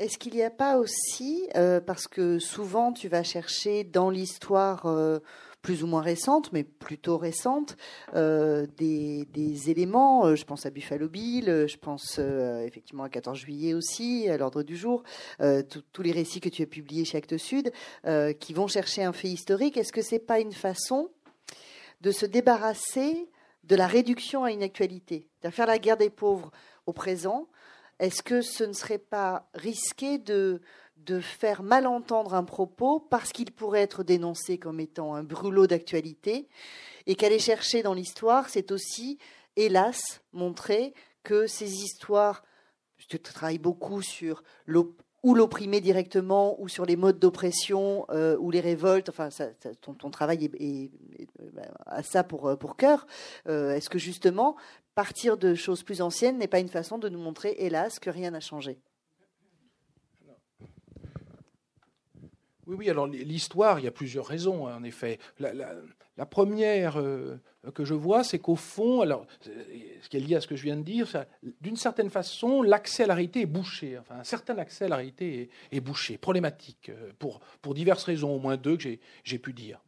Est-ce 0.00 0.16
qu'il 0.16 0.32
n'y 0.32 0.42
a 0.42 0.50
pas 0.50 0.78
aussi, 0.78 1.46
euh, 1.56 1.78
parce 1.78 2.08
que 2.08 2.38
souvent 2.38 2.90
tu 2.90 3.08
vas 3.08 3.22
chercher 3.22 3.84
dans 3.84 4.08
l'histoire 4.08 4.86
euh, 4.86 5.18
plus 5.60 5.84
ou 5.84 5.86
moins 5.86 6.00
récente, 6.00 6.54
mais 6.54 6.64
plutôt 6.64 7.18
récente, 7.18 7.76
euh, 8.14 8.66
des, 8.78 9.26
éléments, 9.70 10.34
je 10.34 10.44
pense 10.46 10.64
à 10.64 10.70
Buffalo 10.70 11.06
Bill, 11.06 11.66
je 11.68 11.76
pense 11.76 12.18
effectivement 12.18 13.04
à 13.04 13.10
14 13.10 13.36
juillet 13.38 13.74
aussi, 13.74 14.26
à 14.30 14.38
l'ordre 14.38 14.62
du 14.62 14.74
jour, 14.74 15.02
tous 15.38 16.02
les 16.02 16.12
récits 16.12 16.40
que 16.40 16.48
tu 16.48 16.62
as 16.62 16.66
publiés 16.66 17.04
chez 17.04 17.18
Actes 17.18 17.36
Sud, 17.36 17.70
qui 18.40 18.54
vont 18.54 18.68
chercher 18.68 19.04
un 19.04 19.12
fait 19.12 19.28
historique, 19.28 19.76
est-ce 19.76 19.92
que 19.92 20.00
c'est 20.00 20.18
pas 20.18 20.40
une 20.40 20.52
façon 20.52 21.10
de 22.00 22.10
se 22.10 22.24
débarrasser 22.24 23.28
de 23.64 23.76
la 23.76 23.86
réduction 23.86 24.44
à 24.44 24.52
une 24.52 24.62
actualité, 24.62 25.28
de 25.42 25.50
faire 25.50 25.66
la 25.66 25.78
guerre 25.78 25.96
des 25.96 26.10
pauvres 26.10 26.50
au 26.86 26.92
présent, 26.92 27.48
est-ce 27.98 28.22
que 28.22 28.40
ce 28.40 28.64
ne 28.64 28.72
serait 28.72 28.98
pas 28.98 29.48
risqué 29.54 30.18
de, 30.18 30.60
de 30.96 31.20
faire 31.20 31.62
mal 31.62 31.86
entendre 31.86 32.34
un 32.34 32.44
propos 32.44 33.00
parce 33.00 33.32
qu'il 33.32 33.52
pourrait 33.52 33.82
être 33.82 34.02
dénoncé 34.02 34.58
comme 34.58 34.80
étant 34.80 35.14
un 35.14 35.22
brûlot 35.22 35.66
d'actualité 35.66 36.48
et 37.06 37.14
qu'aller 37.14 37.38
chercher 37.38 37.82
dans 37.82 37.94
l'histoire, 37.94 38.48
c'est 38.48 38.70
aussi, 38.72 39.18
hélas, 39.56 40.22
montrer 40.32 40.94
que 41.22 41.46
ces 41.46 41.82
histoires, 41.82 42.44
je 42.96 43.16
travaille 43.16 43.58
beaucoup 43.58 44.02
sur 44.02 44.42
ou 45.22 45.34
l'opprimer 45.34 45.80
directement, 45.80 46.60
ou 46.60 46.68
sur 46.68 46.86
les 46.86 46.96
modes 46.96 47.18
d'oppression, 47.18 48.06
euh, 48.10 48.36
ou 48.38 48.50
les 48.50 48.60
révoltes. 48.60 49.08
Enfin, 49.10 49.28
ton, 49.80 50.10
travail 50.10 50.50
est, 50.58 50.90
à 51.86 52.02
ça 52.02 52.24
pour, 52.24 52.48
euh, 52.48 52.56
cœur. 52.76 53.06
Euh, 53.48 53.74
est-ce 53.74 53.90
que 53.90 53.98
justement, 53.98 54.56
partir 54.94 55.36
de 55.36 55.54
choses 55.54 55.82
plus 55.82 56.00
anciennes 56.00 56.38
n'est 56.38 56.48
pas 56.48 56.60
une 56.60 56.68
façon 56.68 56.98
de 56.98 57.08
nous 57.08 57.18
montrer, 57.18 57.54
hélas, 57.58 57.98
que 57.98 58.10
rien 58.10 58.30
n'a 58.30 58.40
changé? 58.40 58.78
Oui, 62.66 62.76
oui, 62.78 62.90
alors 62.90 63.06
l'histoire, 63.06 63.78
il 63.80 63.84
y 63.84 63.88
a 63.88 63.92
plusieurs 63.92 64.26
raisons, 64.26 64.68
hein, 64.68 64.76
en 64.76 64.84
effet. 64.84 65.18
La, 65.38 66.26
première 66.26 67.02
que 67.74 67.84
je 67.84 67.94
vois, 67.94 68.24
c'est 68.24 68.38
qu'au 68.38 68.56
fond, 68.56 69.02
alors, 69.02 69.26
ce 69.42 70.08
qui 70.08 70.16
est 70.16 70.20
lié 70.20 70.36
à 70.36 70.40
ce 70.40 70.46
que 70.46 70.56
je 70.56 70.62
viens 70.62 70.76
de 70.76 70.82
dire, 70.82 71.06
d'une 71.60 71.76
certaine 71.76 72.10
façon, 72.10 72.62
l'accès 72.62 73.04
à 73.04 73.06
la 73.06 73.14
réalité 73.14 73.42
est 73.42 73.46
bouché. 73.46 73.98
Enfin, 73.98 74.16
un 74.16 74.24
certain 74.24 74.56
accès 74.58 74.86
à 74.86 74.88
la 74.88 74.96
réalité 74.96 75.50
est, 75.70 75.80
bouché, 75.80 76.18
problématique, 76.18 76.90
euh, 76.90 77.12
pour, 77.18 77.40
pour 77.62 77.74
diverses 77.74 78.04
raisons, 78.04 78.34
au 78.34 78.38
moins 78.38 78.56
deux 78.56 78.76
que 78.76 78.88
j'ai 79.24 79.38
pu 79.38 79.52
dire 79.52 79.80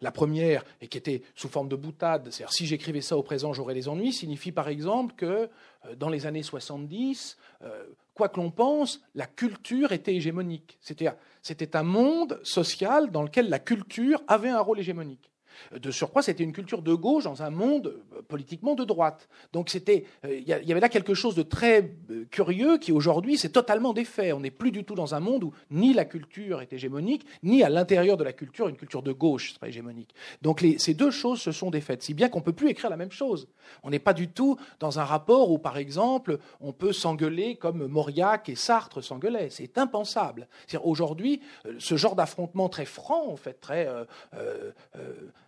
la 0.00 0.10
première, 0.12 0.64
et 0.80 0.88
qui 0.88 0.98
était 0.98 1.22
sous 1.34 1.48
forme 1.48 1.68
de 1.68 1.76
boutade, 1.76 2.28
c'est-à-dire 2.30 2.52
si 2.52 2.66
j'écrivais 2.66 3.00
ça 3.00 3.16
au 3.16 3.22
présent, 3.22 3.52
j'aurais 3.52 3.74
des 3.74 3.88
ennuis, 3.88 4.12
signifie 4.12 4.52
par 4.52 4.68
exemple 4.68 5.14
que 5.14 5.48
euh, 5.86 5.94
dans 5.96 6.08
les 6.08 6.26
années 6.26 6.42
70, 6.42 7.36
euh, 7.62 7.84
quoi 8.14 8.28
que 8.28 8.40
l'on 8.40 8.50
pense, 8.50 9.00
la 9.14 9.26
culture 9.26 9.92
était 9.92 10.14
hégémonique. 10.14 10.78
C'était 10.80 11.76
un 11.76 11.82
monde 11.82 12.40
social 12.42 13.10
dans 13.10 13.22
lequel 13.22 13.48
la 13.48 13.58
culture 13.58 14.22
avait 14.28 14.50
un 14.50 14.60
rôle 14.60 14.80
hégémonique. 14.80 15.29
De 15.76 15.90
surcroît, 15.90 16.22
c'était 16.22 16.44
une 16.44 16.52
culture 16.52 16.82
de 16.82 16.94
gauche 16.94 17.24
dans 17.24 17.42
un 17.42 17.50
monde 17.50 18.00
euh, 18.14 18.22
politiquement 18.22 18.74
de 18.74 18.84
droite. 18.84 19.28
Donc 19.52 19.70
c'était, 19.70 20.04
euh, 20.24 20.36
il 20.36 20.46
y 20.46 20.52
avait 20.52 20.80
là 20.80 20.88
quelque 20.88 21.14
chose 21.14 21.34
de 21.34 21.42
très 21.42 21.92
euh, 22.10 22.24
curieux 22.30 22.78
qui 22.78 22.92
aujourd'hui 22.92 23.38
s'est 23.38 23.50
totalement 23.50 23.92
défait. 23.92 24.32
On 24.32 24.40
n'est 24.40 24.50
plus 24.50 24.70
du 24.70 24.84
tout 24.84 24.94
dans 24.94 25.14
un 25.14 25.20
monde 25.20 25.44
où 25.44 25.52
ni 25.70 25.92
la 25.92 26.04
culture 26.04 26.60
est 26.60 26.72
hégémonique, 26.72 27.26
ni 27.42 27.62
à 27.62 27.68
l'intérieur 27.68 28.16
de 28.16 28.24
la 28.24 28.32
culture 28.32 28.68
une 28.68 28.76
culture 28.76 29.02
de 29.02 29.12
gauche 29.12 29.54
serait 29.54 29.68
hégémonique. 29.68 30.14
Donc 30.42 30.64
ces 30.78 30.94
deux 30.94 31.10
choses 31.10 31.40
se 31.40 31.52
sont 31.52 31.70
défaites, 31.70 32.02
si 32.02 32.14
bien 32.14 32.28
qu'on 32.28 32.40
peut 32.40 32.52
plus 32.52 32.68
écrire 32.68 32.90
la 32.90 32.96
même 32.96 33.12
chose. 33.12 33.48
On 33.82 33.90
n'est 33.90 33.98
pas 33.98 34.14
du 34.14 34.28
tout 34.28 34.56
dans 34.78 34.98
un 34.98 35.04
rapport 35.04 35.50
où, 35.50 35.58
par 35.58 35.76
exemple, 35.76 36.38
on 36.60 36.72
peut 36.72 36.92
s'engueuler 36.92 37.56
comme 37.56 37.86
Mauriac 37.86 38.48
et 38.48 38.56
Sartre 38.56 39.02
s'engueulaient. 39.02 39.48
C'est 39.50 39.78
impensable. 39.78 40.48
Aujourd'hui, 40.82 41.40
ce 41.78 41.96
genre 41.96 42.16
d'affrontement 42.16 42.68
très 42.68 42.84
franc, 42.84 43.28
en 43.28 43.36
fait, 43.36 43.60
très 43.60 43.88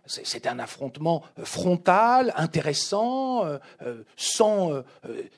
c'est 0.05 0.47
un 0.47 0.59
affrontement 0.59 1.23
euh, 1.39 1.45
frontal, 1.45 2.33
intéressant, 2.35 3.45
euh, 3.45 3.57
euh, 3.83 4.03
sans. 4.17 4.83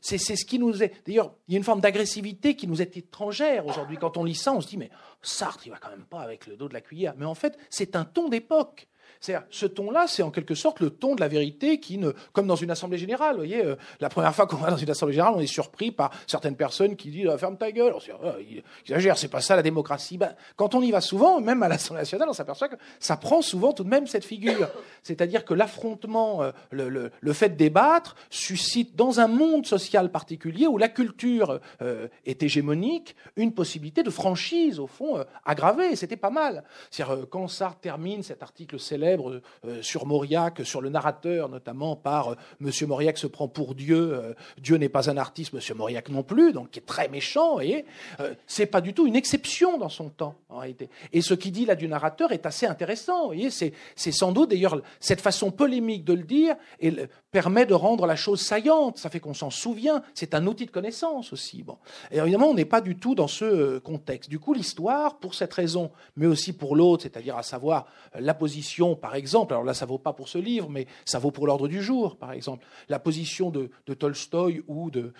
c'est 0.02 0.18
ce 0.18 0.46
qui 0.46 0.60
nous 0.60 0.84
est. 0.84 0.94
D'ailleurs, 1.06 1.34
il 1.48 1.54
y 1.54 1.56
a 1.56 1.58
une 1.58 1.64
forme 1.64 1.82
d'agressivité 1.82 2.56
qui 2.56 2.68
nous 2.68 2.82
est 2.82 2.98
étrangère 2.98 3.66
aujourd'hui. 3.68 3.98
Quand 3.98 4.18
on 4.18 4.24
lit 4.24 4.36
ça, 4.36 4.54
on 4.54 4.62
se 4.62 4.68
dit 4.68 4.78
mais 4.78 4.90
Sartre, 5.22 5.66
il 5.66 5.70
va 5.70 5.78
quand 5.78 5.90
même 5.90 6.06
pas 6.06 6.22
avec 6.22 6.48
le 6.48 6.56
dos 6.56 6.68
de 6.68 6.74
la 6.74 6.82
cuillère. 6.82 7.14
Mais 7.18 7.26
en 7.26 7.36
fait, 7.36 7.58
c'est 7.70 7.96
un 7.96 8.06
ton 8.06 8.30
d'époque. 8.30 8.88
C'est-à-dire, 9.20 9.48
ce 9.50 9.66
ton-là, 9.66 10.06
c'est 10.08 10.24
en 10.24 10.32
quelque 10.32 10.56
sorte 10.56 10.80
le 10.80 10.90
ton 10.90 11.16
de 11.16 11.22
la 11.22 11.28
vérité 11.28 11.80
qui 11.80 11.96
comme 12.34 12.48
dans 12.48 12.56
une 12.56 12.72
assemblée 12.72 12.98
générale, 12.98 13.32
vous 13.32 13.42
voyez, 13.42 13.64
euh, 13.64 13.76
la 14.00 14.10
première 14.10 14.34
fois 14.34 14.48
qu'on 14.48 14.58
va 14.58 14.70
dans 14.70 14.78
une 14.78 14.90
assemblée 14.90 15.14
générale, 15.14 15.34
on 15.36 15.40
est 15.40 15.48
surpris 15.48 15.92
par 15.92 16.12
certaines 16.28 16.56
personnes 16.56 16.96
qui 16.96 17.10
disent 17.10 17.30
ah, 17.32 17.38
ferme 17.38 17.58
ta 17.58 17.72
gueule, 17.72 17.94
oh, 17.96 18.30
il 18.40 18.64
exagère, 18.82 19.18
c'est 19.18 19.28
pas 19.28 19.42
ça 19.42 19.56
la 19.56 19.62
démocratie. 19.62 20.18
Ben, 20.18 20.36
quand 20.56 20.76
on 20.76 20.82
y 20.82 20.92
va 20.92 21.02
souvent, 21.02 21.40
même 21.40 21.64
à 21.64 21.68
l'Assemblée 21.68 22.02
nationale, 22.02 22.28
on 22.30 22.34
s'aperçoit 22.34 22.70
que 22.70 22.76
ça 23.00 23.18
prend 23.18 23.42
souvent 23.42 23.74
tout 23.74 23.84
de 23.84 23.90
même 23.90 24.08
cette 24.08 24.26
figure. 24.26 24.70
C'est-à-dire 25.04 25.46
que 25.46 25.54
l'affrontement, 25.54 26.44
euh, 26.44 26.52
le, 26.72 27.12
le, 27.20 27.34
fait 27.34 27.50
de 27.50 27.56
débattre, 27.56 28.16
suscite 28.30 28.96
dans 28.96 29.20
un 29.20 29.28
monde 29.28 29.66
social 29.66 30.12
particulier 30.12 30.68
où 30.68 30.78
la 30.78 30.90
culture 30.90 31.60
euh, 31.82 32.08
est 32.26 32.44
hégémonique, 32.44 33.16
une 33.36 33.54
possibilité 33.54 34.04
de 34.04 34.10
franchise, 34.10 34.80
au 34.80 34.88
fond, 34.88 35.24
aggravée. 35.46 35.96
C'était 35.96 36.18
pas 36.18 36.30
mal. 36.30 36.64
C'est-à-dire, 36.92 37.28
quand 37.30 37.48
Sartre 37.48 37.80
termine 37.80 38.24
cet 38.24 38.44
article 38.44 38.80
célèbre, 38.80 39.15
euh, 39.20 39.82
sur 39.82 40.06
Mauriac, 40.06 40.62
sur 40.64 40.82
le 40.82 40.90
narrateur 40.90 41.50
notamment 41.50 41.96
par 41.96 42.30
euh, 42.30 42.36
Monsieur 42.60 42.88
Mauriac 42.88 43.18
se 43.18 43.28
prend 43.28 43.48
pour 43.48 43.76
Dieu, 43.76 44.14
euh, 44.14 44.34
Dieu 44.58 44.78
n'est 44.78 44.90
pas 44.90 45.10
un 45.10 45.18
artiste, 45.18 45.54
Monsieur 45.54 45.76
Mauriac 45.76 46.10
non 46.10 46.24
plus, 46.24 46.54
donc 46.54 46.72
qui 46.72 46.80
est 46.80 46.86
très 46.86 47.08
méchant, 47.08 47.60
et 47.60 47.86
c'est 48.48 48.66
pas 48.66 48.82
du 48.82 48.94
tout 48.94 49.08
une 49.08 49.16
exception 49.16 49.78
dans 49.78 49.90
son 49.90 50.10
temps 50.10 50.36
en 50.50 50.58
réalité. 50.58 50.90
Et 51.14 51.22
ce 51.22 51.34
qu'il 51.34 51.52
dit 51.52 51.66
là 51.66 51.76
du 51.76 51.88
narrateur 51.88 52.32
est 52.32 52.46
assez 52.46 52.66
intéressant, 52.66 53.28
voyez, 53.28 53.50
c'est 53.50 53.74
sans 54.12 54.32
doute 54.32 54.50
d'ailleurs 54.50 54.82
cette 55.00 55.22
façon 55.22 55.52
polémique 55.52 56.06
de 56.06 56.14
le 56.14 56.24
dire 56.24 56.56
et 56.80 56.92
permet 57.36 57.66
de 57.66 57.74
rendre 57.74 58.06
la 58.06 58.16
chose 58.16 58.40
saillante, 58.40 58.98
ça 58.98 59.10
fait 59.10 59.20
qu'on 59.20 59.34
s'en 59.34 59.50
souvient, 59.50 60.02
c'est 60.14 60.34
un 60.36 60.48
outil 60.48 60.66
de 60.66 60.72
connaissance 60.72 61.34
aussi. 61.34 61.64
Bon. 61.64 61.78
Et 62.10 62.18
évidemment, 62.20 62.48
on 62.48 62.54
n'est 62.54 62.64
pas 62.64 62.80
du 62.80 62.96
tout 62.96 63.14
dans 63.14 63.28
ce 63.28 63.78
contexte. 63.80 64.30
Du 64.30 64.40
coup, 64.40 64.54
l'histoire, 64.54 65.20
pour 65.20 65.36
cette 65.36 65.54
raison, 65.54 65.92
mais 66.16 66.28
aussi 66.28 66.54
pour 66.54 66.78
l'autre, 66.78 67.04
c'est-à-dire 67.04 67.36
à 67.36 67.44
savoir 67.44 67.88
la 68.18 68.34
position 68.34 68.96
par 68.96 69.16
exemple, 69.16 69.54
alors 69.54 69.66
là 69.66 69.74
ça 69.74 69.86
vaut 69.86 69.98
pas 69.98 70.14
pour 70.14 70.30
ce 70.30 70.38
livre, 70.38 70.70
mais 70.70 70.88
ça 71.04 71.20
vaut 71.20 71.32
pour 71.32 71.46
l'ordre 71.46 71.68
du 71.68 71.84
jour, 71.84 72.16
par 72.16 72.32
exemple, 72.32 72.66
la 72.88 73.00
position 73.00 73.50
de, 73.50 73.70
Tolstoï 73.94 74.64
ou 74.70 74.90
de, 74.90 75.12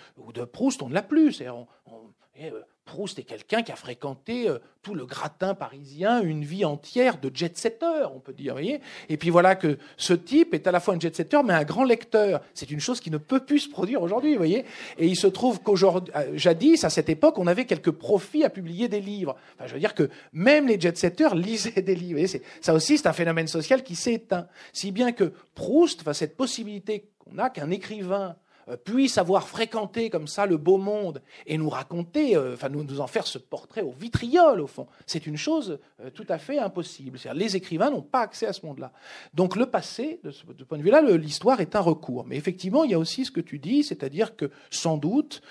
Proust, 0.50 0.80
on 0.80 0.88
ne 0.88 0.94
l'a 0.94 1.02
plus. 1.02 1.42
Eh, 1.42 2.46
euh, 2.46 2.62
Proust 2.86 3.18
est 3.18 3.24
quelqu'un 3.24 3.62
qui 3.62 3.72
a 3.72 3.76
fréquenté 3.76 4.48
euh, 4.48 4.58
tout 4.82 4.94
le 4.94 5.04
gratin 5.04 5.54
parisien, 5.54 6.22
une 6.22 6.44
vie 6.44 6.64
entière 6.64 7.18
de 7.18 7.30
jet-setter, 7.34 8.06
on 8.14 8.20
peut 8.20 8.32
dire. 8.32 8.54
Voyez 8.54 8.80
et 9.08 9.16
puis 9.16 9.30
voilà 9.30 9.56
que 9.56 9.76
ce 9.96 10.12
type 10.14 10.54
est 10.54 10.68
à 10.68 10.70
la 10.70 10.78
fois 10.78 10.94
un 10.94 11.00
jet-setter, 11.00 11.40
mais 11.44 11.52
un 11.52 11.64
grand 11.64 11.82
lecteur. 11.82 12.40
C'est 12.54 12.70
une 12.70 12.78
chose 12.78 13.00
qui 13.00 13.10
ne 13.10 13.18
peut 13.18 13.40
plus 13.40 13.58
se 13.58 13.68
produire 13.68 14.02
aujourd'hui, 14.02 14.36
voyez. 14.36 14.64
Et 14.98 15.06
il 15.08 15.16
se 15.16 15.26
trouve 15.26 15.60
qu'aujourd'hui, 15.60 16.12
euh, 16.16 16.38
jadis, 16.38 16.84
à 16.84 16.90
cette 16.90 17.08
époque, 17.08 17.38
on 17.38 17.48
avait 17.48 17.64
quelques 17.64 17.90
profits 17.90 18.44
à 18.44 18.50
publier 18.50 18.86
des 18.86 19.00
livres. 19.00 19.36
Enfin, 19.56 19.66
je 19.66 19.74
veux 19.74 19.80
dire 19.80 19.94
que 19.94 20.08
même 20.32 20.68
les 20.68 20.80
jet-setters 20.80 21.34
lisaient 21.34 21.82
des 21.82 21.96
livres. 21.96 22.20
Voyez 22.20 22.42
ça 22.60 22.72
aussi, 22.72 22.98
c'est 22.98 23.08
un 23.08 23.12
phénomène 23.12 23.48
social 23.48 23.82
qui 23.82 23.96
s'est 23.96 24.14
éteint. 24.14 24.46
Si 24.72 24.92
bien 24.92 25.10
que 25.10 25.32
Proust, 25.56 26.02
enfin, 26.02 26.12
cette 26.12 26.36
possibilité 26.36 27.10
qu'on 27.18 27.38
a 27.38 27.50
qu'un 27.50 27.70
écrivain 27.70 28.36
puisse 28.74 29.18
avoir 29.18 29.46
fréquenté 29.46 30.10
comme 30.10 30.26
ça 30.26 30.46
le 30.46 30.56
beau 30.56 30.76
monde 30.76 31.22
et 31.46 31.56
nous 31.56 31.68
raconter, 31.68 32.36
euh, 32.36 32.54
enfin 32.54 32.68
nous, 32.68 32.82
nous 32.82 33.00
en 33.00 33.06
faire 33.06 33.26
ce 33.26 33.38
portrait 33.38 33.82
au 33.82 33.92
vitriol 33.92 34.60
au 34.60 34.66
fond, 34.66 34.88
c'est 35.06 35.26
une 35.26 35.36
chose 35.36 35.78
euh, 36.00 36.10
tout 36.10 36.26
à 36.28 36.38
fait 36.38 36.58
impossible. 36.58 37.18
Les 37.34 37.54
écrivains 37.54 37.90
n'ont 37.90 38.02
pas 38.02 38.20
accès 38.20 38.46
à 38.46 38.52
ce 38.52 38.66
monde-là. 38.66 38.92
Donc 39.34 39.56
le 39.56 39.66
passé, 39.66 40.20
de 40.24 40.30
ce 40.30 40.44
point 40.44 40.78
de 40.78 40.82
vue-là, 40.82 41.02
l'histoire 41.02 41.60
est 41.60 41.76
un 41.76 41.80
recours. 41.80 42.24
Mais 42.26 42.36
effectivement, 42.36 42.84
il 42.84 42.90
y 42.90 42.94
a 42.94 42.98
aussi 42.98 43.24
ce 43.24 43.30
que 43.30 43.40
tu 43.40 43.58
dis, 43.58 43.84
c'est-à-dire 43.84 44.36
que 44.36 44.50
sans 44.70 44.96
doute, 44.96 45.42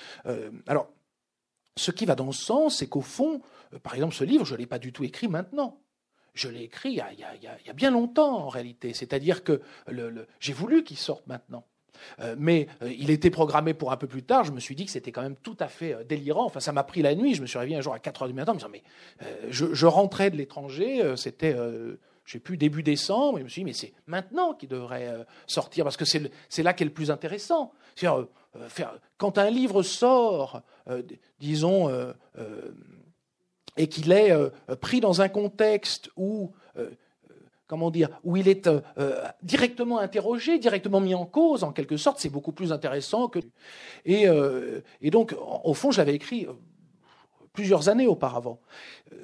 alors 0.68 0.89
ce 1.78 1.91
qui 1.91 2.05
va 2.05 2.16
dans 2.16 2.32
ce 2.32 2.43
sens, 2.43 2.78
c'est 2.78 2.88
qu'au 2.88 3.01
fond, 3.01 3.41
par 3.84 3.95
exemple, 3.95 4.13
ce 4.13 4.24
livre, 4.24 4.45
je 4.45 4.53
ne 4.53 4.59
l'ai 4.59 4.66
pas 4.66 4.80
du 4.80 4.93
tout 4.93 5.03
écrit 5.03 5.28
maintenant. 5.28 5.80
Je 6.34 6.49
l'ai 6.49 6.63
écrit 6.63 6.91
il 6.91 6.97
y, 6.97 7.70
a, 7.70 7.74
bien 7.74 7.91
longtemps 7.91 8.38
en 8.38 8.49
réalité. 8.49 8.93
C'est-à-dire 8.93 9.43
que 9.43 9.61
j'ai 10.39 10.53
voulu 10.53 10.84
qu'il 10.84 10.97
sorte 10.97 11.26
maintenant. 11.28 11.66
Euh, 12.20 12.36
mais 12.38 12.68
euh, 12.82 12.91
il 12.98 13.10
était 13.10 13.30
programmé 13.30 13.74
pour 13.74 13.91
un 13.91 13.98
peu 13.98 14.08
plus 14.08 14.24
tard. 14.24 14.43
Je 14.43 14.52
me 14.52 14.60
suis 14.60 14.76
dit 14.76 14.86
que 14.86 14.91
c'était 14.91 15.12
quand 15.12 15.22
même 15.22 15.36
tout 15.36 15.58
à 15.60 15.68
fait 15.68 15.93
euh, 15.93 16.04
délirant. 16.04 16.46
Enfin, 16.46 16.60
ça 16.60 16.72
m'a 16.72 16.84
pris 16.84 17.02
la 17.02 17.16
nuit. 17.16 17.36
Je 17.36 17.41
me 17.41 17.48
suis 17.48 17.58
réveillé 17.58 17.78
un 17.78 17.82
jour 17.82 17.93
à 17.93 18.00
4 18.00 18.24
heures 18.24 18.28
du 18.28 18.34
matin 18.34 18.52
en 18.52 18.56
me 18.56 18.60
disant 18.60 18.72
Mais 18.72 18.84
je, 19.50 19.86
rentrais 19.86 20.32
de 20.32 20.38
l'étranger, 20.38 21.16
c'était, 21.16 21.56
je 21.56 22.32
sais 22.32 22.39
plus, 22.39 22.58
début 22.58 22.84
décembre. 22.84 23.39
Je 23.39 23.43
me 23.43 23.50
suis 23.50 23.62
dit 23.62 23.66
Mais 23.66 23.74
c'est 23.74 23.93
maintenant 24.08 24.54
qu'il 24.54 24.70
devrait 24.70 25.26
sortir 25.48 25.84
parce 25.84 25.98
que 25.98 26.06
c'est 26.06 26.64
là 26.64 26.74
qu'est 26.74 26.86
le 26.86 26.91
plus 26.91 27.12
intéressant. 27.12 27.72
quand 29.18 29.38
un 29.38 29.50
livre 29.50 29.84
sort, 29.84 30.62
disons, 31.39 32.14
et 33.78 33.88
qu'il 33.88 34.12
est 34.12 34.34
pris 34.82 35.00
dans 35.00 35.22
un 35.22 35.30
contexte 35.30 36.10
où 36.16 36.52
comment 37.68 37.91
dire, 37.91 38.09
où 38.24 38.38
il 38.38 38.47
est 38.47 38.68
euh, 38.68 38.82
euh, 38.97 39.24
directement 39.43 39.99
interrogé, 39.99 40.59
directement 40.59 40.99
mis 40.99 41.16
en 41.16 41.26
cause, 41.26 41.63
en 41.63 41.72
quelque 41.72 41.97
sorte, 41.97 42.20
c'est 42.20 42.30
beaucoup 42.30 42.51
plus 42.51 42.72
intéressant 42.72 43.28
que. 43.28 43.39
Et, 44.05 44.28
euh, 44.28 44.82
et 45.01 45.11
donc, 45.11 45.36
au 45.63 45.74
fond, 45.74 45.91
je 45.91 45.97
l'avais 45.97 46.16
écrit 46.16 46.47
plusieurs 47.53 47.88
années 47.88 48.07
auparavant. 48.07 48.59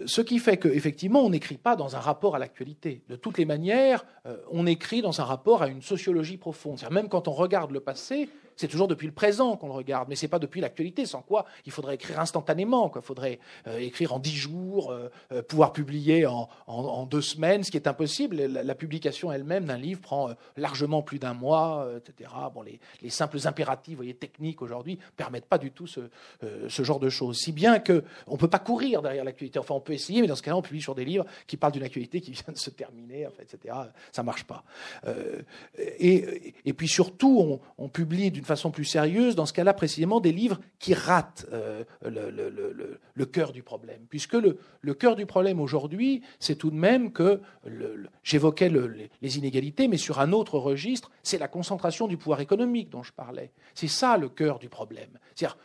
Ce 0.05 0.21
qui 0.21 0.39
fait 0.39 0.57
qu'effectivement, 0.57 1.21
on 1.21 1.29
n'écrit 1.29 1.57
pas 1.57 1.75
dans 1.75 1.97
un 1.97 1.99
rapport 1.99 2.35
à 2.35 2.39
l'actualité. 2.39 3.03
De 3.09 3.17
toutes 3.17 3.37
les 3.37 3.43
manières, 3.43 4.05
on 4.49 4.65
écrit 4.65 5.01
dans 5.01 5.19
un 5.19 5.25
rapport 5.25 5.61
à 5.61 5.67
une 5.67 5.81
sociologie 5.81 6.37
profonde. 6.37 6.79
Même 6.91 7.09
quand 7.09 7.27
on 7.27 7.33
regarde 7.33 7.71
le 7.71 7.81
passé, 7.81 8.29
c'est 8.61 8.67
toujours 8.67 8.87
depuis 8.87 9.07
le 9.07 9.13
présent 9.13 9.57
qu'on 9.57 9.65
le 9.65 9.73
regarde, 9.73 10.07
mais 10.07 10.15
ce 10.15 10.23
n'est 10.23 10.29
pas 10.29 10.37
depuis 10.37 10.61
l'actualité, 10.61 11.07
sans 11.07 11.23
quoi 11.23 11.45
il 11.65 11.71
faudrait 11.71 11.95
écrire 11.95 12.19
instantanément, 12.19 12.91
il 12.95 13.01
faudrait 13.01 13.39
euh, 13.65 13.79
écrire 13.79 14.13
en 14.13 14.19
dix 14.19 14.35
jours, 14.35 14.91
euh, 14.91 15.09
euh, 15.31 15.41
pouvoir 15.41 15.73
publier 15.73 16.27
en, 16.27 16.47
deux 17.09 17.23
semaines, 17.23 17.63
ce 17.63 17.71
qui 17.71 17.77
est 17.77 17.87
impossible. 17.87 18.35
La, 18.35 18.75
publication 18.75 19.31
elle-même 19.31 19.65
d'un 19.65 19.77
livre 19.77 19.99
prend 19.99 20.29
largement 20.57 21.01
plus 21.01 21.17
d'un 21.17 21.33
mois, 21.33 21.87
etc. 21.97 22.29
Bon, 22.53 22.61
les, 22.61 23.09
simples 23.09 23.39
impératifs 23.45 23.95
voyez, 23.95 24.13
techniques 24.13 24.61
aujourd'hui 24.61 24.95
ne 24.95 25.15
permettent 25.17 25.47
pas 25.47 25.57
du 25.57 25.71
tout 25.71 25.87
ce, 25.87 26.01
genre 26.67 26.99
de 26.99 27.09
choses. 27.09 27.37
Si 27.37 27.51
bien 27.51 27.79
qu'on 27.79 28.03
ne 28.31 28.37
peut 28.37 28.47
pas 28.47 28.59
courir 28.59 29.01
derrière 29.01 29.23
l'actualité. 29.23 29.57
Enfin, 29.57 29.73
on 29.73 29.81
peut 29.81 29.93
essayer, 29.93 30.21
mais 30.21 30.27
dans 30.27 30.35
ce 30.35 30.43
cas-là, 30.43 30.57
on 30.57 30.61
publie 30.61 30.81
sur 30.81 30.93
des 30.93 31.05
livres 31.05 31.25
qui 31.47 31.57
parlent 31.57 31.73
d'une 31.73 31.83
actualité 31.83 32.21
qui 32.21 32.31
vient 32.31 32.53
de 32.53 32.57
se 32.57 32.69
terminer, 32.69 33.27
etc. 33.39 33.75
Ça 34.11 34.21
ne 34.21 34.25
marche 34.25 34.43
pas. 34.43 34.63
et, 35.77 36.73
puis 36.73 36.87
surtout, 36.87 37.39
on, 37.39 37.83
on 37.83 37.89
publie 37.89 38.29
d'une 38.31 38.45
plus 38.71 38.85
sérieuse, 38.85 39.35
dans 39.35 39.45
ce 39.45 39.53
cas-là 39.53 39.73
précisément, 39.73 40.19
des 40.19 40.31
livres 40.31 40.59
qui 40.79 40.93
ratent 40.93 41.45
euh, 41.53 41.83
le, 42.03 43.25
cœur 43.25 43.51
du 43.51 43.63
problème. 43.63 44.05
Puisque 44.09 44.33
le, 44.33 44.93
cœur 44.93 45.15
du 45.15 45.25
problème 45.25 45.59
aujourd'hui, 45.59 46.21
c'est 46.39 46.55
tout 46.55 46.71
de 46.71 46.75
même 46.75 47.11
que, 47.11 47.41
j'évoquais 48.23 48.71
les 49.21 49.37
inégalités, 49.37 49.87
mais 49.87 49.97
sur 49.97 50.19
un 50.19 50.31
autre 50.31 50.57
registre, 50.57 51.11
c'est 51.23 51.37
la 51.37 51.47
concentration 51.47 52.07
du 52.07 52.17
pouvoir 52.17 52.41
économique 52.41 52.89
dont 52.89 53.03
je 53.03 53.13
parlais. 53.13 53.51
C'est 53.73 53.87
ça 53.87 54.17
le 54.17 54.29
cœur 54.29 54.59
du 54.59 54.69
problème. 54.69 55.17
C'est-à-dire, 55.35 55.57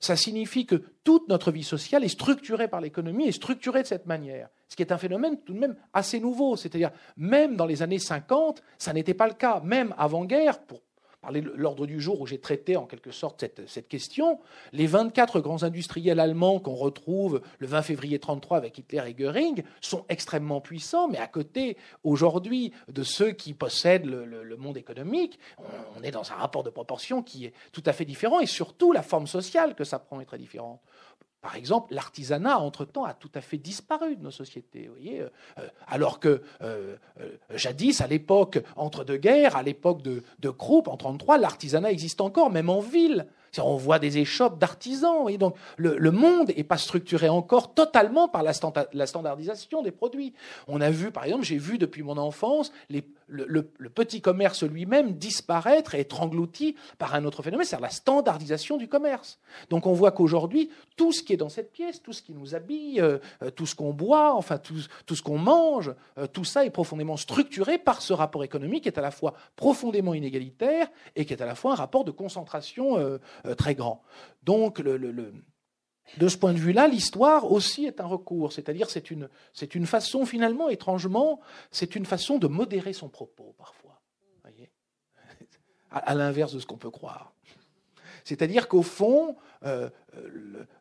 ça 0.00 0.16
signifie 0.16 0.66
que 0.66 0.82
toute 1.04 1.28
notre 1.28 1.50
vie 1.50 1.62
sociale 1.62 2.04
est 2.04 2.08
structurée 2.08 2.68
par 2.68 2.80
l'économie, 2.80 3.28
est 3.28 3.32
structurée 3.32 3.82
de 3.82 3.86
cette 3.86 4.06
manière. 4.06 4.48
Ce 4.68 4.76
qui 4.76 4.82
est 4.82 4.92
un 4.92 4.98
phénomène 4.98 5.38
tout 5.40 5.54
de 5.54 5.58
même 5.58 5.76
assez 5.92 6.20
nouveau. 6.20 6.56
C'est-à-dire, 6.56 6.90
même 7.16 7.56
dans 7.56 7.66
les 7.66 7.82
années 7.82 7.98
50, 7.98 8.62
ça 8.78 8.92
n'était 8.92 9.14
pas 9.14 9.28
le 9.28 9.34
cas. 9.34 9.60
Même 9.60 9.94
avant-guerre, 9.96 10.60
pour 10.60 10.82
parler 11.20 11.40
de 11.40 11.50
l'ordre 11.50 11.86
du 11.86 12.00
jour 12.00 12.20
où 12.20 12.26
j'ai 12.26 12.38
traité 12.38 12.76
en 12.76 12.86
quelque 12.86 13.10
sorte 13.10 13.44
cette, 13.66 13.88
question, 13.88 14.38
les 14.72 14.86
24 14.86 15.40
grands 15.40 15.62
industriels 15.62 16.20
allemands 16.20 16.60
qu'on 16.60 16.74
retrouve 16.74 17.42
le 17.58 17.66
20 17.66 17.82
février 17.82 18.14
1933 18.14 18.56
avec 18.56 18.78
Hitler 18.78 19.02
et 19.06 19.14
Goering 19.14 19.62
sont 19.80 20.04
extrêmement 20.08 20.60
puissants, 20.60 21.08
mais 21.08 21.18
à 21.18 21.26
côté, 21.26 21.76
aujourd'hui, 22.04 22.72
de 22.88 23.02
ceux 23.02 23.32
qui 23.32 23.54
possèdent 23.54 24.06
le, 24.06 24.56
monde 24.56 24.78
économique, 24.78 25.38
on, 25.96 26.02
est 26.02 26.10
dans 26.10 26.32
un 26.32 26.36
rapport 26.36 26.62
de 26.62 26.70
proportion 26.70 27.22
qui 27.22 27.44
est 27.44 27.52
tout 27.72 27.82
à 27.84 27.92
fait 27.92 28.06
différent, 28.06 28.40
et 28.40 28.46
surtout 28.46 28.92
la 28.92 29.02
forme 29.02 29.26
sociale 29.26 29.74
que 29.74 29.84
ça 29.84 29.98
prend 29.98 30.20
est 30.20 30.24
très 30.24 30.38
différente. 30.38 30.80
Par 31.46 31.54
exemple, 31.54 31.94
l'artisanat, 31.94 32.58
entre-temps, 32.58 33.04
a 33.04 33.14
tout 33.14 33.30
à 33.36 33.40
fait 33.40 33.56
disparu 33.56 34.16
de 34.16 34.22
nos 34.24 34.32
sociétés. 34.32 34.90
euh, 34.98 35.28
euh, 35.60 35.68
alors 35.86 36.18
que 36.18 36.42
euh, 36.60 36.96
jadis, 37.54 38.00
à 38.00 38.08
l'époque 38.08 38.58
entre 38.74 39.04
deux 39.04 39.16
guerres, 39.16 39.54
à 39.54 39.62
l'époque 39.62 40.02
de, 40.02 40.24
de 40.40 40.50
Krupp, 40.50 40.88
en 40.88 40.98
1933, 40.98 41.38
l'artisanat 41.38 41.92
existe 41.92 42.20
encore, 42.20 42.50
même 42.50 42.68
en 42.68 42.80
ville. 42.80 43.28
On 43.58 43.76
voit 43.76 43.98
des 43.98 44.18
échoppes 44.18 44.58
d'artisans. 44.58 45.28
Et 45.28 45.38
donc, 45.38 45.56
le, 45.76 46.10
monde 46.10 46.52
n'est 46.56 46.64
pas 46.64 46.76
structuré 46.76 47.28
encore 47.28 47.74
totalement 47.74 48.28
par 48.28 48.42
la, 48.42 48.52
standardisation 48.52 49.82
des 49.82 49.90
produits. 49.90 50.32
On 50.68 50.80
a 50.80 50.90
vu, 50.90 51.10
par 51.10 51.24
exemple, 51.24 51.44
j'ai 51.44 51.58
vu 51.58 51.78
depuis 51.78 52.02
mon 52.02 52.16
enfance 52.16 52.72
le, 53.28 53.62
petit 53.94 54.20
commerce 54.20 54.62
lui-même 54.62 55.14
disparaître 55.14 55.94
et 55.94 56.00
être 56.00 56.22
englouti 56.22 56.76
par 56.98 57.14
un 57.14 57.24
autre 57.24 57.42
phénomène, 57.42 57.66
c'est 57.66 57.80
la 57.80 57.90
standardisation 57.90 58.76
du 58.76 58.88
commerce. 58.88 59.38
Donc, 59.70 59.86
on 59.86 59.92
voit 59.92 60.12
qu'aujourd'hui, 60.12 60.70
tout 60.96 61.12
ce 61.12 61.22
qui 61.22 61.32
est 61.32 61.36
dans 61.36 61.48
cette 61.48 61.72
pièce, 61.72 62.02
tout 62.02 62.12
ce 62.12 62.22
qui 62.22 62.34
nous 62.34 62.54
habille, 62.54 63.00
euh, 63.00 63.18
euh, 63.42 63.50
tout 63.50 63.66
ce 63.66 63.74
qu'on 63.74 63.92
boit, 63.92 64.34
enfin, 64.34 64.58
tout, 64.58 65.14
ce 65.14 65.22
qu'on 65.22 65.38
mange, 65.38 65.92
euh, 66.18 66.26
tout 66.26 66.44
ça 66.44 66.64
est 66.64 66.70
profondément 66.70 67.16
structuré 67.16 67.78
par 67.78 68.02
ce 68.02 68.12
rapport 68.12 68.44
économique 68.44 68.84
qui 68.84 68.88
est 68.88 68.98
à 68.98 69.02
la 69.02 69.10
fois 69.10 69.34
profondément 69.56 70.14
inégalitaire 70.14 70.88
et 71.16 71.24
qui 71.24 71.32
est 71.32 71.42
à 71.42 71.46
la 71.46 71.54
fois 71.54 71.72
un 71.72 71.76
rapport 71.76 72.04
de 72.04 72.10
concentration 72.10 73.18
très 73.54 73.74
grand. 73.74 74.02
Donc, 74.42 74.80
de 74.80 76.28
ce 76.28 76.36
point 76.36 76.52
de 76.52 76.58
vue-là, 76.58 76.88
l'histoire 76.88 77.50
aussi 77.52 77.84
est 77.84 78.00
un 78.00 78.06
recours, 78.06 78.52
c'est-à-dire 78.52 78.90
c'est 78.90 79.10
une, 79.10 79.28
une 79.74 79.86
façon 79.86 80.24
finalement, 80.24 80.68
étrangement, 80.68 81.40
c'est 81.70 81.96
une 81.96 82.06
façon 82.06 82.38
de 82.38 82.46
modérer 82.46 82.92
son 82.92 83.08
propos 83.08 83.54
parfois, 83.58 84.00
voyez? 84.42 84.70
À 85.90 86.14
l'inverse 86.14 86.52
de 86.52 86.58
ce 86.58 86.66
qu'on 86.66 86.76
peut 86.76 86.90
croire. 86.90 87.35
C'est-à-dire 88.26 88.66
qu'au 88.66 88.82
fond, 88.82 89.36
euh, 89.62 89.88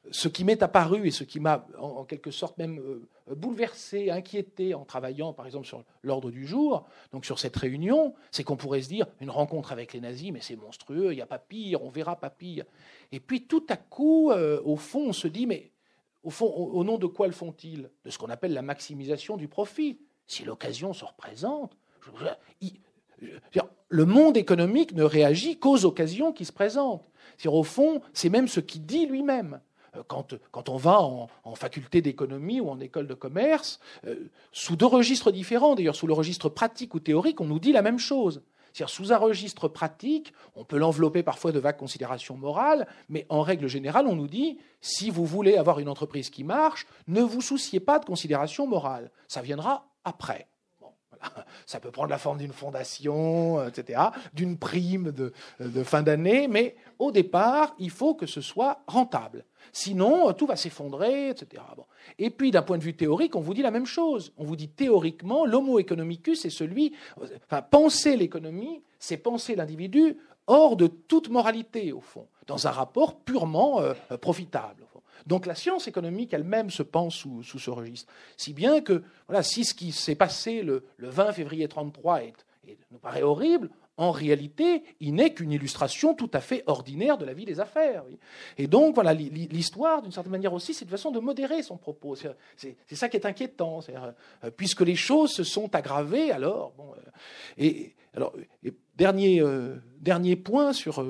ce 0.09 0.27
qui 0.27 0.43
m'est 0.43 0.63
apparu 0.63 1.05
et 1.05 1.11
ce 1.11 1.23
qui 1.23 1.39
m'a 1.39 1.67
en, 1.77 2.03
quelque 2.03 2.31
sorte 2.31 2.57
même 2.57 2.79
euh, 2.79 3.35
bouleversé, 3.35 4.09
inquiété 4.09 4.73
en 4.73 4.83
travaillant 4.83 5.31
par 5.31 5.45
exemple 5.45 5.67
sur 5.67 5.83
l'ordre 6.01 6.31
du 6.31 6.47
jour, 6.47 6.87
donc 7.11 7.23
sur 7.23 7.37
cette 7.37 7.55
réunion, 7.55 8.15
c'est 8.31 8.43
qu'on 8.43 8.55
pourrait 8.55 8.81
se 8.81 8.89
dire 8.89 9.05
une 9.21 9.29
rencontre 9.29 9.71
avec 9.71 9.93
les 9.93 10.01
nazis, 10.01 10.31
mais 10.31 10.41
c'est 10.41 10.55
monstrueux, 10.55 11.13
il 11.13 11.17
n'y 11.17 11.21
a 11.21 11.27
pas 11.27 11.37
pire, 11.37 11.83
on 11.83 11.89
verra 11.89 12.15
pas 12.15 12.31
pire. 12.31 12.65
Et 13.11 13.19
puis 13.19 13.45
tout 13.45 13.65
à 13.69 13.77
coup, 13.77 14.31
euh, 14.31 14.59
au 14.65 14.75
fond, 14.75 15.09
on 15.09 15.13
se 15.13 15.27
dit, 15.27 15.45
mais 15.45 15.71
au 16.23 16.31
fond, 16.31 16.47
au, 16.47 16.83
nom 16.83 16.97
de 16.97 17.05
quoi 17.05 17.27
le 17.27 17.33
font-ils? 17.33 17.91
De 18.05 18.09
ce 18.09 18.17
qu'on 18.17 18.31
appelle 18.31 18.53
la 18.53 18.63
maximisation 18.63 19.37
du 19.37 19.47
profit. 19.47 19.99
Si 20.25 20.43
l'occasion 20.45 20.93
se 20.93 21.05
représente, 21.05 21.77
le 23.89 24.05
monde 24.05 24.35
économique 24.35 24.93
ne 24.95 25.03
réagit 25.03 25.59
qu'aux 25.59 25.85
occasions 25.85 26.33
qui 26.33 26.45
se 26.45 26.51
présentent. 26.51 27.07
Au 27.45 27.63
fond, 27.63 28.01
c'est 28.13 28.29
même 28.29 28.47
ce 28.47 28.59
qu'il 28.59 28.85
dit 28.85 29.05
lui-même. 29.05 29.59
Euh, 29.95 30.03
quand, 30.07 30.35
quand, 30.51 30.69
on 30.69 30.77
va 30.77 31.01
en, 31.01 31.55
faculté 31.55 32.01
d'économie 32.01 32.59
ou 32.59 32.69
en 32.69 32.79
école 32.79 33.07
de 33.07 33.13
commerce, 33.13 33.79
euh, 34.05 34.29
sous 34.51 34.75
deux 34.75 34.85
registres 34.85 35.31
différents, 35.31 35.75
d'ailleurs 35.75 35.95
sous 35.95 36.07
le 36.07 36.13
registre 36.13 36.49
pratique 36.49 36.93
ou 36.95 36.99
théorique, 36.99 37.41
on 37.41 37.45
nous 37.45 37.59
dit 37.59 37.71
la 37.71 37.81
même 37.81 37.99
chose. 37.99 38.41
C'est-à-dire 38.73 38.93
sous 38.93 39.13
un 39.13 39.17
registre 39.17 39.69
pratique, 39.69 40.33
on 40.55 40.65
peut 40.65 40.77
l'envelopper 40.77 41.23
parfois 41.23 41.53
de 41.53 41.59
vagues 41.59 41.77
considérations 41.77 42.35
morales, 42.35 42.87
mais 43.07 43.25
en 43.29 43.41
règle 43.41 43.67
générale, 43.67 44.05
on 44.05 44.17
nous 44.17 44.27
dit 44.27 44.59
si 44.81 45.09
vous 45.09 45.25
voulez 45.25 45.55
avoir 45.55 45.79
une 45.79 45.87
entreprise 45.87 46.29
qui 46.29 46.43
marche, 46.43 46.85
ne 47.07 47.21
vous 47.21 47.39
souciez 47.39 47.79
pas 47.79 47.99
de 47.99 48.05
considérations 48.05 48.67
morales. 48.67 49.11
Ça 49.29 49.41
viendra 49.41 49.87
après. 50.03 50.47
Ça 51.65 51.79
peut 51.79 51.91
prendre 51.91 52.09
la 52.09 52.17
forme 52.17 52.37
d'une 52.37 52.53
fondation, 52.53 53.59
euh, 53.59 53.67
etc., 53.69 53.99
d'une 54.33 54.57
prime 54.57 55.11
de, 55.11 55.33
fin 55.83 56.01
d'année, 56.01 56.47
mais 56.47 56.75
au 56.99 57.11
départ, 57.11 57.75
il 57.79 57.89
faut 57.89 58.15
que 58.15 58.25
ce 58.25 58.41
soit 58.41 58.81
rentable. 58.87 59.45
Sinon, 59.71 60.29
euh, 60.29 60.33
tout 60.33 60.45
va 60.45 60.55
s'effondrer, 60.55 61.29
etc. 61.29 61.63
Et 62.19 62.29
puis, 62.29 62.51
d'un 62.51 62.61
point 62.61 62.77
de 62.77 62.83
vue 62.83 62.95
théorique, 62.95 63.35
on 63.35 63.41
vous 63.41 63.53
dit 63.53 63.61
la 63.61 63.71
même 63.71 63.85
chose. 63.85 64.33
On 64.37 64.43
vous 64.43 64.55
dit 64.55 64.69
théoriquement, 64.69 65.45
l'homo 65.45 65.79
economicus 65.79 66.45
est 66.45 66.49
celui. 66.49 66.93
Enfin, 67.17 67.61
penser 67.61 68.15
l'économie, 68.15 68.83
c'est 68.99 69.17
penser 69.17 69.55
l'individu 69.55 70.17
hors 70.47 70.75
de 70.75 70.87
toute 70.87 71.29
moralité, 71.29 71.91
au 71.91 72.01
fond, 72.01 72.27
dans 72.47 72.67
un 72.67 72.71
rapport 72.71 73.19
purement 73.19 73.81
euh, 73.81 73.93
profitable. 74.17 74.85
Donc 75.25 75.45
la 75.45 75.55
science 75.55 75.87
économique 75.87 76.33
elle-même 76.33 76.69
se 76.69 76.83
pense 76.83 77.15
sous, 77.15 77.43
ce 77.43 77.69
registre. 77.69 78.11
Si 78.37 78.53
bien 78.53 78.81
que, 78.81 79.03
voilà, 79.27 79.43
si 79.43 79.65
ce 79.65 79.73
qui 79.73 79.91
s'est 79.91 80.15
passé 80.15 80.61
le, 80.61 80.83
20 80.99 81.33
février 81.33 81.63
1933 81.63 82.21
nous 82.91 82.99
paraît 82.99 83.23
horrible, 83.23 83.69
en 83.97 84.11
réalité, 84.11 84.83
il 84.99 85.15
n'est 85.15 85.33
qu'une 85.33 85.53
illustration 85.53 86.15
tout 86.15 86.29
à 86.33 86.41
fait 86.41 86.63
ordinaire 86.67 87.17
de 87.17 87.23
la 87.23 87.33
vie 87.33 87.45
des 87.45 87.61
affaires. 87.61 88.03
Et 88.57 88.67
donc, 88.67 88.93
voilà, 88.93 89.13
l'histoire, 89.13 90.01
d'une 90.01 90.11
certaine 90.11 90.33
manière 90.33 90.51
aussi, 90.53 90.73
c'est 90.73 90.83
une 90.83 90.91
façon 90.91 91.11
de 91.11 91.19
modérer 91.19 91.63
son 91.63 91.77
propos. 91.77 92.15
C'est 92.15 92.75
ça 92.91 93.07
qui 93.07 93.15
est 93.15 93.25
inquiétant. 93.25 93.79
Euh, 94.43 94.51
puisque 94.51 94.81
les 94.81 94.97
choses 94.97 95.31
se 95.31 95.45
sont 95.45 95.73
aggravées, 95.73 96.31
alors. 96.31 96.73
Bon, 96.77 96.91
euh, 96.91 97.09
et, 97.57 97.95
alors, 98.13 98.33
dernier, 98.97 99.41
dernier 99.99 100.35
point 100.35 100.73
sur, 100.73 101.05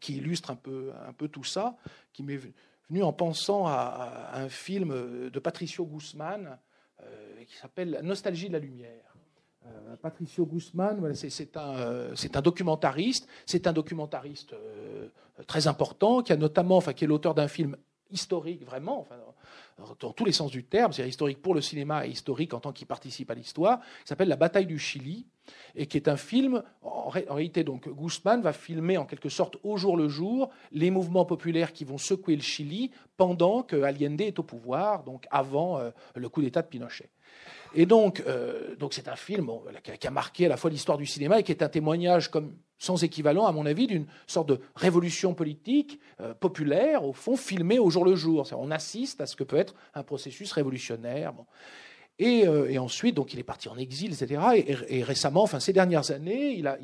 qui 0.00 0.16
illustre 0.16 0.50
un 0.50 0.56
peu, 0.56 1.28
tout 1.28 1.44
ça, 1.44 1.76
qui 2.12 2.22
m'est 2.22 2.40
venu 2.88 3.02
en 3.02 3.12
pensant 3.12 3.66
à, 3.66 4.30
un 4.34 4.48
film 4.48 5.30
de 5.30 5.38
Patricio 5.38 5.84
Guzman 5.84 6.58
euh, 7.02 7.44
qui 7.44 7.56
s'appelle 7.56 8.00
Nostalgie 8.02 8.48
de 8.48 8.54
la 8.54 8.58
lumière. 8.58 9.16
Euh, 9.66 9.96
Patricio 9.96 10.46
Guzman, 10.46 11.14
c'est 11.14 11.56
un, 11.56 12.42
documentariste, 12.42 13.28
c'est 13.44 13.66
un 13.66 13.72
documentariste 13.72 14.52
euh, 14.52 15.08
très 15.46 15.66
important 15.66 16.22
qui 16.22 16.32
a 16.32 16.36
notamment, 16.36 16.76
enfin, 16.76 16.92
qui 16.92 17.04
est 17.04 17.08
l'auteur 17.08 17.34
d'un 17.34 17.48
film 17.48 17.76
historique 18.10 18.64
vraiment, 18.64 19.00
enfin, 19.00 19.16
dans 19.98 20.12
tous 20.12 20.24
les 20.24 20.32
sens 20.32 20.50
du 20.50 20.64
terme, 20.64 20.92
c'est 20.92 21.06
historique 21.08 21.42
pour 21.42 21.54
le 21.54 21.60
cinéma 21.60 22.06
et 22.06 22.10
historique 22.10 22.54
en 22.54 22.60
tant 22.60 22.72
qu'il 22.72 22.86
participe 22.86 23.30
à 23.30 23.34
l'histoire, 23.34 23.80
qui 23.80 24.08
s'appelle 24.08 24.28
La 24.28 24.36
bataille 24.36 24.66
du 24.66 24.78
Chili, 24.78 25.26
et 25.74 25.86
qui 25.86 25.96
est 25.96 26.08
un 26.08 26.16
film, 26.16 26.62
en, 26.82 27.08
réalité, 27.08 27.64
donc, 27.64 27.88
Guzman 27.88 28.40
va 28.40 28.52
filmer 28.52 28.96
en 28.98 29.04
quelque 29.04 29.28
sorte 29.28 29.56
au 29.62 29.76
jour 29.76 29.96
le 29.96 30.08
jour 30.08 30.50
les 30.72 30.90
mouvements 30.90 31.24
populaires 31.24 31.72
qui 31.72 31.84
vont 31.84 31.98
secouer 31.98 32.36
le 32.36 32.42
Chili 32.42 32.90
pendant 33.16 33.62
que 33.62 33.82
Allende 33.82 34.20
est 34.20 34.38
au 34.38 34.42
pouvoir, 34.42 35.04
donc 35.04 35.26
avant 35.30 35.78
euh, 35.78 35.90
le 36.14 36.28
coup 36.28 36.42
d'État 36.42 36.62
de 36.62 36.68
Pinochet. 36.68 37.10
Et 37.74 37.86
donc, 37.86 38.22
euh, 38.26 38.74
donc 38.76 38.94
c'est 38.94 39.08
un 39.08 39.16
film 39.16 39.50
qui 39.82 40.06
a 40.06 40.10
marqué 40.10 40.46
à 40.46 40.48
la 40.48 40.56
fois 40.56 40.70
l'histoire 40.70 40.98
du 40.98 41.06
cinéma 41.06 41.40
et 41.40 41.42
qui 41.42 41.52
est 41.52 41.62
un 41.62 41.68
témoignage 41.68 42.30
comme 42.30 42.56
sans 42.78 43.02
équivalent, 43.04 43.46
à 43.46 43.52
mon 43.52 43.66
avis, 43.66 43.86
d'une 43.86 44.06
sorte 44.26 44.48
de 44.48 44.60
révolution 44.74 45.34
politique 45.34 45.98
euh, 46.20 46.34
populaire, 46.34 47.04
au 47.04 47.12
fond, 47.12 47.36
filmée 47.36 47.78
au 47.78 47.90
jour 47.90 48.04
le 48.04 48.14
jour. 48.14 48.46
On 48.52 48.70
assiste 48.70 49.20
à 49.20 49.26
ce 49.26 49.36
que 49.36 49.44
peut 49.44 49.56
être 49.56 49.74
un 49.94 50.02
processus 50.02 50.52
révolutionnaire. 50.52 51.32
Euh, 52.22 52.68
et, 52.68 52.78
ensuite, 52.78 53.14
donc, 53.14 53.34
il 53.34 53.38
est 53.38 53.44
parti 53.44 53.68
en 53.68 53.76
exil, 53.76 54.12
etc. 54.12 54.40
Et, 54.88 55.02
récemment, 55.02 55.42
enfin, 55.42 55.60
ces 55.60 55.72
dernières 55.72 56.10
années, 56.10 56.54
il 56.54 56.66
a, 56.66 56.78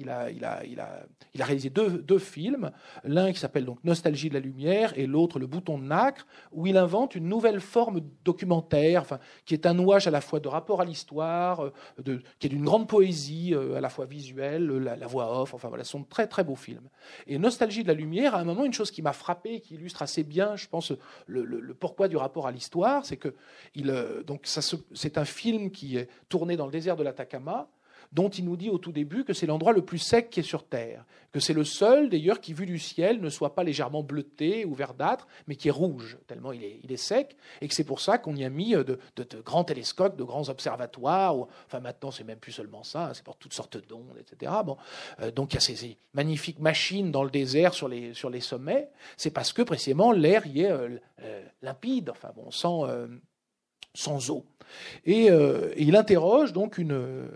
réalisé 1.38 1.70
deux, 1.70 2.18
films. 2.18 2.70
L'un 3.04 3.32
qui 3.32 3.38
s'appelle 3.38 3.64
donc 3.64 3.82
Nostalgie 3.84 4.28
de 4.28 4.34
la 4.34 4.40
lumière 4.40 4.92
et 4.96 5.06
l'autre 5.06 5.38
Le 5.38 5.46
bouton 5.46 5.78
de 5.78 5.84
nacre, 5.84 6.26
où 6.52 6.66
il 6.66 6.76
invente 6.76 7.14
une 7.14 7.28
nouvelle 7.28 7.60
forme 7.60 8.00
documentaire, 8.24 9.02
enfin, 9.02 9.18
qui 9.46 9.54
est 9.54 9.66
un 9.66 9.74
nouage 9.74 10.06
à 10.06 10.10
la 10.10 10.20
fois 10.20 10.40
de 10.40 10.48
rapport 10.48 10.80
à 10.80 10.84
l'histoire, 10.84 11.64
euh, 11.64 11.72
de, 12.02 12.22
qui 12.38 12.48
est 12.48 12.50
d'une 12.50 12.64
grande 12.64 12.86
poésie, 12.86 13.54
euh, 13.54 13.76
à 13.76 13.80
la 13.80 13.88
fois 13.88 14.04
visuelle, 14.04 14.66
la, 14.66 15.06
voix 15.06 15.40
off. 15.40 15.54
Enfin, 15.54 15.68
voilà, 15.68 15.84
ce 15.84 15.92
sont 15.92 16.04
très, 16.04 16.26
très 16.26 16.44
beaux 16.44 16.56
films. 16.56 16.88
Et 17.26 17.38
Nostalgie 17.38 17.82
de 17.82 17.88
la 17.88 17.94
lumière, 17.94 18.34
à 18.34 18.40
un 18.40 18.44
moment, 18.44 18.64
une 18.64 18.74
chose 18.74 18.90
qui 18.90 19.00
m'a 19.00 19.12
frappé, 19.12 19.60
qui 19.60 19.74
illustre 19.74 20.02
assez 20.02 20.22
bien, 20.22 20.56
je 20.56 20.68
pense, 20.68 20.92
le, 21.26 21.44
le, 21.44 21.74
pourquoi 21.74 22.08
du 22.08 22.16
rapport 22.16 22.46
à 22.46 22.52
l'histoire, 22.52 23.06
c'est 23.06 23.16
que 23.16 23.34
il, 23.74 23.92
donc, 24.26 24.42
ça, 24.44 24.60
c'est 24.92 25.18
un 25.18 25.21
un 25.22 25.24
film 25.24 25.70
qui 25.70 25.96
est 25.96 26.08
tourné 26.28 26.56
dans 26.56 26.66
le 26.66 26.72
désert 26.72 26.96
de 26.96 27.04
l'Atacama, 27.04 27.68
dont 28.12 28.28
il 28.28 28.44
nous 28.44 28.56
dit 28.56 28.68
au 28.68 28.78
tout 28.78 28.92
début 28.92 29.24
que 29.24 29.32
c'est 29.32 29.46
l'endroit 29.46 29.72
le 29.72 29.84
plus 29.84 29.98
sec 29.98 30.28
qui 30.28 30.40
est 30.40 30.42
sur 30.42 30.66
Terre, 30.66 31.04
que 31.32 31.40
c'est 31.40 31.54
le 31.54 31.64
seul 31.64 32.10
d'ailleurs 32.10 32.40
qui, 32.40 32.52
vu 32.52 32.66
du 32.66 32.78
ciel, 32.78 33.20
ne 33.20 33.30
soit 33.30 33.54
pas 33.54 33.64
légèrement 33.64 34.02
bleuté 34.02 34.64
ou 34.66 34.74
verdâtre, 34.74 35.26
mais 35.46 35.56
qui 35.56 35.68
est 35.68 35.72
rouge, 35.72 36.18
tellement 36.26 36.52
il 36.52 36.62
est, 36.62 36.96
sec, 36.96 37.36
et 37.60 37.68
que 37.68 37.74
c'est 37.74 37.84
pour 37.84 38.00
ça 38.00 38.18
qu'on 38.18 38.36
y 38.36 38.44
a 38.44 38.50
mis 38.50 38.72
de, 38.72 38.98
grands 39.44 39.64
télescopes, 39.64 40.16
de 40.16 40.24
grands 40.24 40.48
observatoires, 40.50 41.36
enfin 41.66 41.80
maintenant 41.80 42.10
c'est 42.10 42.24
même 42.24 42.38
plus 42.38 42.52
seulement 42.52 42.82
ça, 42.82 43.12
c'est 43.14 43.24
pour 43.24 43.36
toutes 43.36 43.54
sortes 43.54 43.78
d'ondes, 43.88 44.18
etc. 44.18 44.52
Bon, 44.64 44.76
euh, 45.20 45.30
donc 45.30 45.52
il 45.52 45.54
y 45.54 45.58
a 45.58 45.60
ces, 45.60 45.96
magnifiques 46.12 46.58
machines 46.58 47.10
dans 47.10 47.24
le 47.24 47.30
désert 47.30 47.72
sur 47.72 47.88
les, 47.88 48.12
sommets, 48.40 48.90
c'est 49.16 49.30
parce 49.30 49.52
que 49.52 49.62
précisément 49.62 50.12
l'air 50.12 50.46
y 50.46 50.62
est 50.62 50.70
euh, 50.70 50.98
euh, 51.22 51.42
limpide, 51.62 52.10
enfin 52.10 52.32
bon, 52.34 52.50
sans, 52.50 52.86
sans 53.94 54.30
eau. 54.30 54.44
Et, 55.04 55.28
il 55.76 55.96
interroge 55.96 56.52
donc 56.52 56.78
une, 56.78 57.28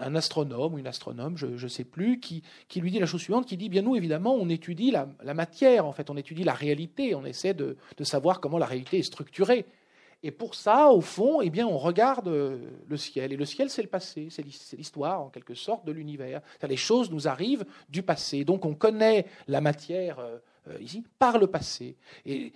un 0.00 0.14
astronome 0.14 0.74
ou 0.74 0.78
une 0.78 0.86
astronome, 0.86 1.36
je 1.36 1.46
ne 1.46 1.68
sais 1.68 1.84
plus, 1.84 2.20
qui, 2.20 2.42
qui, 2.68 2.80
lui 2.80 2.90
dit 2.90 2.98
la 2.98 3.06
chose 3.06 3.20
suivante, 3.20 3.46
qui 3.46 3.56
dit, 3.56 3.68
bien 3.68 3.82
nous, 3.82 3.96
évidemment, 3.96 4.34
on 4.34 4.48
étudie 4.48 4.90
la, 4.90 5.34
matière, 5.34 5.86
en 5.86 5.92
fait, 5.92 6.10
on 6.10 6.16
étudie 6.16 6.44
la 6.44 6.54
réalité, 6.54 7.14
on 7.14 7.24
essaie 7.24 7.54
de, 7.54 7.76
savoir 8.02 8.40
comment 8.40 8.58
la 8.58 8.66
réalité 8.66 8.98
est 8.98 9.02
structurée. 9.02 9.66
Et 10.22 10.30
pour 10.30 10.54
ça, 10.54 10.90
au 10.90 11.02
fond, 11.02 11.40
eh 11.40 11.50
bien, 11.50 11.66
on 11.66 11.78
regarde 11.78 12.28
le 12.28 12.96
ciel. 12.96 13.32
Et 13.32 13.36
le 13.36 13.44
ciel, 13.44 13.68
c'est 13.70 13.82
le 13.82 13.88
passé, 13.88 14.28
c'est 14.30 14.42
l'histoire, 14.76 15.20
en 15.20 15.28
quelque 15.28 15.54
sorte, 15.54 15.84
de 15.84 15.92
l'univers. 15.92 16.40
Les 16.66 16.76
choses 16.76 17.10
nous 17.10 17.28
arrivent 17.28 17.64
du 17.88 18.02
passé. 18.02 18.44
Donc, 18.44 18.64
on 18.64 18.74
connaît 18.74 19.26
la 19.46 19.60
matière 19.60 20.18
euh, 20.18 20.36
euh, 20.36 20.38
ici 20.80 21.04
par 21.18 21.38
le 21.38 21.46
passé. 21.46 21.96
Et, 22.24 22.52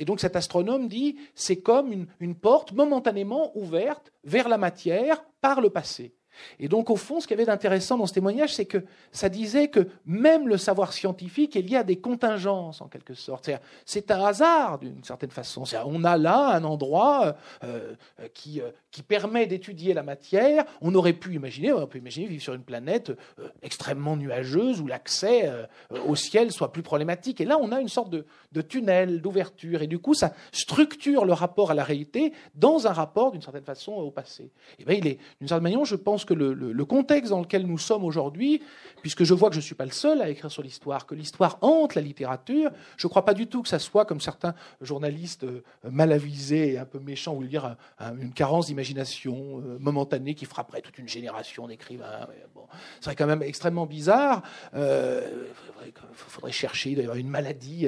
donc, 0.00 0.20
cet 0.20 0.36
astronome 0.36 0.88
dit, 0.88 1.16
c'est 1.34 1.60
comme 1.60 2.06
une 2.20 2.34
porte 2.34 2.72
momentanément 2.72 3.56
ouverte 3.56 4.12
vers 4.24 4.48
la 4.48 4.58
matière 4.58 5.24
par 5.40 5.60
le 5.60 5.70
passé. 5.70 6.14
Et 6.58 6.68
donc, 6.68 6.90
au 6.90 6.96
fond, 6.96 7.20
ce 7.20 7.26
qu'il 7.26 7.36
y 7.36 7.40
avait 7.40 7.46
d'intéressant 7.46 7.96
dans 7.96 8.06
ce 8.06 8.14
témoignage, 8.14 8.54
c'est 8.54 8.66
que 8.66 8.84
ça 9.12 9.28
disait 9.28 9.68
que 9.68 9.88
même 10.06 10.48
le 10.48 10.56
savoir 10.56 10.92
scientifique 10.92 11.56
est 11.56 11.62
lié 11.62 11.76
à 11.76 11.84
des 11.84 11.96
contingences, 11.96 12.80
en 12.80 12.88
quelque 12.88 13.14
sorte. 13.14 13.50
C'est 13.84 14.10
un 14.10 14.24
hasard, 14.24 14.78
d'une 14.78 15.02
certaine 15.04 15.30
façon. 15.30 15.64
On 15.86 16.04
a 16.04 16.16
là 16.16 16.54
un 16.54 16.64
endroit 16.64 17.36
euh, 17.64 17.94
euh, 18.20 18.28
qui, 18.34 18.60
euh, 18.60 18.70
qui 18.90 19.02
permet 19.02 19.46
d'étudier 19.46 19.94
la 19.94 20.02
matière. 20.02 20.64
On 20.80 20.94
aurait 20.94 21.12
pu 21.12 21.34
imaginer, 21.34 21.72
on 21.72 21.86
peut 21.86 21.98
imaginer 21.98 22.26
vivre 22.26 22.42
sur 22.42 22.54
une 22.54 22.62
planète 22.62 23.12
extrêmement 23.62 24.16
nuageuse 24.16 24.80
où 24.80 24.86
l'accès 24.86 25.50
au 26.06 26.16
ciel 26.16 26.52
soit 26.52 26.72
plus 26.72 26.82
problématique. 26.82 27.40
Et 27.40 27.44
là, 27.44 27.58
on 27.60 27.72
a 27.72 27.80
une 27.80 27.88
sorte 27.88 28.10
de, 28.10 28.26
de 28.52 28.62
tunnel, 28.62 29.20
d'ouverture. 29.20 29.82
Et 29.82 29.86
du 29.86 29.98
coup, 29.98 30.14
ça 30.14 30.32
structure 30.52 31.24
le 31.24 31.32
rapport 31.32 31.70
à 31.70 31.74
la 31.74 31.84
réalité 31.84 32.32
dans 32.54 32.86
un 32.86 32.92
rapport, 32.92 33.32
d'une 33.32 33.42
certaine 33.42 33.64
façon, 33.64 33.92
au 33.92 34.10
passé. 34.10 34.50
Et 34.78 34.84
bien, 34.84 34.94
il 34.94 35.06
est, 35.06 35.18
d'une 35.40 35.48
certaine 35.48 35.62
manière, 35.62 35.84
je 35.84 35.96
pense 35.96 36.24
que 36.28 36.34
le, 36.34 36.84
contexte 36.84 37.30
dans 37.30 37.40
lequel 37.40 37.66
nous 37.66 37.78
sommes 37.78 38.04
aujourd'hui, 38.04 38.62
puisque 39.00 39.24
je 39.24 39.32
vois 39.32 39.48
que 39.48 39.54
je 39.54 39.60
ne 39.60 39.64
suis 39.64 39.74
pas 39.74 39.84
le 39.84 39.92
seul 39.92 40.20
à 40.20 40.28
écrire 40.28 40.50
sur 40.50 40.62
l'histoire, 40.62 41.06
que 41.06 41.14
l'histoire 41.14 41.58
hante 41.62 41.94
la 41.94 42.02
littérature, 42.02 42.70
je 42.96 43.06
ne 43.06 43.08
crois 43.08 43.24
pas 43.24 43.34
du 43.34 43.46
tout 43.46 43.62
que 43.62 43.68
ça 43.68 43.78
soit, 43.78 44.04
comme 44.04 44.20
certains 44.20 44.54
journalistes 44.80 45.44
euh, 45.44 45.62
mal 45.84 46.12
avisés 46.12 46.74
et 46.74 46.78
un 46.78 46.84
peu 46.84 46.98
méchants 46.98 47.34
voulaient 47.34 47.48
dire, 47.48 47.76
une 48.20 48.32
carence 48.32 48.66
d'imagination 48.66 49.60
euh, 49.60 49.78
momentanée 49.78 50.34
qui 50.34 50.44
frapperait 50.44 50.82
toute 50.82 50.98
une 50.98 51.08
génération 51.08 51.66
d'écrivains. 51.66 52.26
Bon, 52.54 52.66
ce 52.98 53.04
serait 53.04 53.16
quand 53.16 53.26
même 53.26 53.42
extrêmement 53.42 53.86
bizarre. 53.86 54.42
Euh, 54.74 55.46
il 55.86 55.92
faudrait 56.12 56.52
chercher, 56.52 56.90
il 56.90 56.94
doit 56.96 57.02
y 57.02 57.06
avoir 57.06 57.18
une 57.18 57.28
maladie. 57.28 57.86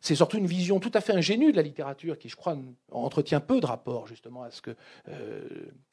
c'est 0.00 0.14
surtout 0.14 0.36
une 0.36 0.46
vision 0.46 0.78
tout 0.78 0.92
à 0.94 1.00
fait 1.00 1.14
ingénue 1.14 1.50
de 1.50 1.56
la 1.56 1.62
littérature 1.62 2.18
qui, 2.18 2.28
je 2.28 2.36
crois, 2.36 2.56
entretient 2.92 3.40
peu 3.40 3.60
de 3.60 3.66
rapport 3.66 4.06
justement 4.06 4.42
à 4.42 4.50
ce 4.50 4.60
que 4.60 4.76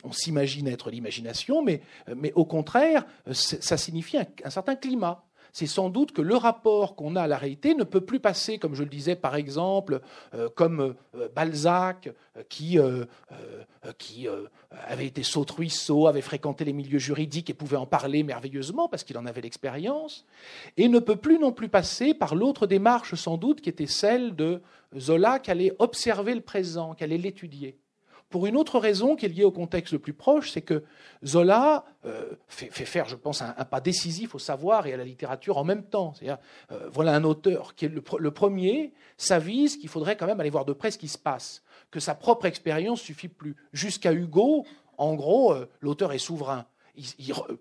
on 0.03 0.11
s'imagine 0.11 0.67
être 0.67 0.91
l'imagination, 0.91 1.63
mais 1.63 1.70
euh, 2.09 2.15
mais 2.17 2.31
au 2.33 2.45
contraire, 2.45 3.05
euh, 3.27 3.33
ça 3.33 3.77
signifie 3.77 4.17
un, 4.17 4.49
certain 4.49 4.75
climat. 4.75 5.23
C'est 5.53 5.67
sans 5.67 5.89
doute 5.89 6.13
que 6.13 6.21
le 6.21 6.37
rapport 6.37 6.95
qu'on 6.95 7.17
a 7.17 7.23
à 7.23 7.27
la 7.27 7.37
réalité 7.37 7.75
ne 7.75 7.83
peut 7.83 7.99
plus 7.99 8.21
passer, 8.21 8.57
comme 8.57 8.73
je 8.73 8.83
le 8.83 8.89
disais 8.89 9.17
par 9.17 9.35
exemple, 9.35 9.99
euh, 10.33 10.47
comme 10.55 10.95
Balzac, 11.35 12.09
qui, 12.47 12.79
avait 14.87 15.07
été 15.07 15.23
saut 15.23 15.45
avait 16.07 16.21
fréquenté 16.21 16.63
les 16.63 16.71
milieux 16.71 16.99
juridiques 16.99 17.49
et 17.49 17.53
pouvait 17.53 17.75
en 17.75 17.85
parler 17.85 18.23
merveilleusement 18.23 18.87
parce 18.87 19.03
qu'il 19.03 19.17
en 19.17 19.25
avait 19.25 19.41
l'expérience, 19.41 20.25
et 20.77 20.87
ne 20.87 20.99
peut 20.99 21.17
plus 21.17 21.37
non 21.37 21.51
plus 21.51 21.67
passer 21.67 22.13
par 22.13 22.33
l'autre 22.33 22.65
démarche 22.65 23.15
sans 23.15 23.35
doute 23.35 23.59
qui 23.59 23.67
était 23.67 23.87
celle 23.87 24.37
de 24.37 24.61
Zola, 24.97 25.39
qui 25.39 25.51
allait 25.51 25.73
observer 25.79 26.33
le 26.33 26.41
présent, 26.41 26.93
qui 26.93 27.03
allait 27.03 27.17
l'étudier 27.17 27.77
pour 28.31 28.47
une 28.47 28.55
autre 28.55 28.79
raison 28.79 29.15
qui 29.15 29.25
est 29.25 29.29
liée 29.29 29.43
au 29.43 29.51
contexte 29.51 29.93
le 29.93 29.99
plus 29.99 30.13
proche, 30.13 30.51
c'est 30.51 30.61
que 30.61 30.83
Zola 31.23 31.85
euh, 32.05 32.31
fait, 32.47 32.69
faire, 32.71 33.07
je 33.07 33.15
pense, 33.15 33.41
un, 33.41 33.51
pas 33.51 33.81
décisif 33.81 34.33
au 34.33 34.39
savoir 34.39 34.87
et 34.87 34.93
à 34.93 34.97
la 34.97 35.03
littérature 35.03 35.57
en 35.57 35.63
même 35.63 35.83
temps. 35.83 36.13
C'est-à-dire, 36.15 36.39
euh, 36.71 36.89
voilà 36.91 37.13
un 37.13 37.25
auteur 37.25 37.75
qui 37.75 37.85
est 37.85 37.89
le, 37.89 38.31
premier 38.31 38.93
s'avise 39.17 39.77
qu'il 39.77 39.89
faudrait 39.89 40.15
quand 40.15 40.25
même 40.25 40.39
aller 40.39 40.49
voir 40.49 40.65
de 40.65 40.73
près 40.73 40.89
ce 40.89 40.97
qui 40.97 41.09
se 41.09 41.17
passe, 41.17 41.61
que 41.91 41.99
sa 41.99 42.15
propre 42.15 42.45
expérience 42.45 43.01
suffit 43.01 43.27
plus. 43.27 43.55
Jusqu'à 43.73 44.13
Hugo, 44.13 44.65
en 44.97 45.13
gros, 45.13 45.53
euh, 45.53 45.69
l'auteur 45.81 46.13
est 46.13 46.17
souverain. 46.17 46.65
Euh, 46.97 47.57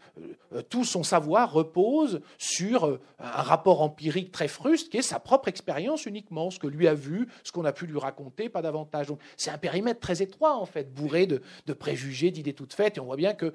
euh, 0.53 0.63
tout 0.69 0.85
son 0.85 1.03
savoir 1.03 1.53
repose 1.53 2.21
sur 2.39 2.87
euh, 2.87 3.01
un 3.19 3.43
rapport 3.43 3.83
empirique 3.83 4.33
très 4.33 4.49
fruste 4.49 4.91
qui 4.91 4.99
est 4.99 5.03
sa 5.03 5.21
propre 5.21 5.49
expérience 5.49 6.07
uniquement, 6.07 6.51
ce 6.51 6.59
que 6.59 6.67
lui 6.67 6.89
a 6.89 6.95
vu, 6.95 7.29
ce 7.45 7.53
qu'on 7.53 7.65
a 7.65 7.73
pu 7.73 7.87
lui 7.87 7.99
raconter, 7.99 8.49
pas 8.49 8.63
davantage. 8.63 9.09
c'est 9.37 9.51
un 9.51 9.59
périmètre 9.59 10.01
très 10.01 10.23
étroit 10.23 10.57
en 10.57 10.67
fait, 10.67 10.93
bourré 10.93 11.27
de, 11.27 11.41
préjugés, 11.73 12.31
d'idées 12.31 12.55
toutes 12.55 12.75
faites. 12.75 12.97
Et 12.97 13.01
on 13.01 13.07
voit 13.07 13.17
bien 13.17 13.35
que 13.35 13.53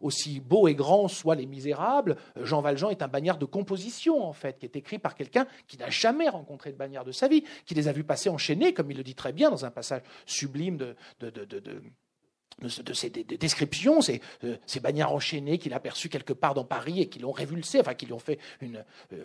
aussi 0.00 0.40
beau 0.40 0.68
et 0.68 0.74
grand 0.74 1.08
soient 1.08 1.34
les 1.34 1.46
Misérables, 1.46 2.16
Jean 2.42 2.60
Valjean 2.60 2.90
est 2.90 3.02
un 3.02 3.08
bagnard 3.08 3.38
de 3.38 3.46
composition 3.46 4.24
en 4.24 4.32
fait, 4.32 4.58
qui 4.58 4.66
est 4.66 4.76
écrit 4.76 4.98
par 4.98 5.14
quelqu'un 5.14 5.46
qui 5.66 5.78
n'a 5.78 5.90
jamais 5.90 6.28
rencontré 6.28 6.72
de 6.72 6.76
bagnard 6.76 7.04
de 7.04 7.12
sa 7.12 7.28
vie, 7.28 7.44
qui 7.64 7.74
les 7.74 7.88
a 7.88 7.92
vus 7.92 8.04
passer 8.04 8.28
enchaînés, 8.28 8.74
comme 8.74 8.90
il 8.90 8.96
le 8.96 9.02
dit 9.02 9.14
très 9.14 9.32
bien 9.32 9.50
dans 9.50 9.64
un 9.64 9.70
passage 9.70 10.02
sublime 10.26 10.76
de, 10.76 10.96
ces 12.92 13.10
descriptions, 13.10 14.00
ces, 14.00 14.20
euh, 14.44 14.56
bagnards 14.82 15.12
enchaînés 15.12 15.58
qu'il 15.58 15.72
a 15.72 15.76
aperçus 15.76 16.08
quelque 16.08 16.32
part 16.32 16.54
dans 16.54 16.64
Paris 16.64 17.02
et 17.02 17.08
qui 17.08 17.18
l'ont 17.18 17.32
révulsé, 17.32 17.80
enfin 17.80 17.94
qui 17.94 18.06
lui 18.06 18.12
ont 18.12 18.18
fait 18.18 18.38
une, 18.60 18.84
euh, 19.12 19.24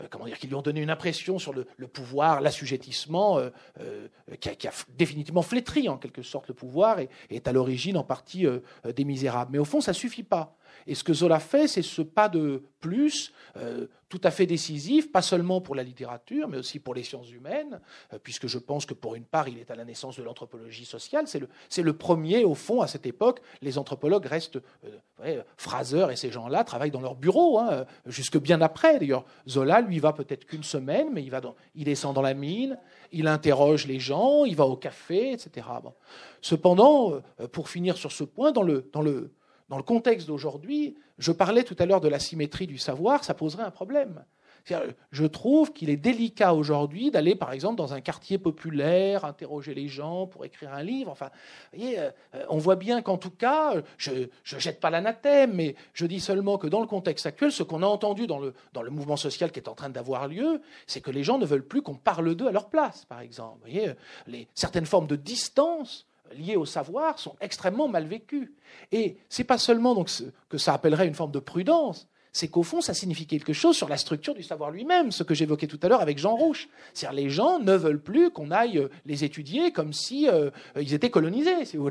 euh, 0.00 0.06
comment 0.10 0.26
dire, 0.26 0.38
qui 0.38 0.46
lui 0.46 0.54
ont 0.54 0.62
donné 0.62 0.80
une 0.80 0.90
impression 0.90 1.38
sur 1.38 1.52
le, 1.52 1.64
pouvoir, 1.86 2.40
l'assujettissement, 2.40 3.40
qui, 4.40 4.48
a, 4.48 4.72
définitivement 4.96 5.42
flétri 5.42 5.88
en 5.88 5.96
quelque 5.96 6.22
sorte 6.22 6.48
le 6.48 6.54
pouvoir 6.54 6.98
et, 6.98 7.08
est 7.30 7.46
à 7.46 7.52
l'origine 7.52 7.96
en 7.96 8.04
partie 8.04 8.46
des 8.84 9.04
Misérables. 9.04 9.52
Mais 9.52 9.58
au 9.58 9.64
fond, 9.64 9.80
ça 9.80 9.92
suffit 9.92 10.22
pas. 10.22 10.56
Et 10.86 10.94
ce 10.94 11.04
que 11.04 11.12
Zola 11.12 11.40
fait, 11.40 11.68
c'est 11.68 11.82
ce 11.82 12.02
pas 12.02 12.28
de 12.28 12.62
plus 12.80 13.32
euh, 13.56 13.86
tout 14.10 14.20
à 14.22 14.30
fait 14.30 14.46
décisif, 14.46 15.10
pas 15.10 15.22
seulement 15.22 15.60
pour 15.60 15.74
la 15.74 15.82
littérature, 15.82 16.46
mais 16.48 16.58
aussi 16.58 16.78
pour 16.78 16.94
les 16.94 17.02
sciences 17.02 17.30
humaines, 17.32 17.80
euh, 18.12 18.18
puisque 18.22 18.46
je 18.46 18.58
pense 18.58 18.84
que 18.84 18.94
pour 18.94 19.14
une 19.14 19.24
part, 19.24 19.48
il 19.48 19.58
est 19.58 19.70
à 19.70 19.74
la 19.74 19.84
naissance 19.84 20.18
de 20.18 20.22
l'anthropologie 20.22 20.84
sociale. 20.84 21.26
C'est 21.26 21.38
le, 21.40 21.48
le, 21.78 21.92
premier, 21.96 22.44
au 22.44 22.54
fond, 22.54 22.80
à 22.82 22.86
cette 22.86 23.06
époque. 23.06 23.40
Les 23.62 23.78
anthropologues 23.78 24.26
restent, 24.26 24.60
euh, 25.24 25.42
Fraser 25.56 26.06
et 26.10 26.16
ces 26.16 26.30
gens-là 26.30 26.62
travaillent 26.62 26.90
dans 26.90 27.00
leur 27.00 27.14
bureau, 27.14 27.58
hein, 27.58 27.86
jusque 28.06 28.38
bien 28.38 28.60
après. 28.60 28.98
D'ailleurs, 28.98 29.24
Zola, 29.48 29.80
lui, 29.80 29.98
va 29.98 30.12
peut-être 30.12 30.44
qu'une 30.44 30.64
semaine, 30.64 31.08
mais 31.12 31.22
il, 31.22 31.30
va 31.30 31.40
il 31.74 31.84
descend 31.84 32.14
dans 32.14 32.22
la 32.22 32.34
mine, 32.34 32.78
il 33.10 33.26
interroge 33.26 33.86
les 33.86 33.98
gens, 33.98 34.44
il 34.44 34.56
va 34.56 34.66
au 34.66 34.76
café, 34.76 35.32
etc. 35.32 35.66
Cependant, 36.42 37.22
pour 37.52 37.70
finir 37.70 37.96
sur 37.96 38.12
ce 38.12 38.24
point, 38.24 38.52
dans 38.52 38.62
le, 38.62 38.88
dans 38.92 39.02
le 39.02 39.32
dans 39.68 39.76
le 39.76 39.82
contexte 39.82 40.26
d'aujourd'hui, 40.26 40.96
je 41.18 41.32
parlais 41.32 41.64
tout 41.64 41.76
à 41.78 41.86
l'heure 41.86 42.00
de 42.00 42.08
la 42.08 42.18
symétrie 42.18 42.66
du 42.66 42.78
savoir, 42.78 43.24
ça 43.24 43.34
poserait 43.34 43.62
un 43.62 43.70
problème. 43.70 44.24
Je 45.10 45.26
trouve 45.26 45.72
qu'il 45.72 45.90
est 45.90 45.96
délicat 45.96 46.54
aujourd'hui 46.54 47.10
d'aller, 47.10 47.34
par 47.34 47.52
exemple, 47.52 47.76
dans 47.76 47.92
un 47.92 48.00
quartier 48.00 48.38
populaire, 48.38 49.24
interroger 49.24 49.74
les 49.74 49.88
gens 49.88 50.26
pour 50.26 50.44
écrire 50.44 50.72
un 50.72 50.82
livre. 50.82 51.10
Enfin, 51.10 51.30
voyez, 51.74 51.98
euh, 51.98 52.10
on 52.48 52.56
voit 52.56 52.76
bien 52.76 53.02
qu'en 53.02 53.18
tout 53.18 53.30
cas, 53.30 53.74
je 53.98 54.10
ne 54.12 54.58
jette 54.58 54.80
pas 54.80 54.88
l'anathème, 54.88 55.52
mais 55.52 55.74
je 55.92 56.06
dis 56.06 56.20
seulement 56.20 56.56
que 56.56 56.66
dans 56.66 56.80
le 56.80 56.86
contexte 56.86 57.26
actuel, 57.26 57.52
ce 57.52 57.62
qu'on 57.62 57.82
a 57.82 57.86
entendu 57.86 58.26
dans 58.26 58.38
le, 58.38 58.54
dans 58.72 58.82
le 58.82 58.90
mouvement 58.90 59.16
social 59.16 59.52
qui 59.52 59.60
est 59.60 59.68
en 59.68 59.74
train 59.74 59.90
d'avoir 59.90 60.28
lieu, 60.28 60.62
c'est 60.86 61.02
que 61.02 61.10
les 61.10 61.24
gens 61.24 61.36
ne 61.36 61.44
veulent 61.44 61.66
plus 61.66 61.82
qu'on 61.82 61.96
parle 61.96 62.34
d'eux 62.34 62.48
à 62.48 62.52
leur 62.52 62.70
place, 62.70 63.04
par 63.04 63.20
exemple. 63.20 63.58
Vous 63.64 63.70
voyez, 63.70 63.92
les, 64.26 64.48
certaines 64.54 64.86
formes 64.86 65.06
de 65.06 65.16
distance 65.16 66.06
liées 66.32 66.56
au 66.56 66.64
savoir 66.64 67.18
sont 67.18 67.36
extrêmement 67.40 67.88
mal 67.88 68.06
vécues. 68.06 68.54
Et 68.92 69.18
c'est 69.28 69.44
pas 69.44 69.58
seulement 69.58 69.94
donc 69.94 70.10
que 70.48 70.58
ça 70.58 70.74
appellerait 70.74 71.06
une 71.06 71.14
forme 71.14 71.32
de 71.32 71.38
prudence, 71.38 72.08
c'est 72.34 72.48
qu'au 72.48 72.64
fond, 72.64 72.80
ça 72.80 72.94
signifie 72.94 73.26
quelque 73.26 73.52
chose 73.52 73.76
sur 73.76 73.88
la 73.88 73.96
structure 73.96 74.34
du 74.34 74.42
savoir 74.42 74.72
lui-même, 74.72 75.12
ce 75.12 75.22
que 75.22 75.34
j'évoquais 75.34 75.68
tout 75.68 75.78
à 75.82 75.88
l'heure 75.88 76.00
avec 76.00 76.18
Jean 76.18 76.34
Rouche. 76.34 76.68
C'est-à-dire 76.92 77.22
les 77.22 77.30
gens 77.30 77.60
ne 77.60 77.74
veulent 77.74 78.02
plus 78.02 78.30
qu'on 78.30 78.50
aille 78.50 78.78
euh, 78.78 78.88
les 79.06 79.22
étudier 79.22 79.70
comme 79.70 79.92
si 79.92 80.28
euh, 80.28 80.50
ils 80.74 80.94
étaient 80.94 81.10
colonisés, 81.10 81.64
si 81.64 81.76
vous. 81.76 81.88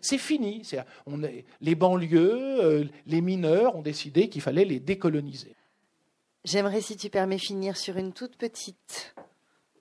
C'est 0.00 0.16
fini. 0.16 0.62
On 1.04 1.20
les 1.60 1.74
banlieues, 1.74 2.64
euh, 2.64 2.84
les 3.06 3.20
mineurs 3.20 3.76
ont 3.76 3.82
décidé 3.82 4.30
qu'il 4.30 4.40
fallait 4.40 4.64
les 4.64 4.80
décoloniser. 4.80 5.54
J'aimerais, 6.44 6.80
si 6.80 6.96
tu 6.96 7.10
permets, 7.10 7.38
finir 7.38 7.76
sur 7.76 7.98
une 7.98 8.14
toute 8.14 8.36
petite 8.36 9.14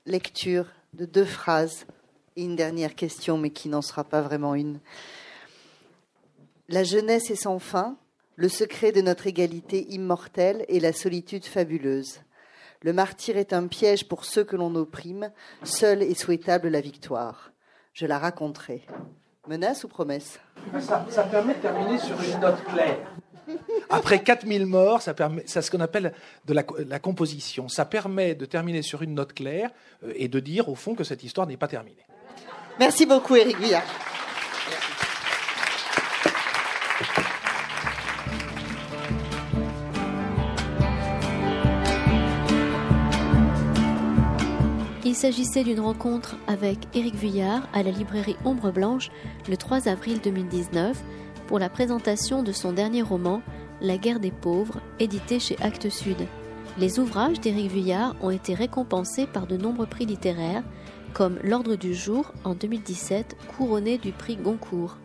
lecture 0.06 0.66
de 0.94 1.06
deux 1.06 1.26
phrases 1.26 1.86
et 2.36 2.44
une 2.44 2.56
dernière 2.56 2.96
question, 2.96 3.38
mais 3.38 3.50
qui 3.50 3.70
n'en 3.70 3.82
sera 3.82 4.04
pas 4.04 4.22
vraiment 4.22 4.56
une. 4.56 4.80
La 6.70 6.84
jeunesse 6.84 7.30
est 7.30 7.36
sans 7.36 7.60
fin, 7.60 7.98
Le 8.38 8.48
secret 8.48 8.92
de 8.92 9.02
notre 9.02 9.28
égalité 9.28 9.86
immortelle 9.90 10.66
est 10.68 10.80
la 10.80 10.94
solitude 10.94 11.46
fabuleuse. 11.46 12.22
Le 12.82 12.94
martyr 12.94 13.38
est 13.38 13.54
un 13.54 13.68
piège 13.68 14.08
pour 14.08 14.26
ceux 14.26 14.44
que 14.44 14.56
l'on 14.56 14.74
opprime. 14.74 15.32
Seule 15.64 16.02
est 16.02 16.16
souhaitable 16.16 16.70
la 16.70 16.82
victoire. 16.82 17.52
Je 17.94 18.08
la 18.08 18.18
raconterai. 18.18 18.82
Menace 19.48 19.84
ou 19.84 19.90
promesse? 19.90 20.40
Ça, 20.80 21.24
permet 21.30 21.56
de 21.56 21.60
terminer 21.60 22.00
sur 22.00 22.20
une 22.22 22.40
note 22.40 22.64
claire. 22.64 22.98
Après 23.90 24.24
4000 24.24 24.66
morts, 24.66 25.02
ça 25.02 25.14
ce 25.62 25.70
qu'on 25.70 25.82
appelle 25.82 26.14
de 26.46 26.54
la, 26.54 26.64
la, 26.88 27.00
composition. 27.00 27.68
Ça 27.68 27.86
permet 27.86 28.34
de 28.34 28.46
terminer 28.46 28.82
sur 28.82 29.02
une 29.02 29.14
note 29.14 29.34
claire 29.34 29.72
euh, 30.04 30.14
et 30.16 30.30
de 30.30 30.40
dire 30.40 30.70
au 30.70 30.76
fond 30.76 30.96
que 30.96 31.04
cette 31.04 31.24
histoire 31.24 31.48
n'est 31.48 31.58
pas 31.58 31.68
terminée. 31.68 32.06
Merci 32.82 33.06
beaucoup, 33.06 33.36
Éric 33.36 33.60
Villard. 33.60 33.84
Il 45.06 45.14
s'agissait 45.14 45.64
d'une 45.64 45.80
rencontre 45.80 46.38
avec 46.48 46.80
Éric 46.96 47.14
Vuillard 47.14 47.68
à 47.72 47.84
la 47.84 47.92
librairie 47.92 48.36
Ombre 48.46 48.72
Blanche 48.72 49.12
le 49.48 49.58
3 49.58 49.88
avril 49.88 50.20
2019 50.24 50.98
pour 51.46 51.60
la 51.60 51.70
présentation 51.70 52.42
de 52.42 52.52
son 52.52 52.74
dernier 52.74 53.04
roman 53.04 53.44
La 53.80 53.98
guerre 53.98 54.20
des 54.20 54.32
pauvres, 54.32 54.82
édité 54.98 55.40
chez 55.40 55.56
Actes 55.62 55.90
Sud. 55.90 56.18
Les 56.80 56.98
ouvrages 56.98 57.40
d'Éric 57.40 57.70
Vuillard 57.70 58.16
ont 58.22 58.32
été 58.32 58.56
récompensés 58.56 59.28
par 59.28 59.46
de 59.46 59.56
nombreux 59.56 59.86
prix 59.86 60.08
littéraires, 60.08 60.64
comme 61.14 61.38
l'Ordre 61.44 61.76
du 61.76 61.94
jour 61.94 62.32
en 62.44 62.56
2017, 62.56 63.36
couronné 63.56 63.98
du 63.98 64.12
prix 64.12 64.36
Goncourt. 64.36 64.98